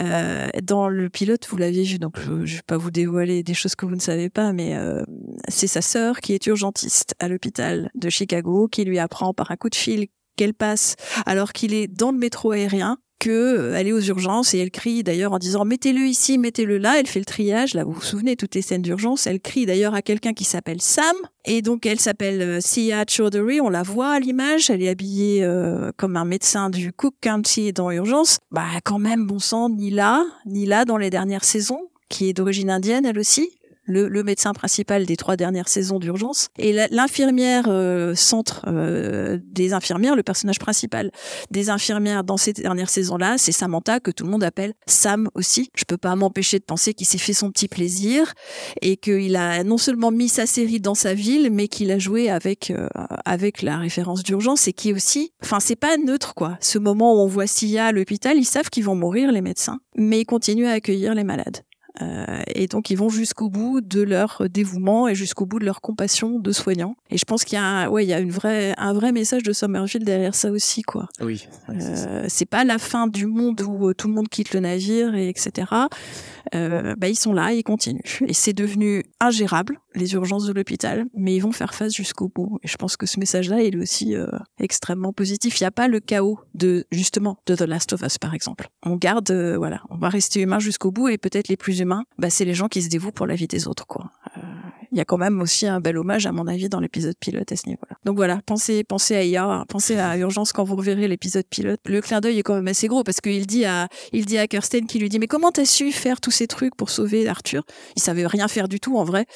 Euh, 0.00 0.48
dans 0.62 0.88
le 0.88 1.10
pilote, 1.10 1.46
vous 1.48 1.56
l'avez 1.56 1.82
vu, 1.82 1.98
donc 1.98 2.18
je, 2.18 2.46
je 2.46 2.56
vais 2.56 2.62
pas 2.66 2.78
vous 2.78 2.90
dévoiler 2.90 3.42
des 3.42 3.54
choses 3.54 3.74
que 3.74 3.84
vous 3.84 3.94
ne 3.94 4.00
savez 4.00 4.30
pas, 4.30 4.52
mais 4.52 4.76
euh, 4.76 5.02
c'est 5.48 5.66
sa 5.66 5.82
sœur 5.82 6.20
qui 6.20 6.32
est 6.32 6.46
urgentiste 6.46 7.14
à 7.18 7.28
l'hôpital 7.28 7.90
de 7.94 8.08
Chicago, 8.08 8.68
qui 8.68 8.84
lui 8.84 8.98
apprend 8.98 9.34
par 9.34 9.50
un 9.50 9.56
coup 9.56 9.68
de 9.68 9.74
fil 9.74 10.06
qu'elle 10.36 10.54
passe 10.54 10.96
alors 11.26 11.52
qu'il 11.52 11.74
est 11.74 11.86
dans 11.86 12.12
le 12.12 12.18
métro 12.18 12.52
aérien 12.52 12.98
que 13.20 13.30
euh, 13.30 13.74
elle 13.76 13.86
est 13.86 13.92
aux 13.92 14.00
urgences 14.00 14.54
et 14.54 14.58
elle 14.58 14.72
crie 14.72 15.04
d'ailleurs 15.04 15.32
en 15.32 15.38
disant 15.38 15.64
mettez-le 15.64 16.00
ici, 16.00 16.38
mettez-le 16.38 16.78
là. 16.78 16.98
Elle 16.98 17.06
fait 17.06 17.20
le 17.20 17.24
triage. 17.24 17.74
Là, 17.74 17.84
vous 17.84 17.92
vous 17.92 18.02
souvenez 18.02 18.34
toutes 18.34 18.56
les 18.56 18.62
scènes 18.62 18.82
d'urgence. 18.82 19.28
Elle 19.28 19.38
crie 19.38 19.66
d'ailleurs 19.66 19.94
à 19.94 20.02
quelqu'un 20.02 20.32
qui 20.32 20.44
s'appelle 20.44 20.82
Sam 20.82 21.14
et 21.44 21.62
donc 21.62 21.86
elle 21.86 22.00
s'appelle 22.00 22.42
euh, 22.42 22.60
Sia 22.60 23.04
Chaudhary. 23.06 23.60
On 23.60 23.68
la 23.68 23.84
voit 23.84 24.10
à 24.10 24.18
l'image. 24.18 24.70
Elle 24.70 24.82
est 24.82 24.88
habillée 24.88 25.44
euh, 25.44 25.92
comme 25.96 26.16
un 26.16 26.24
médecin 26.24 26.70
du 26.70 26.92
Cook 26.92 27.14
County 27.20 27.72
dans 27.72 27.90
urgence. 27.92 28.38
Bah 28.50 28.64
quand 28.82 28.98
même, 28.98 29.26
bon 29.26 29.38
sang, 29.38 29.68
ni 29.68 29.90
là, 29.90 30.24
ni 30.46 30.66
là 30.66 30.84
dans 30.84 30.96
les 30.96 31.10
dernières 31.10 31.44
saisons, 31.44 31.82
qui 32.08 32.28
est 32.28 32.32
d'origine 32.32 32.70
indienne 32.70 33.06
elle 33.06 33.18
aussi 33.18 33.50
le, 33.90 34.08
le, 34.08 34.22
médecin 34.22 34.52
principal 34.52 35.04
des 35.04 35.16
trois 35.16 35.36
dernières 35.36 35.68
saisons 35.68 35.98
d'urgence, 35.98 36.48
et 36.58 36.72
l'infirmière 36.90 37.64
euh, 37.68 38.14
centre 38.14 38.64
euh, 38.66 39.38
des 39.44 39.72
infirmières, 39.72 40.16
le 40.16 40.22
personnage 40.22 40.58
principal 40.58 41.10
des 41.50 41.70
infirmières 41.70 42.24
dans 42.24 42.36
ces 42.36 42.52
dernières 42.52 42.90
saisons-là, 42.90 43.36
c'est 43.38 43.52
Samantha, 43.52 44.00
que 44.00 44.10
tout 44.10 44.24
le 44.24 44.30
monde 44.30 44.44
appelle 44.44 44.74
Sam 44.86 45.28
aussi. 45.34 45.70
Je 45.74 45.84
peux 45.84 45.96
pas 45.96 46.14
m'empêcher 46.16 46.58
de 46.58 46.64
penser 46.64 46.94
qu'il 46.94 47.06
s'est 47.06 47.18
fait 47.18 47.32
son 47.32 47.50
petit 47.50 47.68
plaisir, 47.68 48.32
et 48.80 48.96
qu'il 48.96 49.36
a 49.36 49.64
non 49.64 49.78
seulement 49.78 50.10
mis 50.10 50.28
sa 50.28 50.46
série 50.46 50.80
dans 50.80 50.94
sa 50.94 51.14
ville, 51.14 51.50
mais 51.50 51.68
qu'il 51.68 51.90
a 51.90 51.98
joué 51.98 52.30
avec, 52.30 52.70
euh, 52.70 52.88
avec 53.24 53.62
la 53.62 53.78
référence 53.78 54.22
d'urgence, 54.22 54.68
et 54.68 54.72
qui 54.72 54.92
aussi, 54.92 55.32
enfin 55.42 55.60
c'est 55.60 55.76
pas 55.76 55.96
neutre 55.96 56.34
quoi. 56.34 56.56
Ce 56.60 56.78
moment 56.78 57.14
où 57.14 57.18
on 57.18 57.26
voit 57.26 57.46
Sia 57.46 57.86
à 57.86 57.92
l'hôpital, 57.92 58.36
ils 58.36 58.44
savent 58.44 58.70
qu'ils 58.70 58.84
vont 58.84 58.94
mourir 58.94 59.32
les 59.32 59.40
médecins, 59.40 59.80
mais 59.96 60.20
ils 60.20 60.26
continuent 60.26 60.66
à 60.66 60.72
accueillir 60.72 61.14
les 61.14 61.24
malades. 61.24 61.62
Euh, 62.00 62.42
et 62.54 62.66
donc 62.66 62.90
ils 62.90 62.96
vont 62.96 63.08
jusqu'au 63.08 63.48
bout 63.48 63.80
de 63.80 64.02
leur 64.02 64.42
dévouement 64.48 65.08
et 65.08 65.14
jusqu'au 65.14 65.46
bout 65.46 65.58
de 65.58 65.64
leur 65.64 65.80
compassion 65.80 66.38
de 66.38 66.52
soignants. 66.52 66.96
Et 67.10 67.18
je 67.18 67.24
pense 67.24 67.44
qu'il 67.44 67.56
y 67.56 67.60
a, 67.60 67.64
un, 67.64 67.88
ouais, 67.88 68.04
il 68.04 68.08
y 68.08 68.12
a 68.12 68.20
une 68.20 68.30
vraie, 68.30 68.74
un 68.76 68.92
vrai 68.92 69.12
message 69.12 69.42
de 69.42 69.52
Somerville 69.52 70.04
derrière 70.04 70.34
ça 70.34 70.50
aussi, 70.50 70.82
quoi. 70.82 71.08
Oui. 71.20 71.46
Euh, 71.68 72.24
c'est 72.28 72.46
pas 72.46 72.64
la 72.64 72.78
fin 72.78 73.06
du 73.06 73.26
monde 73.26 73.60
où 73.62 73.88
euh, 73.88 73.94
tout 73.94 74.08
le 74.08 74.14
monde 74.14 74.28
quitte 74.28 74.54
le 74.54 74.60
navire 74.60 75.14
et 75.14 75.28
etc. 75.28 75.72
Euh, 76.54 76.94
bah, 76.96 77.08
ils 77.08 77.18
sont 77.18 77.32
là, 77.32 77.52
ils 77.52 77.62
continuent. 77.62 78.00
Et 78.26 78.32
c'est 78.32 78.52
devenu 78.52 79.04
ingérable 79.20 79.78
les 79.94 80.14
urgences 80.14 80.46
de 80.46 80.52
l'hôpital, 80.52 81.06
mais 81.14 81.34
ils 81.34 81.40
vont 81.40 81.52
faire 81.52 81.74
face 81.74 81.94
jusqu'au 81.94 82.28
bout. 82.28 82.58
Et 82.62 82.68
je 82.68 82.76
pense 82.76 82.96
que 82.96 83.06
ce 83.06 83.18
message-là, 83.18 83.62
il 83.62 83.74
est 83.74 83.78
aussi 83.78 84.14
extrêmement 84.60 85.12
positif. 85.12 85.60
Il 85.60 85.64
n'y 85.64 85.68
a 85.68 85.72
pas 85.72 85.88
le 85.88 85.98
chaos 85.98 86.38
de 86.54 86.86
justement 86.92 87.38
de 87.46 87.56
The 87.56 87.62
Last 87.62 87.92
of 87.92 88.02
Us 88.02 88.18
par 88.18 88.34
exemple. 88.34 88.68
On 88.84 88.96
garde, 88.96 89.32
voilà, 89.32 89.82
on 89.90 89.96
va 89.96 90.08
rester 90.08 90.40
humain 90.40 90.60
jusqu'au 90.60 90.92
bout 90.92 91.08
et 91.08 91.18
peut-être 91.18 91.48
les 91.48 91.56
plus 91.56 91.79
bah, 92.18 92.30
c'est 92.30 92.44
les 92.44 92.54
gens 92.54 92.68
qui 92.68 92.82
se 92.82 92.88
dévouent 92.88 93.12
pour 93.12 93.26
la 93.26 93.34
vie 93.34 93.46
des 93.46 93.66
autres, 93.66 93.86
quoi. 93.86 94.10
Euh, 94.36 94.40
il 94.92 94.98
y 94.98 95.00
a 95.00 95.04
quand 95.04 95.18
même 95.18 95.40
aussi 95.40 95.66
un 95.66 95.80
bel 95.80 95.96
hommage, 95.96 96.26
à 96.26 96.32
mon 96.32 96.46
avis, 96.48 96.68
dans 96.68 96.80
l'épisode 96.80 97.14
pilote 97.18 97.50
à 97.52 97.56
ce 97.56 97.68
niveau-là. 97.68 97.96
Donc 98.04 98.16
voilà, 98.16 98.40
pensez, 98.44 98.82
pensez 98.82 99.14
à 99.14 99.24
IA, 99.24 99.64
pensez 99.68 99.96
à 99.96 100.16
Urgence 100.16 100.52
quand 100.52 100.64
vous 100.64 100.74
reverrez 100.74 101.06
l'épisode 101.06 101.44
pilote. 101.48 101.78
Le 101.86 102.00
clin 102.00 102.20
d'œil 102.20 102.40
est 102.40 102.42
quand 102.42 102.54
même 102.54 102.66
assez 102.66 102.88
gros 102.88 103.04
parce 103.04 103.20
qu'il 103.20 103.46
dit 103.46 103.64
à, 103.64 103.88
il 104.12 104.26
dit 104.26 104.38
à 104.38 104.48
Kirsten 104.48 104.86
qui 104.86 104.98
lui 104.98 105.08
dit, 105.08 105.20
mais 105.20 105.28
comment 105.28 105.52
t'as 105.52 105.64
su 105.64 105.92
faire 105.92 106.20
tous 106.20 106.32
ces 106.32 106.48
trucs 106.48 106.74
pour 106.74 106.90
sauver 106.90 107.28
Arthur? 107.28 107.64
Il 107.96 108.02
savait 108.02 108.26
rien 108.26 108.48
faire 108.48 108.66
du 108.66 108.80
tout, 108.80 108.96
en 108.96 109.04
vrai. 109.04 109.26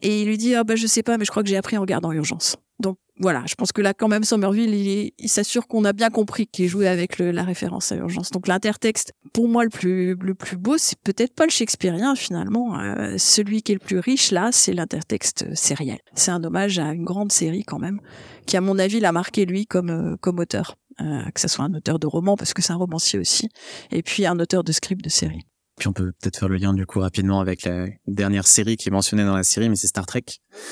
Et 0.00 0.22
il 0.22 0.28
lui 0.28 0.38
dit, 0.38 0.54
ah 0.54 0.64
bah, 0.64 0.76
je 0.76 0.86
sais 0.86 1.02
pas, 1.02 1.18
mais 1.18 1.26
je 1.26 1.30
crois 1.30 1.42
que 1.42 1.48
j'ai 1.48 1.58
appris 1.58 1.76
en 1.76 1.82
regardant 1.82 2.10
Urgence. 2.12 2.56
Donc 2.82 2.98
voilà, 3.18 3.44
je 3.46 3.54
pense 3.54 3.72
que 3.72 3.80
là 3.80 3.94
quand 3.94 4.08
même 4.08 4.24
Somerville, 4.24 4.74
il, 4.74 5.12
il 5.16 5.28
s'assure 5.28 5.68
qu'on 5.68 5.84
a 5.84 5.92
bien 5.92 6.10
compris 6.10 6.46
qu'il 6.46 6.68
jouait 6.68 6.88
avec 6.88 7.18
la 7.18 7.44
référence 7.44 7.92
à 7.92 7.96
urgence. 7.96 8.30
Donc 8.30 8.48
l'intertexte, 8.48 9.12
pour 9.32 9.48
moi 9.48 9.62
le 9.64 9.70
plus 9.70 10.14
le 10.16 10.34
plus 10.34 10.56
beau, 10.56 10.76
c'est 10.76 10.98
peut-être 10.98 11.34
pas 11.34 11.44
le 11.44 11.50
shakespearien 11.50 12.16
finalement. 12.16 12.78
Euh, 12.78 13.16
celui 13.18 13.62
qui 13.62 13.72
est 13.72 13.76
le 13.76 13.86
plus 13.86 14.00
riche 14.00 14.32
là, 14.32 14.50
c'est 14.52 14.72
l'intertexte 14.72 15.54
sériel. 15.54 15.98
C'est 16.14 16.32
un 16.32 16.42
hommage 16.42 16.78
à 16.78 16.92
une 16.92 17.04
grande 17.04 17.30
série 17.30 17.62
quand 17.62 17.78
même, 17.78 18.00
qui 18.46 18.56
à 18.56 18.60
mon 18.60 18.78
avis 18.78 18.98
l'a 18.98 19.12
marqué 19.12 19.46
lui 19.46 19.66
comme 19.66 19.90
euh, 19.90 20.16
comme 20.20 20.40
auteur. 20.40 20.76
Euh, 21.00 21.30
que 21.34 21.40
ce 21.40 21.48
soit 21.48 21.64
un 21.64 21.72
auteur 21.74 21.98
de 21.98 22.06
roman 22.06 22.36
parce 22.36 22.52
que 22.52 22.60
c'est 22.60 22.72
un 22.72 22.76
romancier 22.76 23.18
aussi, 23.18 23.48
et 23.92 24.02
puis 24.02 24.26
un 24.26 24.38
auteur 24.38 24.62
de 24.62 24.72
script 24.72 25.02
de 25.02 25.08
série. 25.08 25.40
Puis 25.82 25.88
on 25.88 25.92
peut 25.92 26.12
peut-être 26.20 26.38
faire 26.38 26.48
le 26.48 26.58
lien 26.58 26.72
du 26.72 26.86
coup 26.86 27.00
rapidement 27.00 27.40
avec 27.40 27.64
la 27.64 27.86
dernière 28.06 28.46
série 28.46 28.76
qui 28.76 28.88
est 28.88 28.92
mentionnée 28.92 29.24
dans 29.24 29.34
la 29.34 29.42
série, 29.42 29.68
mais 29.68 29.74
c'est 29.74 29.88
Star 29.88 30.06
Trek. 30.06 30.22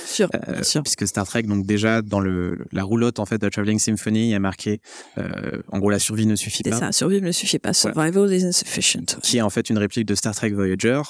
Sûr, 0.06 0.28
euh, 0.46 0.62
sûr. 0.62 0.84
Puisque 0.84 1.04
Star 1.08 1.26
Trek, 1.26 1.42
donc 1.42 1.66
déjà 1.66 2.00
dans 2.00 2.20
le 2.20 2.58
la 2.70 2.84
roulotte 2.84 3.18
en 3.18 3.26
fait 3.26 3.38
de 3.38 3.48
Traveling 3.48 3.80
Symphony, 3.80 4.26
il 4.26 4.28
y 4.28 4.34
a 4.36 4.38
marqué 4.38 4.80
euh, 5.18 5.62
en 5.72 5.80
gros 5.80 5.90
la 5.90 5.98
survie 5.98 6.26
ne 6.26 6.36
suffit 6.36 6.62
pas. 6.62 6.70
C'est 6.70 6.78
ça, 6.78 6.92
survivre 6.92 7.24
ne 7.24 7.32
suffit 7.32 7.58
pas. 7.58 7.72
Survival 7.72 8.12
voilà. 8.12 8.36
is 8.36 8.44
insufficient. 8.44 9.18
Qui 9.20 9.38
est 9.38 9.40
en 9.40 9.50
fait 9.50 9.68
une 9.68 9.78
réplique 9.78 10.06
de 10.06 10.14
Star 10.14 10.32
Trek 10.32 10.50
Voyager. 10.50 11.02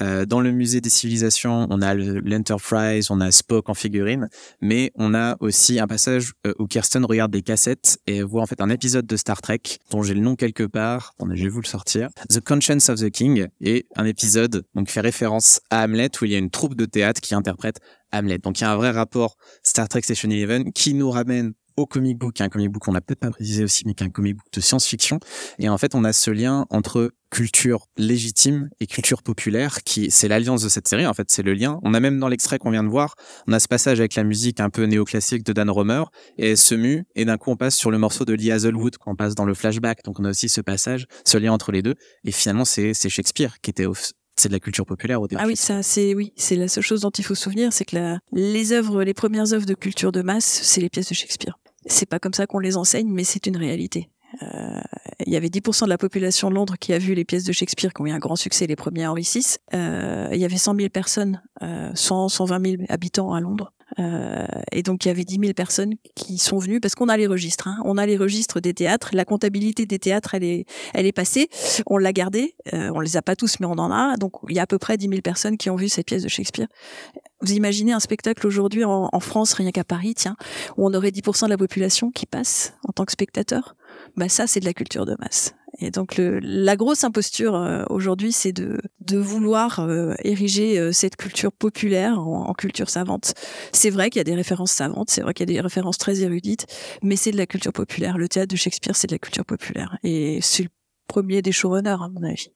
Euh, 0.00 0.26
dans 0.26 0.40
le 0.40 0.50
musée 0.50 0.80
des 0.80 0.90
civilisations, 0.90 1.68
on 1.70 1.80
a 1.82 1.94
l'Enterprise, 1.94 3.12
on 3.12 3.20
a 3.20 3.30
Spock 3.30 3.68
en 3.68 3.74
figurine, 3.74 4.28
mais 4.60 4.90
on 4.96 5.14
a 5.14 5.36
aussi 5.38 5.78
un 5.78 5.86
passage 5.86 6.32
euh, 6.48 6.52
où 6.58 6.66
Kirsten 6.66 7.04
regarde 7.04 7.30
des 7.30 7.42
cassettes 7.42 7.98
et 8.08 8.24
voit 8.24 8.42
en 8.42 8.46
fait 8.46 8.60
un 8.60 8.70
épisode 8.70 9.06
de 9.06 9.16
Star 9.16 9.40
Trek 9.40 9.60
dont 9.92 10.02
j'ai 10.02 10.14
le 10.14 10.20
nom 10.20 10.34
quelque 10.34 10.64
part. 10.64 11.12
Attendez, 11.16 11.36
je 11.36 11.44
vais 11.44 11.50
vous 11.50 11.60
le 11.60 11.66
sortir. 11.66 12.08
The 12.28 12.40
Conscience 12.40 12.88
of 12.88 12.98
the 12.98 13.10
King 13.10 13.35
et 13.60 13.86
un 13.96 14.04
épisode 14.04 14.64
donc 14.74 14.90
fait 14.90 15.00
référence 15.00 15.60
à 15.70 15.82
Hamlet 15.82 16.10
où 16.20 16.24
il 16.24 16.32
y 16.32 16.34
a 16.34 16.38
une 16.38 16.50
troupe 16.50 16.74
de 16.74 16.84
théâtre 16.84 17.20
qui 17.20 17.34
interprète 17.34 17.78
Hamlet. 18.12 18.38
Donc 18.38 18.60
il 18.60 18.62
y 18.62 18.66
a 18.66 18.72
un 18.72 18.76
vrai 18.76 18.90
rapport 18.90 19.36
Star 19.62 19.88
Trek 19.88 20.02
Station 20.02 20.30
Eleven 20.30 20.72
qui 20.72 20.94
nous 20.94 21.10
ramène 21.10 21.52
au 21.76 21.86
comic 21.86 22.18
book, 22.18 22.40
un 22.40 22.48
comic 22.48 22.70
book 22.70 22.82
qu'on 22.82 22.92
n'a 22.92 23.00
peut-être 23.00 23.20
pas 23.20 23.30
précisé 23.30 23.64
aussi, 23.64 23.84
mais 23.86 23.94
qui 23.94 24.04
est 24.04 24.06
un 24.06 24.10
comic 24.10 24.36
book 24.36 24.46
de 24.52 24.60
science-fiction. 24.60 25.20
Et 25.58 25.68
en 25.68 25.78
fait, 25.78 25.94
on 25.94 26.04
a 26.04 26.12
ce 26.12 26.30
lien 26.30 26.66
entre 26.70 27.12
culture 27.30 27.86
légitime 27.96 28.70
et 28.80 28.86
culture 28.86 29.22
populaire 29.22 29.82
qui 29.82 30.10
c'est 30.10 30.28
l'alliance 30.28 30.62
de 30.62 30.68
cette 30.68 30.86
série 30.86 31.06
en 31.06 31.12
fait 31.12 31.28
c'est 31.28 31.42
le 31.42 31.54
lien 31.54 31.80
on 31.82 31.92
a 31.92 31.98
même 31.98 32.20
dans 32.20 32.28
l'extrait 32.28 32.58
qu'on 32.58 32.70
vient 32.70 32.84
de 32.84 32.88
voir 32.88 33.16
on 33.48 33.52
a 33.52 33.58
ce 33.58 33.66
passage 33.66 33.98
avec 33.98 34.14
la 34.14 34.22
musique 34.22 34.60
un 34.60 34.70
peu 34.70 34.84
néoclassique 34.84 35.44
de 35.44 35.52
Dan 35.52 35.68
Romer 35.68 36.04
et 36.38 36.50
elle 36.50 36.56
se 36.56 36.76
mue 36.76 37.04
et 37.16 37.24
d'un 37.24 37.36
coup 37.36 37.50
on 37.50 37.56
passe 37.56 37.74
sur 37.74 37.90
le 37.90 37.98
morceau 37.98 38.24
de 38.24 38.32
Lee 38.32 38.52
Hazelwood 38.52 38.96
quand 38.96 39.10
on 39.10 39.16
passe 39.16 39.34
dans 39.34 39.44
le 39.44 39.54
flashback 39.54 40.04
donc 40.04 40.20
on 40.20 40.24
a 40.24 40.30
aussi 40.30 40.48
ce 40.48 40.60
passage 40.60 41.06
ce 41.24 41.36
lien 41.36 41.52
entre 41.52 41.72
les 41.72 41.82
deux 41.82 41.96
et 42.24 42.30
finalement 42.30 42.64
c'est 42.64 42.94
Shakespeare 42.94 43.60
qui 43.60 43.70
était 43.70 43.86
c'est 44.38 44.48
de 44.48 44.52
la 44.52 44.60
culture 44.60 44.84
populaire 44.84 45.20
au 45.20 45.28
début. 45.28 45.40
Ah 45.42 45.46
oui, 45.46 45.56
ça, 45.56 45.82
c'est 45.82 46.14
oui, 46.14 46.32
c'est 46.36 46.56
la 46.56 46.68
seule 46.68 46.82
chose 46.82 47.00
dont 47.00 47.10
il 47.10 47.24
faut 47.24 47.34
se 47.34 47.42
souvenir, 47.42 47.72
c'est 47.72 47.86
que 47.86 48.18
les 48.32 48.72
œuvres, 48.72 49.02
les 49.02 49.14
premières 49.14 49.54
œuvres 49.54 49.64
de 49.64 49.74
culture 49.74 50.12
de 50.12 50.20
masse, 50.20 50.60
c'est 50.62 50.80
les 50.80 50.90
pièces 50.90 51.08
de 51.08 51.14
Shakespeare. 51.14 51.58
C'est 51.86 52.06
pas 52.06 52.18
comme 52.18 52.34
ça 52.34 52.46
qu'on 52.46 52.58
les 52.58 52.76
enseigne, 52.76 53.10
mais 53.10 53.24
c'est 53.24 53.46
une 53.46 53.56
réalité. 53.56 54.10
Euh, 54.42 54.80
il 55.24 55.32
y 55.32 55.36
avait 55.36 55.48
10% 55.48 55.84
de 55.84 55.88
la 55.88 55.98
population 55.98 56.50
de 56.50 56.54
Londres 56.54 56.76
qui 56.78 56.92
a 56.92 56.98
vu 56.98 57.14
les 57.14 57.24
pièces 57.24 57.44
de 57.44 57.52
Shakespeare 57.52 57.92
qui 57.92 58.02
ont 58.02 58.06
eu 58.06 58.10
un 58.10 58.18
grand 58.18 58.36
succès, 58.36 58.66
les 58.66 58.76
premiers 58.76 59.06
Henri 59.06 59.22
VI. 59.22 59.56
Euh, 59.74 60.28
il 60.32 60.38
y 60.38 60.44
avait 60.44 60.56
100 60.56 60.76
000 60.76 60.88
personnes, 60.90 61.42
euh, 61.62 61.90
100, 61.94 62.28
120 62.28 62.66
000 62.66 62.82
habitants 62.88 63.32
à 63.32 63.40
Londres. 63.40 63.72
Euh, 63.98 64.46
et 64.72 64.82
donc 64.82 65.04
il 65.04 65.08
y 65.08 65.10
avait 65.10 65.24
10 65.24 65.38
000 65.40 65.52
personnes 65.54 65.94
qui 66.14 66.38
sont 66.38 66.58
venues 66.58 66.80
parce 66.80 66.94
qu'on 66.94 67.08
a 67.08 67.16
les 67.16 67.26
registres. 67.26 67.68
Hein. 67.68 67.78
On 67.84 67.98
a 67.98 68.06
les 68.06 68.16
registres 68.16 68.60
des 68.60 68.74
théâtres. 68.74 69.10
La 69.12 69.24
comptabilité 69.24 69.86
des 69.86 69.98
théâtres, 69.98 70.34
elle 70.34 70.44
est, 70.44 70.66
elle 70.92 71.06
est 71.06 71.12
passée. 71.12 71.48
On 71.86 71.96
l'a 71.96 72.12
gardée. 72.12 72.56
Euh, 72.74 72.90
on 72.94 73.00
les 73.00 73.16
a 73.16 73.22
pas 73.22 73.36
tous, 73.36 73.60
mais 73.60 73.66
on 73.66 73.78
en 73.78 73.90
a. 73.90 74.16
Donc 74.16 74.32
il 74.48 74.56
y 74.56 74.58
a 74.58 74.62
à 74.62 74.66
peu 74.66 74.78
près 74.78 74.96
10 74.96 75.08
000 75.08 75.20
personnes 75.22 75.56
qui 75.56 75.70
ont 75.70 75.76
vu 75.76 75.88
cette 75.88 76.06
pièce 76.06 76.22
de 76.22 76.28
Shakespeare. 76.28 76.68
Vous 77.42 77.52
imaginez 77.52 77.92
un 77.92 78.00
spectacle 78.00 78.46
aujourd'hui 78.46 78.84
en, 78.84 79.08
en, 79.12 79.20
France, 79.20 79.52
rien 79.52 79.70
qu'à 79.70 79.84
Paris, 79.84 80.14
tiens, 80.14 80.36
où 80.76 80.86
on 80.86 80.94
aurait 80.94 81.10
10% 81.10 81.44
de 81.44 81.50
la 81.50 81.58
population 81.58 82.10
qui 82.10 82.26
passe 82.26 82.74
en 82.88 82.92
tant 82.92 83.04
que 83.04 83.12
spectateur. 83.12 83.76
Bah 84.16 84.28
ça, 84.28 84.46
c'est 84.46 84.60
de 84.60 84.64
la 84.64 84.72
culture 84.72 85.04
de 85.04 85.14
masse. 85.18 85.54
Et 85.78 85.90
donc 85.90 86.16
le, 86.16 86.38
la 86.40 86.74
grosse 86.76 87.04
imposture 87.04 87.54
euh, 87.54 87.84
aujourd'hui, 87.90 88.32
c'est 88.32 88.52
de, 88.52 88.80
de 89.00 89.18
vouloir 89.18 89.80
euh, 89.80 90.14
ériger 90.24 90.78
euh, 90.78 90.90
cette 90.90 91.16
culture 91.16 91.52
populaire 91.52 92.18
en, 92.18 92.48
en 92.48 92.54
culture 92.54 92.88
savante. 92.88 93.34
C'est 93.72 93.90
vrai 93.90 94.08
qu'il 94.08 94.18
y 94.18 94.20
a 94.20 94.24
des 94.24 94.34
références 94.34 94.72
savantes, 94.72 95.10
c'est 95.10 95.20
vrai 95.20 95.34
qu'il 95.34 95.48
y 95.50 95.52
a 95.52 95.54
des 95.54 95.60
références 95.60 95.98
très 95.98 96.20
érudites, 96.20 96.66
mais 97.02 97.16
c'est 97.16 97.30
de 97.30 97.36
la 97.36 97.46
culture 97.46 97.74
populaire. 97.74 98.16
Le 98.16 98.28
théâtre 98.28 98.48
de 98.48 98.56
Shakespeare, 98.56 98.96
c'est 98.96 99.08
de 99.08 99.14
la 99.14 99.18
culture 99.18 99.44
populaire. 99.44 99.98
Et 100.02 100.38
c'est 100.40 100.62
le 100.62 100.70
premier 101.08 101.42
des 101.42 101.52
showrunners, 101.52 101.90
à 101.90 102.08
mon 102.08 102.22
avis, 102.22 102.50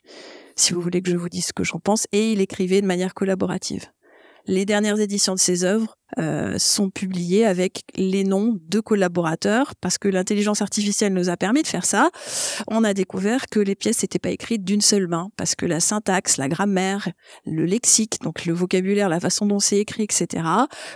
si 0.56 0.72
vous 0.72 0.80
voulez 0.80 1.02
que 1.02 1.10
je 1.10 1.16
vous 1.16 1.28
dise 1.28 1.46
ce 1.46 1.52
que 1.52 1.62
j'en 1.62 1.78
pense. 1.78 2.06
Et 2.12 2.32
il 2.32 2.40
écrivait 2.40 2.80
de 2.80 2.86
manière 2.86 3.12
collaborative 3.12 3.84
les 4.46 4.64
dernières 4.64 5.00
éditions 5.00 5.34
de 5.34 5.38
ses 5.38 5.64
œuvres, 5.64 5.96
euh, 6.18 6.58
sont 6.58 6.90
publiées 6.90 7.46
avec 7.46 7.82
les 7.94 8.24
noms 8.24 8.58
de 8.68 8.80
collaborateurs 8.80 9.74
parce 9.80 9.98
que 9.98 10.08
l'intelligence 10.08 10.62
artificielle 10.62 11.12
nous 11.12 11.28
a 11.28 11.36
permis 11.36 11.62
de 11.62 11.66
faire 11.66 11.84
ça. 11.84 12.10
On 12.68 12.84
a 12.84 12.94
découvert 12.94 13.46
que 13.48 13.60
les 13.60 13.74
pièces 13.74 14.02
n'étaient 14.02 14.18
pas 14.18 14.30
écrites 14.30 14.64
d'une 14.64 14.80
seule 14.80 15.06
main 15.06 15.30
parce 15.36 15.54
que 15.54 15.66
la 15.66 15.80
syntaxe, 15.80 16.36
la 16.36 16.48
grammaire, 16.48 17.08
le 17.46 17.64
lexique, 17.64 18.18
donc 18.22 18.44
le 18.44 18.52
vocabulaire, 18.52 19.08
la 19.08 19.20
façon 19.20 19.46
dont 19.46 19.60
c'est 19.60 19.78
écrit, 19.78 20.04
etc., 20.04 20.44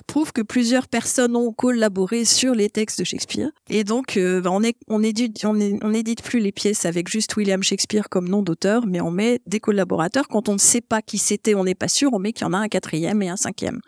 prouvent 0.07 0.33
que 0.33 0.43
plusieurs 0.43 0.89
personnes 0.89 1.37
ont 1.37 1.53
collaboré 1.53 2.25
sur 2.25 2.55
les 2.55 2.71
textes 2.71 2.99
de 2.99 3.05
Shakespeare. 3.05 3.51
Et 3.69 3.85
donc, 3.85 4.17
euh, 4.17 4.41
bah, 4.41 4.51
on, 4.53 4.63
est, 4.63 4.77
on, 4.89 5.03
édite, 5.03 5.45
on, 5.45 5.59
est, 5.61 5.79
on 5.83 5.93
édite 5.95 6.23
plus 6.23 6.41
les 6.41 6.53
pièces 6.53 6.85
avec 6.87 7.09
juste 7.09 7.37
William 7.37 7.63
Shakespeare 7.63 8.09
comme 8.09 8.29
nom 8.29 8.43
d'auteur, 8.43 8.87
mais 8.87 9.01
on 9.01 9.11
met 9.11 9.41
des 9.47 9.61
collaborateurs. 9.61 10.29
Quand 10.29 10.49
on 10.49 10.55
ne 10.55 10.59
sait 10.59 10.81
pas 10.81 11.03
qui 11.03 11.19
c'était, 11.19 11.55
on 11.55 11.65
n'est 11.65 11.75
pas 11.75 11.89
sûr, 11.89 12.13
on 12.13 12.19
met 12.19 12.33
qu'il 12.33 12.47
y 12.47 12.51
en 12.51 12.53
a 12.53 12.59
un 12.59 12.69
quatrième 12.69 13.23
et 13.23 13.29
un 13.29 13.37
cinquième. 13.37 13.81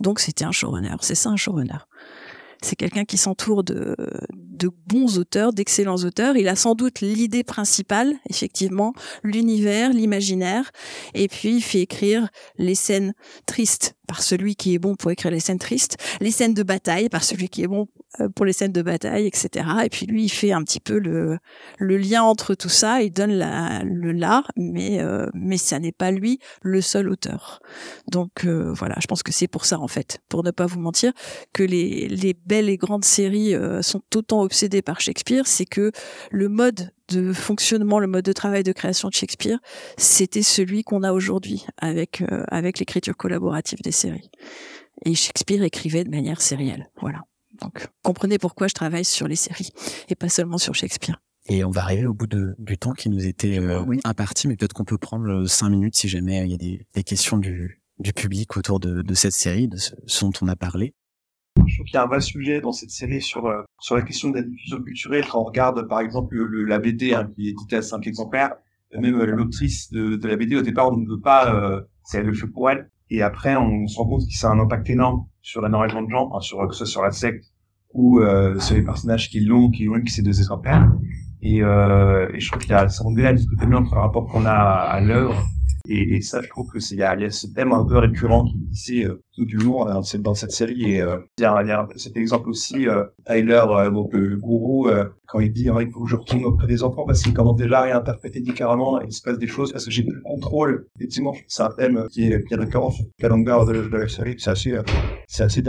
Donc, 0.00 0.20
c'était 0.20 0.44
un 0.44 0.52
show 0.52 0.71
c'est 1.00 1.14
ça 1.14 1.30
un 1.30 1.36
showrunner. 1.36 1.78
C'est 2.62 2.76
quelqu'un 2.76 3.04
qui 3.04 3.16
s'entoure 3.16 3.64
de, 3.64 3.96
de 4.62 4.70
bons 4.86 5.18
auteurs, 5.18 5.52
d'excellents 5.52 5.96
auteurs. 5.96 6.36
Il 6.36 6.46
a 6.46 6.54
sans 6.54 6.76
doute 6.76 7.00
l'idée 7.00 7.42
principale, 7.42 8.14
effectivement, 8.30 8.92
l'univers, 9.24 9.90
l'imaginaire, 9.90 10.70
et 11.14 11.26
puis 11.26 11.56
il 11.56 11.62
fait 11.62 11.80
écrire 11.80 12.28
les 12.58 12.76
scènes 12.76 13.14
tristes 13.46 13.96
par 14.06 14.22
celui 14.22 14.54
qui 14.54 14.74
est 14.74 14.78
bon 14.78 14.94
pour 14.94 15.10
écrire 15.10 15.32
les 15.32 15.40
scènes 15.40 15.58
tristes, 15.58 15.96
les 16.20 16.30
scènes 16.30 16.54
de 16.54 16.62
bataille 16.62 17.08
par 17.08 17.24
celui 17.24 17.48
qui 17.48 17.64
est 17.64 17.66
bon 17.66 17.88
pour 18.34 18.44
les 18.44 18.52
scènes 18.52 18.72
de 18.72 18.82
bataille, 18.82 19.26
etc. 19.26 19.66
Et 19.84 19.88
puis 19.88 20.06
lui, 20.06 20.24
il 20.24 20.28
fait 20.28 20.52
un 20.52 20.62
petit 20.62 20.80
peu 20.80 20.98
le, 20.98 21.38
le 21.78 21.96
lien 21.96 22.22
entre 22.22 22.54
tout 22.54 22.68
ça, 22.68 23.02
il 23.02 23.10
donne 23.12 23.32
la, 23.32 23.82
le 23.84 24.12
là, 24.12 24.44
mais, 24.56 25.00
euh, 25.00 25.26
mais 25.34 25.56
ça 25.56 25.78
n'est 25.78 25.92
pas 25.92 26.10
lui 26.10 26.38
le 26.62 26.80
seul 26.80 27.08
auteur. 27.08 27.60
Donc 28.10 28.44
euh, 28.44 28.72
voilà, 28.72 28.96
je 29.00 29.06
pense 29.06 29.22
que 29.22 29.32
c'est 29.32 29.48
pour 29.48 29.64
ça, 29.64 29.78
en 29.78 29.88
fait, 29.88 30.20
pour 30.28 30.42
ne 30.42 30.50
pas 30.50 30.66
vous 30.66 30.80
mentir, 30.80 31.12
que 31.52 31.62
les, 31.62 32.08
les 32.08 32.34
belles 32.34 32.68
et 32.68 32.76
grandes 32.76 33.04
séries 33.04 33.54
sont 33.80 34.02
autant 34.14 34.42
obsédées 34.42 34.82
par 34.82 35.00
Shakespeare, 35.00 35.46
c'est 35.46 35.66
que 35.66 35.92
le 36.30 36.48
mode 36.48 36.92
de 37.08 37.32
fonctionnement, 37.32 37.98
le 37.98 38.06
mode 38.06 38.24
de 38.24 38.32
travail 38.32 38.62
de 38.62 38.72
création 38.72 39.08
de 39.08 39.14
Shakespeare, 39.14 39.58
c'était 39.96 40.42
celui 40.42 40.82
qu'on 40.82 41.02
a 41.02 41.12
aujourd'hui 41.12 41.66
avec, 41.78 42.22
avec 42.48 42.78
l'écriture 42.78 43.16
collaborative 43.16 43.80
des 43.82 43.92
séries. 43.92 44.30
Et 45.04 45.14
Shakespeare 45.14 45.62
écrivait 45.62 46.04
de 46.04 46.10
manière 46.10 46.40
sérielle. 46.40 46.88
Voilà. 47.00 47.22
Donc, 47.62 47.86
comprenez 48.02 48.38
pourquoi 48.38 48.66
je 48.66 48.74
travaille 48.74 49.04
sur 49.04 49.28
les 49.28 49.36
séries 49.36 49.70
et 50.08 50.14
pas 50.14 50.28
seulement 50.28 50.58
sur 50.58 50.74
Shakespeare. 50.74 51.20
Et 51.48 51.64
on 51.64 51.70
va 51.70 51.82
arriver 51.82 52.06
au 52.06 52.14
bout 52.14 52.26
de, 52.26 52.54
du 52.58 52.78
temps 52.78 52.92
qui 52.92 53.08
nous 53.08 53.26
était 53.26 53.58
euh, 53.58 53.84
imparti, 54.04 54.46
mais 54.46 54.56
peut-être 54.56 54.74
qu'on 54.74 54.84
peut 54.84 54.98
prendre 54.98 55.28
euh, 55.28 55.46
cinq 55.46 55.70
minutes 55.70 55.96
si 55.96 56.08
jamais 56.08 56.44
il 56.44 56.50
y 56.50 56.54
a 56.54 56.56
des, 56.56 56.86
des 56.94 57.02
questions 57.02 57.36
du, 57.36 57.82
du, 57.98 58.12
public 58.12 58.56
autour 58.56 58.78
de, 58.78 59.02
de, 59.02 59.14
cette 59.14 59.32
série, 59.32 59.66
de 59.66 59.76
ce, 59.76 59.94
dont 60.20 60.32
on 60.40 60.48
a 60.48 60.54
parlé. 60.54 60.94
Je 61.66 61.74
trouve 61.74 61.86
qu'il 61.86 61.94
y 61.94 61.96
a 61.96 62.04
un 62.04 62.06
vrai 62.06 62.20
sujet 62.20 62.60
dans 62.60 62.72
cette 62.72 62.90
série 62.90 63.20
sur 63.20 63.46
euh, 63.46 63.62
sur 63.80 63.96
la 63.96 64.02
question 64.02 64.30
de 64.30 64.36
la 64.36 64.42
diffusion 64.42 64.80
culturelle. 64.82 65.24
Quand 65.28 65.40
on 65.40 65.44
regarde, 65.44 65.88
par 65.88 66.00
exemple, 66.00 66.36
le, 66.36 66.64
la 66.64 66.78
BD 66.78 67.12
hein, 67.12 67.28
qui 67.34 67.48
est 67.48 67.50
éditée 67.50 67.76
à 67.76 67.82
cinq 67.82 68.06
exemplaires, 68.06 68.54
même 68.96 69.22
l'autrice 69.24 69.90
de, 69.90 70.16
de, 70.16 70.28
la 70.28 70.36
BD 70.36 70.56
au 70.56 70.62
départ, 70.62 70.92
on 70.92 70.96
ne 70.96 71.08
veut 71.08 71.20
pas, 71.20 71.54
euh, 71.54 71.80
c'est 72.04 72.22
le 72.22 72.34
fait 72.34 72.46
pour 72.46 72.70
elle. 72.70 72.88
Et 73.10 73.22
après, 73.22 73.56
on 73.56 73.86
se 73.88 73.96
rend 73.98 74.06
compte 74.06 74.22
que 74.26 74.34
ça 74.34 74.48
a 74.48 74.52
un 74.52 74.60
impact 74.60 74.88
énorme 74.90 75.26
sur 75.40 75.66
énormément 75.66 76.02
de 76.02 76.10
gens, 76.10 76.30
hein, 76.34 76.40
sur 76.40 76.66
que 76.68 76.74
ce 76.74 76.84
soit 76.84 76.92
sur 76.92 77.02
la 77.02 77.10
secte 77.10 77.51
ou 77.94 78.20
euh, 78.20 78.58
sur 78.58 78.76
les 78.76 78.82
personnages 78.82 79.28
qui 79.30 79.40
l'ont, 79.40 79.70
qui 79.70 79.88
ont, 79.88 80.00
qui 80.00 80.12
c'est 80.12 80.22
deux 80.22 80.38
exemplaires. 80.38 80.90
Et, 81.42 81.62
euh, 81.62 82.28
et 82.32 82.40
je 82.40 82.50
trouve 82.50 82.62
qu'il 82.62 82.70
y 82.70 82.74
a 82.74 82.88
ça 82.88 83.04
discuter 83.32 83.66
rapport 83.66 84.26
qu'on 84.26 84.46
a 84.46 84.52
à 84.52 85.00
l'œuvre. 85.00 85.36
Et, 85.88 86.16
et, 86.16 86.20
ça, 86.20 86.40
je 86.40 86.48
trouve 86.48 86.70
que 86.70 86.78
c'est 86.78 86.94
il 86.94 87.00
y, 87.00 87.02
a, 87.02 87.30
ce 87.30 87.48
thème 87.48 87.72
un 87.72 87.84
peu 87.84 87.98
récurrent 87.98 88.44
qui 88.44 88.56
ici 88.70 89.04
euh, 89.04 89.16
tout 89.34 89.44
du 89.44 89.58
jour 89.58 89.84
dans 89.86 90.02
cette, 90.02 90.22
dans 90.22 90.34
cette 90.34 90.52
série. 90.52 90.92
Et 90.92 91.02
euh, 91.02 91.18
il, 91.38 91.42
y 91.42 91.44
a, 91.44 91.88
cet 91.96 92.16
exemple 92.16 92.48
aussi, 92.50 92.86
euh, 92.86 93.04
Tyler, 93.26 93.64
euh, 93.68 93.90
donc 93.90 94.12
le 94.12 94.36
gourou, 94.36 94.86
euh, 94.86 95.06
quand 95.26 95.40
il 95.40 95.52
dit 95.52 95.64
il 95.64 95.90
faut 95.90 96.04
que 96.04 96.08
je 96.08 96.14
retourne 96.16 96.44
auprès 96.44 96.68
des 96.68 96.84
enfants 96.84 97.04
parce 97.04 97.22
qu'il 97.22 97.34
commence 97.34 97.56
déjà 97.56 97.80
à 97.80 97.82
réinterpréter 97.82 98.40
différemment, 98.40 99.00
il 99.00 99.12
se 99.12 99.22
passe 99.22 99.38
des 99.38 99.48
choses 99.48 99.72
parce 99.72 99.84
que 99.84 99.90
j'ai 99.90 100.04
plus 100.04 100.14
le 100.14 100.22
contrôle. 100.22 100.86
Effectivement, 100.96 101.34
c'est 101.48 101.64
un 101.64 101.70
thème 101.70 102.06
qui 102.12 102.30
est, 102.30 102.44
qui 102.46 102.54
est 102.54 102.58
récurrent 102.58 102.90
sur 102.90 103.28
longueur 103.28 103.66
de, 103.66 103.72
de 103.88 103.96
la 103.96 104.08
série. 104.08 104.36
C'est 104.38 104.50
assez, 104.50 104.78
c'est 105.26 105.42
assez 105.42 105.62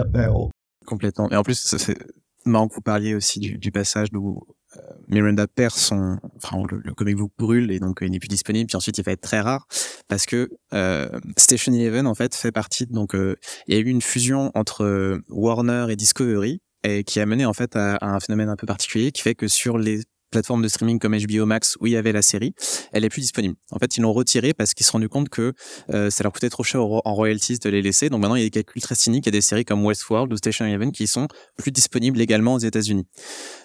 Complètement. 0.85 1.29
Et 1.29 1.35
en 1.35 1.43
plus, 1.43 1.75
c'est 1.77 1.97
marrant 2.45 2.67
que 2.67 2.75
vous 2.75 2.81
parliez 2.81 3.15
aussi 3.15 3.39
du, 3.39 3.71
passage 3.71 4.09
où 4.13 4.41
euh, 4.75 4.79
Miranda 5.07 5.47
perd 5.47 5.73
son, 5.73 6.17
enfin 6.35 6.61
le, 6.69 6.93
comic 6.93 7.15
book 7.15 7.31
brûle 7.37 7.71
et 7.71 7.79
donc 7.79 7.99
il 8.01 8.11
n'est 8.11 8.19
plus 8.19 8.27
disponible. 8.27 8.67
Puis 8.67 8.75
ensuite 8.75 8.97
il 8.97 9.03
va 9.03 9.11
être 9.11 9.21
très 9.21 9.39
rare 9.39 9.67
parce 10.07 10.25
que 10.25 10.49
euh, 10.73 11.09
Station 11.37 11.73
Eleven 11.73 12.07
en 12.07 12.15
fait 12.15 12.35
fait 12.35 12.51
partie. 12.51 12.85
Donc 12.87 13.15
euh, 13.15 13.35
il 13.67 13.75
y 13.75 13.77
a 13.77 13.81
eu 13.81 13.87
une 13.87 14.01
fusion 14.01 14.51
entre 14.55 14.83
euh, 14.83 15.23
Warner 15.29 15.87
et 15.89 15.95
Discovery 15.95 16.61
et 16.83 17.03
qui 17.03 17.19
a 17.19 17.25
mené 17.25 17.45
en 17.45 17.53
fait 17.53 17.75
à, 17.75 17.97
un 18.01 18.19
phénomène 18.19 18.49
un 18.49 18.55
peu 18.55 18.67
particulier 18.67 19.11
qui 19.11 19.21
fait 19.21 19.35
que 19.35 19.47
sur 19.47 19.77
les 19.77 20.01
plateforme 20.33 20.61
de 20.61 20.67
streaming 20.67 20.99
comme 20.99 21.15
HBO 21.15 21.45
Max 21.45 21.77
où 21.79 21.87
il 21.87 21.93
y 21.93 21.95
avait 21.95 22.11
la 22.11 22.21
série, 22.21 22.53
elle 22.91 23.05
est 23.05 23.09
plus 23.09 23.21
disponible. 23.21 23.55
En 23.71 23.79
fait, 23.79 23.97
ils 23.97 24.01
l'ont 24.01 24.11
retiré 24.13 24.53
parce 24.53 24.73
qu'ils 24.73 24.85
se 24.85 24.91
sont 24.91 24.97
rendus 24.97 25.09
compte 25.09 25.29
que 25.29 25.53
euh, 25.93 26.09
ça 26.09 26.23
leur 26.23 26.33
coûtait 26.33 26.49
trop 26.49 26.63
cher 26.63 26.81
en 26.81 27.13
royalties 27.13 27.59
de 27.59 27.69
les 27.69 27.81
laisser. 27.81 28.09
Donc 28.09 28.21
maintenant, 28.21 28.35
il 28.35 28.39
y 28.39 28.45
a 28.45 28.47
des 28.47 28.51
calculs 28.51 28.81
très 28.81 28.95
cyniques. 28.95 29.25
Il 29.25 29.29
y 29.29 29.35
a 29.35 29.39
des 29.39 29.41
séries 29.41 29.65
comme 29.65 29.85
Westworld 29.85 30.33
ou 30.33 30.37
Station 30.37 30.65
Eleven 30.65 30.91
qui 30.91 31.07
sont 31.07 31.27
plus 31.57 31.71
disponibles 31.71 32.19
également 32.19 32.55
aux 32.55 32.59
États-Unis. 32.59 33.05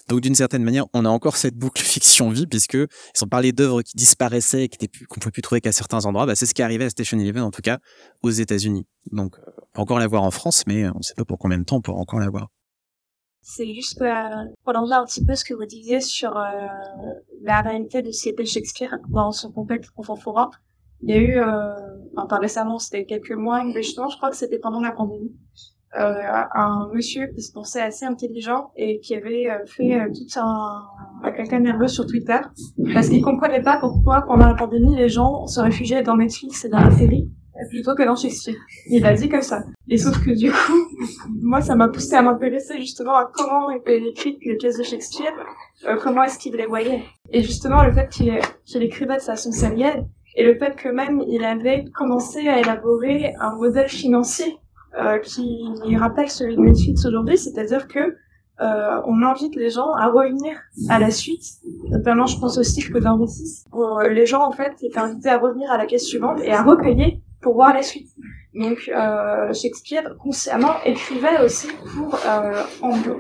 Donc 0.09 0.21
d'une 0.21 0.35
certaine 0.35 0.63
manière, 0.63 0.87
on 0.95 1.05
a 1.05 1.09
encore 1.09 1.37
cette 1.37 1.57
boucle 1.57 1.83
fiction 1.85 2.31
vie 2.31 2.47
puisque 2.47 2.75
ils 2.75 3.25
ont 3.25 3.29
parlé 3.29 3.53
d'œuvres 3.53 3.83
qui 3.83 3.97
disparaissaient, 3.97 4.69
qui 4.69 4.89
qu'on 5.09 5.21
pouvait 5.21 5.33
plus 5.33 5.43
trouver 5.43 5.61
qu'à 5.61 5.73
certains 5.73 6.05
endroits. 6.05 6.27
Bah, 6.27 6.37
c'est 6.37 6.47
ce 6.47 6.55
qui 6.55 6.63
est 6.63 6.65
arrivé 6.65 6.85
à 6.85 6.91
Station 6.91 7.19
Eleven 7.19 7.43
en 7.43 7.51
tout 7.51 7.63
cas 7.63 7.79
aux 8.23 8.31
États-Unis. 8.31 8.87
Donc 9.11 9.37
on 9.39 9.51
peut 9.73 9.81
encore 9.81 9.99
la 9.99 10.07
voir 10.07 10.23
en 10.23 10.31
France, 10.31 10.65
mais 10.67 10.87
on 10.89 10.99
ne 10.99 11.03
sait 11.03 11.15
pas 11.15 11.25
pour 11.25 11.39
combien 11.39 11.59
de 11.59 11.65
temps 11.65 11.77
on 11.77 11.81
pourra 11.81 11.99
encore 11.99 12.21
la 12.21 12.29
voir. 12.29 12.49
C'est 13.51 13.73
juste 13.73 14.03
euh, 14.03 14.45
pour 14.63 14.75
prolonger 14.75 14.93
un 14.93 15.07
petit 15.07 15.25
peu 15.25 15.35
ce 15.35 15.43
que 15.43 15.55
vous 15.55 15.65
disiez 15.65 16.03
sur 16.03 16.37
euh, 16.37 16.43
la 17.41 17.63
réalité 17.63 18.03
de 18.03 18.11
C.P. 18.11 18.45
Shakespeare 18.45 18.99
dans 19.09 19.33
son 19.33 19.51
contexte 19.51 19.91
contemporain. 19.93 20.51
Il 21.01 21.09
y 21.09 21.15
a 21.15 21.17
eu, 21.17 21.39
euh, 21.39 21.73
enfin 22.19 22.37
récemment, 22.37 22.79
c'était 22.79 23.07
quelques 23.07 23.33
mois, 23.33 23.63
justement, 23.75 24.11
je 24.11 24.19
crois 24.19 24.29
que 24.29 24.37
c'était 24.37 24.59
pendant 24.59 24.81
la 24.81 24.93
pandémie, 24.93 25.33
euh, 25.99 26.15
un 26.55 26.91
monsieur 26.93 27.29
qui 27.29 27.41
se 27.41 27.51
pensait 27.51 27.81
assez 27.81 28.05
intelligent 28.05 28.71
et 28.77 29.01
qui 29.01 29.15
avait 29.15 29.49
euh, 29.49 29.65
fait 29.65 29.99
euh, 29.99 30.13
tout 30.13 30.39
un, 30.39 30.83
un 31.23 31.33
quelqu'un 31.33 31.61
nerveux 31.61 31.89
sur 31.89 32.05
Twitter 32.05 32.39
parce 32.93 33.09
qu'il 33.09 33.23
comprenait 33.23 33.63
pas 33.63 33.79
pourquoi 33.81 34.21
pendant 34.27 34.49
la 34.49 34.55
pandémie 34.55 34.95
les 34.95 35.09
gens 35.09 35.47
se 35.47 35.59
réfugiaient 35.61 36.03
dans 36.03 36.19
Netflix 36.19 36.67
et 36.67 36.69
dans 36.69 36.81
la 36.81 36.91
série 36.91 37.31
plutôt 37.67 37.95
que 37.95 38.03
dans 38.05 38.17
Shakespeare. 38.17 38.57
Il 38.87 39.05
a 39.05 39.15
dit 39.15 39.29
comme 39.29 39.43
ça. 39.43 39.63
Et 39.89 39.99
sauf 39.99 40.25
que 40.25 40.31
du 40.31 40.51
coup, 40.51 40.89
moi, 41.43 41.61
ça 41.61 41.75
m'a 41.75 41.89
poussé 41.89 42.15
à 42.15 42.23
m'intéresser 42.23 42.79
justement 42.79 43.17
à 43.17 43.31
comment 43.33 43.71
étaient 43.71 44.01
écrites 44.03 44.39
les 44.45 44.57
pièces 44.57 44.79
de 44.79 44.85
Shakespeare, 44.85 45.33
euh, 45.87 45.97
comment 46.01 46.23
est-ce 46.23 46.39
qu'il 46.39 46.55
les 46.55 46.67
voyait. 46.67 47.03
Et 47.31 47.43
justement, 47.43 47.83
le 47.83 47.93
fait 47.93 48.09
qu'il 48.09 48.39
qu 48.65 48.79
écrivait 48.79 49.17
de 49.17 49.23
façon 49.23 49.53
sérielle, 49.53 50.07
et 50.37 50.45
le 50.45 50.57
fait 50.57 50.77
que 50.77 50.89
même 50.89 51.23
il 51.27 51.45
avait 51.45 51.85
commencé 51.95 52.49
à 52.49 52.61
élaborer 52.61 53.35
un 53.41 53.57
modèle 53.57 53.89
financier 53.89 54.57
euh, 55.01 55.19
qui 55.19 55.97
rappelle 55.97 56.31
celui 56.31 56.57
de 56.57 56.61
Netflix 56.61 57.05
aujourd'hui, 57.05 57.39
c'est-à-dire 57.39 57.89
que 57.89 57.99
euh, 58.61 59.01
on 59.07 59.23
invite 59.23 59.55
les 59.55 59.71
gens 59.71 59.93
à 59.95 60.09
revenir 60.09 60.57
à 60.89 60.99
la 60.99 61.11
suite. 61.11 61.45
Notamment, 61.91 62.27
je 62.27 62.39
pense 62.39 62.59
au 62.59 62.63
cycle 62.63 63.01
d'investis, 63.01 63.65
où 63.73 63.85
les 64.11 64.27
gens, 64.27 64.45
en 64.45 64.53
fait, 64.53 64.73
étaient 64.83 64.99
invités 64.99 65.29
à 65.29 65.39
revenir 65.39 65.71
à 65.71 65.79
la 65.79 65.87
caisse 65.87 66.05
suivante 66.05 66.41
et 66.43 66.53
à 66.53 66.63
recueillir 66.63 67.19
pour 67.41 67.55
voir 67.55 67.75
la 67.75 67.83
suite. 67.83 68.09
Donc 68.55 68.89
euh, 68.89 69.53
Shakespeare 69.53 70.17
consciemment 70.19 70.75
écrivait 70.85 71.41
aussi 71.45 71.69
pour 71.95 72.15
euh, 72.15 72.63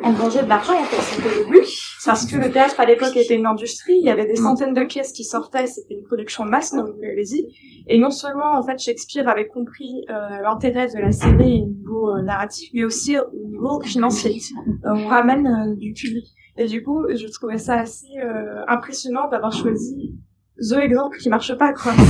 engranger 0.02 0.42
de 0.42 0.48
l'argent, 0.48 0.78
en 0.78 0.84
fait, 0.84 1.00
c'était 1.00 1.38
le 1.38 1.50
but. 1.50 1.66
Parce 2.04 2.26
que 2.26 2.36
le 2.36 2.50
théâtre 2.50 2.80
à 2.80 2.86
l'époque 2.86 3.16
était 3.16 3.36
une 3.36 3.46
industrie, 3.46 3.98
il 3.98 4.04
y 4.04 4.10
avait 4.10 4.26
des 4.26 4.36
centaines 4.36 4.74
de 4.74 4.84
pièces 4.84 5.12
qui 5.12 5.24
sortaient, 5.24 5.66
c'était 5.66 5.94
une 5.94 6.04
production 6.04 6.44
de 6.44 6.50
masse, 6.50 6.74
donc 6.74 6.88
allez-y. 7.02 7.46
Et 7.86 7.98
non 7.98 8.10
seulement 8.10 8.58
en 8.58 8.62
fait 8.62 8.78
Shakespeare 8.78 9.28
avait 9.28 9.46
compris 9.46 10.04
euh, 10.10 10.40
l'intérêt 10.42 10.88
de 10.88 10.98
la 10.98 11.12
série 11.12 11.62
au 11.62 11.66
niveau 11.66 12.16
euh, 12.16 12.22
narratif, 12.22 12.70
mais 12.74 12.84
aussi 12.84 13.18
au 13.18 13.46
niveau 13.46 13.80
financier. 13.82 14.40
Euh, 14.66 14.90
on 14.94 15.06
ramène 15.08 15.46
euh, 15.46 15.74
du 15.76 15.92
public. 15.92 16.24
Et 16.56 16.66
du 16.66 16.82
coup, 16.82 17.04
je 17.08 17.26
trouvais 17.28 17.58
ça 17.58 17.74
assez 17.74 18.08
impressionnant 18.66 19.28
d'avoir 19.28 19.52
choisi 19.52 20.18
The 20.60 20.72
exemple 20.72 21.18
qui 21.18 21.28
marche 21.28 21.54
pas, 21.56 21.72
quoi. 21.72 21.94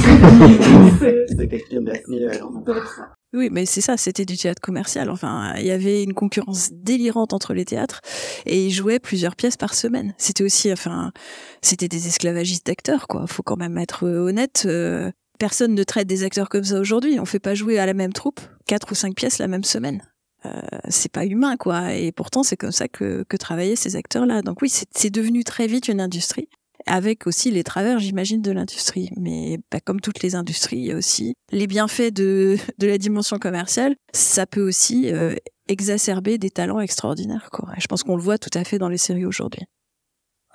Oui, 3.35 3.51
mais 3.53 3.67
c'est 3.67 3.83
ça, 3.83 3.99
c'était 3.99 4.25
du 4.25 4.39
théâtre 4.39 4.63
commercial. 4.63 5.11
Enfin, 5.11 5.53
il 5.59 5.67
y 5.67 5.71
avait 5.71 6.03
une 6.03 6.15
concurrence 6.15 6.71
délirante 6.73 7.35
entre 7.35 7.53
les 7.53 7.67
théâtres 7.67 8.01
et 8.47 8.65
ils 8.65 8.71
jouaient 8.71 9.01
plusieurs 9.01 9.37
pièces 9.37 9.59
par 9.59 9.75
semaine. 9.75 10.15
C'était 10.17 10.45
aussi, 10.45 10.73
enfin, 10.73 11.13
c'était 11.61 11.89
des 11.89 12.07
esclavagistes 12.07 12.67
d'acteurs, 12.67 13.07
quoi. 13.07 13.27
Faut 13.27 13.43
quand 13.43 13.59
même 13.59 13.77
être 13.77 14.09
honnête. 14.09 14.63
Euh, 14.65 15.11
personne 15.39 15.75
ne 15.75 15.83
traite 15.85 16.07
des 16.07 16.25
acteurs 16.25 16.49
comme 16.49 16.65
ça 16.65 16.81
aujourd'hui. 16.81 17.21
On 17.21 17.27
fait 17.27 17.39
pas 17.39 17.55
jouer 17.55 17.79
à 17.79 17.85
la 17.85 17.93
même 17.93 18.15
troupe 18.15 18.41
quatre 18.67 18.93
ou 18.93 18.95
cinq 18.95 19.15
pièces 19.15 19.39
la 19.39 19.49
même 19.49 19.65
semaine. 19.65 20.03
Euh, 20.47 20.61
c'est 20.89 21.13
pas 21.13 21.27
humain, 21.27 21.59
quoi. 21.59 21.93
Et 21.93 22.13
pourtant, 22.13 22.43
c'est 22.43 22.57
comme 22.57 22.73
ça 22.73 22.89
que, 22.89 23.25
que 23.29 23.37
travaillaient 23.37 23.77
ces 23.77 23.97
acteurs-là. 23.97 24.41
Donc 24.41 24.63
oui, 24.63 24.71
c'est 24.71 25.11
devenu 25.11 25.45
très 25.45 25.67
vite 25.67 25.89
une 25.89 26.01
industrie 26.01 26.49
avec 26.87 27.27
aussi 27.27 27.51
les 27.51 27.65
travers, 27.65 27.99
j'imagine, 27.99 28.43
de 28.43 28.51
l'industrie. 28.51 29.11
Mais 29.17 29.59
bah, 29.71 29.81
comme 29.81 30.01
toutes 30.01 30.23
les 30.23 30.35
industries, 30.35 30.79
il 30.79 30.87
y 30.87 30.93
a 30.93 30.97
aussi 30.97 31.35
les 31.51 31.67
bienfaits 31.67 32.13
de, 32.13 32.57
de 32.79 32.87
la 32.87 32.99
dimension 32.99 33.39
commerciale. 33.39 33.97
Ça 34.13 34.47
peut 34.47 34.67
aussi 34.67 35.13
euh, 35.13 35.35
exacerber 35.69 36.39
des 36.39 36.51
talents 36.51 36.81
extraordinaires. 36.81 37.49
Quoi. 37.53 37.71
Et 37.77 37.81
je 37.81 37.87
pense 37.87 38.03
qu'on 38.03 38.17
le 38.17 38.23
voit 38.23 38.39
tout 38.39 38.57
à 38.57 38.65
fait 38.65 38.79
dans 38.79 38.89
les 38.89 38.99
séries 38.99 39.27
aujourd'hui. 39.27 39.63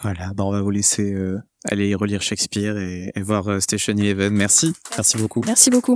Voilà, 0.02 0.34
bah 0.34 0.44
on 0.44 0.52
va 0.52 0.62
vous 0.62 0.72
laisser 0.72 1.14
euh, 1.14 1.40
aller 1.66 1.96
relire 1.96 2.22
Shakespeare 2.22 2.78
et, 2.78 3.12
et 3.16 3.22
voir 3.22 3.48
euh, 3.48 3.60
Station 3.60 3.96
Eleven. 3.96 4.34
Merci, 4.34 4.74
merci 4.98 5.18
beaucoup. 5.18 5.42
Merci 5.46 5.70
beaucoup. 5.70 5.96